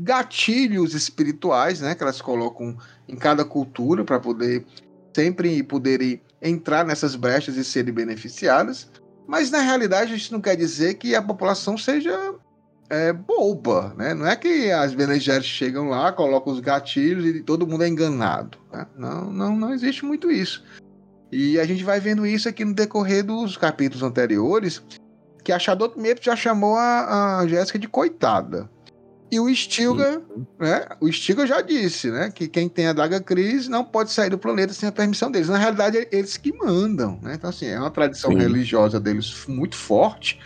gatilhos 0.00 0.94
espirituais, 0.94 1.80
né? 1.80 1.94
Que 1.94 2.02
elas 2.02 2.20
colocam 2.20 2.76
em 3.08 3.16
cada 3.16 3.44
cultura 3.44 4.04
para 4.04 4.20
poder 4.20 4.64
sempre 5.14 5.62
poderem 5.62 6.20
entrar 6.40 6.84
nessas 6.84 7.16
brechas 7.16 7.56
e 7.56 7.64
serem 7.64 7.92
beneficiadas. 7.92 8.90
Mas 9.26 9.50
na 9.50 9.60
realidade 9.60 10.14
isso 10.14 10.32
não 10.32 10.40
quer 10.40 10.56
dizer 10.56 10.94
que 10.94 11.14
a 11.14 11.22
população 11.22 11.76
seja 11.76 12.34
é, 12.88 13.12
boba, 13.12 13.94
né? 13.96 14.14
Não 14.14 14.26
é 14.26 14.34
que 14.36 14.70
as 14.70 14.94
Bene 14.94 15.18
Gesserit 15.18 15.46
chegam 15.46 15.88
lá, 15.88 16.12
colocam 16.12 16.52
os 16.52 16.60
gatilhos 16.60 17.26
e 17.26 17.42
todo 17.42 17.66
mundo 17.66 17.84
é 17.84 17.88
enganado. 17.88 18.58
né? 18.72 18.86
Não, 18.96 19.30
não, 19.30 19.56
não 19.56 19.74
existe 19.74 20.04
muito 20.04 20.30
isso. 20.30 20.64
E 21.30 21.60
a 21.60 21.64
gente 21.64 21.84
vai 21.84 22.00
vendo 22.00 22.26
isso 22.26 22.48
aqui 22.48 22.64
no 22.64 22.72
decorrer 22.72 23.22
dos 23.22 23.56
capítulos 23.56 24.02
anteriores, 24.02 24.82
que 25.44 25.52
a 25.52 25.58
Shadow 25.58 25.92
mesmo 25.96 26.20
já 26.22 26.34
chamou 26.34 26.76
a, 26.76 27.40
a 27.40 27.46
Jéssica 27.46 27.78
de 27.78 27.88
coitada. 27.88 28.70
E 29.30 29.38
o 29.38 29.54
Stilgar, 29.54 30.20
né? 30.58 30.86
O 31.00 31.12
Stilgar 31.12 31.46
já 31.46 31.60
disse, 31.60 32.10
né? 32.10 32.30
Que 32.34 32.48
quem 32.48 32.68
tem 32.68 32.86
a 32.86 32.92
Daga 32.94 33.20
Cris 33.20 33.68
não 33.68 33.84
pode 33.84 34.10
sair 34.10 34.30
do 34.30 34.38
planeta 34.38 34.72
sem 34.72 34.88
a 34.88 34.92
permissão 34.92 35.30
deles. 35.30 35.48
Na 35.48 35.58
realidade, 35.58 35.98
é 35.98 36.08
eles 36.10 36.36
que 36.38 36.52
mandam, 36.56 37.18
né? 37.22 37.34
Então, 37.34 37.50
assim, 37.50 37.66
é 37.66 37.78
uma 37.78 37.90
tradição 37.90 38.30
Sim. 38.32 38.38
religiosa 38.38 38.98
deles 38.98 39.44
muito 39.46 39.76
forte. 39.76 40.38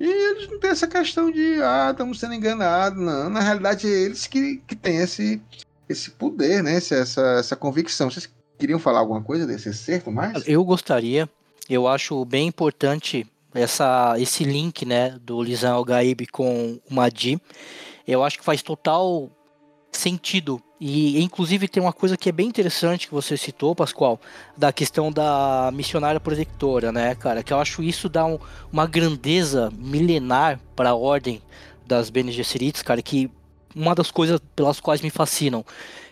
E 0.00 0.04
eles 0.06 0.48
não 0.50 0.58
têm 0.58 0.70
essa 0.70 0.86
questão 0.86 1.30
de, 1.30 1.62
ah, 1.62 1.90
estamos 1.92 2.18
sendo 2.18 2.34
enganados, 2.34 2.98
não. 2.98 3.28
Na 3.28 3.40
realidade, 3.40 3.86
é 3.86 3.90
eles 3.90 4.26
que, 4.26 4.62
que 4.66 4.74
têm 4.74 4.96
esse, 4.96 5.40
esse 5.88 6.10
poder, 6.10 6.62
né? 6.62 6.78
Esse- 6.78 6.94
Essa, 6.94 7.20
essa 7.38 7.54
convicção. 7.54 8.10
Vocês 8.10 8.28
queriam 8.58 8.78
falar 8.78 9.00
alguma 9.00 9.22
coisa 9.22 9.46
desse 9.46 9.68
acerto 9.68 10.10
mais? 10.10 10.42
Eu 10.48 10.64
gostaria, 10.64 11.28
eu 11.68 11.86
acho 11.86 12.24
bem 12.24 12.48
importante 12.48 13.26
essa, 13.54 14.14
esse 14.18 14.42
link, 14.44 14.86
né, 14.86 15.18
do 15.20 15.42
Lisan 15.42 15.72
Al-Gaib 15.72 16.26
com 16.32 16.80
o 16.90 16.94
Mahdi. 16.94 17.38
Eu 18.06 18.22
acho 18.24 18.38
que 18.38 18.44
faz 18.44 18.62
total 18.62 19.30
sentido. 19.92 20.60
E 20.80 21.22
inclusive 21.22 21.68
tem 21.68 21.82
uma 21.82 21.92
coisa 21.92 22.16
que 22.16 22.28
é 22.28 22.32
bem 22.32 22.48
interessante 22.48 23.06
que 23.06 23.14
você 23.14 23.36
citou, 23.36 23.74
Pascoal, 23.74 24.20
da 24.56 24.72
questão 24.72 25.12
da 25.12 25.70
missionária 25.72 26.18
protectora, 26.18 26.90
né, 26.90 27.14
cara? 27.14 27.42
Que 27.42 27.52
eu 27.52 27.58
acho 27.60 27.82
isso 27.82 28.08
dá 28.08 28.24
um- 28.24 28.38
uma 28.72 28.86
grandeza 28.86 29.70
milenar 29.76 30.58
para 30.74 30.90
a 30.90 30.94
ordem 30.94 31.40
das 31.86 32.10
Bene 32.10 32.32
Gesserits, 32.32 32.82
cara, 32.82 33.02
que 33.02 33.30
uma 33.76 33.94
das 33.94 34.10
coisas 34.10 34.40
pelas 34.56 34.80
quais 34.80 35.00
me 35.02 35.10
fascinam, 35.10 35.64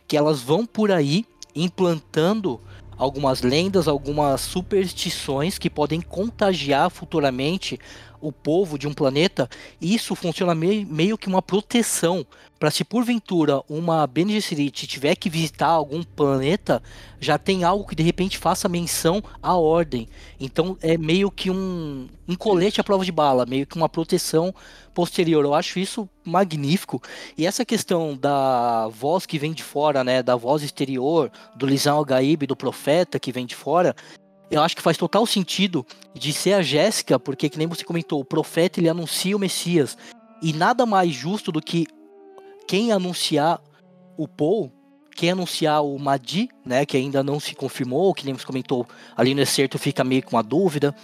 que 0.06 0.16
elas 0.16 0.40
vão 0.40 0.64
por 0.66 0.92
aí 0.92 1.24
implantando 1.54 2.60
algumas 2.96 3.42
lendas, 3.42 3.88
algumas 3.88 4.42
superstições 4.42 5.58
que 5.58 5.70
podem 5.70 6.00
contagiar 6.00 6.90
futuramente 6.90 7.78
o 8.20 8.32
povo 8.32 8.78
de 8.78 8.86
um 8.86 8.92
planeta. 8.92 9.48
Isso 9.80 10.14
funciona 10.14 10.54
mei- 10.54 10.84
meio 10.84 11.18
que 11.18 11.28
uma 11.28 11.42
proteção 11.42 12.26
para 12.58 12.70
se 12.70 12.84
porventura 12.84 13.62
uma 13.70 14.06
Bene 14.06 14.34
Gesserit 14.34 14.86
tiver 14.86 15.16
que 15.16 15.30
visitar 15.30 15.68
algum 15.68 16.02
planeta, 16.02 16.82
já 17.18 17.38
tem 17.38 17.64
algo 17.64 17.86
que 17.86 17.94
de 17.94 18.02
repente 18.02 18.36
faça 18.36 18.68
menção 18.68 19.22
à 19.42 19.56
ordem. 19.56 20.06
Então 20.38 20.76
é 20.82 20.98
meio 20.98 21.30
que 21.30 21.50
um, 21.50 22.06
um 22.28 22.34
colete 22.36 22.78
à 22.78 22.84
prova 22.84 23.02
de 23.02 23.10
bala, 23.10 23.46
meio 23.46 23.66
que 23.66 23.76
uma 23.76 23.88
proteção 23.88 24.54
posterior. 24.92 25.42
Eu 25.42 25.54
acho 25.54 25.78
isso 25.78 26.06
magnífico. 26.22 27.00
E 27.38 27.46
essa 27.46 27.64
questão 27.64 28.14
da 28.14 28.88
voz 28.88 29.24
que 29.24 29.38
vem 29.38 29.54
de 29.54 29.62
fora, 29.62 30.04
né, 30.04 30.22
da 30.22 30.36
voz 30.36 30.62
exterior, 30.62 31.32
do 31.56 31.64
Lisan 31.64 31.92
Al-Gaib, 31.92 32.46
do 32.46 32.54
profeta 32.54 33.18
que 33.18 33.32
vem 33.32 33.46
de 33.46 33.54
fora, 33.54 33.96
eu 34.50 34.62
acho 34.62 34.76
que 34.76 34.82
faz 34.82 34.96
total 34.96 35.24
sentido 35.26 35.86
de 36.12 36.32
ser 36.32 36.54
a 36.54 36.62
Jéssica, 36.62 37.18
porque 37.18 37.48
que 37.48 37.58
nem 37.58 37.68
você 37.68 37.84
comentou, 37.84 38.20
o 38.20 38.24
profeta 38.24 38.80
ele 38.80 38.88
anuncia 38.88 39.36
o 39.36 39.38
Messias. 39.38 39.96
E 40.42 40.52
nada 40.52 40.84
mais 40.84 41.12
justo 41.12 41.52
do 41.52 41.60
que 41.60 41.86
quem 42.66 42.92
anunciar 42.92 43.60
o 44.16 44.26
Paul, 44.26 44.72
quem 45.14 45.30
anunciar 45.30 45.84
o 45.84 45.98
Mahdi, 45.98 46.48
né, 46.64 46.84
que 46.84 46.96
ainda 46.96 47.22
não 47.22 47.38
se 47.38 47.54
confirmou, 47.54 48.12
que 48.14 48.24
nem 48.24 48.34
você 48.34 48.44
comentou 48.44 48.86
ali 49.16 49.34
no 49.34 49.40
excerto 49.40 49.78
fica 49.78 50.02
meio 50.02 50.22
com 50.22 50.36
a 50.36 50.42
dúvida 50.42 50.94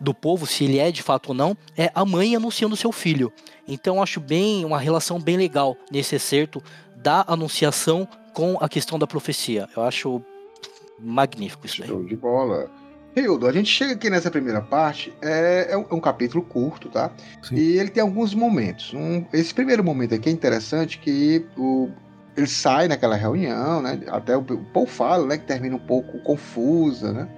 do 0.00 0.14
povo 0.14 0.46
se 0.46 0.64
ele 0.64 0.78
é 0.78 0.90
de 0.90 1.02
fato 1.02 1.28
ou 1.28 1.34
não, 1.34 1.56
é 1.76 1.90
a 1.94 2.04
mãe 2.04 2.34
anunciando 2.36 2.76
seu 2.76 2.92
filho. 2.92 3.32
Então 3.66 4.02
acho 4.02 4.20
bem 4.20 4.64
uma 4.64 4.78
relação 4.78 5.20
bem 5.20 5.36
legal 5.36 5.76
nesse 5.90 6.16
excerto 6.16 6.62
da 6.96 7.24
anunciação 7.26 8.08
com 8.32 8.56
a 8.60 8.68
questão 8.68 8.98
da 8.98 9.06
profecia. 9.06 9.68
Eu 9.76 9.82
acho 9.82 10.22
magnífico 10.98 11.66
isso 11.66 11.80
daí. 11.80 11.88
Show 11.88 12.04
de 12.04 12.16
bola. 12.16 12.70
Hildo, 13.16 13.46
a 13.46 13.52
gente 13.52 13.70
chega 13.70 13.92
aqui 13.92 14.10
nessa 14.10 14.30
primeira 14.30 14.60
parte, 14.60 15.12
é, 15.22 15.68
é 15.70 15.76
um, 15.76 15.86
é 15.90 15.94
um 15.94 16.00
capítulo 16.00 16.42
curto, 16.42 16.88
tá? 16.88 17.12
Sim. 17.42 17.54
E 17.56 17.78
ele 17.78 17.90
tem 17.90 18.02
alguns 18.02 18.34
momentos. 18.34 18.92
Um- 18.92 19.24
esse 19.32 19.54
primeiro 19.54 19.84
momento 19.84 20.14
aqui 20.14 20.28
é 20.28 20.32
interessante 20.32 20.98
que 20.98 21.46
o, 21.56 21.90
ele 22.36 22.46
sai 22.48 22.88
naquela 22.88 23.14
reunião, 23.14 23.80
né? 23.80 24.00
Até 24.08 24.36
o, 24.36 24.40
o 24.40 24.64
Paul 24.72 24.86
fala, 24.86 25.26
né? 25.26 25.38
Que 25.38 25.44
termina 25.44 25.76
um 25.76 25.86
pouco 25.86 26.18
confusa, 26.20 27.12
né? 27.12 27.28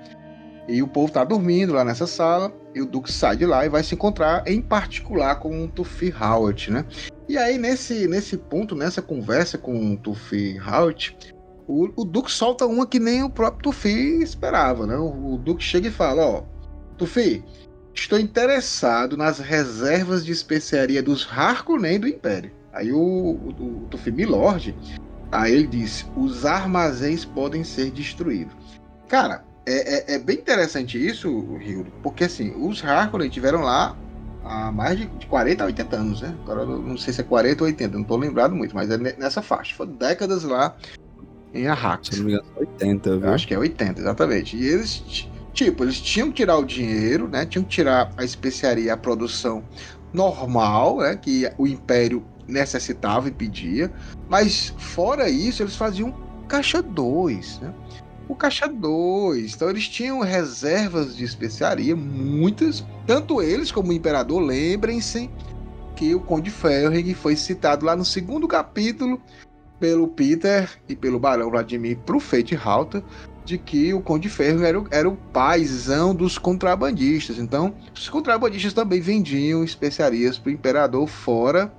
E 0.69 0.83
o 0.83 0.89
povo 0.89 1.13
tá 1.13 1.23
dormindo 1.23 1.75
lá 1.75 1.85
nessa 1.85 2.07
sala, 2.07 2.53
e 2.75 2.81
o 2.81 2.87
Duke 2.87 3.13
sai 3.13 3.37
de 3.37 3.47
lá 3.47 3.65
e 3.65 3.69
vai 3.69 3.85
se 3.85 3.95
encontrar, 3.95 4.43
em 4.49 4.61
particular, 4.61 5.37
com 5.37 5.65
o 5.65 5.69
Tufi 5.69 6.13
Howard, 6.21 6.73
né? 6.73 6.85
E 7.29 7.39
aí, 7.39 7.57
nesse, 7.57 8.09
nesse 8.09 8.37
ponto, 8.37 8.75
nessa 8.75 9.01
conversa 9.01 9.57
com 9.59 9.93
o 9.93 9.97
Tufi 9.97 10.59
Howard, 10.59 11.17
o, 11.69 11.91
o 11.97 12.05
Duke 12.05 12.31
solta 12.31 12.67
uma 12.67 12.87
que 12.87 13.01
nem 13.01 13.23
o 13.23 13.31
próprio 13.31 13.65
Tufi 13.65 14.23
esperava, 14.23 14.87
né? 14.87 14.97
O, 14.97 15.35
o 15.35 15.39
Duke 15.39 15.63
chega 15.63 15.89
e 15.89 15.91
fala, 15.91 16.25
ó, 16.25 16.43
Tufi, 16.97 17.45
estou 17.95 18.19
interessado 18.19 19.17
nas 19.17 19.39
reservas 19.39 20.25
de 20.25 20.33
especiaria 20.33 21.03
dos 21.03 21.27
Harkonnen 21.31 21.99
do 21.99 22.09
Império. 22.09 22.53
Aí 22.73 22.93
o, 22.93 22.99
o, 22.99 23.83
o 23.85 23.87
Tufi 23.91 24.13
Milord, 24.13 24.77
aí 25.33 25.55
ele 25.55 25.67
disse, 25.67 26.05
os 26.17 26.45
armazéns 26.45 27.25
podem 27.25 27.65
ser 27.65 27.91
destruídos. 27.91 28.55
Cara, 29.09 29.45
é, 29.67 30.13
é, 30.13 30.15
é, 30.15 30.19
bem 30.19 30.37
interessante 30.37 31.05
isso, 31.05 31.57
Rio, 31.57 31.87
porque 32.03 32.25
assim, 32.25 32.55
os 32.57 32.85
Harkonnen 32.85 33.29
tiveram 33.29 33.63
lá 33.63 33.97
há 34.45 34.71
mais 34.71 34.99
de 34.99 35.09
40 35.27 35.65
a 35.65 35.67
80 35.67 35.97
anos, 35.97 36.21
né? 36.23 36.37
Agora 36.45 36.65
não 36.65 36.97
sei 36.97 37.13
se 37.13 37.21
é 37.21 37.25
40 37.25 37.65
ou 37.65 37.67
80, 37.67 37.99
não 37.99 38.05
tô 38.05 38.17
lembrado 38.17 38.55
muito, 38.55 38.75
mas 38.75 38.89
é 38.91 38.97
nessa 38.97 39.43
faixa. 39.43 39.75
Foram 39.75 39.93
décadas 39.95 40.45
lá 40.45 40.77
em 41.57 41.67
Arrax. 41.67 42.09
Se 42.09 42.19
não 42.19 42.27
me 42.27 42.33
engano, 42.33 42.47
80, 42.57 43.17
viu? 43.19 43.33
Acho 43.33 43.49
que 43.49 43.55
é 43.55 43.59
80, 43.59 44.01
exatamente. 44.01 44.57
E 44.57 44.67
eles, 44.67 45.29
tipo, 45.53 45.85
eles 45.85 46.01
tinham 46.01 46.29
que 46.29 46.35
tirar 46.35 46.57
o 46.59 46.65
dinheiro, 46.65 47.29
né? 47.29 47.47
Tinham 47.47 47.65
que 47.65 47.71
tirar 47.71 48.13
a 48.17 48.25
especiaria, 48.25 48.93
a 48.93 48.97
produção 48.97 49.65
normal, 50.13 50.99
né? 50.99 51.17
Que 51.17 51.51
o 51.59 51.67
Império 51.67 52.25
necessitava 52.47 53.29
e 53.29 53.31
pedia. 53.31 53.93
Mas 54.29 54.75
fora 54.79 55.29
isso, 55.29 55.63
eles 55.63 55.77
faziam 55.77 56.15
caixa 56.49 56.83
2, 56.83 57.61
né? 57.61 57.75
o 58.29 58.35
Caixa 58.35 58.69
2. 58.69 59.55
Então 59.55 59.71
eles 59.71 59.89
tinham 59.89 60.21
reservas 60.21 61.17
de 61.17 61.25
especiaria, 61.25 61.95
muitas. 61.95 62.85
Tanto 63.07 63.41
eles 63.41 63.71
como 63.71 63.91
o 63.91 63.93
Imperador, 63.93 64.41
lembrem-se 64.41 65.31
que 65.95 66.15
o 66.15 66.21
Conde 66.21 66.51
Ferring 66.51 67.15
foi 67.15 67.37
citado 67.37 67.87
lá 67.87 67.97
no 67.97 68.05
segundo 68.05 68.47
capítulo 68.47 69.21
pelo 69.79 70.09
Peter 70.09 70.71
e 70.89 70.97
pelo 70.97 71.19
Barão 71.19 71.51
Vladimir 71.51 71.99
pro 71.99 72.21
Fate 72.21 72.55
Halta 72.55 73.03
de 73.47 73.57
que 73.57 73.95
o 73.95 74.01
Conde 74.01 74.29
Ferro 74.29 74.65
era, 74.65 74.81
o, 74.81 74.89
era 74.91 75.09
o 75.09 75.17
paizão 75.17 76.13
dos 76.13 76.37
contrabandistas. 76.37 77.39
Então, 77.39 77.75
os 77.95 78.09
contrabandistas 78.09 78.73
também 78.73 79.01
vendiam 79.01 79.63
especiarias 79.63 80.37
para 80.37 80.51
o 80.51 80.53
imperador 80.53 81.07
fora 81.07 81.73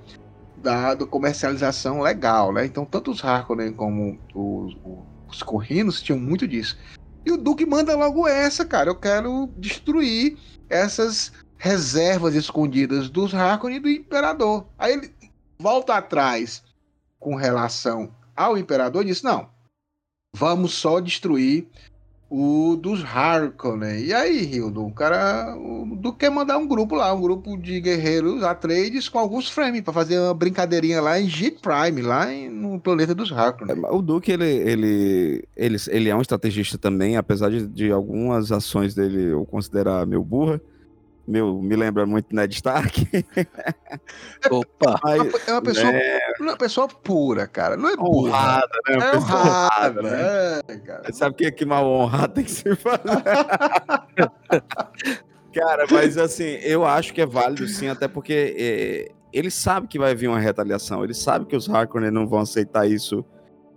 da, 0.56 0.94
da, 0.94 1.06
comercialização 1.06 2.00
legal, 2.00 2.52
né? 2.54 2.64
Então, 2.64 2.86
tanto 2.86 3.10
os 3.10 3.22
Harkonnen 3.22 3.72
como 3.74 4.18
os, 4.34 4.76
os 5.28 5.42
Corrinos 5.42 6.00
tinham 6.00 6.18
muito 6.18 6.48
disso. 6.48 6.78
E 7.24 7.30
o 7.30 7.36
Duque 7.36 7.66
manda 7.66 7.94
logo 7.94 8.26
essa, 8.26 8.64
cara. 8.64 8.88
Eu 8.88 8.96
quero 8.96 9.50
destruir 9.58 10.38
essas 10.70 11.32
reservas 11.58 12.34
escondidas 12.34 13.10
dos 13.10 13.34
Harkonnen 13.34 13.76
e 13.76 13.80
do 13.80 13.90
Imperador. 13.90 14.66
Aí 14.78 14.94
ele 14.94 15.12
volta 15.58 15.96
atrás 15.96 16.62
com 17.18 17.34
relação 17.34 18.10
ao 18.36 18.56
Imperador 18.56 19.02
e 19.02 19.06
diz: 19.06 19.22
não, 19.22 19.48
vamos 20.34 20.74
só 20.74 21.00
destruir 21.00 21.66
o 22.30 22.76
dos 22.76 23.02
Harkonnen. 23.02 24.04
E 24.04 24.12
aí, 24.12 24.44
Hildo, 24.44 24.84
o 24.84 24.92
cara 24.92 25.56
do 25.96 26.12
quer 26.12 26.30
mandar 26.30 26.58
um 26.58 26.66
grupo 26.66 26.94
lá, 26.94 27.12
um 27.12 27.20
grupo 27.20 27.56
de 27.56 27.80
guerreiros 27.80 28.42
Atreides 28.42 29.08
com 29.08 29.18
alguns 29.18 29.48
frames 29.48 29.80
para 29.80 29.94
fazer 29.94 30.18
uma 30.18 30.34
brincadeirinha 30.34 31.00
lá 31.00 31.18
em 31.18 31.28
G 31.28 31.50
Prime, 31.50 32.02
lá 32.02 32.32
em, 32.32 32.50
no 32.50 32.78
planeta 32.78 33.14
dos 33.14 33.32
Harkonnen. 33.32 33.82
É, 33.82 33.90
o 33.90 34.02
Duke 34.02 34.30
ele, 34.30 34.44
ele, 34.44 35.44
ele, 35.56 35.76
ele 35.88 36.08
é 36.10 36.14
um 36.14 36.20
estrategista 36.20 36.76
também, 36.76 37.16
apesar 37.16 37.50
de, 37.50 37.66
de 37.66 37.90
algumas 37.90 38.52
ações 38.52 38.94
dele 38.94 39.32
eu 39.32 39.46
considerar 39.46 40.06
meio 40.06 40.22
burra 40.22 40.60
meu, 41.28 41.60
me 41.60 41.76
lembra 41.76 42.06
muito 42.06 42.34
Ned 42.34 42.54
Stark. 42.54 43.06
Opa! 44.50 44.98
é 45.46 45.52
uma 45.52 45.60
pessoa, 45.60 45.90
é... 45.92 46.20
uma 46.40 46.56
pessoa 46.56 46.88
pura, 46.88 47.46
cara. 47.46 47.76
Não 47.76 47.90
é 47.90 47.96
burra. 47.96 48.28
Honrada, 48.28 48.78
né? 48.88 48.96
Uma 48.96 49.04
é 49.04 49.16
honrada, 49.16 50.02
né? 50.02 50.60
É, 50.68 50.76
cara. 50.78 51.12
Sabe 51.12 51.34
que, 51.36 51.52
que 51.52 51.66
mal 51.66 51.86
honrado 51.86 52.32
tem 52.32 52.44
que 52.44 52.50
se 52.50 52.74
fazer? 52.74 53.02
cara, 55.52 55.84
mas 55.90 56.16
assim, 56.16 56.58
eu 56.62 56.86
acho 56.86 57.12
que 57.12 57.20
é 57.20 57.26
válido 57.26 57.68
sim, 57.68 57.88
até 57.88 58.08
porque 58.08 58.54
é, 58.58 59.08
ele 59.30 59.50
sabe 59.50 59.86
que 59.86 59.98
vai 59.98 60.14
vir 60.14 60.28
uma 60.28 60.40
retaliação. 60.40 61.04
Ele 61.04 61.12
sabe 61.12 61.44
que 61.44 61.54
os 61.54 61.68
Harkonnen 61.68 62.10
não 62.10 62.26
vão 62.26 62.40
aceitar 62.40 62.88
isso. 62.88 63.22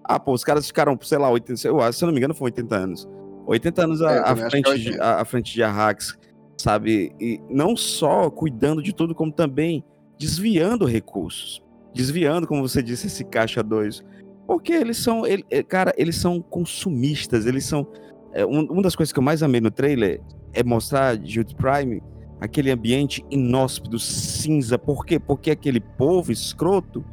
Ah, 0.06 0.18
pô, 0.18 0.32
os 0.32 0.45
caras 0.45 0.66
ficaram, 0.66 0.97
sei 1.02 1.18
lá, 1.18 1.30
80, 1.30 1.68
eu 1.68 1.82
acho, 1.82 1.97
se 1.97 2.04
eu 2.06 2.08
não 2.08 2.14
me 2.14 2.20
engano, 2.20 2.34
foi 2.34 2.45
80 2.45 2.76
anos. 2.76 3.10
80 3.45 3.84
anos 3.84 4.02
à, 4.02 4.12
é, 4.14 4.20
à 4.20 4.36
frente, 4.38 4.80
de, 4.80 5.02
à, 5.02 5.20
à 5.20 5.26
frente 5.26 5.54
de 5.54 5.62
Arrax 5.62 6.18
sabe? 6.62 7.14
E 7.20 7.41
não 7.49 7.76
só 7.76 8.30
cuidando 8.30 8.82
de 8.82 8.93
tudo, 8.93 9.16
como 9.16 9.32
também 9.32 9.84
desviando 10.18 10.86
recursos. 10.86 11.62
Desviando, 11.93 12.47
como 12.47 12.68
você 12.68 12.82
disse, 12.82 13.07
esse 13.07 13.24
caixa 13.26 13.62
2. 13.62 14.03
Porque 14.47 14.74
eles 14.74 14.97
são, 14.97 15.26
ele, 15.26 15.45
é, 15.49 15.64
cara, 15.64 15.93
eles 15.97 16.16
são 16.16 16.41
consumistas, 16.41 17.45
eles 17.45 17.66
são. 17.66 17.88
É, 18.34 18.45
um, 18.45 18.62
uma 18.66 18.82
das 18.82 18.95
coisas 18.95 19.12
que 19.12 19.20
eu 19.20 19.24
mais 19.24 19.43
amei 19.43 19.59
no 19.59 19.72
trailer 19.72 20.22
é 20.53 20.64
mostrar 20.64 21.16
Jude 21.24 21.55
Prime 21.55 22.01
aquele 22.41 22.72
ambiente 22.72 23.24
inóspito, 23.30 23.99
cinza. 23.99 24.78
Por 24.78 25.05
quê? 25.05 25.20
Porque 25.20 25.51
aquele 25.51 25.80
povo 25.80 26.32
escroto, 26.32 27.05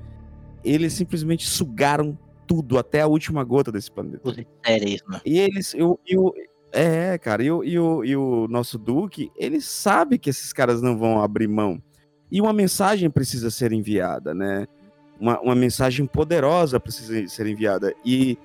eles 0.64 0.94
simplesmente 0.94 1.46
sugaram 1.46 2.18
tudo, 2.46 2.78
até 2.78 3.02
a 3.02 3.06
última 3.06 3.44
gota 3.44 3.70
desse 3.70 3.92
planeta. 3.92 4.22
Né? 5.06 5.20
E 5.24 5.38
eles, 5.38 5.74
eu, 5.74 6.00
eu, 6.06 6.32
é, 6.72 7.16
cara, 7.18 7.42
e 7.42 7.50
o, 7.50 7.64
e, 7.64 7.78
o, 7.78 8.04
e 8.04 8.16
o 8.16 8.46
nosso 8.48 8.78
Duque, 8.78 9.30
ele 9.36 9.60
sabe 9.60 10.18
que 10.18 10.30
esses 10.30 10.52
caras 10.52 10.82
não 10.82 10.98
vão 10.98 11.20
abrir 11.20 11.48
mão. 11.48 11.82
E 12.30 12.40
uma 12.40 12.52
mensagem 12.52 13.08
precisa 13.08 13.50
ser 13.50 13.72
enviada, 13.72 14.34
né? 14.34 14.66
Uma, 15.18 15.40
uma 15.40 15.54
mensagem 15.54 16.06
poderosa 16.06 16.78
precisa 16.78 17.26
ser 17.28 17.46
enviada. 17.46 17.94
E 18.04 18.38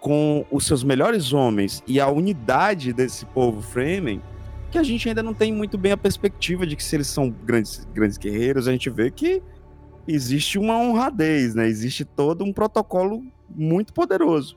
com 0.00 0.46
os 0.50 0.64
seus 0.64 0.84
melhores 0.84 1.32
homens 1.32 1.82
e 1.86 2.00
a 2.00 2.08
unidade 2.08 2.92
desse 2.92 3.26
povo 3.26 3.60
Fremen, 3.60 4.22
que 4.70 4.78
a 4.78 4.82
gente 4.82 5.08
ainda 5.08 5.22
não 5.22 5.34
tem 5.34 5.52
muito 5.52 5.76
bem 5.76 5.92
a 5.92 5.96
perspectiva 5.96 6.66
de 6.66 6.76
que 6.76 6.84
se 6.84 6.94
eles 6.94 7.08
são 7.08 7.30
grandes, 7.30 7.86
grandes 7.92 8.16
guerreiros, 8.16 8.68
a 8.68 8.72
gente 8.72 8.88
vê 8.88 9.10
que 9.10 9.42
existe 10.06 10.58
uma 10.58 10.78
honradez, 10.78 11.54
né? 11.54 11.66
Existe 11.66 12.04
todo 12.04 12.44
um 12.44 12.52
protocolo 12.52 13.22
muito 13.48 13.92
poderoso. 13.92 14.56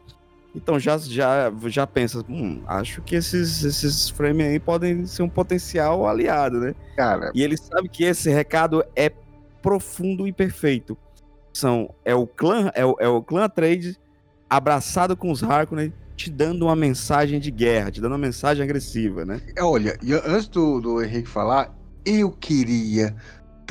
Então 0.54 0.78
já, 0.78 0.97
já, 0.97 1.52
já 1.68 1.88
pensa, 1.88 2.24
hum, 2.28 2.62
acho 2.68 3.02
que 3.02 3.16
esses, 3.16 3.64
esses 3.64 4.10
frames 4.10 4.45
aí 4.45 4.60
podem 4.60 5.06
ser 5.06 5.24
um 5.24 5.30
potencial 5.30 6.08
aliado, 6.08 6.60
né? 6.60 6.76
Cara. 6.95 7.32
E 7.34 7.41
ele 7.41 7.56
sabe 7.56 7.88
que 7.88 8.04
esse 8.04 8.30
recado 8.30 8.84
é 8.95 9.12
profundo 9.62 10.28
e 10.28 10.34
perfeito. 10.34 10.97
São, 11.54 11.93
é 12.04 12.14
o 12.14 12.28
clã, 12.28 12.72
é 12.74 12.86
o, 12.86 12.95
é 12.99 13.08
o 13.08 13.22
clã 13.22 13.47
trade 13.47 13.97
abraçado 14.49 15.16
com 15.16 15.32
os 15.32 15.41
Harkonnen, 15.41 15.93
te 16.16 16.30
dando 16.30 16.64
uma 16.64 16.76
mensagem 16.76 17.39
de 17.39 17.49
guerra, 17.49 17.89
te 17.89 18.02
dando 18.02 18.12
uma 18.12 18.18
mensagem 18.18 18.64
agressiva, 18.64 19.24
né? 19.24 19.41
Olha, 19.60 19.97
antes 20.26 20.47
do, 20.47 20.82
do 20.82 21.02
Henrique 21.02 21.28
falar, 21.28 21.74
eu 22.06 22.32
queria 22.32 23.16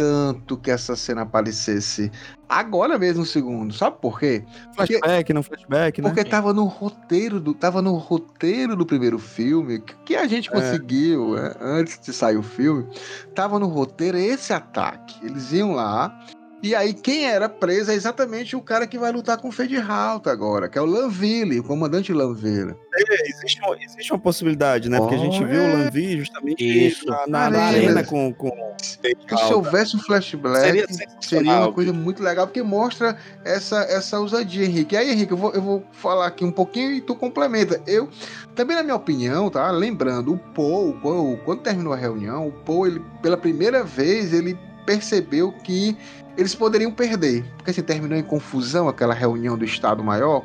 tanto 0.01 0.57
que 0.57 0.71
essa 0.71 0.97
cena 0.97 1.23
aparecesse 1.23 2.11
agora 2.49 2.99
mesmo, 2.99 3.27
segundo. 3.27 3.75
Sabe 3.75 3.99
por 4.01 4.19
quê? 4.19 4.43
Flashback, 4.75 5.17
porque, 5.17 5.35
não 5.35 5.43
flashback, 5.43 6.01
né? 6.01 6.09
Porque 6.09 6.25
tava 6.25 6.55
no 6.55 6.65
roteiro 6.65 7.39
do, 7.39 7.53
tava 7.53 7.83
no 7.83 7.93
roteiro 7.97 8.75
do 8.75 8.87
primeiro 8.87 9.19
filme, 9.19 9.79
que 10.07 10.17
a 10.17 10.27
gente 10.27 10.49
é. 10.49 10.53
conseguiu, 10.53 11.37
é. 11.37 11.55
antes 11.61 12.01
de 12.01 12.15
sair 12.15 12.39
o 12.39 12.43
filme, 12.43 12.87
tava 13.35 13.59
no 13.59 13.67
roteiro 13.67 14.17
esse 14.17 14.55
ataque. 14.55 15.23
Eles 15.23 15.53
iam 15.53 15.73
lá, 15.73 16.19
e 16.63 16.75
aí, 16.75 16.93
quem 16.93 17.25
era 17.25 17.49
preso 17.49 17.91
é 17.91 17.95
exatamente 17.95 18.55
o 18.55 18.61
cara 18.61 18.87
que 18.87 18.99
vai 18.99 19.11
lutar 19.11 19.39
com 19.39 19.49
o 19.49 19.53
Federalt 19.53 20.27
agora, 20.27 20.69
que 20.69 20.79
é 20.79 20.83
o 20.83 20.85
Lanville, 20.85 21.61
o 21.61 21.65
comandante 21.65 22.13
Lanville. 22.13 22.75
É, 22.95 23.29
existe, 23.29 23.61
uma, 23.63 23.77
existe 23.83 24.13
uma 24.13 24.19
possibilidade, 24.19 24.91
né? 24.91 24.99
Oh, 24.99 25.03
Porque 25.03 25.15
a 25.15 25.19
gente 25.19 25.43
é. 25.43 25.47
viu 25.47 25.63
o. 25.63 25.73
Lanville 25.73 26.19
justamente 26.19 26.87
Isso. 26.87 27.07
na, 27.07 27.27
na, 27.27 27.51
na 27.51 27.63
arena 27.63 28.05
com, 28.05 28.33
com 28.35 28.51
Se 28.79 29.55
houvesse 29.55 29.97
um 29.97 30.01
flashback, 30.01 30.61
seria, 30.61 30.87
seria, 31.21 31.59
uma 31.61 31.73
coisa 31.73 31.95
muito 31.95 32.23
legal, 32.23 32.47
porque 32.47 32.63
mostra 32.63 33.17
essa, 33.43 33.83
essa 33.85 34.19
ousadia, 34.19 34.67
Henrique. 34.67 34.95
E 34.95 34.99
aí, 34.99 35.11
Henrique, 35.13 35.33
eu 35.33 35.39
vou, 35.39 35.53
eu 35.53 35.63
vou 35.63 35.85
falar 35.93 36.27
aqui 36.27 36.45
um 36.45 36.53
pouquinho 36.53 36.93
e 36.93 37.01
tu 37.01 37.15
complementa. 37.15 37.81
Eu, 37.87 38.09
também 38.55 38.77
na 38.77 38.83
minha 38.83 38.97
opinião, 38.97 39.49
tá? 39.49 39.71
Lembrando, 39.71 40.35
o 40.35 40.39
Paul, 40.39 40.99
quando, 41.01 41.39
quando 41.39 41.63
terminou 41.63 41.95
a 41.95 41.97
reunião, 41.97 42.49
o 42.49 42.53
Paul, 42.53 42.87
ele, 42.87 43.03
pela 43.23 43.37
primeira 43.37 43.83
vez, 43.83 44.35
ele 44.35 44.59
percebeu 44.85 45.53
que 45.53 45.97
eles 46.37 46.55
poderiam 46.55 46.93
perder, 46.93 47.45
porque 47.57 47.71
assim, 47.71 47.83
terminou 47.83 48.19
em 48.19 48.23
confusão 48.23 48.89
aquela 48.89 49.15
reunião 49.15 49.57
do 49.57 49.65
Estado 49.65 50.03
Maior, 50.03 50.45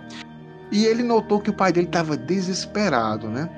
e 0.71 0.86
ele 0.86 1.03
notou 1.03 1.39
que 1.39 1.49
o 1.49 1.53
pai 1.53 1.71
dele 1.71 1.88
estava 1.88 2.17
desesperado, 2.17 3.27
né? 3.29 3.49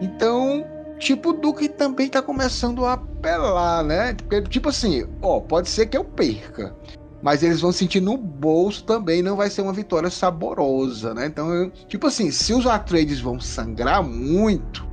Então, 0.00 0.64
tipo, 0.98 1.30
o 1.30 1.32
Duque 1.32 1.68
também 1.68 2.06
está 2.06 2.22
começando 2.22 2.84
a 2.84 2.94
apelar, 2.94 3.82
né? 3.82 4.14
Tipo 4.48 4.68
assim, 4.68 5.06
ó, 5.22 5.40
pode 5.40 5.68
ser 5.68 5.86
que 5.86 5.96
eu 5.96 6.04
perca, 6.04 6.74
mas 7.22 7.42
eles 7.42 7.60
vão 7.60 7.72
sentir 7.72 8.00
no 8.00 8.16
bolso 8.16 8.84
também, 8.84 9.22
não 9.22 9.36
vai 9.36 9.50
ser 9.50 9.62
uma 9.62 9.72
vitória 9.72 10.10
saborosa, 10.10 11.14
né? 11.14 11.26
Então, 11.26 11.52
eu, 11.52 11.70
tipo 11.88 12.06
assim, 12.06 12.30
se 12.30 12.52
os 12.52 12.66
Atreides 12.66 13.20
vão 13.20 13.40
sangrar 13.40 14.02
muito, 14.02 14.86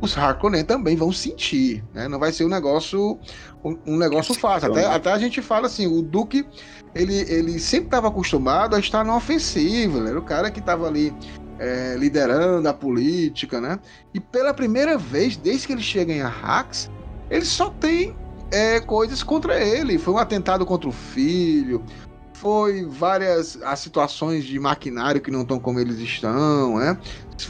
os 0.00 0.16
Harkonnen 0.16 0.64
também 0.64 0.96
vão 0.96 1.12
sentir, 1.12 1.84
né? 1.92 2.08
Não 2.08 2.18
vai 2.18 2.32
ser 2.32 2.44
um 2.44 2.48
negócio 2.48 3.18
um, 3.64 3.76
um 3.86 3.96
negócio 3.96 4.34
fácil. 4.34 4.72
Até, 4.72 4.86
até 4.86 5.12
a 5.12 5.18
gente 5.18 5.42
fala 5.42 5.66
assim, 5.66 5.86
o 5.86 6.02
Duque, 6.02 6.46
ele, 6.94 7.20
ele 7.30 7.58
sempre 7.58 7.86
estava 7.86 8.08
acostumado 8.08 8.74
a 8.74 8.78
estar 8.78 9.04
na 9.04 9.14
ofensiva, 9.16 9.98
ele 9.98 10.08
era 10.08 10.18
o 10.18 10.22
cara 10.22 10.50
que 10.50 10.60
estava 10.60 10.86
ali 10.86 11.14
é, 11.58 11.94
liderando 11.98 12.66
a 12.68 12.72
política, 12.72 13.60
né? 13.60 13.78
E 14.14 14.20
pela 14.20 14.54
primeira 14.54 14.96
vez, 14.96 15.36
desde 15.36 15.66
que 15.66 15.72
ele 15.74 15.82
chega 15.82 16.12
em 16.12 16.22
Arrax, 16.22 16.90
ele 17.28 17.44
só 17.44 17.68
tem 17.68 18.16
é, 18.50 18.80
coisas 18.80 19.22
contra 19.22 19.62
ele. 19.62 19.98
Foi 19.98 20.14
um 20.14 20.18
atentado 20.18 20.64
contra 20.64 20.88
o 20.88 20.92
filho, 20.92 21.84
foi 22.32 22.86
várias 22.86 23.60
as 23.62 23.80
situações 23.80 24.44
de 24.44 24.58
maquinário 24.58 25.20
que 25.20 25.30
não 25.30 25.42
estão 25.42 25.60
como 25.60 25.78
eles 25.78 25.98
estão, 25.98 26.78
né? 26.78 26.96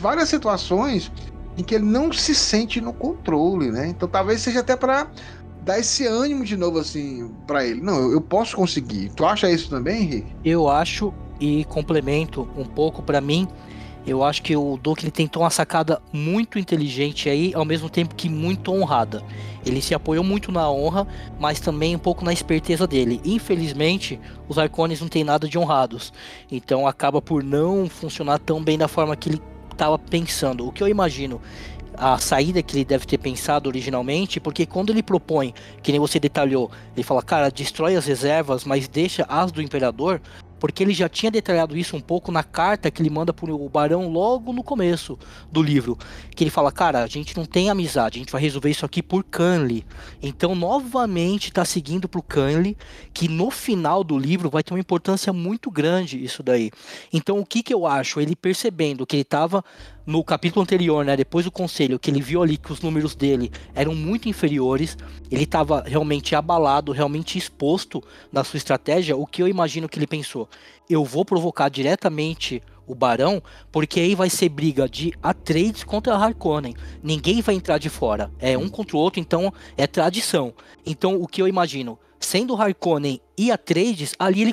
Várias 0.01 0.29
situações 0.29 1.11
em 1.57 1.63
que 1.63 1.75
ele 1.75 1.85
não 1.85 2.13
se 2.13 2.35
sente 2.35 2.81
no 2.81 2.93
controle, 2.93 3.71
né? 3.71 3.89
Então 3.89 4.09
talvez 4.09 4.41
seja 4.41 4.61
até 4.61 4.77
para 4.77 5.09
dar 5.63 5.79
esse 5.79 6.07
ânimo 6.07 6.45
de 6.45 6.57
novo 6.57 6.79
assim 6.79 7.31
para 7.47 7.65
ele. 7.65 7.81
Não, 7.81 8.11
eu 8.11 8.21
posso 8.21 8.57
conseguir. 8.57 9.11
Tu 9.15 9.25
acha 9.25 9.51
isso 9.51 9.69
também, 9.69 10.03
Henrique? 10.03 10.33
Eu 10.45 10.69
acho 10.69 11.13
e 11.41 11.65
complemento 11.65 12.49
um 12.57 12.65
pouco 12.65 13.03
para 13.03 13.21
mim. 13.21 13.49
Eu 14.07 14.25
acho 14.25 14.43
que 14.43 14.57
o 14.57 14.79
Duque 14.79 15.05
ele 15.05 15.11
tentou 15.11 15.43
uma 15.43 15.51
sacada 15.51 16.01
muito 16.11 16.59
inteligente 16.59 17.29
aí, 17.29 17.53
ao 17.55 17.67
mesmo 17.67 17.91
tempo 17.91 18.15
que 18.15 18.31
muito 18.31 18.73
honrada. 18.73 19.23
Ele 19.65 19.83
se 19.83 19.95
apoiou 19.95 20.25
muito 20.25 20.51
na 20.51 20.71
honra, 20.71 21.07
mas 21.39 21.61
também 21.61 21.95
um 21.95 21.99
pouco 21.99 22.25
na 22.25 22.33
esperteza 22.33 22.87
dele. 22.87 23.21
Infelizmente, 23.25 24.19
os 24.49 24.59
Arcones 24.59 25.03
não 25.03 25.09
têm 25.09 25.23
nada 25.23 25.47
de 25.47 25.59
honrados, 25.59 26.15
então 26.51 26.87
acaba 26.87 27.21
por 27.21 27.45
não 27.45 27.91
funcionar 27.91 28.39
tão 28.39 28.63
bem 28.63 28.79
da 28.79 28.89
forma 28.89 29.15
que 29.15 29.29
ele 29.29 29.43
estava 29.81 29.99
pensando. 29.99 30.67
O 30.67 30.73
que 30.73 30.83
eu 30.83 30.89
imagino 30.89 31.41
a 31.97 32.19
saída 32.19 32.63
que 32.63 32.77
ele 32.77 32.85
deve 32.85 33.07
ter 33.07 33.19
pensado 33.19 33.69
originalmente, 33.69 34.39
porque 34.39 34.65
quando 34.65 34.91
ele 34.91 35.03
propõe, 35.03 35.53
que 35.83 35.91
nem 35.91 36.01
você 36.01 36.21
detalhou, 36.21 36.71
ele 36.95 37.03
fala, 37.03 37.23
cara, 37.23 37.51
destrói 37.51 37.97
as 37.97 38.07
reservas, 38.07 38.65
mas 38.65 38.89
deixa 38.89 39.27
as 39.29 39.51
do 39.51 39.61
imperador, 39.61 40.21
porque 40.61 40.85
ele 40.85 40.93
já 40.93 41.09
tinha 41.09 41.31
detalhado 41.31 41.77
isso 41.77 41.97
um 41.97 42.01
pouco 42.01 42.31
na 42.31 42.45
carta 42.45 42.91
que 42.91 43.03
ele 43.03 43.11
manda 43.11 43.33
para 43.33 43.53
o 43.53 43.69
Barão 43.69 44.09
logo 44.09 44.53
no 44.53 44.63
começo 44.63 45.19
do 45.51 45.63
livro, 45.63 45.99
que 46.37 46.45
ele 46.45 46.51
fala, 46.51 46.71
cara, 46.71 47.03
a 47.03 47.07
gente 47.07 47.37
não 47.37 47.47
tem 47.47 47.71
amizade, 47.71 48.19
a 48.19 48.21
gente 48.21 48.31
vai 48.31 48.43
resolver 48.43 48.71
isso 48.71 48.85
aqui 48.85 49.03
por 49.03 49.25
Canly. 49.25 49.85
Então, 50.23 50.55
novamente, 50.55 51.49
está 51.49 51.65
seguindo 51.65 52.09
para 52.09 52.21
o 52.21 52.23
Canly, 52.23 52.77
que 53.13 53.27
no 53.27 53.51
final 53.51 54.05
do 54.05 54.19
livro 54.19 54.51
vai 54.51 54.63
ter 54.63 54.75
uma 54.75 54.81
importância 54.81 55.33
muito 55.33 55.71
grande 55.71 56.23
isso 56.23 56.43
daí. 56.43 56.71
Então, 57.13 57.41
o 57.41 57.47
que 57.47 57.63
que 57.63 57.73
eu 57.73 57.87
acho? 57.87 58.21
Ele 58.21 58.37
percebendo 58.37 59.07
que 59.07 59.17
ele 59.17 59.23
estava 59.23 59.65
no 60.07 60.25
capítulo 60.25 60.63
anterior, 60.63 61.05
né, 61.05 61.17
depois 61.17 61.45
do 61.45 61.51
conselho, 61.53 61.99
que 61.99 62.11
ele 62.11 62.21
viu 62.21 62.43
ali 62.43 62.57
que 62.57 62.73
os 62.73 62.81
números 62.81 63.15
dele 63.15 63.51
eram 63.75 63.95
muito 63.95 64.29
inferiores, 64.29 64.97
ele 65.31 65.45
estava 65.45 65.83
realmente 65.87 66.35
abalado, 66.35 66.93
realmente 66.93 67.39
exposto 67.39 68.03
na 68.33 68.43
sua 68.43 68.57
estratégia. 68.57 69.17
O 69.17 69.27
que 69.27 69.43
eu 69.43 69.49
imagino 69.49 69.89
que 69.89 69.99
ele 69.99 70.07
pensou? 70.07 70.49
Eu 70.89 71.05
vou 71.05 71.25
provocar 71.25 71.69
diretamente 71.69 72.63
o 72.87 72.95
Barão, 72.95 73.41
porque 73.71 74.01
aí 74.01 74.15
vai 74.17 74.29
ser 74.29 74.49
briga 74.49 74.89
de 74.89 75.13
Atreides 75.23 75.85
contra 75.85 76.17
Harkonnen. 76.17 76.75
Ninguém 77.03 77.41
vai 77.41 77.55
entrar 77.55 77.79
de 77.79 77.89
fora. 77.89 78.33
É 78.39 78.59
um 78.59 78.69
contra 78.69 78.97
o 78.97 79.01
outro, 79.01 79.21
então 79.21 79.53
é 79.77 79.87
tradição. 79.87 80.53
Então 80.85 81.21
o 81.23 81.29
que 81.29 81.41
eu 81.41 81.47
imagino? 81.47 81.99
Sendo 82.19 82.61
Harkonnen 82.61 83.21
e 83.39 83.53
Atreides, 83.53 84.15
ali 84.19 84.43
ele 84.43 84.53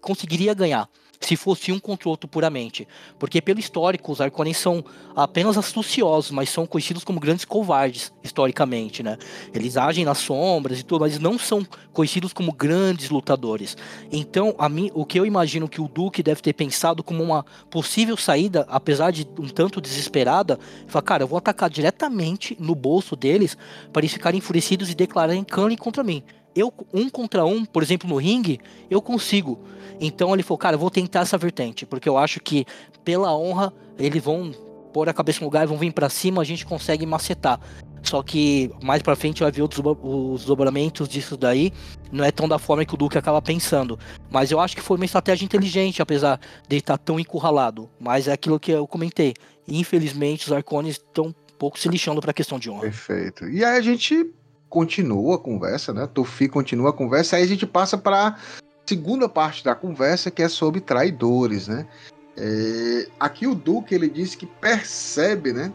conseguiria 0.00 0.54
ganhar 0.54 0.88
se 1.26 1.36
fosse 1.36 1.72
um 1.72 1.78
contra 1.78 2.08
o 2.08 2.10
outro 2.10 2.28
puramente. 2.28 2.86
Porque, 3.18 3.40
pelo 3.40 3.60
histórico, 3.60 4.12
os 4.12 4.20
Arcones 4.20 4.56
são 4.56 4.84
apenas 5.14 5.56
astuciosos, 5.56 6.30
mas 6.30 6.50
são 6.50 6.66
conhecidos 6.66 7.04
como 7.04 7.20
grandes 7.20 7.44
covardes, 7.44 8.12
historicamente, 8.22 9.02
né? 9.02 9.16
Eles 9.54 9.76
agem 9.76 10.04
nas 10.04 10.18
sombras 10.18 10.80
e 10.80 10.82
tudo, 10.82 11.02
mas 11.02 11.18
não 11.18 11.38
são 11.38 11.66
conhecidos 11.92 12.32
como 12.32 12.52
grandes 12.52 13.10
lutadores. 13.10 13.76
Então, 14.10 14.54
a 14.58 14.68
mim, 14.68 14.90
o 14.94 15.04
que 15.04 15.18
eu 15.18 15.26
imagino 15.26 15.68
que 15.68 15.80
o 15.80 15.88
Duque 15.88 16.22
deve 16.22 16.42
ter 16.42 16.52
pensado 16.52 17.02
como 17.02 17.22
uma 17.22 17.44
possível 17.70 18.16
saída, 18.16 18.66
apesar 18.68 19.10
de 19.10 19.26
um 19.38 19.48
tanto 19.48 19.80
desesperada, 19.80 20.58
falar, 20.86 21.02
cara, 21.02 21.22
eu 21.22 21.28
vou 21.28 21.38
atacar 21.38 21.70
diretamente 21.70 22.56
no 22.58 22.74
bolso 22.74 23.14
deles 23.14 23.56
para 23.92 24.00
eles 24.00 24.12
ficarem 24.12 24.38
enfurecidos 24.38 24.90
e 24.90 24.94
declararem 24.94 25.44
Canley 25.44 25.76
contra 25.76 26.02
mim. 26.02 26.22
Eu, 26.54 26.72
um 26.92 27.08
contra 27.08 27.44
um, 27.44 27.64
por 27.64 27.82
exemplo, 27.82 28.08
no 28.08 28.16
ringue, 28.16 28.60
eu 28.90 29.00
consigo. 29.00 29.58
Então 30.00 30.34
ele 30.34 30.42
falou, 30.42 30.58
cara, 30.58 30.76
eu 30.76 30.80
vou 30.80 30.90
tentar 30.90 31.20
essa 31.20 31.38
vertente, 31.38 31.86
porque 31.86 32.08
eu 32.08 32.18
acho 32.18 32.40
que 32.40 32.66
pela 33.04 33.34
honra 33.36 33.72
eles 33.98 34.22
vão 34.22 34.52
pôr 34.92 35.08
a 35.08 35.14
cabeça 35.14 35.40
no 35.40 35.46
lugar, 35.46 35.66
vão 35.66 35.78
vir 35.78 35.92
para 35.92 36.08
cima, 36.08 36.42
a 36.42 36.44
gente 36.44 36.66
consegue 36.66 37.06
macetar. 37.06 37.58
Só 38.02 38.22
que 38.22 38.70
mais 38.82 39.00
para 39.00 39.14
frente 39.14 39.42
vai 39.42 39.50
ver 39.50 39.62
os 39.62 40.44
dobramentos 40.44 41.08
disso 41.08 41.36
daí. 41.36 41.72
Não 42.10 42.24
é 42.24 42.32
tão 42.32 42.48
da 42.48 42.58
forma 42.58 42.84
que 42.84 42.94
o 42.94 42.96
Duque 42.96 43.16
acaba 43.16 43.40
pensando. 43.40 43.98
Mas 44.30 44.50
eu 44.50 44.58
acho 44.58 44.74
que 44.74 44.82
foi 44.82 44.96
uma 44.96 45.04
estratégia 45.04 45.44
inteligente, 45.44 46.02
apesar 46.02 46.40
de 46.68 46.76
estar 46.76 46.98
tá 46.98 47.04
tão 47.04 47.18
encurralado. 47.18 47.88
Mas 48.00 48.26
é 48.26 48.32
aquilo 48.32 48.58
que 48.58 48.72
eu 48.72 48.86
comentei. 48.86 49.34
Infelizmente, 49.68 50.46
os 50.46 50.52
Arcones 50.52 50.96
estão 50.96 51.26
um 51.26 51.34
pouco 51.56 51.78
se 51.78 51.88
lixando 51.88 52.20
para 52.20 52.32
a 52.32 52.34
questão 52.34 52.58
de 52.58 52.68
honra. 52.68 52.82
Perfeito. 52.82 53.48
E 53.48 53.64
aí 53.64 53.78
a 53.78 53.80
gente 53.80 54.28
continua 54.72 55.34
a 55.34 55.38
conversa, 55.38 55.92
né? 55.92 56.08
Tufi 56.12 56.48
continua 56.48 56.90
a 56.90 56.92
conversa. 56.94 57.36
Aí 57.36 57.42
a 57.42 57.46
gente 57.46 57.66
passa 57.66 57.98
para 57.98 58.38
segunda 58.86 59.28
parte 59.28 59.62
da 59.62 59.74
conversa, 59.74 60.30
que 60.30 60.42
é 60.42 60.48
sobre 60.48 60.80
traidores, 60.80 61.68
né? 61.68 61.86
É, 62.34 63.06
aqui 63.20 63.46
o 63.46 63.54
Duque 63.54 63.94
ele 63.94 64.08
disse 64.08 64.38
que 64.38 64.46
percebe, 64.46 65.52
né, 65.52 65.70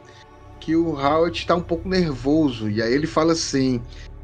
que 0.60 0.76
o 0.76 0.90
Howard 1.00 1.38
está 1.38 1.56
um 1.56 1.62
pouco 1.62 1.88
nervoso 1.88 2.68
e 2.68 2.82
aí 2.82 2.92
ele 2.92 3.06
fala 3.06 3.34
assim: 3.34 3.80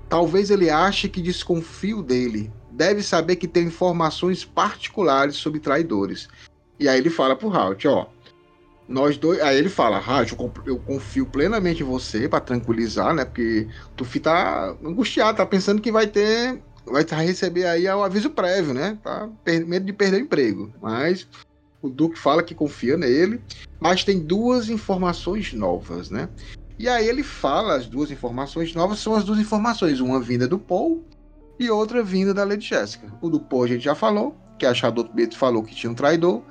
talvez 0.10 0.50
ele 0.50 0.72
ache 0.72 1.08
que 1.08 1.22
desconfio 1.22 2.02
dele. 2.02 2.52
Deve 2.72 3.04
saber 3.04 3.36
que 3.36 3.48
tem 3.48 3.66
informações 3.66 4.44
particulares 4.44 5.36
sobre 5.36 5.60
traidores. 5.60 6.28
E 6.80 6.90
aí 6.90 6.98
ele 6.98 7.12
fala 7.12 7.36
pro 7.36 7.50
Howard, 7.50 7.88
ó, 7.88 8.08
nós 8.88 9.18
dois, 9.18 9.40
aí 9.42 9.58
ele 9.58 9.70
fala, 9.70 9.98
Howard, 9.98 10.36
eu 10.66 10.78
confio 10.78 11.26
plenamente 11.26 11.82
em 11.82 11.86
você 11.86 12.28
para 12.28 12.40
tranquilizar, 12.40 13.14
né? 13.14 13.26
Porque 13.26 13.68
tu 13.96 14.06
tá 14.20 14.76
angustiado, 14.84 15.38
tá 15.38 15.46
pensando 15.46 15.82
que 15.82 15.92
vai 15.92 16.08
ter 16.08 16.62
vai 16.86 17.06
receber 17.26 17.66
aí 17.66 17.88
o 17.88 18.04
aviso 18.04 18.30
prévio, 18.30 18.74
né? 18.74 18.98
Tá 19.02 19.30
medo 19.46 19.86
de 19.86 19.94
perder 19.94 20.18
o 20.18 20.26
emprego. 20.26 20.74
Mas 20.82 21.28
o 21.82 21.90
Duque 21.90 22.20
fala 22.20 22.44
que 22.44 22.54
confia 22.54 22.98
nele, 22.98 23.42
mas 23.80 24.04
tem 24.04 24.20
duas 24.20 24.70
informações 24.70 25.54
novas, 25.54 26.10
né? 26.10 26.30
E 26.78 26.90
aí 26.90 27.08
ele 27.08 27.24
fala 27.24 27.76
as 27.76 27.88
duas 27.88 28.12
informações 28.12 28.74
novas 28.74 29.00
são 29.00 29.16
as 29.16 29.24
duas 29.24 29.40
informações, 29.40 30.00
uma 30.00 30.20
vinda 30.20 30.48
do 30.48 30.60
Paul 30.60 31.04
e 31.60 31.70
outra 31.70 32.04
vinda 32.04 32.34
da 32.34 32.44
Lady 32.44 32.66
Jéssica. 32.66 33.08
O 33.22 33.30
do 33.30 33.40
Paul 33.40 33.64
a 33.64 33.68
gente 33.68 33.84
já 33.84 33.96
falou, 33.96 34.36
que 34.58 34.66
a 34.66 34.74
Shadow 34.74 35.08
Beto 35.14 35.38
falou 35.38 35.64
que 35.64 35.76
tinha 35.76 35.92
um 35.92 35.96
traidor, 35.96 36.42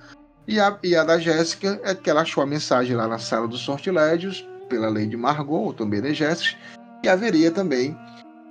e 0.46 0.58
a, 0.58 0.78
e 0.82 0.96
a 0.96 1.04
da 1.04 1.18
Jéssica 1.18 1.80
é 1.84 1.94
que 1.94 2.10
ela 2.10 2.22
achou 2.22 2.42
a 2.42 2.46
mensagem 2.46 2.96
lá 2.96 3.06
na 3.06 3.18
sala 3.18 3.46
dos 3.46 3.60
sortilégios 3.60 4.46
pela 4.68 4.88
Lady 4.88 5.16
Margot, 5.16 5.64
ou 5.64 5.72
também 5.72 6.14
Jéssica, 6.14 6.58
e 7.02 7.08
haveria 7.08 7.50
também 7.50 7.96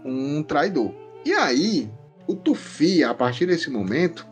um 0.06 0.44
traidor. 0.44 0.94
E 1.26 1.34
aí, 1.34 1.92
o 2.28 2.36
Tufi, 2.36 3.04
a 3.04 3.14
partir 3.14 3.46
desse 3.46 3.70
momento, 3.70 4.28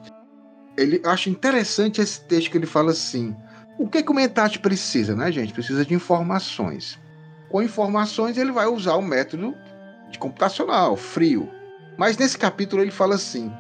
ele 0.78 1.01
acha 1.05 1.30
interessante 1.30 2.01
esse 2.01 2.22
texto 2.22 2.51
que 2.51 2.57
ele 2.57 2.66
fala 2.66 2.91
assim: 2.91 3.36
o 3.78 3.88
que, 3.88 4.03
que 4.03 4.12
o 4.12 4.16
Mentat 4.16 4.60
precisa, 4.60 5.16
né, 5.16 5.32
gente? 5.32 5.53
Precisa 5.53 5.86
de 5.86 5.93
informações. 5.93 6.99
Com 7.49 7.62
informações, 7.62 8.38
ele 8.38 8.51
vai 8.51 8.68
usar 8.68 8.95
o 8.95 9.01
método 9.01 9.53
de 10.10 10.18
computacional, 10.18 10.95
frio. 10.95 11.49
Mas 11.97 12.18
nesse 12.18 12.38
capítulo 12.38 12.82
ele 12.82 12.91
fala 12.91 13.16
assim: 13.16 13.51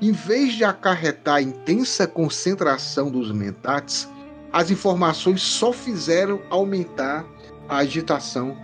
em 0.00 0.12
vez 0.12 0.54
de 0.54 0.64
acarretar 0.64 1.36
a 1.36 1.42
intensa 1.42 2.06
concentração 2.06 3.10
dos 3.10 3.30
mentats, 3.30 4.08
as 4.52 4.70
informações 4.70 5.42
só 5.42 5.72
fizeram 5.72 6.40
aumentar 6.50 7.24
a 7.68 7.78
agitação 7.78 8.56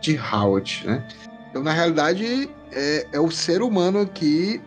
de 0.00 0.18
Howard. 0.18 0.82
Né? 0.86 1.06
Então, 1.50 1.62
na 1.62 1.72
realidade, 1.72 2.50
é, 2.72 3.06
é 3.12 3.20
o 3.20 3.30
ser 3.30 3.62
humano 3.62 4.00
aqui 4.00 4.60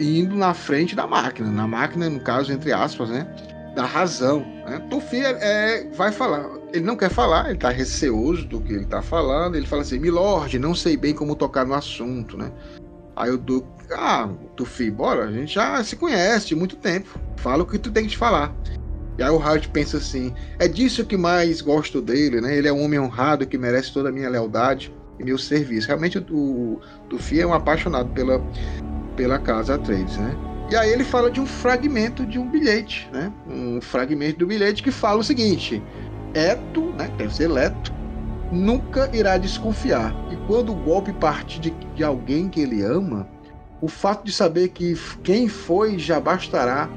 indo 0.00 0.34
na 0.34 0.54
frente 0.54 0.94
da 0.94 1.06
máquina. 1.06 1.50
Na 1.50 1.66
máquina, 1.66 2.08
no 2.08 2.20
caso, 2.20 2.52
entre 2.52 2.72
aspas, 2.72 3.10
né? 3.10 3.26
Da 3.74 3.84
razão. 3.84 4.40
Né? 4.66 4.78
Tufi 4.90 5.16
é, 5.16 5.38
é, 5.40 5.90
vai 5.94 6.12
falar. 6.12 6.48
Ele 6.72 6.84
não 6.84 6.96
quer 6.96 7.10
falar, 7.10 7.46
ele 7.46 7.54
está 7.54 7.68
receoso 7.68 8.46
do 8.46 8.60
que 8.60 8.72
ele 8.72 8.84
está 8.84 9.02
falando. 9.02 9.56
Ele 9.56 9.66
fala 9.66 9.82
assim: 9.82 9.98
Milord, 9.98 10.58
não 10.58 10.74
sei 10.74 10.96
bem 10.96 11.14
como 11.14 11.34
tocar 11.36 11.66
no 11.66 11.74
assunto, 11.74 12.36
né? 12.36 12.50
Aí 13.14 13.30
o 13.30 13.38
Duque, 13.38 13.68
ah, 13.92 14.28
Tufi, 14.56 14.90
bora, 14.90 15.24
a 15.24 15.32
gente 15.32 15.54
já 15.54 15.82
se 15.84 15.96
conhece 15.96 16.48
de 16.48 16.54
muito 16.54 16.76
tempo. 16.76 17.18
Fala 17.36 17.62
o 17.62 17.66
que 17.66 17.78
tu 17.78 17.90
tem 17.90 18.04
que 18.04 18.10
te 18.10 18.18
falar. 18.18 18.54
E 19.18 19.22
aí 19.22 19.30
o 19.30 19.36
Howard 19.36 19.68
pensa 19.68 19.98
assim: 19.98 20.32
é 20.58 20.66
disso 20.66 21.04
que 21.04 21.16
mais 21.16 21.60
gosto 21.60 22.00
dele, 22.00 22.40
né? 22.40 22.56
Ele 22.56 22.68
é 22.68 22.72
um 22.72 22.82
homem 22.82 22.98
honrado 22.98 23.46
que 23.46 23.58
merece 23.58 23.92
toda 23.92 24.08
a 24.08 24.12
minha 24.12 24.28
lealdade 24.28 24.92
e 25.18 25.24
meu 25.24 25.38
serviço. 25.38 25.88
Realmente 25.88 26.18
o, 26.18 26.24
o 26.32 26.80
Tufi 27.10 27.40
é 27.40 27.46
um 27.46 27.52
apaixonado 27.52 28.08
pela, 28.10 28.42
pela 29.16 29.38
casa 29.38 29.74
Atreides, 29.74 30.16
né? 30.16 30.34
E 30.70 30.76
aí 30.76 30.90
ele 30.90 31.04
fala 31.04 31.30
de 31.30 31.38
um 31.38 31.46
fragmento 31.46 32.24
de 32.24 32.38
um 32.38 32.48
bilhete, 32.48 33.08
né? 33.12 33.30
Um 33.46 33.80
fragmento 33.80 34.38
do 34.38 34.46
bilhete 34.46 34.82
que 34.82 34.90
fala 34.90 35.20
o 35.20 35.24
seguinte: 35.24 35.82
Eto, 36.32 36.80
né? 36.96 37.10
Deve 37.18 37.34
ser 37.34 37.48
Leto, 37.48 37.92
nunca 38.52 39.10
irá 39.16 39.38
desconfiar. 39.38 40.14
E 40.30 40.36
quando 40.46 40.72
o 40.72 40.76
golpe 40.76 41.12
partir 41.14 41.58
de, 41.58 41.70
de 41.70 42.04
alguém 42.04 42.48
que 42.48 42.60
ele 42.60 42.82
ama, 42.82 43.26
o 43.80 43.88
fato 43.88 44.24
de 44.24 44.32
saber 44.32 44.68
que 44.68 44.94
quem 45.24 45.48
foi 45.48 45.98
já 45.98 46.20
bastará 46.20 46.88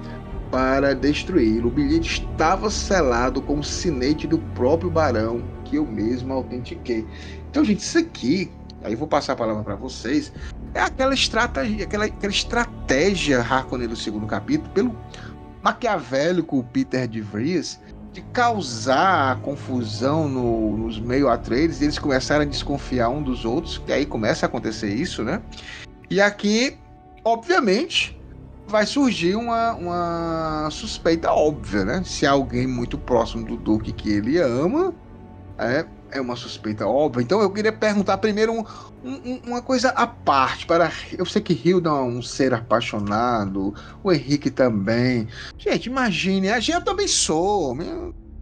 para 0.51 0.93
destruí-lo. 0.93 1.69
O 1.69 1.71
bilhete 1.71 2.21
estava 2.21 2.69
selado 2.69 3.41
com 3.41 3.59
o 3.59 3.63
sinete 3.63 4.27
do 4.27 4.37
próprio 4.37 4.91
barão 4.91 5.43
que 5.63 5.77
eu 5.77 5.85
mesmo 5.85 6.31
autentiquei. 6.33 7.05
Então, 7.49 7.65
gente, 7.65 7.79
isso 7.79 7.97
aqui, 7.97 8.51
aí 8.83 8.95
vou 8.95 9.07
passar 9.07 9.33
a 9.33 9.35
palavra 9.35 9.63
para 9.63 9.75
vocês, 9.75 10.31
é 10.73 10.81
aquela 10.81 11.13
estratégia, 11.13 11.85
aquela, 11.85 12.05
aquela 12.05 12.31
estratégia 12.31 13.39
Harkonnen 13.39 13.87
do 13.87 13.95
segundo 13.95 14.27
capítulo, 14.27 14.69
pelo 14.69 14.95
maquiavélico 15.63 16.63
Peter 16.71 17.07
de 17.07 17.21
Vries, 17.21 17.79
de 18.15 18.21
causar 18.31 19.41
confusão 19.41 20.29
no, 20.29 20.77
nos 20.77 20.97
meio 20.97 21.27
atreides, 21.27 21.81
eles 21.81 21.99
começaram 21.99 22.43
a 22.43 22.45
desconfiar 22.45 23.09
um 23.09 23.21
dos 23.21 23.43
outros, 23.43 23.77
que 23.77 23.91
aí 23.91 24.05
começa 24.05 24.45
a 24.45 24.47
acontecer 24.47 24.93
isso, 24.93 25.21
né? 25.21 25.41
E 26.09 26.21
aqui, 26.21 26.77
obviamente, 27.25 28.17
vai 28.65 28.85
surgir 28.85 29.35
uma, 29.35 29.73
uma 29.73 30.69
suspeita 30.71 31.29
óbvia, 31.29 31.83
né? 31.83 32.03
Se 32.05 32.25
alguém 32.25 32.65
muito 32.65 32.97
próximo 32.97 33.45
do 33.45 33.57
Duque 33.57 33.91
que 33.91 34.09
ele 34.09 34.37
ama, 34.39 34.93
é, 35.57 35.85
é 36.15 36.21
uma 36.21 36.35
suspeita 36.35 36.87
óbvia. 36.87 37.21
Então 37.21 37.41
eu 37.41 37.49
queria 37.49 37.71
perguntar 37.71 38.17
primeiro 38.17 38.53
um, 38.53 38.63
um, 39.03 39.41
uma 39.45 39.61
coisa 39.61 39.89
à 39.89 40.07
parte. 40.07 40.65
Para 40.65 40.91
eu 41.17 41.25
sei 41.25 41.41
que 41.41 41.53
Hilda 41.53 41.89
é 41.89 41.93
um 41.93 42.21
ser 42.21 42.53
apaixonado, 42.53 43.73
o 44.03 44.11
Henrique 44.11 44.49
também. 44.49 45.27
Gente, 45.57 45.87
imagine, 45.87 46.49
a 46.49 46.59
gente 46.59 46.83
também 46.83 47.07
sou. 47.07 47.77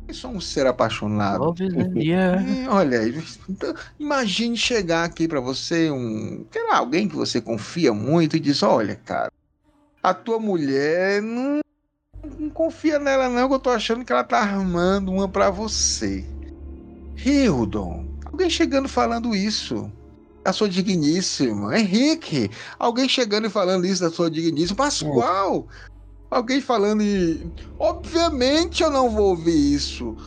Eu 0.07 0.13
sou 0.13 0.31
um 0.31 0.41
ser 0.41 0.67
apaixonado. 0.67 1.55
yeah. 1.95 2.41
Hum, 2.41 2.67
olha 2.69 2.97
então, 3.49 3.73
imagine 3.99 4.55
chegar 4.55 5.05
aqui 5.05 5.27
para 5.27 5.39
você 5.39 5.89
um, 5.89 6.45
sei 6.51 6.67
lá, 6.67 6.77
alguém 6.77 7.07
que 7.07 7.15
você 7.15 7.41
confia 7.41 7.93
muito 7.93 8.35
e 8.35 8.39
diz, 8.39 8.61
olha, 8.61 8.95
cara, 8.95 9.31
a 10.01 10.13
tua 10.13 10.39
mulher 10.39 11.21
não, 11.21 11.61
não 12.37 12.49
confia 12.49 12.99
nela 12.99 13.29
não, 13.29 13.47
que 13.47 13.55
eu 13.55 13.59
tô 13.59 13.69
achando 13.69 14.03
que 14.03 14.11
ela 14.11 14.23
tá 14.23 14.39
armando 14.39 15.11
uma 15.11 15.27
para 15.27 15.49
você. 15.49 16.25
Hildon, 17.23 18.05
alguém 18.25 18.49
chegando 18.49 18.87
falando 18.89 19.35
isso. 19.35 19.91
A 20.45 20.51
sua 20.51 20.67
digníssima. 20.67 21.79
Henrique, 21.79 22.51
alguém 22.77 23.07
chegando 23.07 23.47
e 23.47 23.49
falando 23.49 23.85
isso 23.85 24.01
da 24.01 24.09
sua 24.09 24.29
digníssima. 24.29 24.75
Pascoal, 24.75 25.67
alguém 26.29 26.59
falando 26.59 27.01
e. 27.01 27.49
Obviamente 27.79 28.83
eu 28.83 28.91
não 28.91 29.09
vou 29.09 29.29
ouvir 29.29 29.73
isso 29.73 30.17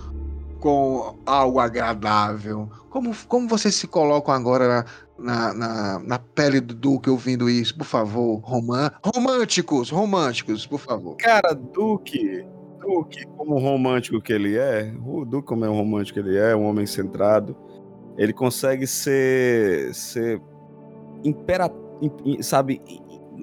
com 0.60 1.18
algo 1.26 1.60
agradável. 1.60 2.70
Como, 2.88 3.14
como 3.28 3.46
vocês 3.46 3.74
se 3.74 3.86
colocam 3.86 4.32
agora 4.32 4.86
na, 5.18 5.52
na, 5.52 5.98
na 5.98 6.18
pele 6.18 6.60
do 6.60 6.74
Duque 6.74 7.10
ouvindo 7.10 7.50
isso? 7.50 7.76
Por 7.76 7.84
favor, 7.84 8.40
românticos, 8.42 9.90
românticos, 9.90 10.66
por 10.66 10.80
favor. 10.80 11.16
Cara, 11.18 11.54
Duque, 11.54 12.44
Duque, 12.86 13.26
como 13.36 13.58
romântico 13.58 14.20
que 14.20 14.32
ele 14.32 14.56
é, 14.56 14.92
o 15.04 15.24
Duque, 15.24 15.48
como 15.48 15.64
é 15.64 15.68
um 15.68 15.74
romântico 15.74 16.20
que 16.20 16.28
ele 16.28 16.38
é, 16.38 16.54
um 16.54 16.64
homem 16.64 16.86
centrado, 16.86 17.56
ele 18.16 18.32
consegue 18.32 18.86
ser, 18.86 19.94
ser 19.94 20.40
impera, 21.24 21.70
sabe, 22.40 22.80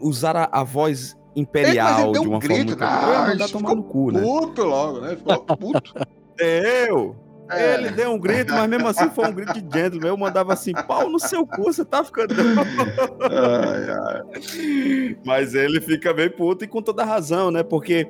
usar 0.02 0.36
a, 0.36 0.50
a 0.52 0.64
voz 0.64 1.18
imperial 1.36 2.12
de 2.12 2.20
uma 2.20 2.38
um 2.38 2.40
grito, 2.40 2.78
forma 2.78 3.26
muito... 3.28 3.44
Ah, 3.44 3.48
tomar 3.48 3.76
no 3.76 3.84
cu, 3.84 4.12
né? 4.12 4.22
puto 4.22 4.64
logo, 4.64 5.02
né? 5.02 5.16
Ficou 5.16 5.40
puto. 5.58 5.94
Eu! 6.40 7.16
É. 7.52 7.76
Ele 7.76 7.92
deu 7.92 8.12
um 8.12 8.18
grito, 8.18 8.54
mas 8.54 8.70
mesmo 8.70 8.88
assim 8.88 9.10
foi 9.10 9.28
um 9.28 9.34
grito 9.34 9.54
de 9.54 9.60
gentleman. 9.60 10.08
Eu 10.08 10.18
mandava 10.18 10.54
assim, 10.54 10.72
pau 10.88 11.10
no 11.10 11.20
seu 11.20 11.46
cu, 11.46 11.64
você 11.64 11.84
tá 11.84 12.04
ficando. 12.04 12.34
ai, 13.22 13.90
ai. 13.90 15.18
Mas 15.26 15.54
ele 15.54 15.82
fica 15.82 16.14
bem 16.14 16.30
puto 16.30 16.64
e 16.64 16.68
com 16.68 16.82
toda 16.82 17.04
razão, 17.04 17.52
né? 17.52 17.62
Porque 17.62 18.08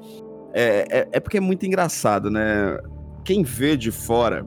é, 0.54 0.86
é, 0.90 1.08
é, 1.14 1.20
porque 1.20 1.38
é 1.38 1.42
muito 1.42 1.66
engraçado, 1.66 2.30
né? 2.30 2.78
Quem 3.26 3.44
vê 3.44 3.76
de 3.76 3.92
fora, 3.92 4.46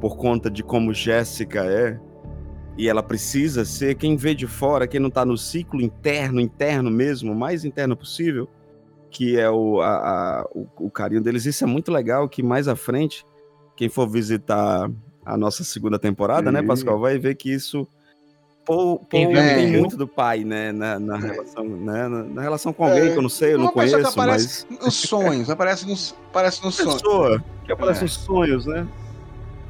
por 0.00 0.16
conta 0.16 0.50
de 0.50 0.62
como 0.62 0.92
Jéssica 0.92 1.64
é, 1.64 1.98
e 2.76 2.88
ela 2.88 3.02
precisa 3.02 3.64
ser, 3.64 3.94
quem 3.94 4.16
vê 4.16 4.34
de 4.34 4.46
fora, 4.46 4.86
quem 4.86 5.00
não 5.00 5.08
tá 5.08 5.24
no 5.24 5.38
ciclo 5.38 5.80
interno, 5.80 6.40
interno 6.40 6.90
mesmo, 6.90 7.34
mais 7.34 7.64
interno 7.64 7.96
possível, 7.96 8.46
que 9.10 9.38
é 9.38 9.48
o, 9.48 9.80
a, 9.80 9.88
a, 9.88 10.48
o, 10.54 10.66
o 10.78 10.90
carinho 10.90 11.22
deles, 11.22 11.46
isso 11.46 11.64
é 11.64 11.66
muito 11.66 11.90
legal, 11.90 12.28
que 12.28 12.42
mais 12.42 12.68
à 12.68 12.76
frente, 12.76 13.24
quem 13.74 13.88
for 13.88 14.06
visitar 14.06 14.90
a 15.24 15.36
nossa 15.38 15.64
segunda 15.64 15.98
temporada, 15.98 16.52
né, 16.52 16.62
Pascoal, 16.62 17.00
vai 17.00 17.18
ver 17.18 17.34
que 17.34 17.50
isso 17.50 17.88
Paul, 18.66 18.98
Paul 18.98 19.06
tem 19.08 19.78
muito 19.78 19.96
do 19.96 20.08
pai, 20.08 20.42
né? 20.42 20.72
Na, 20.72 20.98
na 20.98 21.16
é. 21.16 21.20
relação, 21.20 21.64
né? 21.64 22.08
Na, 22.08 22.24
na, 22.24 22.42
relação 22.42 22.72
com 22.72 22.84
alguém 22.84 23.08
é. 23.08 23.12
que 23.12 23.16
eu 23.16 23.22
não 23.22 23.28
sei, 23.28 23.54
eu 23.54 23.58
não, 23.58 23.68
conheço, 23.68 23.96
aparece 23.96 24.66
mas... 24.68 24.84
nos 24.84 24.94
sonhos, 25.08 25.48
aparece 25.48 25.86
nos, 25.86 26.14
aparece 26.30 26.64
nos 26.64 26.74
sonhos. 26.74 26.94
Pessoa 27.00 27.44
que 27.64 27.72
aparece 27.72 28.00
é. 28.00 28.02
nos 28.02 28.12
sonhos, 28.14 28.66
né? 28.66 28.86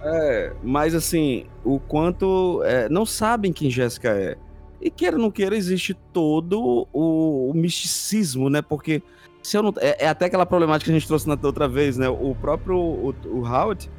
É, 0.03 0.53
mas 0.62 0.94
assim, 0.94 1.47
o 1.62 1.78
quanto 1.78 2.62
é, 2.64 2.88
não 2.88 3.05
sabem 3.05 3.53
quem 3.53 3.70
Jéssica 3.70 4.09
é. 4.11 4.38
E 4.80 4.90
queira 4.90 5.16
ou 5.16 5.22
não 5.22 5.30
queira, 5.30 5.57
existe 5.57 5.94
todo 6.12 6.86
o, 6.92 7.51
o 7.51 7.55
misticismo, 7.55 8.49
né? 8.49 8.62
Porque 8.62 9.03
se 9.42 9.59
eu 9.59 9.62
não. 9.62 9.74
É, 9.78 10.05
é, 10.05 10.09
até 10.09 10.24
aquela 10.24 10.47
problemática 10.47 10.90
que 10.90 10.97
a 10.97 10.99
gente 10.99 11.07
trouxe 11.07 11.28
na 11.28 11.38
outra 11.42 11.68
vez, 11.68 11.99
né? 11.99 12.09
O 12.09 12.34
próprio 12.34 12.78
o, 12.78 13.14
o 13.26 13.40
Howard, 13.40 13.90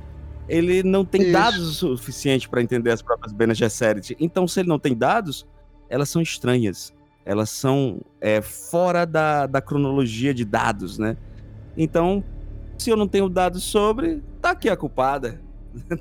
ele 0.47 0.83
não 0.83 1.03
tem 1.03 1.21
Isso. 1.23 1.31
dados 1.31 1.83
o 1.83 1.97
suficiente 1.97 2.47
para 2.47 2.61
entender 2.61 2.91
as 2.91 3.01
próprias 3.01 3.33
Bene 3.33 3.53
Gesserit. 3.53 4.15
Então, 4.19 4.47
se 4.47 4.59
ele 4.59 4.69
não 4.69 4.79
tem 4.79 4.95
dados, 4.95 5.45
elas 5.89 6.09
são 6.09 6.21
estranhas. 6.21 6.93
Elas 7.25 7.49
são 7.49 7.99
é, 8.21 8.41
fora 8.41 9.05
da, 9.05 9.45
da 9.47 9.61
cronologia 9.61 10.33
de 10.33 10.45
dados, 10.45 10.97
né? 10.97 11.17
Então, 11.75 12.23
se 12.77 12.89
eu 12.89 12.95
não 12.95 13.07
tenho 13.07 13.27
dados 13.27 13.63
sobre, 13.63 14.23
tá 14.41 14.51
aqui 14.51 14.69
a 14.69 14.77
culpada. 14.77 15.41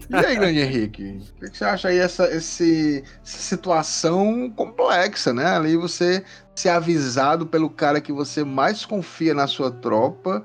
E 0.08 0.16
aí, 0.16 0.36
grande 0.36 0.60
Henrique? 0.60 1.20
O 1.42 1.50
que 1.50 1.58
você 1.58 1.64
acha 1.64 1.88
aí 1.88 1.98
essa, 1.98 2.32
esse, 2.34 3.04
essa 3.22 3.38
situação 3.38 4.50
complexa, 4.50 5.32
né? 5.32 5.44
Ali 5.44 5.76
você 5.76 6.24
ser 6.54 6.70
avisado 6.70 7.46
pelo 7.46 7.68
cara 7.68 8.00
que 8.00 8.12
você 8.12 8.42
mais 8.42 8.86
confia 8.86 9.34
na 9.34 9.46
sua 9.46 9.70
tropa 9.70 10.44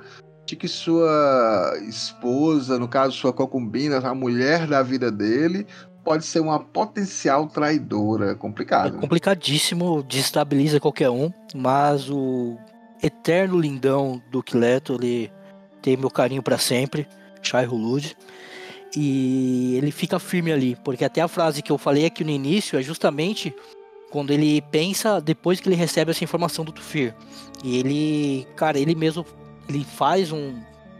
de 0.52 0.58
que 0.58 0.68
sua 0.68 1.80
esposa, 1.88 2.78
no 2.78 2.86
caso 2.86 3.16
sua 3.16 3.32
concubina, 3.32 4.00
a 4.00 4.14
mulher 4.14 4.68
da 4.68 4.84
vida 4.84 5.10
dele, 5.10 5.66
pode 6.04 6.26
ser 6.26 6.42
uma 6.42 6.60
potencial 6.60 7.48
traidora. 7.48 8.36
Complicado. 8.36 8.98
É 8.98 9.00
complicadíssimo, 9.00 10.04
desestabiliza 10.04 10.78
qualquer 10.78 11.10
um, 11.10 11.32
mas 11.56 12.10
o 12.10 12.58
eterno 13.02 13.58
lindão 13.58 14.22
do 14.30 14.44
Quileto, 14.44 14.96
ele 14.96 15.32
tem 15.82 15.96
meu 15.96 16.10
carinho 16.10 16.44
para 16.44 16.58
sempre, 16.58 17.08
Shai 17.42 17.66
Hulud. 17.66 18.16
E 18.94 19.76
ele 19.78 19.90
fica 19.90 20.20
firme 20.20 20.52
ali, 20.52 20.78
porque 20.84 21.06
até 21.06 21.22
a 21.22 21.30
frase 21.30 21.62
que 21.62 21.72
eu 21.72 21.78
falei 21.78 22.06
aqui 22.06 22.26
no 22.26 22.30
início 22.30 22.78
é 22.78 22.84
justamente 22.84 23.56
quando 24.12 24.32
ele 24.32 24.62
pensa 24.64 25.22
depois 25.22 25.62
que 25.62 25.70
ele 25.70 25.78
recebe 25.78 26.12
essa 26.12 26.26
informação 26.26 26.66
do 26.66 26.74
Tufir. 26.74 27.16
E 27.64 27.78
ele, 27.78 28.46
cara, 28.58 28.78
ele 28.78 28.94
mesmo 28.94 29.26
ele 29.72 29.84
faz 29.84 30.32
um 30.32 30.54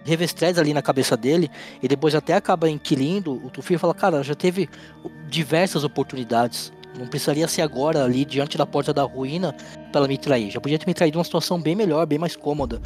revestrez 0.04 0.58
ali 0.58 0.74
na 0.74 0.82
cabeça 0.82 1.16
dele 1.16 1.50
e 1.82 1.88
depois 1.88 2.16
até 2.16 2.34
acaba 2.34 2.70
inquilindo, 2.70 3.34
o 3.34 3.50
Tufir 3.50 3.78
fala, 3.78 3.94
cara, 3.94 4.24
já 4.24 4.34
teve 4.34 4.70
diversas 5.30 5.84
oportunidades. 5.84 6.72
Não 6.98 7.08
precisaria 7.08 7.48
ser 7.48 7.62
agora 7.62 8.04
ali 8.04 8.26
diante 8.26 8.58
da 8.58 8.66
porta 8.66 8.94
da 8.94 9.04
ruína 9.04 9.56
para 9.94 10.08
me 10.08 10.18
trair. 10.18 10.52
Já 10.52 10.60
podia 10.60 10.78
ter 10.78 10.86
me 10.86 10.94
traído 10.94 11.18
uma 11.18 11.24
situação 11.24 11.60
bem 11.60 11.74
melhor, 11.74 12.06
bem 12.06 12.20
mais 12.20 12.36
cômoda. 12.36 12.82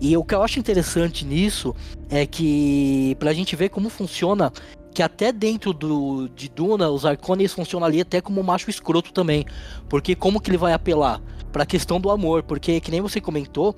E 0.00 0.16
o 0.16 0.22
que 0.22 0.34
eu 0.34 0.42
acho 0.42 0.60
interessante 0.60 1.24
nisso 1.24 1.74
é 2.08 2.24
que 2.24 3.16
pra 3.18 3.32
gente 3.32 3.56
ver 3.56 3.68
como 3.70 3.88
funciona 3.88 4.52
que 4.94 5.02
até 5.02 5.32
dentro 5.32 5.72
do, 5.72 6.28
de 6.28 6.48
Duna, 6.48 6.88
os 6.88 7.04
Arcones 7.04 7.52
funcionam 7.52 7.86
ali 7.86 8.00
até 8.00 8.20
como 8.20 8.42
macho 8.42 8.70
escroto 8.70 9.12
também. 9.12 9.44
Porque 9.88 10.14
como 10.14 10.40
que 10.40 10.50
ele 10.50 10.56
vai 10.56 10.72
apelar? 10.72 11.20
Pra 11.52 11.66
questão 11.66 12.00
do 12.00 12.10
amor. 12.10 12.42
Porque, 12.44 12.80
que 12.80 12.90
nem 12.90 13.00
você 13.00 13.20
comentou, 13.20 13.74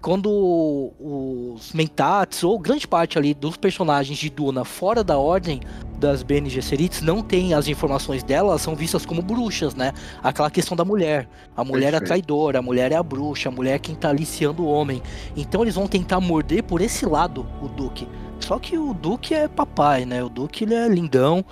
quando 0.00 0.92
os 0.98 1.72
Mentats, 1.72 2.44
ou 2.44 2.58
grande 2.58 2.86
parte 2.86 3.18
ali 3.18 3.34
dos 3.34 3.56
personagens 3.56 4.18
de 4.18 4.30
Duna 4.30 4.64
fora 4.64 5.02
da 5.02 5.18
ordem 5.18 5.60
das 5.98 6.22
Bene 6.22 6.50
Gesserits 6.50 7.00
não 7.00 7.22
tem 7.22 7.54
as 7.54 7.68
informações 7.68 8.22
delas, 8.22 8.60
são 8.60 8.74
vistas 8.74 9.06
como 9.06 9.22
bruxas, 9.22 9.74
né? 9.74 9.92
Aquela 10.22 10.50
questão 10.50 10.76
da 10.76 10.84
mulher. 10.84 11.28
A 11.56 11.64
mulher 11.64 11.92
Perfeito. 11.92 12.02
é 12.02 12.04
a 12.04 12.06
traidora, 12.06 12.58
a 12.58 12.62
mulher 12.62 12.92
é 12.92 12.96
a 12.96 13.02
bruxa, 13.02 13.48
a 13.48 13.52
mulher 13.52 13.74
é 13.74 13.78
quem 13.78 13.94
tá 13.94 14.10
aliciando 14.10 14.62
o 14.62 14.66
homem. 14.66 15.02
Então 15.36 15.62
eles 15.62 15.74
vão 15.74 15.86
tentar 15.86 16.20
morder 16.20 16.62
por 16.62 16.80
esse 16.80 17.06
lado 17.06 17.46
o 17.62 17.68
Duque. 17.68 18.06
Só 18.40 18.58
que 18.58 18.78
o 18.78 18.94
Duke 18.94 19.34
é 19.34 19.48
papai, 19.48 20.04
né? 20.04 20.22
O 20.22 20.28
Duke 20.28 20.64
ele 20.64 20.74
é 20.74 20.88
lindão. 20.88 21.44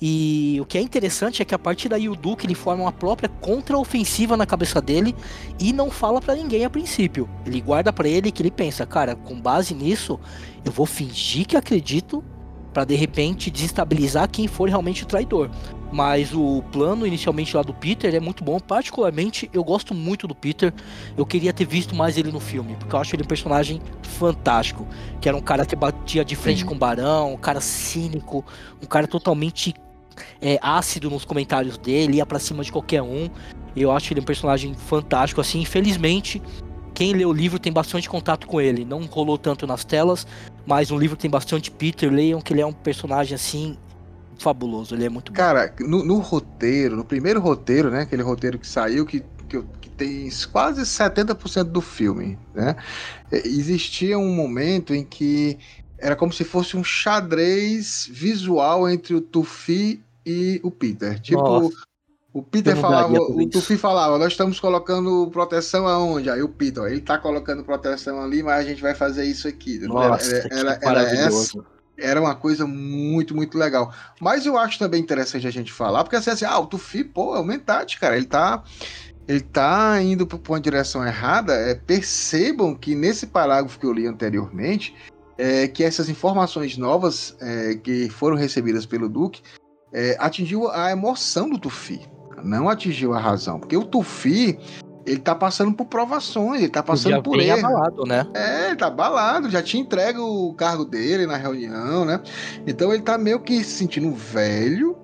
E 0.00 0.58
o 0.60 0.64
que 0.64 0.78
é 0.78 0.80
interessante 0.80 1.42
é 1.42 1.44
que 1.44 1.54
a 1.54 1.58
partir 1.58 1.88
daí 1.88 2.08
o 2.08 2.14
Duke 2.14 2.46
ele 2.46 2.54
forma 2.54 2.84
uma 2.84 2.92
própria 2.92 3.28
contra-ofensiva 3.28 4.36
na 4.36 4.46
cabeça 4.46 4.80
dele 4.80 5.14
e 5.58 5.72
não 5.72 5.90
fala 5.90 6.20
para 6.20 6.36
ninguém 6.36 6.64
a 6.64 6.70
princípio. 6.70 7.28
Ele 7.44 7.60
guarda 7.60 7.92
para 7.92 8.08
ele 8.08 8.30
que 8.30 8.40
ele 8.40 8.50
pensa, 8.50 8.86
cara, 8.86 9.16
com 9.16 9.40
base 9.40 9.74
nisso, 9.74 10.18
eu 10.64 10.70
vou 10.70 10.86
fingir 10.86 11.46
que 11.46 11.56
acredito 11.56 12.22
para 12.78 12.84
de 12.84 12.94
repente 12.94 13.50
desestabilizar 13.50 14.30
quem 14.30 14.46
for 14.46 14.68
realmente 14.68 15.02
o 15.02 15.06
traidor. 15.06 15.50
Mas 15.90 16.32
o 16.32 16.62
plano 16.70 17.04
inicialmente 17.04 17.56
lá 17.56 17.62
do 17.62 17.74
Peter 17.74 18.14
é 18.14 18.20
muito 18.20 18.44
bom. 18.44 18.60
Particularmente, 18.60 19.50
eu 19.52 19.64
gosto 19.64 19.92
muito 19.94 20.28
do 20.28 20.34
Peter. 20.34 20.72
Eu 21.16 21.26
queria 21.26 21.52
ter 21.52 21.64
visto 21.64 21.92
mais 21.92 22.16
ele 22.16 22.30
no 22.30 22.38
filme, 22.38 22.76
porque 22.76 22.94
eu 22.94 23.00
acho 23.00 23.16
ele 23.16 23.24
um 23.24 23.26
personagem 23.26 23.80
fantástico. 24.02 24.86
Que 25.20 25.28
era 25.28 25.36
um 25.36 25.40
cara 25.40 25.66
que 25.66 25.74
batia 25.74 26.24
de 26.24 26.36
frente 26.36 26.60
Sim. 26.60 26.66
com 26.66 26.74
o 26.76 26.78
Barão, 26.78 27.34
um 27.34 27.36
cara 27.36 27.60
cínico, 27.60 28.44
um 28.80 28.86
cara 28.86 29.08
totalmente 29.08 29.74
é, 30.40 30.56
ácido 30.62 31.10
nos 31.10 31.24
comentários 31.24 31.76
dele, 31.78 32.18
ia 32.18 32.26
pra 32.26 32.38
cima 32.38 32.62
de 32.62 32.70
qualquer 32.70 33.02
um. 33.02 33.28
Eu 33.74 33.90
acho 33.90 34.12
ele 34.12 34.20
um 34.20 34.24
personagem 34.24 34.72
fantástico. 34.72 35.40
Assim, 35.40 35.60
infelizmente, 35.60 36.40
quem 36.94 37.12
lê 37.12 37.24
o 37.24 37.32
livro 37.32 37.58
tem 37.58 37.72
bastante 37.72 38.08
contato 38.08 38.46
com 38.46 38.60
ele. 38.60 38.84
Não 38.84 39.04
rolou 39.06 39.36
tanto 39.36 39.66
nas 39.66 39.84
telas, 39.84 40.26
mas 40.68 40.90
no 40.90 40.98
livro 40.98 41.16
tem 41.16 41.30
bastante 41.30 41.70
Peter. 41.70 42.12
Leiam 42.12 42.42
que 42.42 42.52
ele 42.52 42.60
é 42.60 42.66
um 42.66 42.72
personagem 42.72 43.34
assim 43.34 43.78
fabuloso, 44.38 44.94
ele 44.94 45.04
é 45.04 45.08
muito 45.08 45.32
Cara, 45.32 45.74
no, 45.80 46.04
no, 46.04 46.18
roteiro, 46.18 46.94
no 46.94 47.04
primeiro 47.04 47.40
roteiro, 47.40 47.90
né? 47.90 48.02
Aquele 48.02 48.22
roteiro 48.22 48.58
que 48.58 48.68
saiu, 48.68 49.04
que, 49.04 49.24
que, 49.48 49.62
que 49.80 49.90
tem 49.90 50.28
quase 50.52 50.82
70% 50.82 51.64
do 51.64 51.80
filme, 51.80 52.38
né? 52.54 52.76
É, 53.32 53.38
existia 53.48 54.16
um 54.16 54.32
momento 54.32 54.94
em 54.94 55.04
que 55.04 55.58
era 55.96 56.14
como 56.14 56.32
se 56.32 56.44
fosse 56.44 56.76
um 56.76 56.84
xadrez 56.84 58.08
visual 58.12 58.88
entre 58.88 59.14
o 59.14 59.20
Tufi 59.20 60.04
e 60.24 60.60
o 60.62 60.70
Peter. 60.70 61.18
Tipo, 61.18 61.40
Nossa. 61.40 61.87
O 62.38 62.42
Peter 62.42 62.76
falava, 62.76 63.12
o 63.12 63.48
Tufi 63.48 63.76
falava, 63.76 64.18
nós 64.18 64.32
estamos 64.32 64.60
colocando 64.60 65.28
proteção 65.32 65.86
aonde? 65.86 66.30
Aí 66.30 66.42
o 66.42 66.48
Peter, 66.48 66.84
ele 66.84 67.00
tá 67.00 67.18
colocando 67.18 67.64
proteção 67.64 68.22
ali, 68.22 68.42
mas 68.42 68.60
a 68.60 68.68
gente 68.68 68.82
vai 68.82 68.94
fazer 68.94 69.24
isso 69.24 69.48
aqui. 69.48 69.78
Nossa, 69.80 70.36
era, 70.50 70.78
era, 70.80 70.80
era 70.82 71.02
essa 71.02 71.58
era 72.00 72.20
uma 72.20 72.34
coisa 72.34 72.64
muito, 72.64 73.34
muito 73.34 73.58
legal. 73.58 73.92
Mas 74.20 74.46
eu 74.46 74.56
acho 74.56 74.78
também 74.78 75.00
interessante 75.00 75.48
a 75.48 75.50
gente 75.50 75.72
falar, 75.72 76.04
porque 76.04 76.14
assim, 76.14 76.30
assim 76.30 76.44
ah, 76.44 76.58
o 76.58 76.66
Tufi, 76.66 77.02
pô, 77.02 77.34
é 77.34 77.40
o 77.40 77.44
Mentat, 77.44 77.98
cara, 77.98 78.16
ele 78.16 78.26
tá 78.26 78.62
ele 79.26 79.40
tá 79.40 80.00
indo 80.00 80.26
para 80.26 80.38
uma 80.48 80.60
direção 80.60 81.06
errada. 81.06 81.52
É, 81.52 81.74
percebam 81.74 82.74
que 82.74 82.94
nesse 82.94 83.26
parágrafo 83.26 83.78
que 83.78 83.84
eu 83.84 83.92
li 83.92 84.06
anteriormente, 84.06 84.94
é, 85.36 85.68
que 85.68 85.84
essas 85.84 86.08
informações 86.08 86.78
novas 86.78 87.36
é, 87.40 87.74
que 87.74 88.08
foram 88.08 88.36
recebidas 88.36 88.86
pelo 88.86 89.08
Duque 89.08 89.42
é, 89.92 90.16
atingiu 90.18 90.70
a 90.70 90.90
emoção 90.90 91.48
do 91.48 91.58
Tufi, 91.58 92.00
não 92.42 92.68
atingiu 92.68 93.14
a 93.14 93.18
razão, 93.18 93.58
porque 93.58 93.76
o 93.76 93.84
Tufi 93.84 94.58
ele 95.06 95.20
tá 95.20 95.34
passando 95.34 95.72
por 95.72 95.86
provações, 95.86 96.60
ele 96.60 96.70
tá 96.70 96.82
passando 96.82 97.12
já 97.12 97.22
por 97.22 97.40
erro. 97.40 97.66
abalado, 97.66 98.04
né? 98.04 98.26
É, 98.34 98.66
ele 98.68 98.76
tá 98.76 98.88
abalado, 98.88 99.50
já 99.50 99.62
tinha 99.62 99.82
entregue 99.82 100.18
o 100.18 100.52
cargo 100.54 100.84
dele 100.84 101.26
na 101.26 101.36
reunião, 101.36 102.04
né? 102.04 102.20
Então 102.66 102.92
ele 102.92 103.02
tá 103.02 103.16
meio 103.16 103.40
que 103.40 103.64
se 103.64 103.78
sentindo 103.78 104.12
velho, 104.12 104.96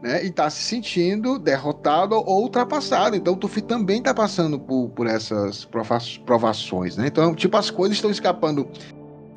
né? 0.00 0.24
E 0.24 0.30
tá 0.30 0.48
se 0.48 0.62
sentindo 0.62 1.38
derrotado 1.38 2.14
ou 2.14 2.42
ultrapassado. 2.42 3.16
Então 3.16 3.34
o 3.34 3.36
Tufi 3.36 3.60
também 3.60 4.00
tá 4.00 4.14
passando 4.14 4.58
por, 4.58 4.90
por 4.90 5.06
essas 5.06 5.68
provações, 6.24 6.96
né? 6.96 7.08
Então, 7.08 7.34
tipo, 7.34 7.56
as 7.56 7.70
coisas 7.70 7.96
estão 7.96 8.10
escapando 8.10 8.68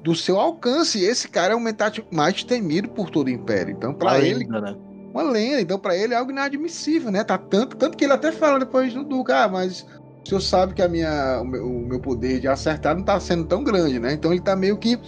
do 0.04 0.16
seu 0.16 0.39
alcance. 0.39 0.99
E 0.99 1.06
esse 1.06 1.28
cara 1.28 1.54
é 1.54 1.56
o 1.56 1.60
Mentat 1.60 2.04
mais 2.12 2.43
temido 2.43 2.89
por 2.89 3.10
todo 3.10 3.28
o 3.28 3.32
Império. 3.32 3.74
Então, 3.76 3.93
para 3.93 4.20
ele. 4.20 4.45
Né? 4.45 4.76
Uma 5.14 5.24
lenda. 5.24 5.62
Então, 5.62 5.78
para 5.78 5.95
ele 5.95 6.14
é 6.14 6.18
algo 6.18 6.32
inadmissível, 6.32 7.12
né? 7.12 7.24
Tá 7.24 7.38
tanto, 7.38 7.76
tanto 7.76 7.97
que 7.97 8.03
ele 8.03 8.14
até 8.14 8.32
fala 8.32 8.59
depois 8.59 8.93
do 8.93 9.03
Duca, 9.03 9.43
ah, 9.43 9.47
mas 9.47 9.86
o 10.26 10.30
senhor 10.30 10.41
sabe 10.41 10.74
que 10.74 10.82
a 10.82 10.88
minha, 10.88 11.41
o, 11.41 11.45
meu, 11.45 11.66
o 11.66 11.88
meu 11.88 11.99
poder 11.99 12.39
de 12.39 12.47
acertar 12.47 12.93
não 12.93 13.01
está 13.01 13.20
sendo 13.20 13.45
tão 13.45 13.64
grande, 13.64 13.99
né? 13.99 14.14
Então 14.14 14.32
ele 14.32 14.39
está 14.39 14.55
meio 14.55 14.78
que 14.78 14.99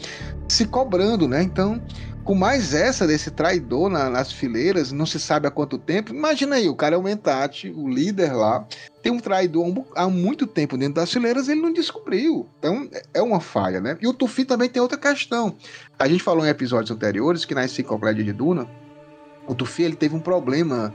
se 0.47 0.65
cobrando, 0.65 1.27
né? 1.27 1.41
Então, 1.41 1.81
com 2.23 2.33
mais 2.33 2.73
essa 2.73 3.05
desse 3.05 3.29
traidor 3.29 3.89
na, 3.89 4.09
nas 4.09 4.31
fileiras, 4.31 4.91
não 4.91 5.05
se 5.05 5.19
sabe 5.19 5.47
há 5.47 5.51
quanto 5.51 5.77
tempo. 5.77 6.13
Imagina 6.13 6.55
aí, 6.55 6.67
o 6.67 6.75
cara 6.75 6.95
é 6.95 6.97
o 6.97 7.03
Mentate, 7.03 7.69
o 7.75 7.87
líder 7.87 8.33
lá, 8.33 8.65
tem 9.01 9.11
um 9.11 9.19
traidor 9.19 9.85
há 9.95 10.07
muito 10.07 10.47
tempo 10.47 10.77
dentro 10.77 10.95
das 10.95 11.11
fileiras, 11.11 11.47
ele 11.47 11.61
não 11.61 11.73
descobriu. 11.73 12.47
Então, 12.59 12.89
é 13.13 13.21
uma 13.21 13.39
falha, 13.39 13.81
né? 13.81 13.97
E 14.01 14.07
o 14.07 14.13
Tufi 14.13 14.45
também 14.45 14.69
tem 14.69 14.81
outra 14.81 14.97
questão. 14.97 15.55
A 15.99 16.07
gente 16.07 16.23
falou 16.23 16.45
em 16.45 16.49
episódios 16.49 16.91
anteriores 16.91 17.45
que 17.45 17.53
na 17.53 17.65
enciclopédia 17.65 18.23
de 18.23 18.33
Duna, 18.33 18.67
o 19.47 19.55
Tufi 19.55 19.83
ele 19.83 19.95
teve 19.95 20.15
um 20.15 20.19
problema 20.19 20.93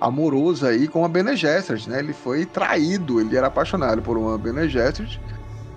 amoroso 0.00 0.66
aí 0.66 0.86
com 0.86 1.04
a 1.04 1.08
Bene 1.08 1.34
Gesserit, 1.36 1.88
né? 1.88 1.98
Ele 1.98 2.12
foi 2.12 2.46
traído, 2.46 3.20
ele 3.20 3.36
era 3.36 3.48
apaixonado 3.48 4.00
por 4.00 4.16
uma 4.16 4.38
Bene 4.38 4.68
Gesserit 4.68 5.20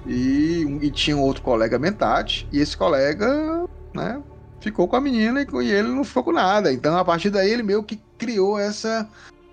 e, 0.05 0.79
e 0.81 0.91
tinha 0.91 1.17
um 1.17 1.21
outro 1.21 1.41
colega 1.41 1.79
Mentat, 1.79 2.47
e 2.51 2.59
esse 2.59 2.75
colega, 2.75 3.65
né, 3.93 4.21
ficou 4.59 4.87
com 4.87 4.95
a 4.95 5.01
menina 5.01 5.41
e, 5.41 5.47
e 5.63 5.71
ele 5.71 5.89
não 5.89 6.03
ficou 6.03 6.23
com 6.23 6.31
nada. 6.31 6.71
Então, 6.71 6.97
a 6.97 7.05
partir 7.05 7.29
daí, 7.29 7.51
ele 7.51 7.63
meio 7.63 7.83
que 7.83 7.99
criou 8.17 8.57
essa 8.59 9.07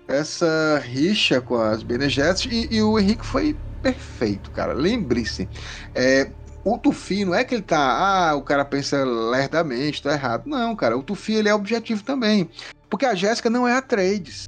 essa 0.07 0.81
rixa 0.83 1.39
com 1.39 1.55
as 1.55 1.83
Bene 1.83 2.09
Gesserit 2.09 2.49
e, 2.71 2.77
e 2.77 2.81
o 2.81 2.97
Henrique 2.97 3.25
foi 3.25 3.55
perfeito, 3.81 4.49
cara. 4.51 4.73
Lembre-se, 4.73 5.47
é, 5.93 6.31
o 6.63 6.77
Tufi 6.77 7.25
não 7.25 7.35
é 7.35 7.43
que 7.43 7.55
ele 7.55 7.63
tá, 7.63 7.77
ah, 7.77 8.35
o 8.35 8.41
cara 8.41 8.65
pensa 8.65 9.03
lerdamente, 9.03 10.03
tá 10.03 10.13
errado. 10.13 10.47
Não, 10.47 10.75
cara, 10.75 10.97
o 10.97 11.03
Tufi 11.03 11.33
ele 11.33 11.49
é 11.49 11.53
objetivo 11.53 12.03
também. 12.03 12.49
Porque 12.89 13.05
a 13.05 13.15
Jéssica 13.15 13.49
não 13.49 13.67
é 13.67 13.75
a 13.75 13.81
Trades 13.81 14.47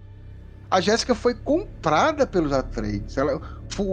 a 0.71 0.79
Jéssica 0.79 1.13
foi 1.13 1.35
comprada 1.35 2.25
pelos 2.25 2.53
Atreides. 2.53 3.17
Ela, 3.17 3.41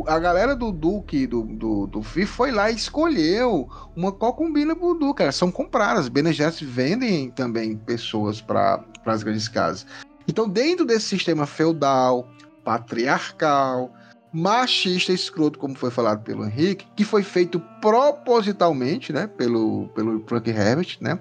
a 0.06 0.18
galera 0.20 0.54
do 0.54 0.70
Duque, 0.70 1.26
do, 1.26 1.42
do, 1.42 1.88
do 1.88 2.02
FI, 2.04 2.24
foi 2.24 2.52
lá 2.52 2.70
e 2.70 2.76
escolheu 2.76 3.68
uma 3.96 4.12
concubina 4.12 4.76
pro 4.76 4.94
Duque. 4.94 5.24
Elas 5.24 5.34
são 5.34 5.50
compradas. 5.50 6.08
Bene 6.08 6.32
Gesserit 6.32 6.64
vendem 6.64 7.30
também 7.32 7.76
pessoas 7.76 8.40
para 8.40 8.84
as 9.04 9.24
grandes 9.24 9.48
casas. 9.48 9.84
Então, 10.28 10.48
dentro 10.48 10.86
desse 10.86 11.06
sistema 11.06 11.46
feudal, 11.46 12.28
patriarcal, 12.62 13.92
machista 14.32 15.12
escroto, 15.12 15.58
como 15.58 15.74
foi 15.74 15.90
falado 15.90 16.22
pelo 16.22 16.44
Henrique, 16.44 16.86
que 16.94 17.04
foi 17.04 17.22
feito 17.22 17.60
propositalmente, 17.80 19.12
né, 19.12 19.26
pelo, 19.26 19.88
pelo 19.94 20.22
Frank 20.26 20.48
Herbert, 20.50 20.98
né, 21.00 21.18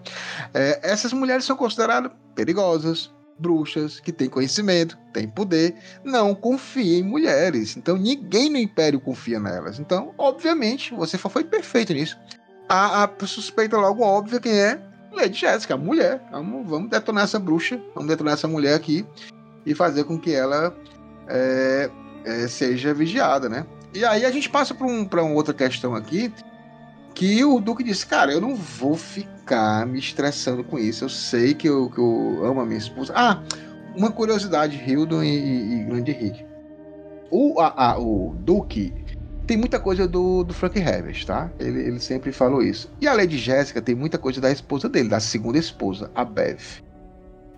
é, 0.54 0.80
essas 0.84 1.14
mulheres 1.14 1.46
são 1.46 1.56
consideradas 1.56 2.12
perigosas, 2.36 3.12
bruxas, 3.40 4.00
que 4.00 4.12
têm 4.12 4.30
conhecimento, 4.30 4.98
têm 5.14 5.28
poder, 5.28 5.76
não 6.04 6.34
confia 6.34 7.00
em 7.00 7.04
mulheres. 7.04 7.78
Então 7.78 7.96
ninguém 7.96 8.50
no 8.50 8.58
Império 8.58 9.00
confia 9.00 9.40
nelas. 9.40 9.80
Então, 9.80 10.14
obviamente, 10.18 10.94
você 10.94 11.18
foi 11.18 11.44
perfeito 11.44 11.94
nisso. 11.94 12.18
A, 12.68 13.04
a 13.04 13.26
suspeita 13.26 13.78
logo 13.78 14.04
óbvia 14.04 14.40
quem 14.40 14.60
é 14.60 14.82
Lady 15.12 15.40
Jessica, 15.40 15.76
a 15.76 15.78
mulher. 15.78 16.22
Vamos, 16.32 16.68
vamos 16.68 16.90
detonar 16.90 17.24
essa 17.24 17.40
bruxa, 17.40 17.80
vamos 17.94 18.10
detonar 18.10 18.34
essa 18.34 18.48
mulher 18.48 18.76
aqui 18.76 19.06
e 19.66 19.74
fazer 19.74 20.04
com 20.04 20.20
que 20.20 20.34
ela 20.34 20.76
é, 21.28 21.90
é, 22.28 22.48
seja 22.48 22.94
vigiada, 22.94 23.48
né? 23.48 23.66
E 23.94 24.04
aí 24.04 24.26
a 24.26 24.32
gente 24.32 24.50
passa 24.50 24.74
para 24.74 24.86
um, 24.86 25.08
uma 25.08 25.34
outra 25.34 25.54
questão 25.54 25.96
aqui, 25.96 26.32
que 27.16 27.44
o 27.44 27.60
Duque 27.60 27.84
disse, 27.84 28.06
cara, 28.06 28.32
eu 28.32 28.42
não 28.42 28.56
vou 28.56 28.96
ficar 28.96 29.88
me 29.88 29.98
estressando 29.98 30.64
com 30.64 30.78
isso. 30.78 31.06
Eu 31.06 31.10
sei 31.10 31.54
que 31.54 31.68
eu, 31.68 31.90
que 31.90 32.00
eu 32.00 32.46
amo 32.46 32.62
a 32.62 32.66
minha 32.66 32.78
esposa. 32.78 33.14
Ah, 33.16 33.42
uma 33.96 34.12
curiosidade, 34.12 34.78
Hildon 34.78 35.24
e, 35.24 35.82
e 35.82 35.84
Grande 35.86 36.12
Henrique. 36.12 36.46
O, 37.32 37.60
a, 37.60 37.92
a, 37.92 38.00
o 38.00 38.36
Duque 38.40 38.94
tem 39.48 39.58
muita 39.58 39.80
coisa 39.80 40.08
do, 40.08 40.44
do 40.44 40.54
Frank 40.54 40.78
Herbert, 40.78 41.26
tá? 41.26 41.50
Ele, 41.58 41.80
ele 41.80 42.00
sempre 42.00 42.32
falou 42.32 42.62
isso. 42.62 42.92
E 43.02 43.08
a 43.08 43.14
Lady 43.14 43.38
Jéssica 43.38 43.82
tem 43.82 43.96
muita 43.96 44.18
coisa 44.18 44.40
da 44.40 44.52
esposa 44.52 44.88
dele, 44.88 45.10
da 45.10 45.20
segunda 45.20 45.58
esposa, 45.58 46.12
a 46.14 46.24
Bev. 46.24 46.60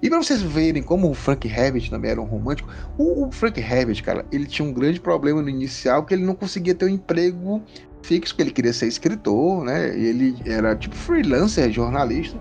E 0.02 0.10
pra 0.10 0.18
vocês 0.18 0.42
verem 0.42 0.82
como 0.82 1.10
o 1.10 1.14
Frank 1.14 1.48
Herbert 1.48 1.90
também 1.90 2.12
era 2.12 2.22
um 2.22 2.26
romântico, 2.26 2.70
o, 2.98 3.28
o 3.28 3.32
Frank 3.32 3.60
Herbert, 3.60 4.02
cara, 4.04 4.26
ele 4.32 4.46
tinha 4.46 4.68
um 4.68 4.72
grande 4.72 5.00
problema 5.00 5.42
no 5.42 5.50
inicial, 5.50 6.06
que 6.06 6.14
ele 6.14 6.24
não 6.24 6.36
conseguia 6.36 6.74
ter 6.74 6.86
um 6.86 6.90
emprego 6.90 7.62
fixo, 8.02 8.34
porque 8.34 8.44
ele 8.44 8.52
queria 8.52 8.72
ser 8.72 8.88
escritor, 8.88 9.64
né? 9.66 9.98
E 9.98 10.06
ele 10.06 10.36
era 10.46 10.76
tipo 10.76 10.96
freelancer, 10.96 11.70
jornalista. 11.72 12.38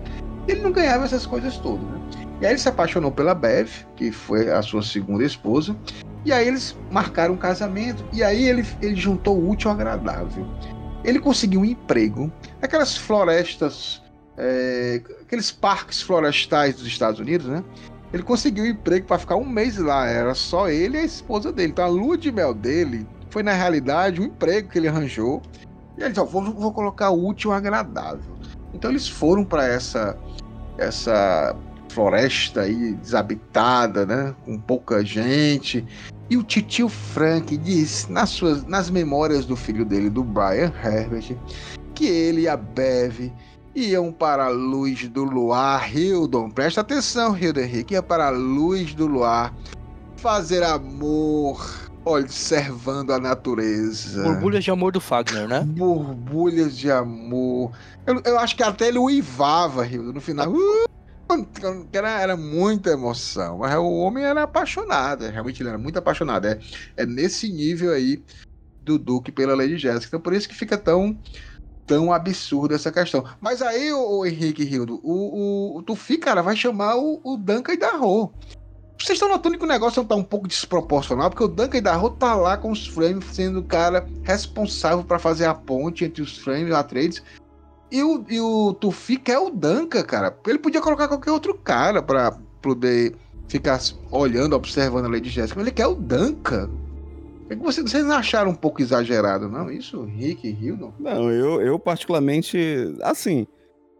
ele 0.47 0.61
não 0.61 0.71
ganhava 0.71 1.05
essas 1.05 1.25
coisas 1.25 1.57
todas, 1.57 1.83
né? 1.83 1.99
E 2.41 2.45
aí 2.45 2.53
ele 2.53 2.59
se 2.59 2.69
apaixonou 2.69 3.11
pela 3.11 3.35
Bev, 3.35 3.69
que 3.97 4.11
foi 4.11 4.49
a 4.49 4.61
sua 4.61 4.81
segunda 4.81 5.25
esposa. 5.25 5.75
E 6.25 6.31
aí 6.31 6.47
eles 6.47 6.77
marcaram 6.89 7.33
um 7.33 7.37
casamento. 7.37 8.03
E 8.13 8.23
aí 8.23 8.45
ele, 8.47 8.65
ele 8.81 8.95
juntou 8.95 9.37
o 9.37 9.49
útil 9.49 9.69
ao 9.69 9.75
agradável. 9.75 10.47
Ele 11.03 11.19
conseguiu 11.19 11.61
um 11.61 11.65
emprego 11.65 12.31
naquelas 12.61 12.95
florestas, 12.95 14.01
é, 14.39 15.01
aqueles 15.21 15.51
parques 15.51 16.01
florestais 16.01 16.75
dos 16.75 16.87
Estados 16.87 17.19
Unidos, 17.19 17.45
né? 17.45 17.61
Ele 18.13 18.23
conseguiu 18.23 18.63
um 18.63 18.67
emprego 18.67 19.05
para 19.05 19.19
ficar 19.19 19.35
um 19.35 19.45
mês 19.45 19.77
lá. 19.77 20.07
Era 20.07 20.33
só 20.33 20.69
ele 20.69 20.97
e 20.97 21.01
a 21.01 21.03
esposa 21.03 21.51
dele. 21.51 21.71
Então 21.71 21.85
a 21.85 21.89
lua 21.89 22.17
de 22.17 22.31
mel 22.31 22.53
dele 22.53 23.05
foi 23.29 23.43
na 23.43 23.53
realidade 23.53 24.19
um 24.21 24.23
emprego 24.23 24.69
que 24.69 24.79
ele 24.79 24.87
arranjou. 24.87 25.41
E 25.97 26.01
ele 26.01 26.13
disse: 26.13 26.25
vou, 26.25 26.41
vou 26.53 26.71
colocar 26.71 27.11
útil 27.11 27.51
agradável. 27.51 28.33
Então 28.73 28.89
eles 28.89 29.07
foram 29.07 29.43
para 29.43 29.67
essa 29.67 30.17
essa 30.77 31.53
floresta 31.89 32.61
aí 32.61 32.93
desabitada, 32.93 34.05
né, 34.05 34.33
com 34.45 34.57
pouca 34.57 35.03
gente. 35.03 35.85
E 36.29 36.37
o 36.37 36.43
titio 36.43 36.87
Frank 36.87 37.57
diz 37.57 38.07
nas 38.07 38.29
suas 38.29 38.63
nas 38.65 38.89
memórias 38.89 39.45
do 39.45 39.55
filho 39.55 39.83
dele, 39.83 40.09
do 40.09 40.23
Brian 40.23 40.71
Herbert, 40.83 41.35
que 41.93 42.05
ele 42.05 42.41
e 42.41 42.47
a 42.47 42.55
Bev 42.55 43.31
iam 43.75 44.11
para 44.11 44.45
a 44.45 44.49
luz 44.49 45.07
do 45.07 45.23
luar. 45.23 45.95
Hildon, 45.95 46.49
presta 46.49 46.81
atenção, 46.81 47.37
Hildon 47.37 47.61
Henrique, 47.61 47.93
ia 47.93 48.03
para 48.03 48.27
a 48.27 48.31
luz 48.31 48.93
do 48.93 49.07
luar 49.07 49.53
fazer 50.17 50.63
amor 50.63 51.89
observando 52.03 53.11
a 53.11 53.19
natureza. 53.19 54.23
Borbulhas 54.23 54.63
de 54.63 54.71
amor 54.71 54.91
do 54.91 55.01
Fagner, 55.01 55.47
né? 55.47 55.61
Borbulhas 55.61 56.77
de 56.77 56.91
amor. 56.91 57.71
Eu, 58.05 58.21
eu 58.25 58.39
acho 58.39 58.55
que 58.55 58.63
até 58.63 58.87
ele 58.87 58.99
uivava, 58.99 59.83
Rio, 59.83 60.13
no 60.13 60.21
final. 60.21 60.51
Uh, 60.51 60.89
era, 61.93 62.21
era 62.21 62.37
muita 62.37 62.91
emoção. 62.91 63.59
Mas 63.59 63.75
o 63.75 63.85
homem 63.85 64.23
era 64.23 64.43
apaixonado. 64.43 65.27
Realmente 65.27 65.61
ele 65.61 65.69
era 65.69 65.77
muito 65.77 65.99
apaixonado. 65.99 66.45
É, 66.45 66.59
é 66.97 67.05
nesse 67.05 67.51
nível 67.51 67.93
aí 67.93 68.23
do 68.83 68.97
Duque 68.97 69.31
pela 69.31 69.55
Lady 69.55 69.77
Jéssica. 69.77 70.07
Então 70.07 70.19
por 70.19 70.33
isso 70.33 70.49
que 70.49 70.55
fica 70.55 70.77
tão 70.77 71.17
tão 71.89 72.13
absurda 72.13 72.75
essa 72.75 72.91
questão. 72.91 73.25
Mas 73.41 73.63
aí, 73.63 73.91
o, 73.91 74.23
Henrique 74.23 74.63
Rildo, 74.63 75.01
o, 75.03 75.73
o, 75.73 75.77
o 75.79 75.81
Tufi, 75.81 76.17
cara, 76.19 76.43
vai 76.43 76.55
chamar 76.55 76.95
o, 76.95 77.19
o 77.23 77.35
Duncan 77.35 77.73
e 77.73 77.77
Darro. 77.77 78.31
Vocês 78.97 79.15
estão 79.15 79.29
notando 79.29 79.57
que 79.57 79.63
o 79.63 79.67
negócio 79.67 80.03
tá 80.05 80.13
um 80.13 80.23
pouco 80.23 80.47
desproporcional, 80.47 81.29
porque 81.29 81.43
o 81.43 81.47
Duncan 81.47 81.81
Darrow 81.81 82.11
tá 82.11 82.35
lá 82.35 82.57
com 82.57 82.69
os 82.69 82.85
frames 82.85 83.25
sendo 83.31 83.61
o 83.61 83.63
cara 83.63 84.05
responsável 84.23 85.03
para 85.03 85.17
fazer 85.17 85.45
a 85.45 85.53
ponte 85.53 86.05
entre 86.05 86.21
os 86.21 86.37
frames 86.37 86.69
e 86.69 86.75
a 86.75 86.83
trades. 86.83 87.23
E 87.91 88.03
o, 88.03 88.23
e 88.29 88.39
o 88.39 88.73
Tufik 88.73 89.31
é 89.31 89.39
o 89.39 89.49
Duncan, 89.49 90.03
cara. 90.03 90.37
Ele 90.45 90.59
podia 90.59 90.81
colocar 90.81 91.07
qualquer 91.07 91.31
outro 91.31 91.55
cara 91.55 92.03
para 92.03 92.37
poder 92.61 93.15
ficar 93.47 93.79
olhando, 94.11 94.55
observando 94.55 95.05
a 95.05 95.09
Lady 95.09 95.29
Jessica, 95.29 95.57
mas 95.57 95.65
ele 95.67 95.75
quer 95.75 95.87
o 95.87 95.95
Duncan. 95.95 96.69
É 97.49 97.55
que 97.55 97.63
vocês, 97.63 97.89
vocês 97.89 98.07
acharam 98.09 98.51
um 98.51 98.55
pouco 98.55 98.81
exagerado, 98.81 99.49
não? 99.49 99.71
Isso, 99.71 100.03
Rick 100.03 100.47
e 100.47 100.51
Hildon? 100.51 100.93
Não, 100.99 101.31
eu, 101.31 101.61
eu 101.61 101.79
particularmente, 101.79 102.95
assim, 103.01 103.47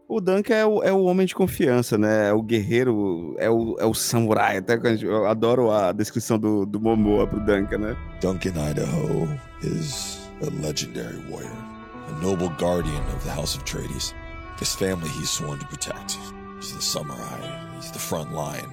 o 0.08 0.20
Duncan 0.20 0.54
é 0.54 0.66
o, 0.66 0.82
é 0.82 0.92
o 0.92 1.04
homem 1.04 1.26
de 1.26 1.34
confiança, 1.34 1.98
né? 1.98 2.28
É 2.28 2.32
o 2.32 2.42
guerreiro, 2.42 3.34
é 3.38 3.50
o, 3.50 3.76
é 3.78 3.86
o 3.86 3.94
samurai. 3.94 4.58
Até 4.58 4.78
eu 5.02 5.26
adoro 5.26 5.70
a 5.70 5.92
descrição 5.92 6.38
do, 6.38 6.64
do 6.64 6.80
Momoa 6.80 7.26
pro 7.26 7.40
Duncan, 7.40 7.78
né? 7.78 7.96
Duncan 8.20 8.50
Idaho 8.70 9.28
is 9.62 10.28
a 10.42 10.50
legendary 10.66 11.18
warrior, 11.30 11.50
a 12.08 12.22
noble 12.22 12.48
guardian 12.58 13.02
of 13.14 13.24
the 13.24 13.30
House 13.30 13.56
of 13.56 13.64
Trades. 13.64 14.14
His 14.60 14.74
family 14.74 15.08
he's 15.10 15.30
sworn 15.30 15.58
to 15.58 15.66
protect. 15.66 16.18
He's 16.60 16.74
the 16.74 16.82
samurai, 16.82 17.76
he's 17.76 17.90
the 17.90 17.98
front 17.98 18.32
line. 18.32 18.68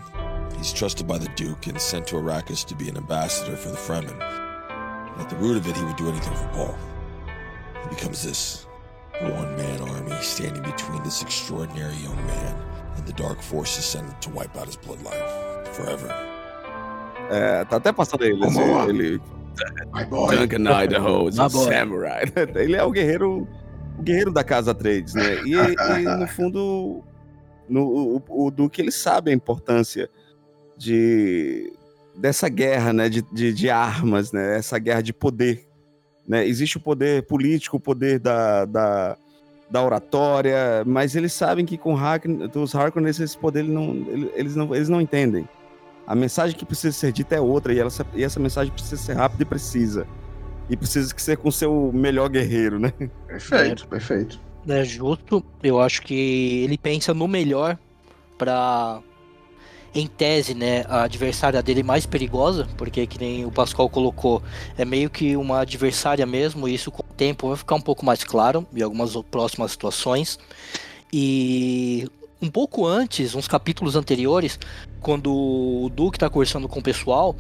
He's 0.57 0.73
trusted 0.73 1.07
by 1.07 1.19
the 1.19 1.30
Duke 1.36 1.67
and 1.67 1.80
sent 1.80 2.07
to 2.07 2.15
Arrakis 2.15 2.65
to 2.65 2.75
be 2.75 2.89
an 2.89 2.97
ambassador 2.97 3.55
for 3.55 3.69
the 3.69 3.78
Fremen. 3.78 4.46
At 5.20 5.30
the 5.30 5.36
root 5.38 5.57
of 5.57 5.68
it, 5.68 5.76
he 5.76 5.84
would 5.84 5.95
do 5.95 6.09
anything 6.09 6.34
for 6.36 6.47
Paul. 6.49 6.76
He 7.84 7.89
becomes 7.89 8.24
this 8.24 8.65
one 9.22 9.55
man 9.57 9.82
army 9.82 10.15
standing 10.22 10.63
between 10.63 11.03
this 11.03 11.22
extraordinary 11.22 11.95
young 11.95 12.18
man 12.28 12.55
and 12.95 13.05
the 13.05 13.13
dark 13.13 13.41
forces 13.41 13.84
sent 13.84 14.22
to 14.22 14.30
wipe 14.30 14.55
out 14.55 14.68
his 14.68 14.78
bloodline 14.78 15.68
forever. 15.74 16.13
É, 17.30 17.65
tá 17.65 17.78
até 17.78 17.91
passando 17.91 18.24
ele. 18.24 18.45
Assim, 18.45 18.89
ele 18.89 19.22
My 19.93 20.05
boy. 20.05 20.36
Duncan 20.36 20.84
Idaho, 20.84 21.28
is 21.28 21.39
a 21.39 21.49
samurai. 21.49 22.26
Ele 22.55 22.76
é 22.76 22.84
o 22.84 22.91
guerreiro, 22.91 23.47
o 23.97 24.01
guerreiro 24.03 24.32
da 24.32 24.43
casa 24.43 24.74
Trades, 24.74 25.13
né? 25.13 25.41
E, 25.45 25.53
e 25.53 26.01
no 26.18 26.28
fundo, 26.28 27.03
no, 27.68 28.22
o, 28.30 28.45
o 28.47 28.51
Duque 28.51 28.82
ele 28.82 28.91
sabe 28.91 29.32
a 29.32 29.34
importância 29.34 30.09
de 30.78 31.74
dessa 32.18 32.49
guerra, 32.49 32.91
né? 32.91 33.09
De, 33.09 33.22
de, 33.22 33.53
de 33.53 33.70
armas, 33.70 34.32
né? 34.32 34.57
Essa 34.57 34.78
guerra 34.80 35.01
de 35.01 35.13
poder 35.13 35.68
né? 36.28 36.45
Existe 36.45 36.78
o 36.78 36.80
poder 36.80 37.24
político, 37.24 37.78
o 37.78 37.80
poder 37.80 38.20
da, 38.20 38.65
da, 38.65 39.18
da 39.70 39.84
oratória, 39.84 40.84
mas 40.86 41.15
eles 41.15 41.32
sabem 41.32 41.65
que 41.65 41.78
com 41.78 41.95
Harkonnen, 41.95 42.49
os 42.53 42.76
Harkonnen 42.76 43.09
esse 43.09 43.38
poder 43.38 43.61
eles 43.61 43.72
não, 43.72 44.05
eles, 44.36 44.55
não, 44.55 44.76
eles 44.76 44.89
não 44.89 44.99
entendem. 44.99 45.47
A 46.05 46.13
mensagem 46.13 46.57
que 46.57 46.65
precisa 46.65 46.95
ser 46.95 47.11
dita 47.13 47.36
é 47.36 47.39
outra, 47.39 47.74
e, 47.74 47.80
ela, 47.80 47.89
e 48.13 48.24
essa 48.24 48.39
mensagem 48.39 48.74
precisa 48.74 49.01
ser 49.01 49.13
rápida 49.13 49.43
e 49.43 49.45
precisa. 49.45 50.05
E 50.70 50.76
precisa 50.76 51.13
ser 51.18 51.38
com 51.38 51.47
o 51.47 51.51
seu 51.51 51.91
melhor 51.93 52.30
guerreiro, 52.30 52.78
né? 52.78 52.91
Perfeito, 53.26 53.86
é, 53.86 53.88
perfeito. 53.88 54.39
É 54.68 54.84
justo. 54.84 55.43
Eu 55.63 55.80
acho 55.80 56.01
que 56.01 56.63
ele 56.63 56.78
pensa 56.78 57.13
no 57.13 57.28
melhor 57.28 57.78
para 58.38 59.01
em 59.99 60.07
tese, 60.07 60.53
né, 60.53 60.83
a 60.87 61.03
adversária 61.03 61.61
dele 61.61 61.83
mais 61.83 62.05
perigosa, 62.05 62.67
porque 62.77 63.07
que 63.07 63.19
nem 63.19 63.45
o 63.45 63.51
Pascoal 63.51 63.89
colocou, 63.89 64.41
é 64.77 64.85
meio 64.85 65.09
que 65.09 65.35
uma 65.35 65.61
adversária 65.61 66.25
mesmo, 66.25 66.67
e 66.67 66.75
isso 66.75 66.91
com 66.91 67.01
o 67.01 67.15
tempo 67.15 67.47
vai 67.47 67.57
ficar 67.57 67.75
um 67.75 67.81
pouco 67.81 68.05
mais 68.05 68.23
claro 68.23 68.65
em 68.75 68.81
algumas 68.81 69.15
próximas 69.31 69.71
situações. 69.71 70.37
E 71.11 72.07
um 72.41 72.49
pouco 72.49 72.85
antes, 72.85 73.33
uns 73.33 73.47
capítulos 73.47 73.95
anteriores, 73.95 74.59
quando 75.01 75.33
o 75.33 75.89
Duke 75.89 76.17
está 76.17 76.29
conversando 76.29 76.67
com 76.67 76.79
o 76.79 76.83
pessoal, 76.83 77.35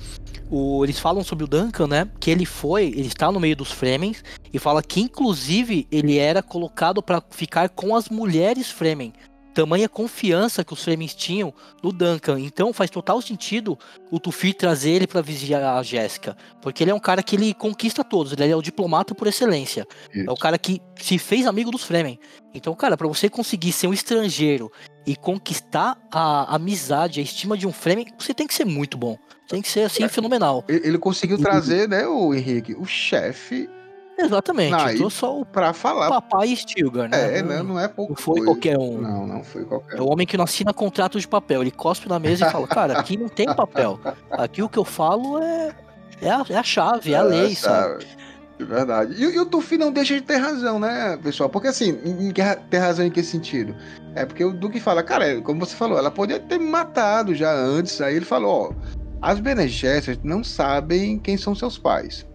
o, 0.49 0.83
eles 0.83 0.97
falam 0.99 1.23
sobre 1.23 1.43
o 1.43 1.47
Duncan, 1.47 1.87
né? 1.87 2.09
Que 2.19 2.31
ele 2.31 2.45
foi, 2.45 2.85
ele 2.85 3.07
está 3.07 3.31
no 3.31 3.39
meio 3.39 3.55
dos 3.55 3.71
Fremen 3.71 4.15
e 4.51 4.57
fala 4.57 4.81
que 4.81 5.01
inclusive 5.01 5.87
ele 5.91 6.17
era 6.17 6.41
colocado 6.41 7.03
para 7.03 7.21
ficar 7.29 7.69
com 7.69 7.95
as 7.95 8.09
mulheres 8.09 8.71
Fremen 8.71 9.13
tamanha 9.61 9.89
confiança 9.89 10.63
que 10.63 10.71
os 10.71 10.83
Flemings 10.83 11.15
tinham 11.15 11.51
no 11.81 11.91
Duncan. 11.91 12.39
Então 12.39 12.71
faz 12.71 12.91
total 12.91 13.19
sentido 13.23 13.77
o 14.11 14.19
Tufi 14.19 14.53
trazer 14.53 14.91
ele 14.91 15.07
para 15.07 15.19
visitar 15.19 15.77
a 15.77 15.81
Jéssica. 15.81 16.37
Porque 16.61 16.83
ele 16.83 16.91
é 16.91 16.93
um 16.93 16.99
cara 16.99 17.23
que 17.23 17.35
ele 17.35 17.55
conquista 17.55 18.03
todos, 18.03 18.33
ele 18.33 18.51
é 18.51 18.55
o 18.55 18.61
diplomata 18.61 19.15
por 19.15 19.27
excelência. 19.27 19.87
Isso. 20.13 20.29
É 20.29 20.31
o 20.31 20.37
cara 20.37 20.59
que 20.59 20.79
se 21.01 21.17
fez 21.17 21.47
amigo 21.47 21.71
dos 21.71 21.83
Fremen. 21.83 22.19
Então, 22.53 22.75
cara, 22.75 22.95
para 22.95 23.07
você 23.07 23.29
conseguir 23.29 23.71
ser 23.71 23.87
um 23.87 23.93
estrangeiro 23.93 24.71
e 25.07 25.15
conquistar 25.15 25.97
a 26.11 26.55
amizade, 26.55 27.19
a 27.19 27.23
estima 27.23 27.57
de 27.57 27.65
um 27.65 27.71
Fremen, 27.71 28.05
você 28.17 28.35
tem 28.35 28.45
que 28.45 28.53
ser 28.53 28.65
muito 28.65 28.95
bom. 28.95 29.17
Tem 29.47 29.61
que 29.61 29.69
ser 29.69 29.81
assim, 29.81 30.03
é. 30.03 30.07
fenomenal. 30.07 30.63
Ele 30.67 30.99
conseguiu 30.99 31.39
trazer, 31.39 31.89
né, 31.89 32.05
o 32.05 32.33
Henrique, 32.33 32.75
o 32.75 32.85
chefe 32.85 33.67
Exatamente. 34.17 34.99
Eu 34.99 35.09
só 35.09 35.39
o 35.39 35.45
pra 35.45 35.73
falar. 35.73 36.09
Papai 36.09 36.55
Stilgar, 36.55 37.07
né? 37.09 37.37
É, 37.37 37.43
não, 37.43 37.63
não 37.63 37.79
é 37.79 37.87
pouco. 37.87 38.13
Não 38.13 38.17
foi 38.17 38.43
qualquer 38.43 38.77
um. 38.77 38.99
Não, 38.99 39.27
não 39.27 39.43
foi 39.43 39.63
qualquer 39.63 39.95
um. 39.95 39.97
É 39.99 40.01
o 40.01 40.11
homem 40.11 40.25
que 40.25 40.35
não 40.35 40.43
assina 40.43 40.73
contrato 40.73 41.19
de 41.19 41.27
papel. 41.27 41.61
Ele 41.61 41.71
cospe 41.71 42.09
na 42.09 42.17
mesa 42.17 42.47
e 42.47 42.51
fala: 42.51 42.67
Cara, 42.67 42.99
aqui 42.99 43.15
não 43.15 43.29
tem 43.29 43.45
papel. 43.53 43.99
Aqui 44.31 44.63
o 44.63 44.69
que 44.69 44.79
eu 44.79 44.83
falo 44.83 45.39
é, 45.39 45.71
é, 46.21 46.31
a, 46.31 46.43
é 46.49 46.55
a 46.55 46.63
chave, 46.63 47.13
é 47.13 47.17
a 47.17 47.19
é 47.19 47.23
lei, 47.23 47.55
sabe? 47.55 48.05
De 48.57 48.65
verdade. 48.65 49.13
E, 49.23 49.35
e, 49.35 49.39
o 49.39 49.45
Tufi 49.45 49.77
não 49.77 49.91
deixa 49.91 50.15
de 50.15 50.21
ter 50.21 50.37
razão, 50.37 50.79
né, 50.79 51.15
pessoal? 51.21 51.47
Porque 51.47 51.67
assim, 51.67 51.99
ter 52.71 52.77
razão 52.79 53.05
em 53.05 53.11
que 53.11 53.21
sentido? 53.21 53.75
É 54.15 54.25
porque 54.25 54.43
o 54.43 54.51
Duque 54.51 54.79
fala, 54.79 55.03
cara, 55.03 55.39
como 55.41 55.63
você 55.63 55.75
falou, 55.75 55.95
ela 55.95 56.09
poderia 56.09 56.41
ter 56.41 56.57
me 56.57 56.65
matado 56.65 57.35
já 57.35 57.53
antes. 57.53 58.01
Aí 58.01 58.15
ele 58.15 58.25
falou, 58.25 58.71
ó, 58.71 58.97
as 59.21 59.39
Bene 59.39 59.69
não 60.23 60.43
sabem 60.43 61.19
quem 61.19 61.37
são 61.37 61.53
seus 61.53 61.77
pais 61.77 62.25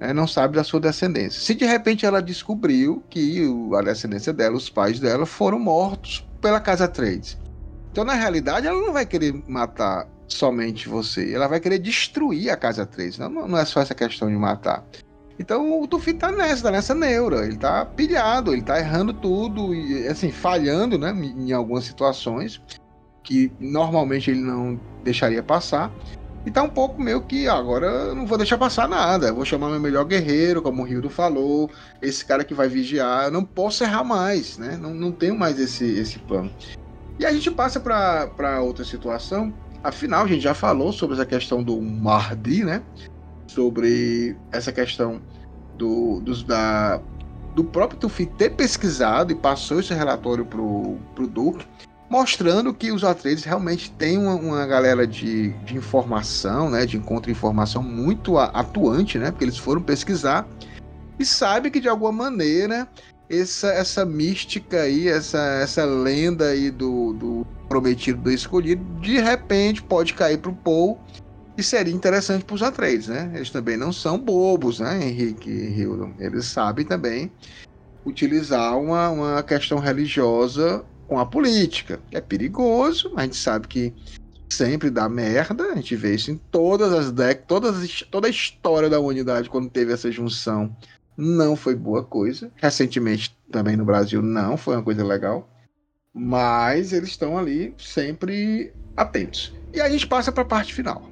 né, 0.00 0.12
não 0.12 0.26
sabe 0.26 0.56
da 0.56 0.64
sua 0.64 0.80
descendência. 0.80 1.40
Se 1.40 1.54
de 1.54 1.64
repente 1.64 2.06
ela 2.06 2.22
descobriu 2.22 3.02
que 3.10 3.42
a 3.78 3.82
descendência 3.82 4.32
dela, 4.32 4.56
os 4.56 4.70
pais 4.70 4.98
dela, 4.98 5.26
foram 5.26 5.58
mortos 5.58 6.26
pela 6.40 6.58
Casa 6.58 6.88
Trades. 6.88 7.38
Então, 7.92 8.04
na 8.04 8.14
realidade, 8.14 8.66
ela 8.66 8.80
não 8.80 8.92
vai 8.92 9.04
querer 9.04 9.34
matar 9.46 10.08
somente 10.26 10.88
você, 10.88 11.34
ela 11.34 11.48
vai 11.48 11.60
querer 11.60 11.78
destruir 11.78 12.50
a 12.50 12.56
Casa 12.56 12.86
Trades. 12.86 13.18
Não, 13.18 13.28
não 13.28 13.58
é 13.58 13.64
só 13.64 13.80
essa 13.80 13.94
questão 13.94 14.28
de 14.28 14.36
matar. 14.36 14.84
Então 15.38 15.80
o 15.80 15.88
Tufi 15.88 16.12
tá 16.12 16.30
nessa, 16.30 16.64
tá 16.64 16.70
nessa 16.70 16.94
neura, 16.94 17.46
ele 17.46 17.56
tá 17.56 17.86
pilhado, 17.86 18.52
ele 18.52 18.60
tá 18.60 18.78
errando 18.78 19.14
tudo 19.14 19.74
e 19.74 20.06
assim, 20.06 20.30
falhando, 20.30 20.98
né, 20.98 21.12
em 21.12 21.50
algumas 21.50 21.84
situações 21.84 22.60
que 23.22 23.50
normalmente 23.58 24.30
ele 24.30 24.42
não 24.42 24.78
deixaria 25.02 25.42
passar. 25.42 25.90
E 26.44 26.50
tá 26.50 26.62
um 26.62 26.68
pouco 26.68 27.00
meio 27.00 27.20
que 27.20 27.46
agora 27.46 27.86
eu 27.86 28.14
não 28.14 28.26
vou 28.26 28.38
deixar 28.38 28.56
passar 28.56 28.88
nada. 28.88 29.32
Vou 29.32 29.44
chamar 29.44 29.68
meu 29.68 29.80
melhor 29.80 30.04
guerreiro, 30.04 30.62
como 30.62 30.82
o 30.82 30.86
Rildo 30.86 31.10
falou, 31.10 31.70
esse 32.00 32.24
cara 32.24 32.44
que 32.44 32.54
vai 32.54 32.68
vigiar. 32.68 33.24
Eu 33.24 33.30
não 33.30 33.44
posso 33.44 33.84
errar 33.84 34.04
mais, 34.04 34.56
né? 34.56 34.78
Não, 34.80 34.94
não 34.94 35.12
tenho 35.12 35.38
mais 35.38 35.60
esse, 35.60 35.84
esse 35.84 36.18
plano. 36.20 36.50
E 37.18 37.26
a 37.26 37.32
gente 37.32 37.50
passa 37.50 37.78
para 37.78 38.62
outra 38.62 38.84
situação. 38.84 39.52
Afinal, 39.84 40.24
a 40.24 40.26
gente 40.26 40.40
já 40.40 40.54
falou 40.54 40.92
sobre 40.92 41.14
essa 41.14 41.26
questão 41.26 41.62
do 41.62 41.80
Mardi, 41.80 42.64
né? 42.64 42.82
Sobre 43.46 44.34
essa 44.50 44.72
questão 44.72 45.20
do, 45.76 46.20
dos, 46.20 46.42
da, 46.42 47.00
do 47.54 47.64
próprio 47.64 48.00
Tufi 48.00 48.24
ter 48.24 48.50
pesquisado 48.50 49.32
e 49.32 49.34
passou 49.34 49.80
esse 49.80 49.92
relatório 49.92 50.46
pro, 50.46 50.96
pro 51.14 51.26
Duke 51.26 51.66
mostrando 52.10 52.74
que 52.74 52.90
os 52.90 53.04
Atreides 53.04 53.44
realmente 53.44 53.92
têm 53.92 54.18
uma, 54.18 54.34
uma 54.34 54.66
galera 54.66 55.06
de, 55.06 55.52
de, 55.64 55.76
informação, 55.76 56.68
né, 56.68 56.84
de 56.84 56.96
encontro 56.96 57.26
de 57.26 57.30
informação 57.30 57.84
muito 57.84 58.36
atuante, 58.36 59.16
né, 59.16 59.30
porque 59.30 59.44
eles 59.44 59.56
foram 59.56 59.80
pesquisar 59.80 60.46
e 61.20 61.24
sabe 61.24 61.70
que 61.70 61.78
de 61.78 61.88
alguma 61.88 62.10
maneira 62.10 62.88
essa, 63.28 63.68
essa 63.68 64.04
mística 64.04 64.80
aí, 64.80 65.06
essa, 65.06 65.38
essa 65.62 65.84
lenda 65.84 66.48
aí 66.48 66.68
do, 66.68 67.12
do 67.12 67.46
prometido 67.68 68.20
do 68.22 68.32
escolhido, 68.32 68.82
de 69.00 69.20
repente 69.20 69.80
pode 69.80 70.12
cair 70.12 70.38
pro 70.38 70.52
Paul 70.52 70.98
e 71.56 71.62
seria 71.62 71.94
interessante 71.94 72.44
para 72.44 72.54
os 72.54 72.62
Atreides, 72.62 73.06
né? 73.06 73.30
Eles 73.34 73.50
também 73.50 73.76
não 73.76 73.92
são 73.92 74.18
bobos, 74.18 74.80
né, 74.80 74.98
Henrique 75.00 75.48
e 75.48 75.80
Hildon? 75.80 76.12
Eles 76.18 76.46
sabem 76.46 76.84
também 76.84 77.30
utilizar 78.04 78.76
uma, 78.76 79.10
uma 79.10 79.42
questão 79.42 79.78
religiosa 79.78 80.84
com 81.10 81.18
a 81.18 81.26
política. 81.26 81.98
É 82.12 82.20
perigoso, 82.20 83.12
a 83.16 83.24
gente 83.24 83.36
sabe 83.36 83.66
que 83.66 83.92
sempre 84.48 84.90
dá 84.90 85.08
merda. 85.08 85.72
A 85.72 85.74
gente 85.74 85.96
vê 85.96 86.14
isso 86.14 86.30
em 86.30 86.36
todas 86.36 86.92
as 86.92 87.10
décadas, 87.10 87.46
todas, 87.48 88.02
toda 88.08 88.28
a 88.28 88.30
história 88.30 88.88
da 88.88 89.00
humanidade 89.00 89.50
quando 89.50 89.68
teve 89.68 89.92
essa 89.92 90.12
junção. 90.12 90.74
Não 91.16 91.56
foi 91.56 91.74
boa 91.74 92.04
coisa. 92.04 92.52
Recentemente, 92.54 93.36
também 93.50 93.76
no 93.76 93.84
Brasil, 93.84 94.22
não 94.22 94.56
foi 94.56 94.76
uma 94.76 94.84
coisa 94.84 95.04
legal. 95.04 95.50
Mas 96.14 96.92
eles 96.92 97.08
estão 97.08 97.36
ali 97.36 97.74
sempre 97.76 98.72
atentos. 98.96 99.52
E 99.74 99.80
a 99.80 99.90
gente 99.90 100.06
passa 100.06 100.30
para 100.30 100.44
a 100.44 100.46
parte 100.46 100.72
final. 100.72 101.10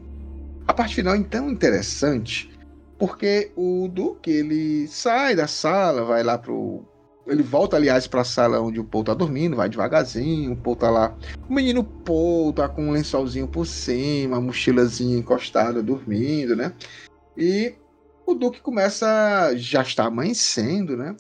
A 0.69 0.73
parte 0.73 0.95
final 0.95 1.17
é 1.17 1.23
tão 1.25 1.51
interessante 1.51 2.57
porque 2.97 3.51
o 3.57 3.89
Duque 3.89 4.31
ele 4.31 4.87
sai 4.87 5.35
da 5.35 5.49
sala, 5.49 6.05
vai 6.05 6.23
lá 6.23 6.39
pro 6.39 6.85
ele 7.29 7.43
volta, 7.43 7.77
aliás, 7.77 8.07
para 8.07 8.23
a 8.23 8.25
sala 8.25 8.61
onde 8.61 8.81
o 8.81 8.85
Paul 8.85 9.05
tá 9.05 9.15
dormindo, 9.15 9.57
vai 9.57 9.69
devagarzinho, 9.69 10.53
o 10.53 10.57
Paul 10.57 10.77
tá 10.77 10.91
lá. 10.91 11.17
O 11.49 11.53
menino 11.53 11.85
Paul 11.85 12.53
tá 12.53 12.69
com 12.69 12.89
um 12.89 12.91
lençolzinho 12.91 13.47
por 13.47 13.67
cima, 13.67 14.41
mochilazinha 14.41 15.19
encostada, 15.19 15.83
dormindo, 15.83 16.57
né? 16.57 16.73
E 17.37 17.75
o 18.27 18.35
Duque 18.35 18.61
começa, 18.61 19.53
já 19.57 19.83
está 19.83 20.07
amanhecendo, 20.07 20.97
né? 20.97 21.15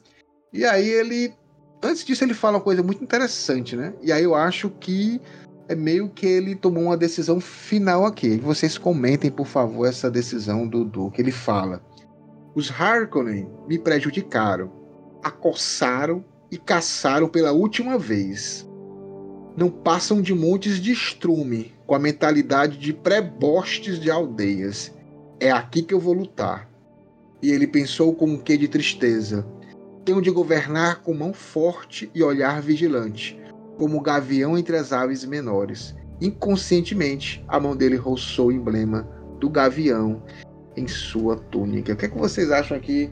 E 0.53 0.65
aí 0.65 0.89
ele, 0.89 1.35
antes 1.83 2.05
disso, 2.05 2.25
ele 2.25 2.35
fala 2.35 2.57
uma 2.57 2.65
coisa 2.65 2.83
muito 2.83 3.05
interessante, 3.05 3.77
né? 3.77 3.93
E 4.03 4.11
aí 4.11 4.25
eu 4.25 4.35
acho 4.35 4.71
que 4.71 5.21
é 5.69 5.75
meio 5.75 6.09
que 6.09 6.27
ele 6.27 6.55
tomou 6.55 6.85
uma 6.85 6.97
decisão 6.97 7.39
final 7.39 8.07
aqui. 8.07 8.39
Vocês 8.39 8.79
comentem, 8.79 9.31
por 9.31 9.47
favor, 9.47 9.87
essa 9.87 10.11
decisão 10.11 10.67
do 10.67 10.85
Duque. 10.85 11.21
Ele 11.21 11.33
fala: 11.33 11.83
Os 12.55 12.71
Harkonnen 12.71 13.47
me 13.69 13.79
prejudicaram 13.79 14.78
acossaram 15.23 16.25
e 16.51 16.57
caçaram 16.57 17.29
pela 17.29 17.53
última 17.53 17.99
vez. 17.99 18.69
Não 19.57 19.71
passam 19.71 20.23
de 20.23 20.35
montes 20.35 20.81
de 20.81 20.93
estrume, 20.93 21.75
com 21.87 21.95
a 21.95 21.99
mentalidade 21.99 22.79
de 22.79 22.93
pré-bostes 22.93 23.99
de 23.99 24.11
aldeias. 24.11 24.95
É 25.41 25.51
aqui 25.51 25.83
que 25.83 25.93
eu 25.93 26.01
vou 26.01 26.12
lutar. 26.12 26.69
E 27.43 27.51
ele 27.51 27.66
pensou 27.66 28.14
com 28.14 28.27
um 28.27 28.39
quê 28.39 28.57
de 28.57 28.69
tristeza. 28.69 29.47
Tenho 30.05 30.23
de 30.23 30.31
governar 30.31 31.03
com 31.03 31.14
mão 31.14 31.33
forte 31.33 32.11
e 32.14 32.23
olhar 32.23 32.62
vigilante, 32.62 33.41
como 33.77 33.99
o 33.99 34.01
gavião 34.01 34.57
entre 34.57 34.77
as 34.77 34.93
aves 34.93 35.25
menores. 35.25 35.95
Inconscientemente, 36.21 37.45
a 37.47 37.61
mão 37.61 37.77
dele 37.77 37.97
roçou 37.97 38.49
o 38.49 38.53
emblema 38.53 39.09
do 39.39 39.49
gavião 39.49 40.23
em 40.77 40.87
sua 40.87 41.37
túnica. 41.37 41.93
O 41.93 41.97
que, 41.97 42.07
é 42.07 42.09
que 42.09 42.19
vocês 42.19 42.51
acham 42.51 42.77
aqui 42.77 43.11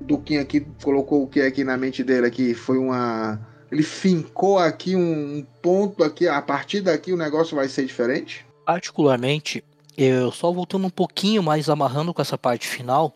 Duquinho 0.00 0.40
aqui 0.40 0.66
colocou 0.82 1.22
o 1.22 1.26
que 1.26 1.40
aqui 1.40 1.64
na 1.64 1.76
mente 1.76 2.02
dele 2.04 2.26
aqui 2.26 2.54
foi 2.54 2.78
uma 2.78 3.40
ele 3.70 3.82
fincou 3.82 4.58
aqui 4.58 4.96
um 4.96 5.44
ponto 5.60 6.02
aqui, 6.02 6.26
a 6.26 6.40
partir 6.40 6.80
daqui 6.80 7.12
o 7.12 7.16
negócio 7.16 7.54
vai 7.54 7.68
ser 7.68 7.84
diferente? 7.84 8.46
Particularmente, 8.64 9.62
eu 9.96 10.32
só 10.32 10.50
voltando 10.50 10.86
um 10.86 10.90
pouquinho 10.90 11.42
mais 11.42 11.68
amarrando 11.68 12.14
com 12.14 12.22
essa 12.22 12.38
parte 12.38 12.66
final, 12.66 13.14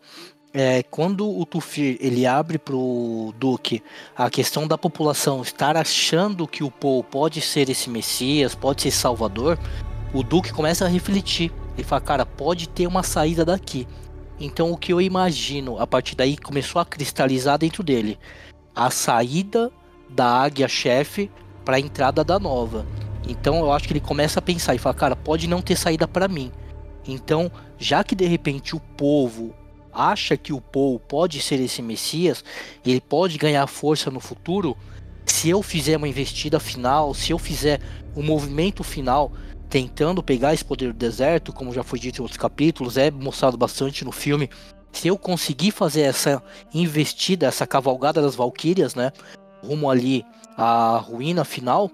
é, 0.53 0.83
quando 0.83 1.27
o 1.27 1.43
Tufir 1.45 1.97
ele 1.99 2.27
abre 2.27 2.59
pro 2.59 3.33
Duque 3.39 3.81
a 4.15 4.29
questão 4.29 4.67
da 4.67 4.77
população 4.77 5.41
estar 5.41 5.75
achando 5.75 6.47
que 6.47 6.63
o 6.63 6.69
Paul 6.69 7.03
pode 7.03 7.41
ser 7.41 7.69
esse 7.69 7.89
Messias, 7.89 8.53
pode 8.53 8.83
ser 8.83 8.91
Salvador, 8.91 9.57
o 10.13 10.21
Duque 10.21 10.53
começa 10.53 10.85
a 10.85 10.87
refletir. 10.87 11.51
Ele 11.75 11.83
fala, 11.83 12.01
cara, 12.01 12.25
pode 12.25 12.69
ter 12.69 12.85
uma 12.85 13.01
saída 13.01 13.43
daqui. 13.43 13.87
Então 14.39 14.71
o 14.71 14.77
que 14.77 14.91
eu 14.91 14.99
imagino, 14.99 15.79
a 15.79 15.87
partir 15.87 16.15
daí 16.15 16.37
começou 16.37 16.81
a 16.81 16.85
cristalizar 16.85 17.57
dentro 17.57 17.83
dele 17.83 18.17
a 18.75 18.89
saída 18.89 19.71
da 20.09 20.25
águia 20.25 20.67
chefe 20.67 21.29
para 21.63 21.77
a 21.77 21.79
entrada 21.79 22.23
da 22.23 22.39
nova. 22.39 22.85
Então 23.27 23.59
eu 23.59 23.71
acho 23.71 23.87
que 23.87 23.93
ele 23.93 23.99
começa 23.99 24.39
a 24.39 24.41
pensar 24.41 24.75
e 24.75 24.79
fala, 24.79 24.95
cara, 24.95 25.15
pode 25.15 25.47
não 25.47 25.61
ter 25.61 25.77
saída 25.77 26.07
para 26.07 26.27
mim. 26.27 26.51
Então, 27.07 27.51
já 27.77 28.03
que 28.03 28.15
de 28.15 28.25
repente 28.25 28.75
o 28.75 28.79
povo 28.79 29.53
acha 29.91 30.35
que 30.35 30.51
o 30.51 30.59
Paul 30.59 30.99
pode 30.99 31.39
ser 31.41 31.59
esse 31.59 31.81
Messias, 31.81 32.43
e 32.83 32.89
ele 32.91 33.01
pode 33.01 33.37
ganhar 33.37 33.67
força 33.67 34.09
no 34.09 34.19
futuro, 34.19 34.75
se 35.25 35.49
eu 35.49 35.61
fizer 35.61 35.97
uma 35.97 36.07
investida 36.07 36.59
final, 36.59 37.13
se 37.13 37.31
eu 37.31 37.37
fizer 37.37 37.79
um 38.15 38.23
movimento 38.23 38.83
final, 38.83 39.31
tentando 39.73 40.21
pegar 40.21 40.53
esse 40.53 40.63
poder 40.63 40.93
do 40.93 40.99
deserto, 40.99 41.51
como 41.51 41.73
já 41.73 41.81
foi 41.81 41.97
dito 41.97 42.19
em 42.19 42.21
outros 42.21 42.37
capítulos, 42.37 42.95
é 42.95 43.09
mostrado 43.09 43.57
bastante 43.57 44.05
no 44.05 44.11
filme. 44.11 44.47
Se 44.91 45.07
eu 45.07 45.17
conseguir 45.17 45.71
fazer 45.71 46.01
essa 46.01 46.43
investida, 46.71 47.47
essa 47.47 47.65
cavalgada 47.65 48.21
das 48.21 48.35
Valquírias, 48.35 48.93
né, 48.93 49.11
rumo 49.63 49.89
ali 49.89 50.23
à 50.55 50.97
ruína 50.97 51.43
final, 51.43 51.89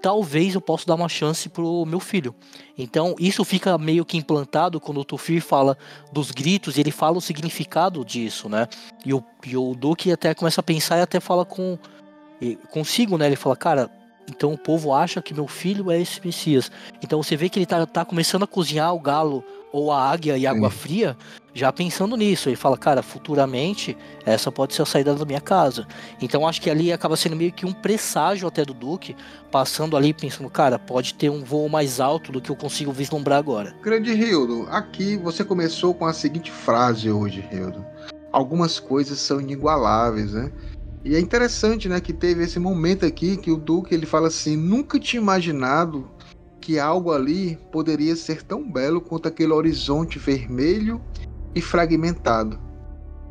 talvez 0.00 0.54
eu 0.54 0.60
possa 0.62 0.86
dar 0.86 0.94
uma 0.94 1.08
chance 1.10 1.50
pro 1.50 1.84
meu 1.84 2.00
filho. 2.00 2.34
Então, 2.78 3.14
isso 3.18 3.44
fica 3.44 3.76
meio 3.76 4.06
que 4.06 4.16
implantado 4.16 4.80
quando 4.80 5.00
o 5.00 5.04
Tufir 5.04 5.42
fala 5.42 5.76
dos 6.10 6.30
gritos, 6.30 6.78
ele 6.78 6.90
fala 6.90 7.18
o 7.18 7.20
significado 7.20 8.06
disso, 8.06 8.48
né? 8.48 8.66
E 9.04 9.12
o, 9.12 9.22
e 9.46 9.54
o 9.54 9.74
Duque 9.74 10.10
até 10.10 10.32
começa 10.32 10.62
a 10.62 10.64
pensar 10.64 10.96
e 10.96 11.02
até 11.02 11.20
fala 11.20 11.44
com 11.44 11.78
consigo, 12.70 13.18
né? 13.18 13.26
Ele 13.26 13.36
fala, 13.36 13.54
cara, 13.54 13.90
então 14.28 14.52
o 14.52 14.58
povo 14.58 14.92
acha 14.92 15.22
que 15.22 15.34
meu 15.34 15.46
filho 15.46 15.90
é 15.90 16.00
esse 16.00 16.20
Messias. 16.24 16.70
Então 17.02 17.22
você 17.22 17.36
vê 17.36 17.48
que 17.48 17.58
ele 17.58 17.66
tá, 17.66 17.84
tá 17.86 18.04
começando 18.04 18.42
a 18.42 18.46
cozinhar 18.46 18.94
o 18.94 19.00
galo 19.00 19.44
ou 19.72 19.92
a 19.92 20.10
águia 20.10 20.36
e 20.36 20.46
água 20.46 20.70
fria, 20.70 21.16
já 21.54 21.72
pensando 21.72 22.16
nisso. 22.16 22.48
Ele 22.48 22.56
fala, 22.56 22.76
cara, 22.76 23.02
futuramente 23.02 23.96
essa 24.24 24.50
pode 24.50 24.74
ser 24.74 24.82
a 24.82 24.86
saída 24.86 25.14
da 25.14 25.24
minha 25.24 25.40
casa. 25.40 25.86
Então 26.20 26.46
acho 26.46 26.60
que 26.60 26.70
ali 26.70 26.92
acaba 26.92 27.16
sendo 27.16 27.36
meio 27.36 27.52
que 27.52 27.66
um 27.66 27.72
presságio 27.72 28.48
até 28.48 28.64
do 28.64 28.74
Duque, 28.74 29.16
passando 29.50 29.96
ali 29.96 30.14
pensando, 30.14 30.48
cara, 30.48 30.78
pode 30.78 31.14
ter 31.14 31.30
um 31.30 31.44
voo 31.44 31.68
mais 31.68 32.00
alto 32.00 32.32
do 32.32 32.40
que 32.40 32.50
eu 32.50 32.56
consigo 32.56 32.92
vislumbrar 32.92 33.38
agora. 33.38 33.74
Grande 33.82 34.12
Hildo, 34.12 34.66
aqui 34.70 35.16
você 35.16 35.44
começou 35.44 35.94
com 35.94 36.06
a 36.06 36.12
seguinte 36.12 36.50
frase 36.50 37.10
hoje, 37.10 37.46
Hildo. 37.52 37.84
Algumas 38.32 38.78
coisas 38.78 39.18
são 39.18 39.40
inigualáveis, 39.40 40.32
né? 40.32 40.52
E 41.04 41.14
é 41.14 41.20
interessante, 41.20 41.88
né, 41.88 42.00
que 42.00 42.12
teve 42.12 42.42
esse 42.42 42.58
momento 42.58 43.06
aqui 43.06 43.36
que 43.36 43.50
o 43.50 43.56
Duque 43.56 43.94
ele 43.94 44.06
fala 44.06 44.28
assim: 44.28 44.56
nunca 44.56 44.98
tinha 44.98 45.20
imaginado 45.20 46.08
que 46.60 46.78
algo 46.78 47.12
ali 47.12 47.58
poderia 47.72 48.14
ser 48.16 48.42
tão 48.42 48.70
belo 48.70 49.00
quanto 49.00 49.28
aquele 49.28 49.52
horizonte 49.52 50.18
vermelho 50.18 51.00
e 51.54 51.60
fragmentado. 51.60 52.58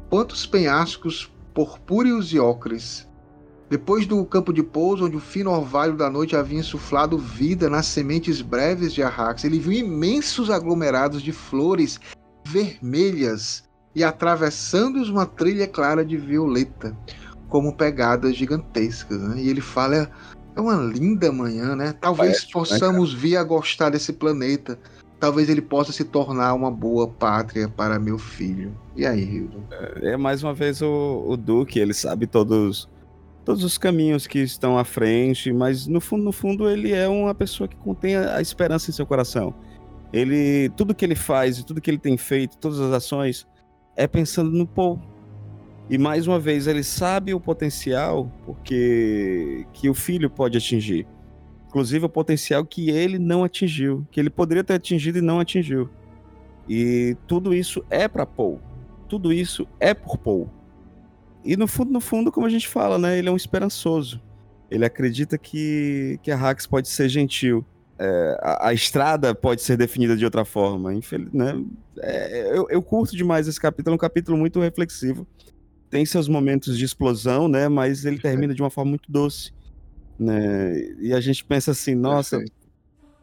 Quantos 0.10 0.46
penhascos 0.46 1.32
purpúreos 1.54 2.32
e 2.32 2.40
ocres. 2.40 3.08
Depois 3.70 4.08
do 4.08 4.24
campo 4.26 4.54
de 4.54 4.64
pouso, 4.64 5.06
onde 5.06 5.18
o 5.18 5.20
fino 5.20 5.52
orvalho 5.52 5.98
da 5.98 6.10
noite 6.10 6.36
havia 6.36 6.60
insuflado 6.60 7.18
vida 7.18 7.70
nas 7.70 7.86
sementes 7.86 8.42
breves 8.42 8.94
de 8.94 9.04
Arrax, 9.04 9.44
ele 9.44 9.60
viu 9.60 9.74
imensos 9.74 10.50
aglomerados 10.50 11.22
de 11.22 11.34
flores 11.34 12.00
vermelhas 12.46 13.66
e 13.94 14.06
atravessando-os 14.06 15.10
uma 15.10 15.26
trilha 15.26 15.68
clara 15.68 16.06
de 16.06 16.16
violeta 16.16 16.96
como 17.50 17.74
pegadas 17.74 18.36
gigantescas. 18.36 19.20
Né? 19.22 19.42
E 19.42 19.50
ele 19.50 19.62
fala: 19.62 20.10
é 20.56 20.62
uma 20.62 20.76
linda 20.76 21.32
manhã, 21.32 21.76
né? 21.76 21.94
Talvez 22.00 22.32
Parece, 22.32 22.52
possamos 22.52 23.14
né, 23.14 23.20
vir 23.20 23.38
a 23.38 23.44
gostar 23.44 23.90
desse 23.90 24.14
planeta. 24.14 24.78
Talvez 25.20 25.50
ele 25.50 25.62
possa 25.62 25.92
se 25.92 26.04
tornar 26.04 26.54
uma 26.54 26.70
boa 26.70 27.08
pátria 27.08 27.68
para 27.68 27.98
meu 28.00 28.20
filho. 28.20 28.76
E 28.96 29.06
aí, 29.06 29.24
Hildo? 29.24 29.64
É, 29.72 30.12
é 30.12 30.18
mais 30.18 30.44
uma 30.44 30.54
vez 30.54 30.82
o, 30.82 31.26
o 31.28 31.36
Duque, 31.36 31.80
ele 31.80 31.94
sabe 31.94 32.28
todos 32.28 32.88
todos 33.48 33.64
os 33.64 33.78
caminhos 33.78 34.28
que 34.28 34.40
estão 34.40 34.78
à 34.78 34.84
frente, 34.84 35.54
mas 35.54 35.88
no 35.88 36.02
fundo, 36.02 36.22
no 36.22 36.34
fundo, 36.34 36.70
ele 36.70 36.92
é 36.92 37.08
uma 37.08 37.34
pessoa 37.34 37.66
que 37.66 37.78
contém 37.78 38.14
a, 38.14 38.36
a 38.36 38.42
esperança 38.42 38.92
em 38.92 38.94
seu 38.94 39.06
coração. 39.06 39.56
Ele, 40.12 40.70
tudo 40.76 40.94
que 40.94 41.06
ele 41.06 41.16
faz 41.16 41.58
e 41.58 41.66
tudo 41.66 41.80
que 41.80 41.90
ele 41.90 41.98
tem 41.98 42.18
feito, 42.18 42.58
todas 42.58 42.78
as 42.82 42.92
ações, 42.92 43.48
é 43.96 44.06
pensando 44.06 44.52
no 44.52 44.68
povo, 44.68 45.02
e 45.90 45.98
mais 45.98 46.28
uma 46.28 46.38
vez, 46.38 46.68
ele 46.68 46.84
sabe 46.84 47.34
o 47.34 47.40
potencial 47.40 48.30
porque 48.46 49.66
que 49.72 49.90
o 49.90 49.94
filho 49.94 50.30
pode 50.30 50.58
atingir. 50.58 51.08
Inclusive 51.68 52.06
o 52.06 52.10
potencial 52.10 52.66
que 52.66 52.90
ele 52.90 53.18
não 53.18 53.44
atingiu, 53.44 54.06
que 54.12 54.20
ele 54.20 54.30
poderia 54.30 54.64
ter 54.64 54.74
atingido 54.74 55.20
e 55.20 55.22
não 55.22 55.40
atingiu. 55.40 55.90
E 56.68 57.16
tudo 57.26 57.54
isso 57.54 57.86
é 57.90 58.08
para 58.08 58.26
Paul. 58.26 58.60
Tudo 59.08 59.32
isso 59.32 59.66
é 59.80 59.94
por 59.94 60.18
Paul. 60.18 60.50
E 61.44 61.56
no 61.56 61.68
fundo, 61.68 61.92
no 61.94 62.02
fundo, 62.02 62.32
como 62.32 62.46
a 62.46 62.50
gente 62.50 62.68
fala, 62.68 62.98
né, 62.98 63.18
ele 63.18 63.30
é 63.30 63.32
um 63.32 63.38
esperançoso. 63.38 64.22
Ele 64.70 64.84
acredita 64.84 65.38
que, 65.38 66.20
que 66.22 66.30
a 66.30 66.38
Hax 66.38 66.68
pode 66.68 66.90
ser 66.90 67.08
gentil. 67.08 67.66
É, 67.98 68.38
a, 68.42 68.68
a, 68.68 68.74
estrada 68.74 69.34
pode 69.34 69.62
ser 69.62 69.78
definida 69.78 70.18
de 70.18 70.26
outra 70.26 70.44
forma. 70.44 70.94
Infeliz, 70.94 71.32
né? 71.32 71.64
É, 72.00 72.58
eu, 72.58 72.68
eu 72.70 72.82
curto 72.82 73.16
demais 73.16 73.48
esse 73.48 73.60
capítulo, 73.60 73.94
é 73.94 73.96
um 73.96 73.98
capítulo 73.98 74.38
muito 74.38 74.60
reflexivo 74.60 75.26
tem 75.90 76.06
seus 76.06 76.28
momentos 76.28 76.78
de 76.78 76.86
explosão, 76.86 77.48
né? 77.48 77.68
Mas 77.68 78.06
ele 78.06 78.20
termina 78.20 78.54
de 78.54 78.62
uma 78.62 78.70
forma 78.70 78.92
muito 78.92 79.12
doce, 79.12 79.52
né? 80.20 80.78
E 81.00 81.14
a 81.14 81.20
gente 81.20 81.44
pensa 81.44 81.72
assim, 81.72 81.96
nossa, 81.96 82.38
Perfeito. 82.38 82.56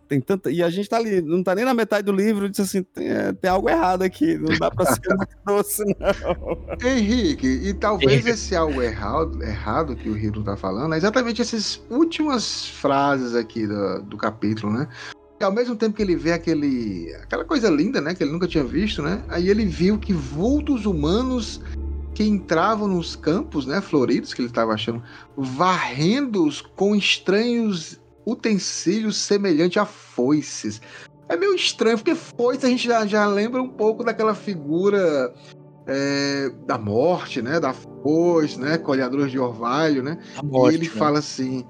tem 0.09 0.21
tanta. 0.21 0.51
E 0.51 0.63
a 0.63 0.71
gente 0.71 0.89
tá 0.89 0.97
ali, 0.97 1.21
não 1.21 1.43
tá 1.43 1.55
nem 1.55 1.65
na 1.65 1.75
metade 1.75 2.05
do 2.07 2.13
livro, 2.13 2.49
diz 2.49 2.61
assim, 2.61 2.83
tem, 2.83 3.09
é, 3.09 3.33
tem 3.33 3.51
algo 3.51 3.69
errado 3.69 4.03
aqui, 4.03 4.37
não 4.39 4.57
dá 4.59 4.71
pra 4.71 4.87
ser 4.87 5.01
muito 5.15 5.37
doce, 5.47 5.85
não. 5.85 6.89
Henrique, 6.89 7.47
e 7.47 7.75
talvez 7.75 8.27
esse 8.27 8.57
algo 8.57 8.81
errado, 8.81 9.43
errado 9.43 9.95
que 9.97 10.09
o 10.09 10.17
Hildo 10.17 10.43
tá 10.43 10.57
falando 10.57 10.95
é 10.95 10.99
exatamente 10.99 11.43
essas 11.43 11.83
últimas 11.91 12.67
frases 12.67 13.35
aqui 13.35 13.67
do, 13.67 14.03
do 14.03 14.17
capítulo, 14.17 14.73
né? 14.73 14.89
E 15.41 15.45
ao 15.45 15.53
mesmo 15.53 15.75
tempo 15.75 15.97
que 15.97 16.03
ele 16.03 16.15
vê 16.15 16.33
aquele, 16.33 17.13
aquela 17.17 17.45
coisa 17.45 17.69
linda, 17.69 18.01
né? 18.01 18.15
Que 18.15 18.23
ele 18.23 18.33
nunca 18.33 18.47
tinha 18.47 18.63
visto, 18.63 19.03
né? 19.03 19.23
Aí 19.29 19.49
ele 19.49 19.67
viu 19.67 19.99
que 19.99 20.13
vultos 20.13 20.87
humanos 20.87 21.61
que 22.15 22.23
entravam 22.23 22.87
nos 22.89 23.17
campos, 23.17 23.67
né? 23.67 23.81
Floridos, 23.81 24.33
que 24.33 24.41
ele 24.41 24.49
estava 24.49 24.73
achando, 24.73 25.03
varrendo-os 25.37 26.61
com 26.61 26.95
estranhos 26.95 28.01
utensílios 28.25 29.17
semelhantes 29.17 29.77
a 29.77 29.85
foices. 29.85 30.81
É 31.29 31.37
meio 31.37 31.55
estranho, 31.55 31.99
porque 31.99 32.15
foice 32.15 32.65
a 32.65 32.69
gente 32.69 32.87
já, 32.87 33.05
já 33.07 33.27
lembra 33.27 33.61
um 33.61 33.69
pouco 33.69 34.05
daquela 34.05 34.35
figura 34.35 35.35
é, 35.87 36.51
da 36.67 36.79
morte, 36.79 37.43
né? 37.43 37.59
Da 37.59 37.73
foice, 37.73 38.59
né? 38.59 38.79
Colhadores 38.79 39.31
de 39.31 39.39
orvalho, 39.39 40.03
né? 40.03 40.19
Morte, 40.43 40.75
e 40.75 40.77
ele 40.77 40.87
né? 40.87 40.93
fala 40.95 41.19
assim: 41.19 41.67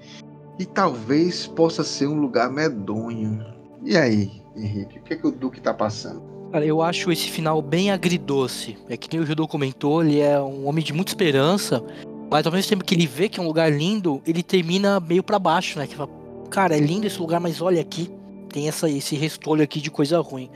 e 0.58 0.66
talvez 0.66 1.46
possa 1.46 1.82
ser 1.82 2.06
um 2.06 2.20
lugar 2.20 2.50
medonho. 2.50 3.44
E 3.82 3.96
aí, 3.96 4.42
Henrique, 4.56 4.98
o 4.98 5.02
que, 5.02 5.14
é 5.14 5.16
que 5.16 5.26
o 5.26 5.32
Duque 5.32 5.60
tá 5.60 5.74
passando? 5.74 6.33
Cara, 6.54 6.64
eu 6.64 6.80
acho 6.80 7.10
esse 7.10 7.28
final 7.28 7.60
bem 7.60 7.90
agridoce. 7.90 8.78
É 8.88 8.96
que 8.96 9.08
nem 9.12 9.20
o 9.20 9.26
Judô 9.26 9.48
comentou, 9.48 10.04
ele 10.04 10.20
é 10.20 10.40
um 10.40 10.68
homem 10.68 10.84
de 10.84 10.92
muita 10.92 11.10
esperança, 11.10 11.82
mas 12.30 12.46
ao 12.46 12.52
mesmo 12.52 12.68
tempo 12.68 12.84
que 12.84 12.94
ele 12.94 13.08
vê 13.08 13.28
que 13.28 13.40
é 13.40 13.42
um 13.42 13.46
lugar 13.46 13.72
lindo, 13.72 14.22
ele 14.24 14.40
termina 14.40 15.00
meio 15.00 15.20
pra 15.20 15.36
baixo, 15.36 15.80
né? 15.80 15.88
Que 15.88 15.96
fala, 15.96 16.08
cara, 16.48 16.76
é 16.76 16.78
lindo 16.78 17.08
esse 17.08 17.18
lugar, 17.18 17.40
mas 17.40 17.60
olha 17.60 17.80
aqui, 17.80 18.08
tem 18.50 18.68
essa, 18.68 18.88
esse 18.88 19.16
restolho 19.16 19.64
aqui 19.64 19.80
de 19.80 19.90
coisa 19.90 20.20
ruim. 20.20 20.48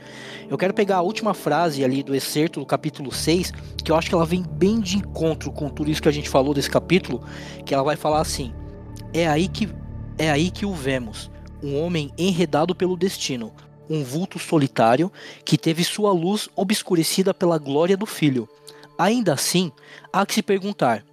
Eu 0.49 0.57
quero 0.57 0.73
pegar 0.73 0.95
a 0.95 1.01
última 1.01 1.33
frase 1.33 1.83
ali 1.83 2.01
do 2.01 2.15
excerto 2.15 2.61
do 2.61 2.65
capítulo 2.65 3.11
6, 3.11 3.51
que 3.83 3.91
eu 3.91 3.95
acho 3.97 4.07
que 4.07 4.15
ela 4.15 4.25
vem 4.25 4.41
bem 4.41 4.79
de 4.79 4.99
encontro 4.99 5.51
com 5.51 5.67
tudo 5.67 5.91
isso 5.91 6.01
que 6.01 6.07
a 6.07 6.13
gente 6.13 6.29
falou 6.29 6.53
desse 6.53 6.69
capítulo, 6.69 7.21
que 7.65 7.73
ela 7.73 7.83
vai 7.83 7.97
falar 7.97 8.21
assim: 8.21 8.53
É 9.13 9.27
aí 9.27 9.49
que 9.49 9.67
é 10.17 10.31
aí 10.31 10.49
que 10.49 10.65
o 10.65 10.73
vemos, 10.73 11.29
um 11.61 11.77
homem 11.77 12.09
enredado 12.17 12.73
pelo 12.73 12.95
destino, 12.95 13.51
um 13.89 14.03
vulto 14.03 14.37
solitário 14.37 15.11
que 15.43 15.57
teve 15.57 15.83
sua 15.83 16.11
luz 16.11 16.47
obscurecida 16.55 17.33
pela 17.33 17.57
glória 17.57 17.97
do 17.97 18.05
filho. 18.05 18.47
Ainda 18.97 19.33
assim, 19.33 19.71
há 20.11 20.25
que 20.25 20.35
se 20.35 20.43
perguntar: 20.43 21.03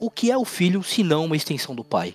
o 0.00 0.10
que 0.10 0.30
é 0.30 0.36
o 0.36 0.44
filho 0.44 0.82
senão 0.82 1.26
uma 1.26 1.36
extensão 1.36 1.74
do 1.74 1.84
pai? 1.84 2.14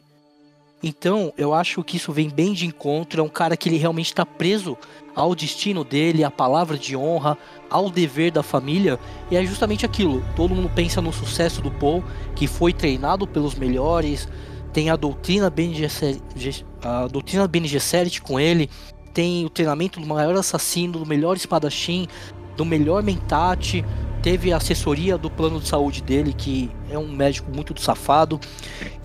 Então, 0.82 1.34
eu 1.38 1.54
acho 1.54 1.84
que 1.84 1.98
isso 1.98 2.14
vem 2.14 2.30
bem 2.30 2.54
de 2.54 2.66
encontro. 2.66 3.22
É 3.22 3.24
um 3.24 3.30
cara 3.30 3.58
que 3.58 3.68
ele 3.68 3.78
realmente 3.78 4.08
está 4.08 4.26
preso 4.26 4.78
ao 5.14 5.36
destino 5.36 5.84
dele, 5.84 6.24
à 6.24 6.32
palavra 6.32 6.78
de 6.78 6.96
honra, 6.96 7.38
ao 7.70 7.90
dever 7.90 8.32
da 8.32 8.42
família. 8.42 8.98
E 9.30 9.36
é 9.36 9.46
justamente 9.46 9.86
aquilo. 9.86 10.24
Todo 10.36 10.56
mundo 10.56 10.72
pensa 10.74 11.02
no 11.02 11.12
sucesso 11.12 11.62
do 11.62 11.70
Paul, 11.70 12.04
que 12.36 12.48
foi 12.48 12.72
treinado 12.72 13.28
pelos 13.28 13.56
melhores. 13.56 14.28
Tem 14.72 14.90
a 14.90 14.96
doutrina 14.96 15.50
Bene 15.50 15.76
Gesserit, 15.76 16.66
a 16.82 17.08
doutrina 17.08 17.48
Bene 17.48 17.68
Gesserit 17.68 18.22
com 18.22 18.40
ele. 18.40 18.70
Tem 19.14 19.46
o 19.46 19.50
treinamento 19.50 20.00
do 20.00 20.06
maior 20.06 20.36
assassino, 20.36 21.00
do 21.00 21.06
melhor 21.06 21.36
espadachim, 21.36 22.08
do 22.56 22.66
melhor 22.66 23.04
mentate. 23.04 23.84
Teve 24.22 24.52
a 24.52 24.58
assessoria 24.58 25.18
do 25.18 25.30
plano 25.30 25.62
de 25.62 25.68
saúde 25.70 26.02
dele, 26.04 26.34
que 26.34 26.70
é 26.92 26.98
um 26.98 27.08
médico 27.08 27.50
muito 27.56 27.80
safado. 27.82 28.38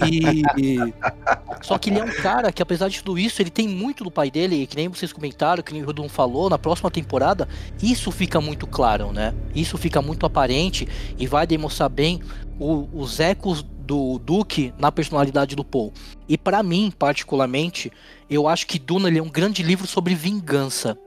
E 0.05 0.43
só 1.63 1.79
que 1.79 1.89
ele 1.89 2.01
é 2.01 2.05
um 2.05 2.11
cara 2.11 2.51
que, 2.53 2.61
apesar 2.61 2.89
de 2.89 2.99
tudo 3.03 3.17
isso, 3.17 3.41
ele 3.41 3.51
tem 3.51 3.69
muito 3.69 4.03
do 4.03 4.11
pai 4.11 4.29
dele, 4.29 4.63
e 4.63 4.67
que 4.67 4.75
nem 4.75 4.89
vocês 4.89 5.13
comentaram, 5.13 5.63
que 5.63 5.73
nem 5.73 5.83
o 5.83 5.87
Rodon 5.87 6.09
falou, 6.09 6.51
na 6.51 6.59
próxima 6.59 6.91
temporada, 6.91 7.49
isso 7.81 8.11
fica 8.11 8.41
muito 8.41 8.67
claro, 8.67 9.13
né? 9.13 9.33
Isso 9.55 9.79
fica 9.79 10.03
muito 10.03 10.27
aparente 10.27 10.89
e 11.17 11.29
vai 11.29 11.47
demonstrar 11.47 11.89
bem 11.89 12.21
o- 12.59 12.89
os 12.93 13.21
ecos 13.21 13.65
do 13.85 14.19
Duke 14.19 14.73
na 14.79 14.91
personalidade 14.91 15.55
do 15.55 15.65
Paul. 15.65 15.93
E 16.29 16.37
pra 16.37 16.63
mim, 16.63 16.93
particularmente, 16.99 17.93
eu 18.29 18.49
acho 18.49 18.67
que 18.67 18.79
Duna 18.79 19.09
é 19.17 19.23
um 19.23 19.29
grande 19.29 19.63
livro 19.63 19.87
sobre 19.87 20.15
vingança. 20.15 20.99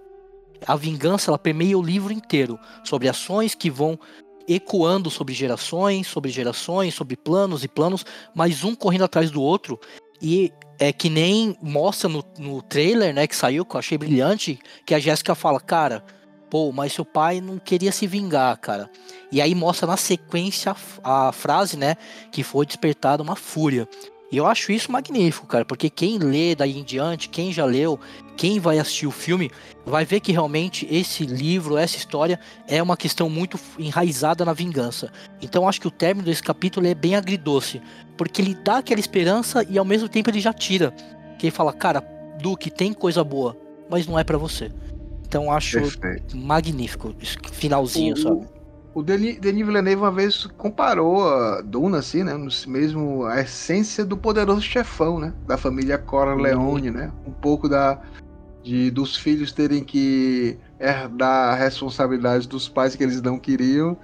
A 0.65 0.75
vingança 0.75 1.29
ela 1.29 1.37
permeia 1.37 1.77
o 1.77 1.83
livro 1.83 2.13
inteiro, 2.13 2.59
sobre 2.83 3.09
ações 3.09 3.53
que 3.53 3.69
vão 3.69 3.99
ecoando 4.47 5.09
sobre 5.09 5.33
gerações, 5.33 6.07
sobre 6.07 6.31
gerações, 6.31 6.93
sobre 6.93 7.17
planos 7.17 7.63
e 7.63 7.67
planos, 7.67 8.05
mas 8.33 8.63
um 8.63 8.73
correndo 8.73 9.03
atrás 9.03 9.29
do 9.29 9.41
outro. 9.41 9.79
E 10.21 10.51
é 10.79 10.93
que 10.93 11.09
nem 11.09 11.55
mostra 11.61 12.07
no, 12.07 12.23
no 12.37 12.61
trailer, 12.61 13.13
né, 13.13 13.27
que 13.27 13.35
saiu, 13.35 13.65
que 13.65 13.75
eu 13.75 13.79
achei 13.79 13.97
brilhante, 13.97 14.57
que 14.85 14.95
a 14.95 14.99
Jéssica 14.99 15.35
fala, 15.35 15.59
cara, 15.59 16.03
pô, 16.49 16.71
mas 16.71 16.93
seu 16.93 17.03
pai 17.03 17.41
não 17.41 17.59
queria 17.59 17.91
se 17.91 18.07
vingar, 18.07 18.57
cara. 18.57 18.89
E 19.31 19.41
aí 19.41 19.53
mostra 19.53 19.87
na 19.87 19.97
sequência 19.97 20.75
a, 21.03 21.29
a 21.29 21.31
frase, 21.31 21.75
né, 21.77 21.95
que 22.31 22.43
foi 22.43 22.65
despertada 22.65 23.21
uma 23.23 23.35
fúria. 23.35 23.87
E 24.29 24.35
eu 24.35 24.45
acho 24.45 24.73
isso 24.73 24.91
magnífico, 24.91 25.47
cara, 25.47 25.63
porque 25.63 25.89
quem 25.89 26.17
lê 26.17 26.53
daí 26.53 26.77
em 26.77 26.83
diante, 26.83 27.29
quem 27.29 27.51
já 27.53 27.63
leu, 27.63 27.97
quem 28.35 28.59
vai 28.59 28.77
assistir 28.77 29.07
o 29.07 29.11
filme, 29.11 29.49
vai 29.85 30.03
ver 30.03 30.19
que 30.19 30.33
realmente 30.33 30.85
esse 30.91 31.25
livro, 31.25 31.77
essa 31.77 31.95
história 31.95 32.37
é 32.67 32.83
uma 32.83 32.97
questão 32.97 33.29
muito 33.29 33.57
enraizada 33.79 34.43
na 34.43 34.51
vingança. 34.51 35.09
Então 35.41 35.63
eu 35.63 35.69
acho 35.69 35.79
que 35.79 35.87
o 35.87 35.91
término 35.91 36.25
desse 36.25 36.43
capítulo 36.43 36.85
é 36.87 36.93
bem 36.93 37.15
agridoce, 37.15 37.81
porque 38.17 38.41
ele 38.41 38.53
dá 38.53 38.79
aquela 38.79 38.99
esperança 38.99 39.65
e 39.69 39.77
ao 39.77 39.85
mesmo 39.85 40.09
tempo 40.09 40.29
ele 40.29 40.41
já 40.41 40.51
tira. 40.51 40.91
Que 41.39 41.45
ele 41.47 41.51
fala, 41.55 41.71
cara, 41.71 42.01
Duque, 42.41 42.69
tem 42.69 42.91
coisa 42.91 43.23
boa, 43.23 43.55
mas 43.89 44.05
não 44.05 44.19
é 44.19 44.25
pra 44.25 44.37
você. 44.37 44.69
Então 45.25 45.45
eu 45.45 45.51
acho 45.51 45.79
Perfeito. 45.79 46.35
magnífico, 46.35 47.15
esse 47.21 47.37
finalzinho, 47.53 48.13
O- 48.13 48.17
sabe? 48.17 48.47
O 48.97 49.03
Denis, 49.03 49.37
Denis 49.37 49.63
Villeneuve 49.63 50.01
uma 50.01 50.11
vez 50.11 50.47
comparou 50.57 51.29
a 51.29 51.61
Duna, 51.61 51.99
assim, 51.99 52.23
né? 52.23 52.33
Mesmo 52.65 53.25
a 53.25 53.41
essência 53.41 54.03
do 54.03 54.17
poderoso 54.17 54.63
chefão, 54.63 55.19
né? 55.19 55.35
Da 55.45 55.55
família 55.55 55.99
Cora 55.99 56.33
Leone, 56.33 56.89
né? 56.89 57.11
Um 57.23 57.31
pouco 57.31 57.69
da, 57.69 58.01
de, 58.63 58.89
dos 58.89 59.15
filhos 59.15 59.51
terem 59.51 59.83
que 59.83 60.57
herdar 60.79 61.53
a 61.53 61.55
responsabilidade 61.55 62.47
dos 62.47 62.67
pais 62.67 62.95
que 62.95 63.03
eles 63.03 63.21
não 63.21 63.37
queriam 63.37 63.95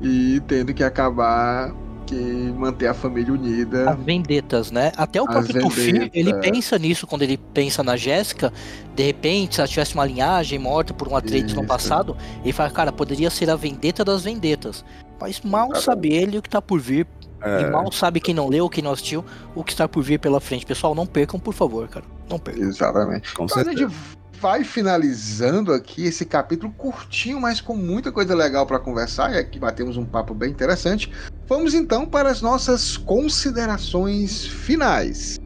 e 0.00 0.40
tendo 0.46 0.72
que 0.72 0.84
acabar 0.84 1.74
que 2.08 2.52
manter 2.56 2.86
a 2.86 2.94
família 2.94 3.32
unida. 3.32 3.90
As 3.90 3.98
vendetas, 3.98 4.70
né? 4.70 4.92
Até 4.96 5.20
o 5.20 5.26
As 5.26 5.32
próprio 5.32 5.60
Tufi, 5.60 6.10
ele 6.14 6.34
pensa 6.34 6.78
nisso 6.78 7.06
quando 7.06 7.22
ele 7.22 7.36
pensa 7.36 7.82
na 7.82 7.96
Jéssica. 7.96 8.52
De 8.94 9.02
repente, 9.02 9.56
se 9.56 9.60
ela 9.60 9.68
tivesse 9.68 9.94
uma 9.94 10.06
linhagem 10.06 10.58
morta 10.58 10.94
por 10.94 11.08
um 11.08 11.16
Atreides 11.16 11.54
no 11.54 11.66
passado, 11.66 12.16
ele 12.42 12.52
fala, 12.52 12.70
cara, 12.70 12.92
poderia 12.92 13.30
ser 13.30 13.50
a 13.50 13.56
vendeta 13.56 14.04
das 14.04 14.24
vendetas. 14.24 14.84
Mas 15.20 15.40
mal 15.42 15.74
sabe 15.74 16.12
ele 16.12 16.38
o 16.38 16.42
que 16.42 16.48
tá 16.48 16.62
por 16.62 16.80
vir. 16.80 17.06
É. 17.42 17.62
E 17.62 17.70
mal 17.70 17.92
sabe 17.92 18.20
quem 18.20 18.34
não 18.34 18.48
leu, 18.48 18.68
quem 18.68 18.82
não 18.82 18.92
assistiu, 18.92 19.24
o 19.54 19.62
que 19.62 19.72
está 19.72 19.86
por 19.86 20.02
vir 20.02 20.18
pela 20.18 20.40
frente. 20.40 20.66
Pessoal, 20.66 20.94
não 20.94 21.06
percam, 21.06 21.38
por 21.38 21.54
favor, 21.54 21.86
cara. 21.88 22.04
Não 22.28 22.38
percam. 22.38 22.64
Exatamente. 22.64 23.32
Com 23.34 23.44
Então 23.44 23.62
certeza. 23.62 23.92
Vai 24.40 24.62
finalizando 24.62 25.72
aqui 25.72 26.04
esse 26.04 26.24
capítulo 26.24 26.72
curtinho, 26.72 27.40
mas 27.40 27.60
com 27.60 27.74
muita 27.74 28.12
coisa 28.12 28.34
legal 28.34 28.66
para 28.66 28.78
conversar. 28.78 29.32
E 29.32 29.38
aqui 29.38 29.58
batemos 29.58 29.96
um 29.96 30.04
papo 30.04 30.34
bem 30.34 30.50
interessante. 30.50 31.10
Vamos 31.48 31.74
então 31.74 32.06
para 32.06 32.30
as 32.30 32.40
nossas 32.40 32.96
considerações 32.96 34.46
finais. 34.46 35.37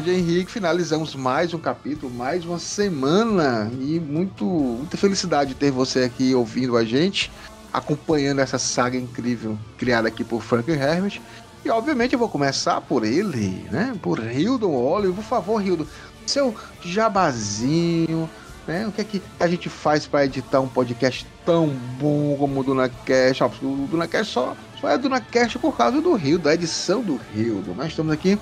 Grande 0.00 0.18
Henrique, 0.18 0.50
finalizamos 0.50 1.14
mais 1.14 1.52
um 1.52 1.58
capítulo, 1.58 2.10
mais 2.10 2.42
uma 2.42 2.58
semana 2.58 3.70
e 3.78 4.00
muito, 4.00 4.46
muita 4.46 4.96
felicidade 4.96 5.54
ter 5.54 5.70
você 5.70 6.04
aqui 6.04 6.34
ouvindo 6.34 6.74
a 6.74 6.82
gente, 6.82 7.30
acompanhando 7.70 8.38
essa 8.38 8.58
saga 8.58 8.96
incrível 8.96 9.58
criada 9.76 10.08
aqui 10.08 10.24
por 10.24 10.40
Frank 10.40 10.70
Herbert. 10.70 11.20
E 11.62 11.68
obviamente 11.68 12.14
eu 12.14 12.18
vou 12.18 12.30
começar 12.30 12.80
por 12.80 13.04
ele, 13.04 13.68
né? 13.70 13.94
Por 14.00 14.18
Hildon 14.20 14.72
Olive. 14.72 15.12
Por 15.12 15.24
favor, 15.24 15.62
Hildon, 15.62 15.84
seu 16.24 16.54
jabazinho, 16.82 18.26
né? 18.66 18.86
O 18.86 18.92
que 18.92 19.02
é 19.02 19.04
que 19.04 19.22
a 19.38 19.46
gente 19.46 19.68
faz 19.68 20.06
para 20.06 20.24
editar 20.24 20.60
um 20.60 20.68
podcast 20.68 21.26
tão 21.44 21.68
bom 22.00 22.36
como 22.38 22.60
o 22.60 22.64
DunaCast? 22.64 23.42
O 23.62 23.86
DunaCast 23.90 24.32
só, 24.32 24.56
só 24.80 24.88
é 24.88 24.96
DunaCast 24.96 25.58
por 25.58 25.76
causa 25.76 26.00
do 26.00 26.14
Rio, 26.14 26.38
da 26.38 26.54
edição 26.54 27.02
do 27.02 27.20
Rio. 27.34 27.62
Nós 27.76 27.88
estamos 27.88 28.12
aqui 28.12 28.38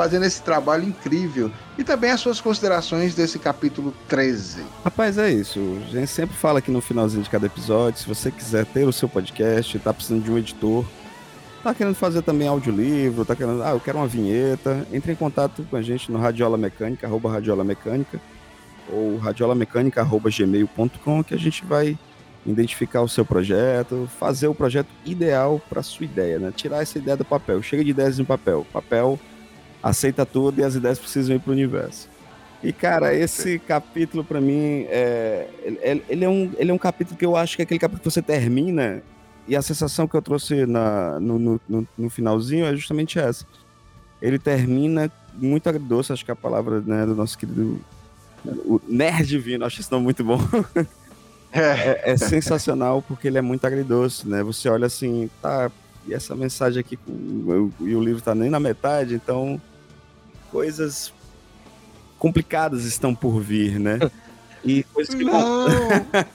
fazendo 0.00 0.24
esse 0.24 0.42
trabalho 0.42 0.84
incrível. 0.84 1.52
E 1.76 1.84
também 1.84 2.10
as 2.10 2.22
suas 2.22 2.40
considerações 2.40 3.14
desse 3.14 3.38
capítulo 3.38 3.92
13. 4.08 4.62
Rapaz, 4.82 5.18
é 5.18 5.30
isso. 5.30 5.60
A 5.88 5.90
gente 5.90 6.06
sempre 6.06 6.34
fala 6.34 6.60
aqui 6.60 6.70
no 6.70 6.80
finalzinho 6.80 7.22
de 7.22 7.28
cada 7.28 7.44
episódio. 7.44 8.00
Se 8.00 8.08
você 8.08 8.30
quiser 8.30 8.64
ter 8.64 8.88
o 8.88 8.92
seu 8.94 9.10
podcast, 9.10 9.78
tá 9.78 9.92
precisando 9.92 10.24
de 10.24 10.30
um 10.30 10.38
editor, 10.38 10.86
tá 11.62 11.74
querendo 11.74 11.96
fazer 11.96 12.22
também 12.22 12.48
audiolivro, 12.48 13.26
tá 13.26 13.36
querendo, 13.36 13.62
ah, 13.62 13.72
eu 13.72 13.80
quero 13.80 13.98
uma 13.98 14.06
vinheta, 14.06 14.86
entre 14.90 15.12
em 15.12 15.16
contato 15.16 15.66
com 15.68 15.76
a 15.76 15.82
gente 15.82 16.10
no 16.10 16.18
Radiola 16.18 16.56
Mecânica, 16.56 17.06
arroba 17.06 17.30
Radiola 17.30 17.62
Mecânica 17.62 18.18
ou 18.90 19.18
radiolamecânica.gmail.com 19.18 21.22
que 21.22 21.34
a 21.34 21.38
gente 21.38 21.62
vai 21.62 21.98
identificar 22.46 23.02
o 23.02 23.08
seu 23.08 23.26
projeto, 23.26 24.08
fazer 24.18 24.48
o 24.48 24.54
projeto 24.54 24.88
ideal 25.04 25.60
para 25.68 25.82
sua 25.82 26.06
ideia, 26.06 26.38
né? 26.38 26.50
Tirar 26.56 26.80
essa 26.80 26.96
ideia 26.96 27.18
do 27.18 27.24
papel. 27.24 27.62
Chega 27.62 27.84
de 27.84 27.90
ideias 27.90 28.18
no 28.18 28.24
papel. 28.24 28.66
Papel 28.72 29.20
aceita 29.82 30.26
tudo 30.26 30.60
e 30.60 30.64
as 30.64 30.74
ideias 30.74 30.98
precisam 30.98 31.34
ir 31.36 31.38
para 31.38 31.50
o 31.50 31.52
universo. 31.52 32.08
E, 32.62 32.72
cara, 32.72 33.14
esse 33.14 33.58
capítulo, 33.58 34.22
para 34.22 34.40
mim, 34.40 34.84
é, 34.88 35.48
ele, 36.08 36.24
é 36.24 36.28
um, 36.28 36.52
ele 36.58 36.70
é 36.70 36.74
um 36.74 36.78
capítulo 36.78 37.16
que 37.16 37.24
eu 37.24 37.34
acho 37.34 37.56
que 37.56 37.62
é 37.62 37.64
aquele 37.64 37.80
capítulo 37.80 38.02
que 38.02 38.10
você 38.10 38.20
termina 38.20 39.02
e 39.48 39.56
a 39.56 39.62
sensação 39.62 40.06
que 40.06 40.14
eu 40.14 40.20
trouxe 40.20 40.66
na, 40.66 41.18
no, 41.18 41.60
no, 41.66 41.88
no, 41.96 42.10
finalzinho 42.10 42.66
é 42.66 42.76
justamente 42.76 43.18
essa. 43.18 43.46
Ele 44.20 44.38
termina 44.38 45.10
muito 45.34 45.68
agridoce, 45.68 46.12
acho 46.12 46.24
que 46.24 46.30
é 46.30 46.34
a 46.34 46.36
palavra 46.36 46.82
né, 46.82 47.06
do 47.06 47.14
nosso 47.14 47.38
querido 47.38 47.80
o 48.44 48.80
nerd 48.88 49.26
divino, 49.26 49.64
acho 49.64 49.80
isso 49.80 49.92
não 49.92 50.00
muito 50.00 50.22
bom. 50.24 50.38
É. 51.52 51.60
é. 51.60 52.12
é. 52.12 52.16
sensacional 52.16 53.02
porque 53.02 53.26
ele 53.26 53.36
é 53.36 53.42
muito 53.42 53.66
agridoce, 53.66 54.28
né? 54.28 54.40
Você 54.40 54.68
olha 54.68 54.86
assim, 54.86 55.28
tá, 55.42 55.68
e 56.06 56.14
essa 56.14 56.36
mensagem 56.36 56.78
aqui, 56.78 56.96
e 57.80 57.92
o 57.92 58.00
livro 58.00 58.22
tá 58.22 58.36
nem 58.36 58.48
na 58.48 58.60
metade, 58.60 59.14
então 59.16 59.60
coisas 60.50 61.12
complicadas 62.18 62.84
estão 62.84 63.14
por 63.14 63.40
vir, 63.40 63.78
né? 63.78 63.98
E 64.62 64.82
coisas 64.82 65.14
que 65.14 65.24
vão... 65.24 65.66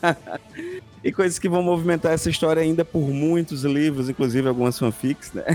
e 1.04 1.12
coisas 1.12 1.38
que 1.38 1.48
vão 1.48 1.62
movimentar 1.62 2.12
essa 2.12 2.28
história 2.28 2.60
ainda 2.60 2.84
por 2.84 3.08
muitos 3.08 3.64
livros, 3.64 4.10
inclusive 4.10 4.48
algumas 4.48 4.80
fanfics, 4.80 5.32
né? 5.32 5.46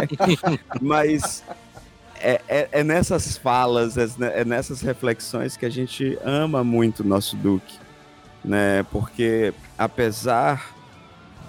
Mas 0.80 1.44
é, 2.20 2.40
é, 2.48 2.68
é, 2.72 2.84
nessas 2.84 3.36
falas, 3.36 3.96
é, 3.98 4.08
é, 4.40 4.44
nessas 4.44 4.80
reflexões 4.80 5.56
que 5.56 5.66
a 5.66 5.70
gente 5.70 6.18
ama 6.24 6.64
muito 6.64 7.00
o 7.00 7.06
nosso 7.06 7.36
Duque, 7.36 7.76
né? 8.44 8.82
Porque 8.90 9.52
apesar 9.76 10.74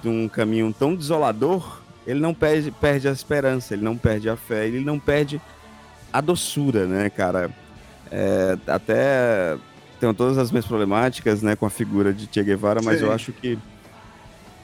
de 0.02 0.10
um 0.10 0.28
caminho 0.28 0.74
tão 0.78 0.96
desolador, 0.96 1.82
ele 2.06 2.20
não 2.20 2.34
perde, 2.34 2.72
perde 2.72 3.08
a 3.08 3.12
esperança, 3.12 3.74
ele 3.74 3.84
não 3.84 3.98
perde 3.98 4.30
a 4.30 4.36
fé, 4.36 4.68
ele 4.68 4.84
não 4.84 5.00
perde 5.00 5.42
a 6.12 6.22
doçura, 6.22 6.86
né, 6.86 7.10
cara? 7.10 7.50
É, 8.12 8.58
até 8.68 9.58
tenho 10.00 10.14
todas 10.14 10.38
as 10.38 10.52
minhas 10.52 10.66
problemáticas, 10.66 11.42
né, 11.42 11.56
com 11.56 11.66
a 11.66 11.70
figura 11.70 12.14
de 12.14 12.28
Che 12.32 12.44
Guevara, 12.44 12.82
mas 12.82 13.00
Sim. 13.00 13.06
eu 13.06 13.12
acho 13.12 13.32
que 13.34 13.58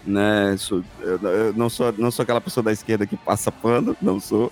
né, 0.06 0.56
sou, 0.58 0.84
eu 1.02 1.54
não 1.54 1.68
sou 1.68 1.94
não 1.98 2.12
sou 2.12 2.24
aquela 2.24 2.40
pessoa 2.40 2.64
da 2.64 2.72
esquerda 2.72 3.06
que 3.06 3.18
passa 3.18 3.52
pano, 3.52 3.96
não 4.02 4.20
sou. 4.20 4.52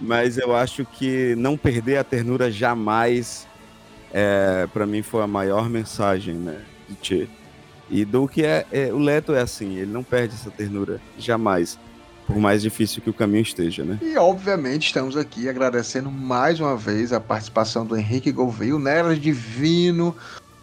Mas 0.00 0.38
eu 0.38 0.56
acho 0.56 0.84
que 0.84 1.34
não 1.36 1.56
perder 1.56 1.98
a 1.98 2.04
ternura 2.04 2.50
jamais, 2.50 3.46
é, 4.12 4.66
para 4.72 4.86
mim, 4.86 5.02
foi 5.02 5.22
a 5.22 5.26
maior 5.26 5.68
mensagem, 5.68 6.34
né, 6.34 6.62
de 6.88 6.96
Che. 7.00 7.28
E 7.88 8.04
do 8.04 8.26
que 8.26 8.42
é, 8.42 8.66
é, 8.72 8.92
o 8.92 8.98
Leto 8.98 9.34
é 9.34 9.40
assim, 9.40 9.76
ele 9.76 9.92
não 9.92 10.02
perde 10.02 10.34
essa 10.34 10.50
ternura 10.50 11.00
jamais, 11.18 11.78
por 12.26 12.36
mais 12.36 12.62
difícil 12.62 13.00
que 13.00 13.08
o 13.10 13.14
caminho 13.14 13.42
esteja, 13.42 13.84
né? 13.84 13.98
E 14.02 14.16
obviamente 14.16 14.86
estamos 14.86 15.16
aqui 15.16 15.48
agradecendo 15.48 16.10
mais 16.10 16.58
uma 16.58 16.76
vez 16.76 17.12
a 17.12 17.20
participação 17.20 17.86
do 17.86 17.96
Henrique 17.96 18.32
Gouveia, 18.32 18.74
o 18.74 18.78
Nerd 18.78 19.20
Divino, 19.20 20.14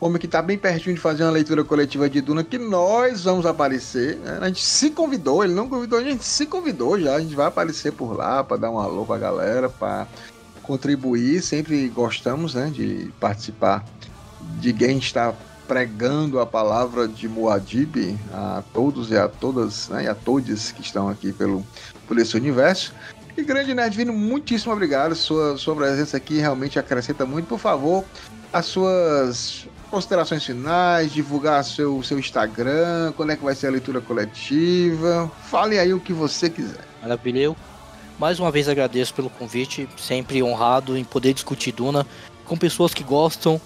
homem 0.06 0.20
que 0.20 0.26
está 0.26 0.42
bem 0.42 0.58
pertinho 0.58 0.96
de 0.96 1.02
fazer 1.02 1.24
uma 1.24 1.32
leitura 1.32 1.64
coletiva 1.64 2.10
de 2.10 2.20
Duna, 2.20 2.44
que 2.44 2.58
nós 2.58 3.24
vamos 3.24 3.46
aparecer. 3.46 4.18
Né? 4.18 4.40
A 4.42 4.48
gente 4.48 4.62
se 4.62 4.90
convidou, 4.90 5.44
ele 5.44 5.54
não 5.54 5.70
convidou, 5.70 5.98
a 5.98 6.04
gente 6.04 6.26
se 6.26 6.46
convidou 6.46 7.00
já. 7.00 7.16
A 7.16 7.22
gente 7.22 7.36
vai 7.36 7.48
aparecer 7.48 7.94
por 7.94 8.14
lá 8.14 8.44
para 8.44 8.58
dar 8.58 8.70
um 8.70 8.80
alô 8.80 9.06
para 9.06 9.16
a 9.16 9.20
galera, 9.20 9.70
para 9.70 10.06
contribuir. 10.62 11.42
Sempre 11.42 11.88
gostamos 11.88 12.54
né, 12.54 12.70
de 12.74 13.12
participar 13.20 13.86
de 14.60 14.74
quem 14.74 14.98
está 14.98 15.34
pregando 15.68 16.40
a 16.40 16.46
palavra 16.46 17.08
de 17.08 17.28
Muad'Dib 17.28 18.18
a 18.32 18.64
todos 18.74 19.12
e 19.12 19.18
a 19.18 19.28
todas 19.28 19.90
né, 19.90 20.04
e 20.04 20.08
a 20.08 20.16
todos 20.16 20.72
que 20.72 20.82
estão 20.82 21.10
aqui 21.10 21.32
pelo, 21.32 21.66
por 22.08 22.18
esse 22.18 22.36
universo. 22.36 22.94
E 23.36 23.44
grande 23.44 23.74
Nerdvino, 23.74 24.14
muitíssimo 24.14 24.72
obrigado. 24.72 25.16
Sua, 25.16 25.58
sua 25.58 25.76
presença 25.76 26.18
aqui 26.18 26.38
realmente 26.38 26.78
acrescenta 26.78 27.26
muito. 27.26 27.48
Por 27.48 27.58
favor, 27.58 28.06
as 28.52 28.66
suas 28.68 29.68
considerações 29.90 30.46
finais, 30.46 31.12
divulgar 31.12 31.64
seu, 31.64 32.02
seu 32.04 32.20
Instagram, 32.20 33.12
quando 33.16 33.32
é 33.32 33.36
que 33.36 33.44
vai 33.44 33.56
ser 33.56 33.68
a 33.68 33.72
leitura 33.72 34.02
coletiva. 34.02 35.32
Fale 35.50 35.80
aí 35.80 35.94
o 35.94 36.00
que 36.00 36.14
você 36.14 36.50
quiser. 36.50 36.82
Maravilha. 37.02 37.56
Mais 38.20 38.40
uma 38.40 38.52
vez 38.52 38.70
agradeço 38.70 39.14
pelo 39.14 39.30
convite, 39.30 39.90
sempre 39.98 40.44
honrado 40.44 40.96
em 40.96 41.04
poder 41.04 41.34
discutir 41.34 41.72
Duna 41.72 42.06
com 42.46 42.56
pessoas 42.56 42.94
que 42.94 43.04
gostam 43.04 43.60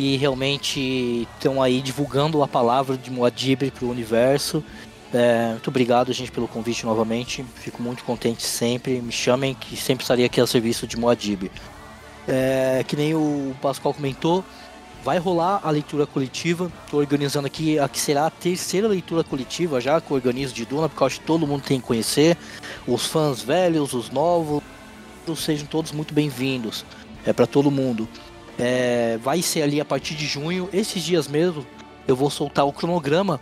e 0.00 0.16
realmente 0.16 1.28
estão 1.34 1.62
aí 1.62 1.82
divulgando 1.82 2.42
a 2.42 2.48
palavra 2.48 2.96
de 2.96 3.10
Muad'Dib 3.10 3.70
para 3.70 3.84
o 3.84 3.90
universo. 3.90 4.64
É, 5.12 5.50
muito 5.50 5.68
obrigado, 5.68 6.10
gente, 6.10 6.32
pelo 6.32 6.48
convite 6.48 6.86
novamente. 6.86 7.44
Fico 7.56 7.82
muito 7.82 8.02
contente 8.02 8.42
sempre. 8.42 9.02
Me 9.02 9.12
chamem, 9.12 9.52
que 9.52 9.76
sempre 9.76 10.02
estarei 10.02 10.24
aqui 10.24 10.40
a 10.40 10.46
serviço 10.46 10.86
de 10.86 10.96
Muad'Dib. 10.96 11.50
É, 12.26 12.82
que 12.88 12.96
nem 12.96 13.14
o 13.14 13.54
Pascoal 13.60 13.92
comentou, 13.92 14.42
Vai 15.02 15.18
rolar 15.18 15.60
a 15.62 15.70
leitura 15.70 16.06
coletiva. 16.06 16.70
Estou 16.84 17.00
organizando 17.00 17.46
aqui 17.46 17.78
a 17.78 17.88
que 17.88 17.98
será 17.98 18.26
a 18.26 18.30
terceira 18.30 18.86
leitura 18.86 19.24
coletiva 19.24 19.80
já 19.80 20.00
que 20.00 20.10
eu 20.10 20.14
organizo 20.14 20.54
de 20.54 20.66
Duna, 20.66 20.88
porque 20.90 21.02
eu 21.02 21.06
acho 21.06 21.20
que 21.20 21.26
todo 21.26 21.46
mundo 21.46 21.62
tem 21.62 21.80
que 21.80 21.86
conhecer. 21.86 22.36
Os 22.86 23.06
fãs 23.06 23.40
velhos, 23.42 23.94
os 23.94 24.10
novos, 24.10 24.62
sejam 25.36 25.66
todos 25.66 25.92
muito 25.92 26.12
bem-vindos. 26.12 26.84
É 27.24 27.32
para 27.32 27.46
todo 27.46 27.70
mundo. 27.70 28.06
É, 28.60 29.18
vai 29.22 29.40
ser 29.40 29.62
ali 29.62 29.80
a 29.80 29.84
partir 29.84 30.14
de 30.14 30.26
junho. 30.26 30.68
Esses 30.72 31.02
dias 31.02 31.26
mesmo 31.26 31.66
eu 32.06 32.14
vou 32.14 32.28
soltar 32.28 32.66
o 32.66 32.72
cronograma 32.72 33.40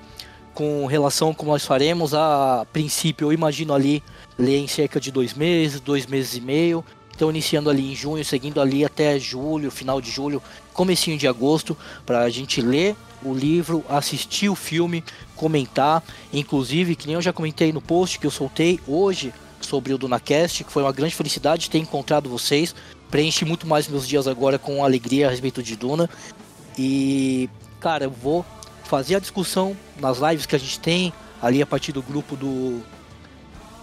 com 0.55 0.87
relação 0.87 1.31
a 1.31 1.35
como 1.35 1.51
nós 1.51 1.67
faremos. 1.67 2.15
A 2.15 2.65
princípio, 2.73 3.27
eu 3.27 3.33
imagino 3.33 3.75
ali 3.75 4.03
ler 4.39 4.59
em 4.59 4.69
cerca 4.69 5.01
de 5.01 5.11
dois 5.11 5.35
meses, 5.35 5.81
dois 5.81 6.07
meses 6.07 6.37
e 6.37 6.41
meio. 6.41 6.85
Então 7.15 7.31
iniciando 7.31 7.69
ali 7.69 7.91
em 7.91 7.97
junho, 7.97 8.25
seguindo 8.25 8.61
ali 8.61 8.85
até 8.85 9.19
julho, 9.19 9.73
final 9.73 10.01
de 10.01 10.09
julho, 10.09 10.41
comecinho 10.73 11.19
de 11.19 11.27
agosto, 11.27 11.77
para 12.07 12.21
a 12.21 12.31
gente 12.31 12.63
ler 12.63 12.95
o 13.25 13.35
livro, 13.35 13.85
assistir 13.89 14.49
o 14.49 14.55
filme, 14.55 15.03
comentar. 15.35 16.01
Inclusive, 16.33 16.95
que 16.95 17.09
nem 17.09 17.15
eu 17.15 17.23
já 17.23 17.33
comentei 17.33 17.73
no 17.73 17.81
post 17.81 18.21
que 18.21 18.27
eu 18.27 18.31
soltei 18.31 18.79
hoje 18.87 19.35
sobre 19.61 19.93
o 19.93 19.99
DunaCast, 19.99 20.63
que 20.63 20.73
foi 20.73 20.85
uma 20.85 20.93
grande 20.93 21.17
felicidade 21.17 21.69
ter 21.69 21.79
encontrado 21.79 22.29
vocês. 22.29 22.73
Preenche 23.11 23.45
muito 23.45 23.67
mais 23.67 23.89
meus 23.89 24.07
dias 24.07 24.27
agora 24.27 24.59
com 24.59 24.85
alegria 24.85 25.29
a 25.29 25.31
respeito 25.31 25.63
de 25.63 25.77
Duna. 25.77 26.09
E, 26.77 27.49
cara, 27.81 28.05
eu 28.05 28.11
vou 28.11 28.45
fazer 28.85 29.17
a 29.17 29.19
discussão 29.19 29.77
nas 29.99 30.19
lives 30.19 30.47
que 30.47 30.57
a 30.57 30.59
gente 30.59 30.79
tem 30.79 31.13
ali 31.41 31.63
a 31.63 31.67
partir 31.67 31.93
do 31.93 32.03
grupo 32.03 32.37
do, 32.37 32.81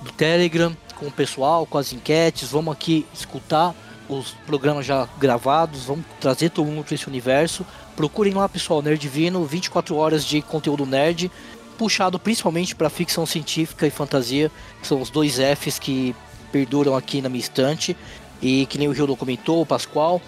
do 0.01 0.11
Telegram 0.15 0.75
com 0.95 1.07
o 1.07 1.11
pessoal, 1.11 1.65
com 1.65 1.77
as 1.77 1.91
enquetes, 1.91 2.49
vamos 2.51 2.73
aqui 2.73 3.05
escutar 3.13 3.75
os 4.07 4.31
programas 4.45 4.85
já 4.85 5.07
gravados, 5.17 5.85
vamos 5.85 6.05
trazer 6.19 6.49
todo 6.49 6.67
mundo 6.67 6.85
para 6.85 6.95
esse 6.95 7.07
universo. 7.07 7.65
Procurem 7.95 8.33
lá, 8.33 8.47
pessoal, 8.47 8.81
Nerd 8.81 8.99
Divino, 8.99 9.43
24 9.45 9.95
horas 9.95 10.25
de 10.25 10.41
conteúdo 10.41 10.85
nerd, 10.85 11.31
puxado 11.77 12.19
principalmente 12.19 12.75
para 12.75 12.89
ficção 12.89 13.25
científica 13.25 13.87
e 13.87 13.89
fantasia, 13.89 14.51
que 14.81 14.87
são 14.87 15.01
os 15.01 15.09
dois 15.09 15.37
Fs 15.37 15.79
que 15.79 16.15
perduram 16.51 16.95
aqui 16.95 17.21
na 17.21 17.29
minha 17.29 17.41
estante. 17.41 17.97
E 18.41 18.65
que 18.65 18.77
nem 18.77 18.87
o 18.87 18.91
Rio 18.91 19.15
comentou, 19.15 19.61
o 19.61 19.65
Pascoal. 19.65 20.21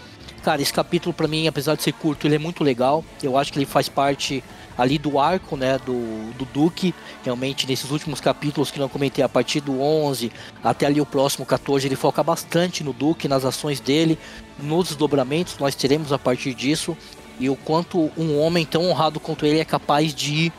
Cara, 0.43 0.61
esse 0.61 0.71
capítulo 0.71 1.13
para 1.13 1.27
mim, 1.27 1.47
apesar 1.47 1.75
de 1.75 1.84
ser 1.84 1.91
curto, 1.93 2.25
ele 2.25 2.35
é 2.35 2.39
muito 2.39 2.63
legal. 2.63 3.03
Eu 3.21 3.38
acho 3.38 3.51
que 3.51 3.59
ele 3.59 3.65
faz 3.65 3.89
parte 3.89 4.43
ali 4.77 4.97
do 4.97 5.19
arco, 5.19 5.57
né, 5.57 5.79
do, 5.79 6.31
do 6.38 6.45
Duque, 6.45 6.93
realmente 7.23 7.65
nesses 7.67 7.89
últimos 7.89 8.21
capítulos 8.21 8.69
que 8.69 8.79
não 8.79 8.88
comentei, 8.88 9.23
a 9.23 9.29
partir 9.29 9.59
do 9.59 9.81
11 9.81 10.31
até 10.63 10.85
ali 10.85 11.01
o 11.01 11.05
próximo 11.05 11.45
14, 11.45 11.88
ele 11.88 11.95
foca 11.95 12.21
bastante 12.21 12.84
no 12.84 12.93
Duque, 12.93 13.27
nas 13.27 13.43
ações 13.43 13.79
dele, 13.79 14.19
nos 14.59 14.89
desdobramentos 14.89 15.57
nós 15.57 15.73
teremos 15.73 16.13
a 16.13 16.19
partir 16.19 16.53
disso, 16.53 16.95
e 17.39 17.49
o 17.49 17.55
quanto 17.55 18.11
um 18.17 18.39
homem 18.39 18.65
tão 18.65 18.85
honrado 18.85 19.19
quanto 19.19 19.45
ele 19.45 19.59
é 19.59 19.65
capaz 19.65 20.13
de 20.13 20.34
ir 20.34 20.53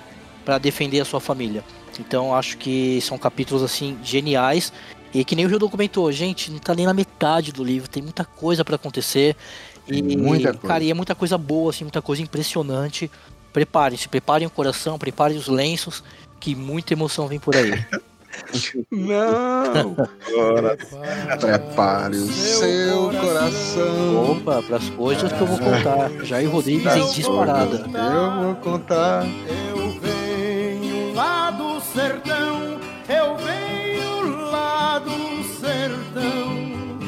para 0.45 0.59
defender 0.59 1.01
a 1.01 1.05
sua 1.05 1.21
família. 1.21 1.63
Então 1.99 2.35
acho 2.35 2.57
que 2.59 3.01
são 3.01 3.19
capítulos 3.19 3.63
assim 3.63 3.99
geniais 4.03 4.73
e 5.13 5.25
que 5.25 5.35
nem 5.35 5.47
o 5.47 5.49
Rio 5.49 5.71
comentou, 5.71 6.11
gente, 6.13 6.51
não 6.51 6.59
tá 6.59 6.75
nem 6.75 6.87
na 6.87 6.95
metade 6.95 7.53
do 7.53 7.65
livro, 7.65 7.89
tem 7.89 8.03
muita 8.03 8.25
coisa 8.25 8.65
para 8.65 8.77
acontecer 8.77 9.37
E, 9.87 10.03
muita 10.17 10.53
coisa. 10.53 10.69
Cara, 10.69 10.85
e 10.85 10.91
é 10.91 10.95
muita 10.95 11.15
coisa 11.15 11.39
boa, 11.39 11.71
assim, 11.71 11.85
muita 11.85 12.03
coisa 12.03 12.23
impressionante. 12.23 13.11
Preparem-se, 13.53 14.09
preparem 14.09 14.47
o 14.47 14.51
coração, 14.51 14.99
preparem 14.99 15.37
os 15.37 15.49
lenços, 15.49 16.05
que 16.39 16.55
muita 16.55 16.93
emoção 16.93 17.27
vem 17.27 17.39
por 17.39 17.57
aí. 17.57 17.73
Não! 18.91 19.97
Prepare 21.41 22.17
o 22.17 22.27
seu 22.27 23.11
coração. 23.11 24.33
Opa, 24.33 24.63
pras 24.63 24.89
coisas 24.91 25.33
que 25.33 25.41
eu 25.41 25.47
vou 25.47 25.59
contar. 25.59 26.11
Jair 26.25 26.51
Rodrigues 26.51 26.95
em 26.95 27.13
disparada. 27.13 27.77
Eu 27.79 28.45
vou 28.45 28.55
contar. 28.57 29.25
Eu 29.49 29.99
venho 30.01 31.15
lá 31.15 31.51
do 31.51 31.81
sertão, 31.81 32.79
eu 33.09 33.37
venho 33.39 33.48
do 35.01 35.45
sertão, 35.61 36.99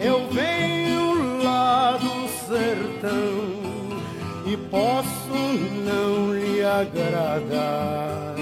eu 0.00 0.28
venho 0.30 1.42
lá 1.42 1.96
do 1.98 2.28
sertão 2.46 3.64
e 4.46 4.56
posso 4.70 5.08
não 5.84 6.34
lhe 6.34 6.62
agradar. 6.62 8.34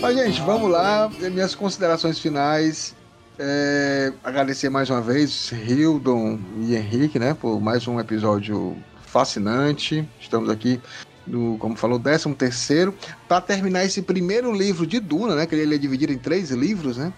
Mas, 0.00 0.16
gente, 0.16 0.40
vamos 0.42 0.70
lá. 0.70 1.10
Minhas 1.30 1.54
considerações 1.54 2.18
finais. 2.18 2.94
É, 3.38 4.12
agradecer 4.22 4.68
mais 4.68 4.90
uma 4.90 5.00
vez 5.00 5.50
Hildon 5.52 6.38
e 6.58 6.74
Henrique, 6.74 7.18
né, 7.18 7.32
por 7.32 7.58
mais 7.60 7.88
um 7.88 7.98
episódio 7.98 8.76
fascinante. 9.06 10.06
Estamos 10.20 10.50
aqui 10.50 10.80
no, 11.26 11.56
como 11.58 11.76
falou, 11.76 11.98
13 11.98 12.34
terceiro, 12.34 12.94
para 13.28 13.40
terminar 13.40 13.84
esse 13.84 14.02
primeiro 14.02 14.52
livro 14.52 14.86
de 14.86 15.00
Duna, 15.00 15.34
né, 15.34 15.46
que 15.46 15.54
ele 15.54 15.74
é 15.74 15.78
dividido 15.78 16.12
em 16.12 16.18
três 16.18 16.50
livros, 16.50 16.96
né. 16.96 17.12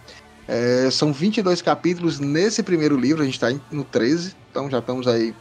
É, 0.48 0.90
são 0.90 1.12
22 1.12 1.62
capítulos 1.62 2.19
nesse 2.19 2.62
primeiro 2.62 2.97
livro, 2.97 3.23
a 3.23 3.24
gente 3.24 3.35
está 3.35 3.52
no 3.70 3.85
13, 3.85 4.35
então 4.51 4.69
já 4.69 4.78
estamos 4.78 5.06
aí 5.06 5.35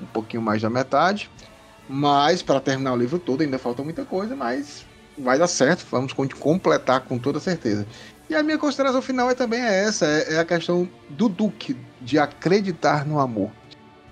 um 0.00 0.06
pouquinho 0.06 0.42
mais 0.42 0.62
da 0.62 0.70
metade. 0.70 1.30
Mas 1.88 2.42
para 2.42 2.60
terminar 2.60 2.92
o 2.92 2.96
livro 2.96 3.18
todo 3.18 3.42
ainda 3.42 3.58
falta 3.58 3.82
muita 3.82 4.04
coisa, 4.04 4.34
mas 4.34 4.84
vai 5.18 5.38
dar 5.38 5.46
certo, 5.46 5.86
vamos 5.90 6.12
completar 6.12 7.00
com 7.02 7.18
toda 7.18 7.40
certeza. 7.40 7.86
E 8.28 8.34
a 8.34 8.42
minha 8.42 8.58
consideração 8.58 9.00
final 9.00 9.30
é 9.30 9.34
também 9.34 9.60
essa, 9.60 10.04
é, 10.04 10.34
é 10.34 10.38
a 10.38 10.44
questão 10.44 10.88
do 11.08 11.28
Duque, 11.28 11.76
de 12.00 12.18
acreditar 12.18 13.06
no 13.06 13.20
amor. 13.20 13.50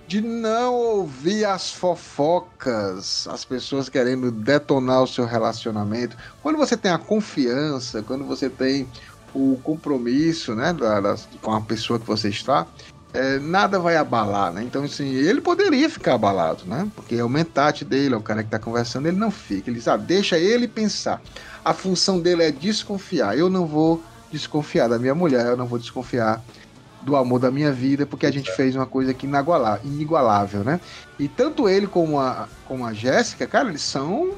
De 0.07 0.21
não 0.21 0.73
ouvir 0.73 1.45
as 1.45 1.71
fofocas, 1.71 3.27
as 3.27 3.43
pessoas 3.43 3.89
querendo 3.89 4.31
detonar 4.31 5.01
o 5.01 5.07
seu 5.07 5.25
relacionamento. 5.25 6.15
Quando 6.41 6.57
você 6.57 6.77
tem 6.77 6.91
a 6.91 6.97
confiança, 6.97 8.03
quando 8.03 8.23
você 8.23 8.49
tem 8.49 8.87
o 9.35 9.59
compromisso 9.61 10.55
né, 10.55 10.71
da, 10.71 11.01
da, 11.01 11.15
com 11.41 11.53
a 11.53 11.61
pessoa 11.61 11.99
que 11.99 12.07
você 12.07 12.29
está, 12.29 12.65
é, 13.13 13.37
nada 13.39 13.79
vai 13.79 13.95
abalar, 13.95 14.51
né? 14.51 14.63
Então, 14.63 14.83
assim, 14.83 15.13
ele 15.13 15.39
poderia 15.39 15.89
ficar 15.89 16.15
abalado, 16.15 16.65
né? 16.65 16.89
Porque 16.95 17.15
é 17.15 17.23
o 17.23 17.29
mentate 17.29 17.85
dele, 17.85 18.13
é 18.13 18.17
o 18.17 18.21
cara 18.21 18.41
que 18.43 18.47
está 18.47 18.59
conversando, 18.59 19.07
ele 19.07 19.17
não 19.17 19.31
fica. 19.31 19.69
Ele 19.69 19.77
diz, 19.77 19.87
ah, 19.87 19.97
deixa 19.97 20.37
ele 20.37 20.67
pensar. 20.67 21.21
A 21.63 21.73
função 21.73 22.19
dele 22.19 22.43
é 22.43 22.51
desconfiar. 22.51 23.37
Eu 23.37 23.49
não 23.49 23.65
vou 23.65 24.03
desconfiar 24.31 24.89
da 24.89 24.99
minha 24.99 25.15
mulher, 25.15 25.45
eu 25.45 25.57
não 25.57 25.65
vou 25.65 25.79
desconfiar 25.79 26.43
do 27.01 27.15
amor 27.15 27.39
da 27.39 27.51
minha 27.51 27.71
vida, 27.71 28.05
porque 28.05 28.25
a 28.25 28.31
gente 28.31 28.51
fez 28.51 28.75
uma 28.75 28.85
coisa 28.85 29.11
aqui 29.11 29.29
inigualável, 29.83 30.63
né? 30.63 30.79
E 31.19 31.27
tanto 31.27 31.69
ele 31.69 31.87
como 31.87 32.19
a, 32.19 32.49
como 32.67 32.85
a 32.85 32.93
Jéssica, 32.93 33.45
cara, 33.47 33.69
eles 33.69 33.83
são 33.83 34.31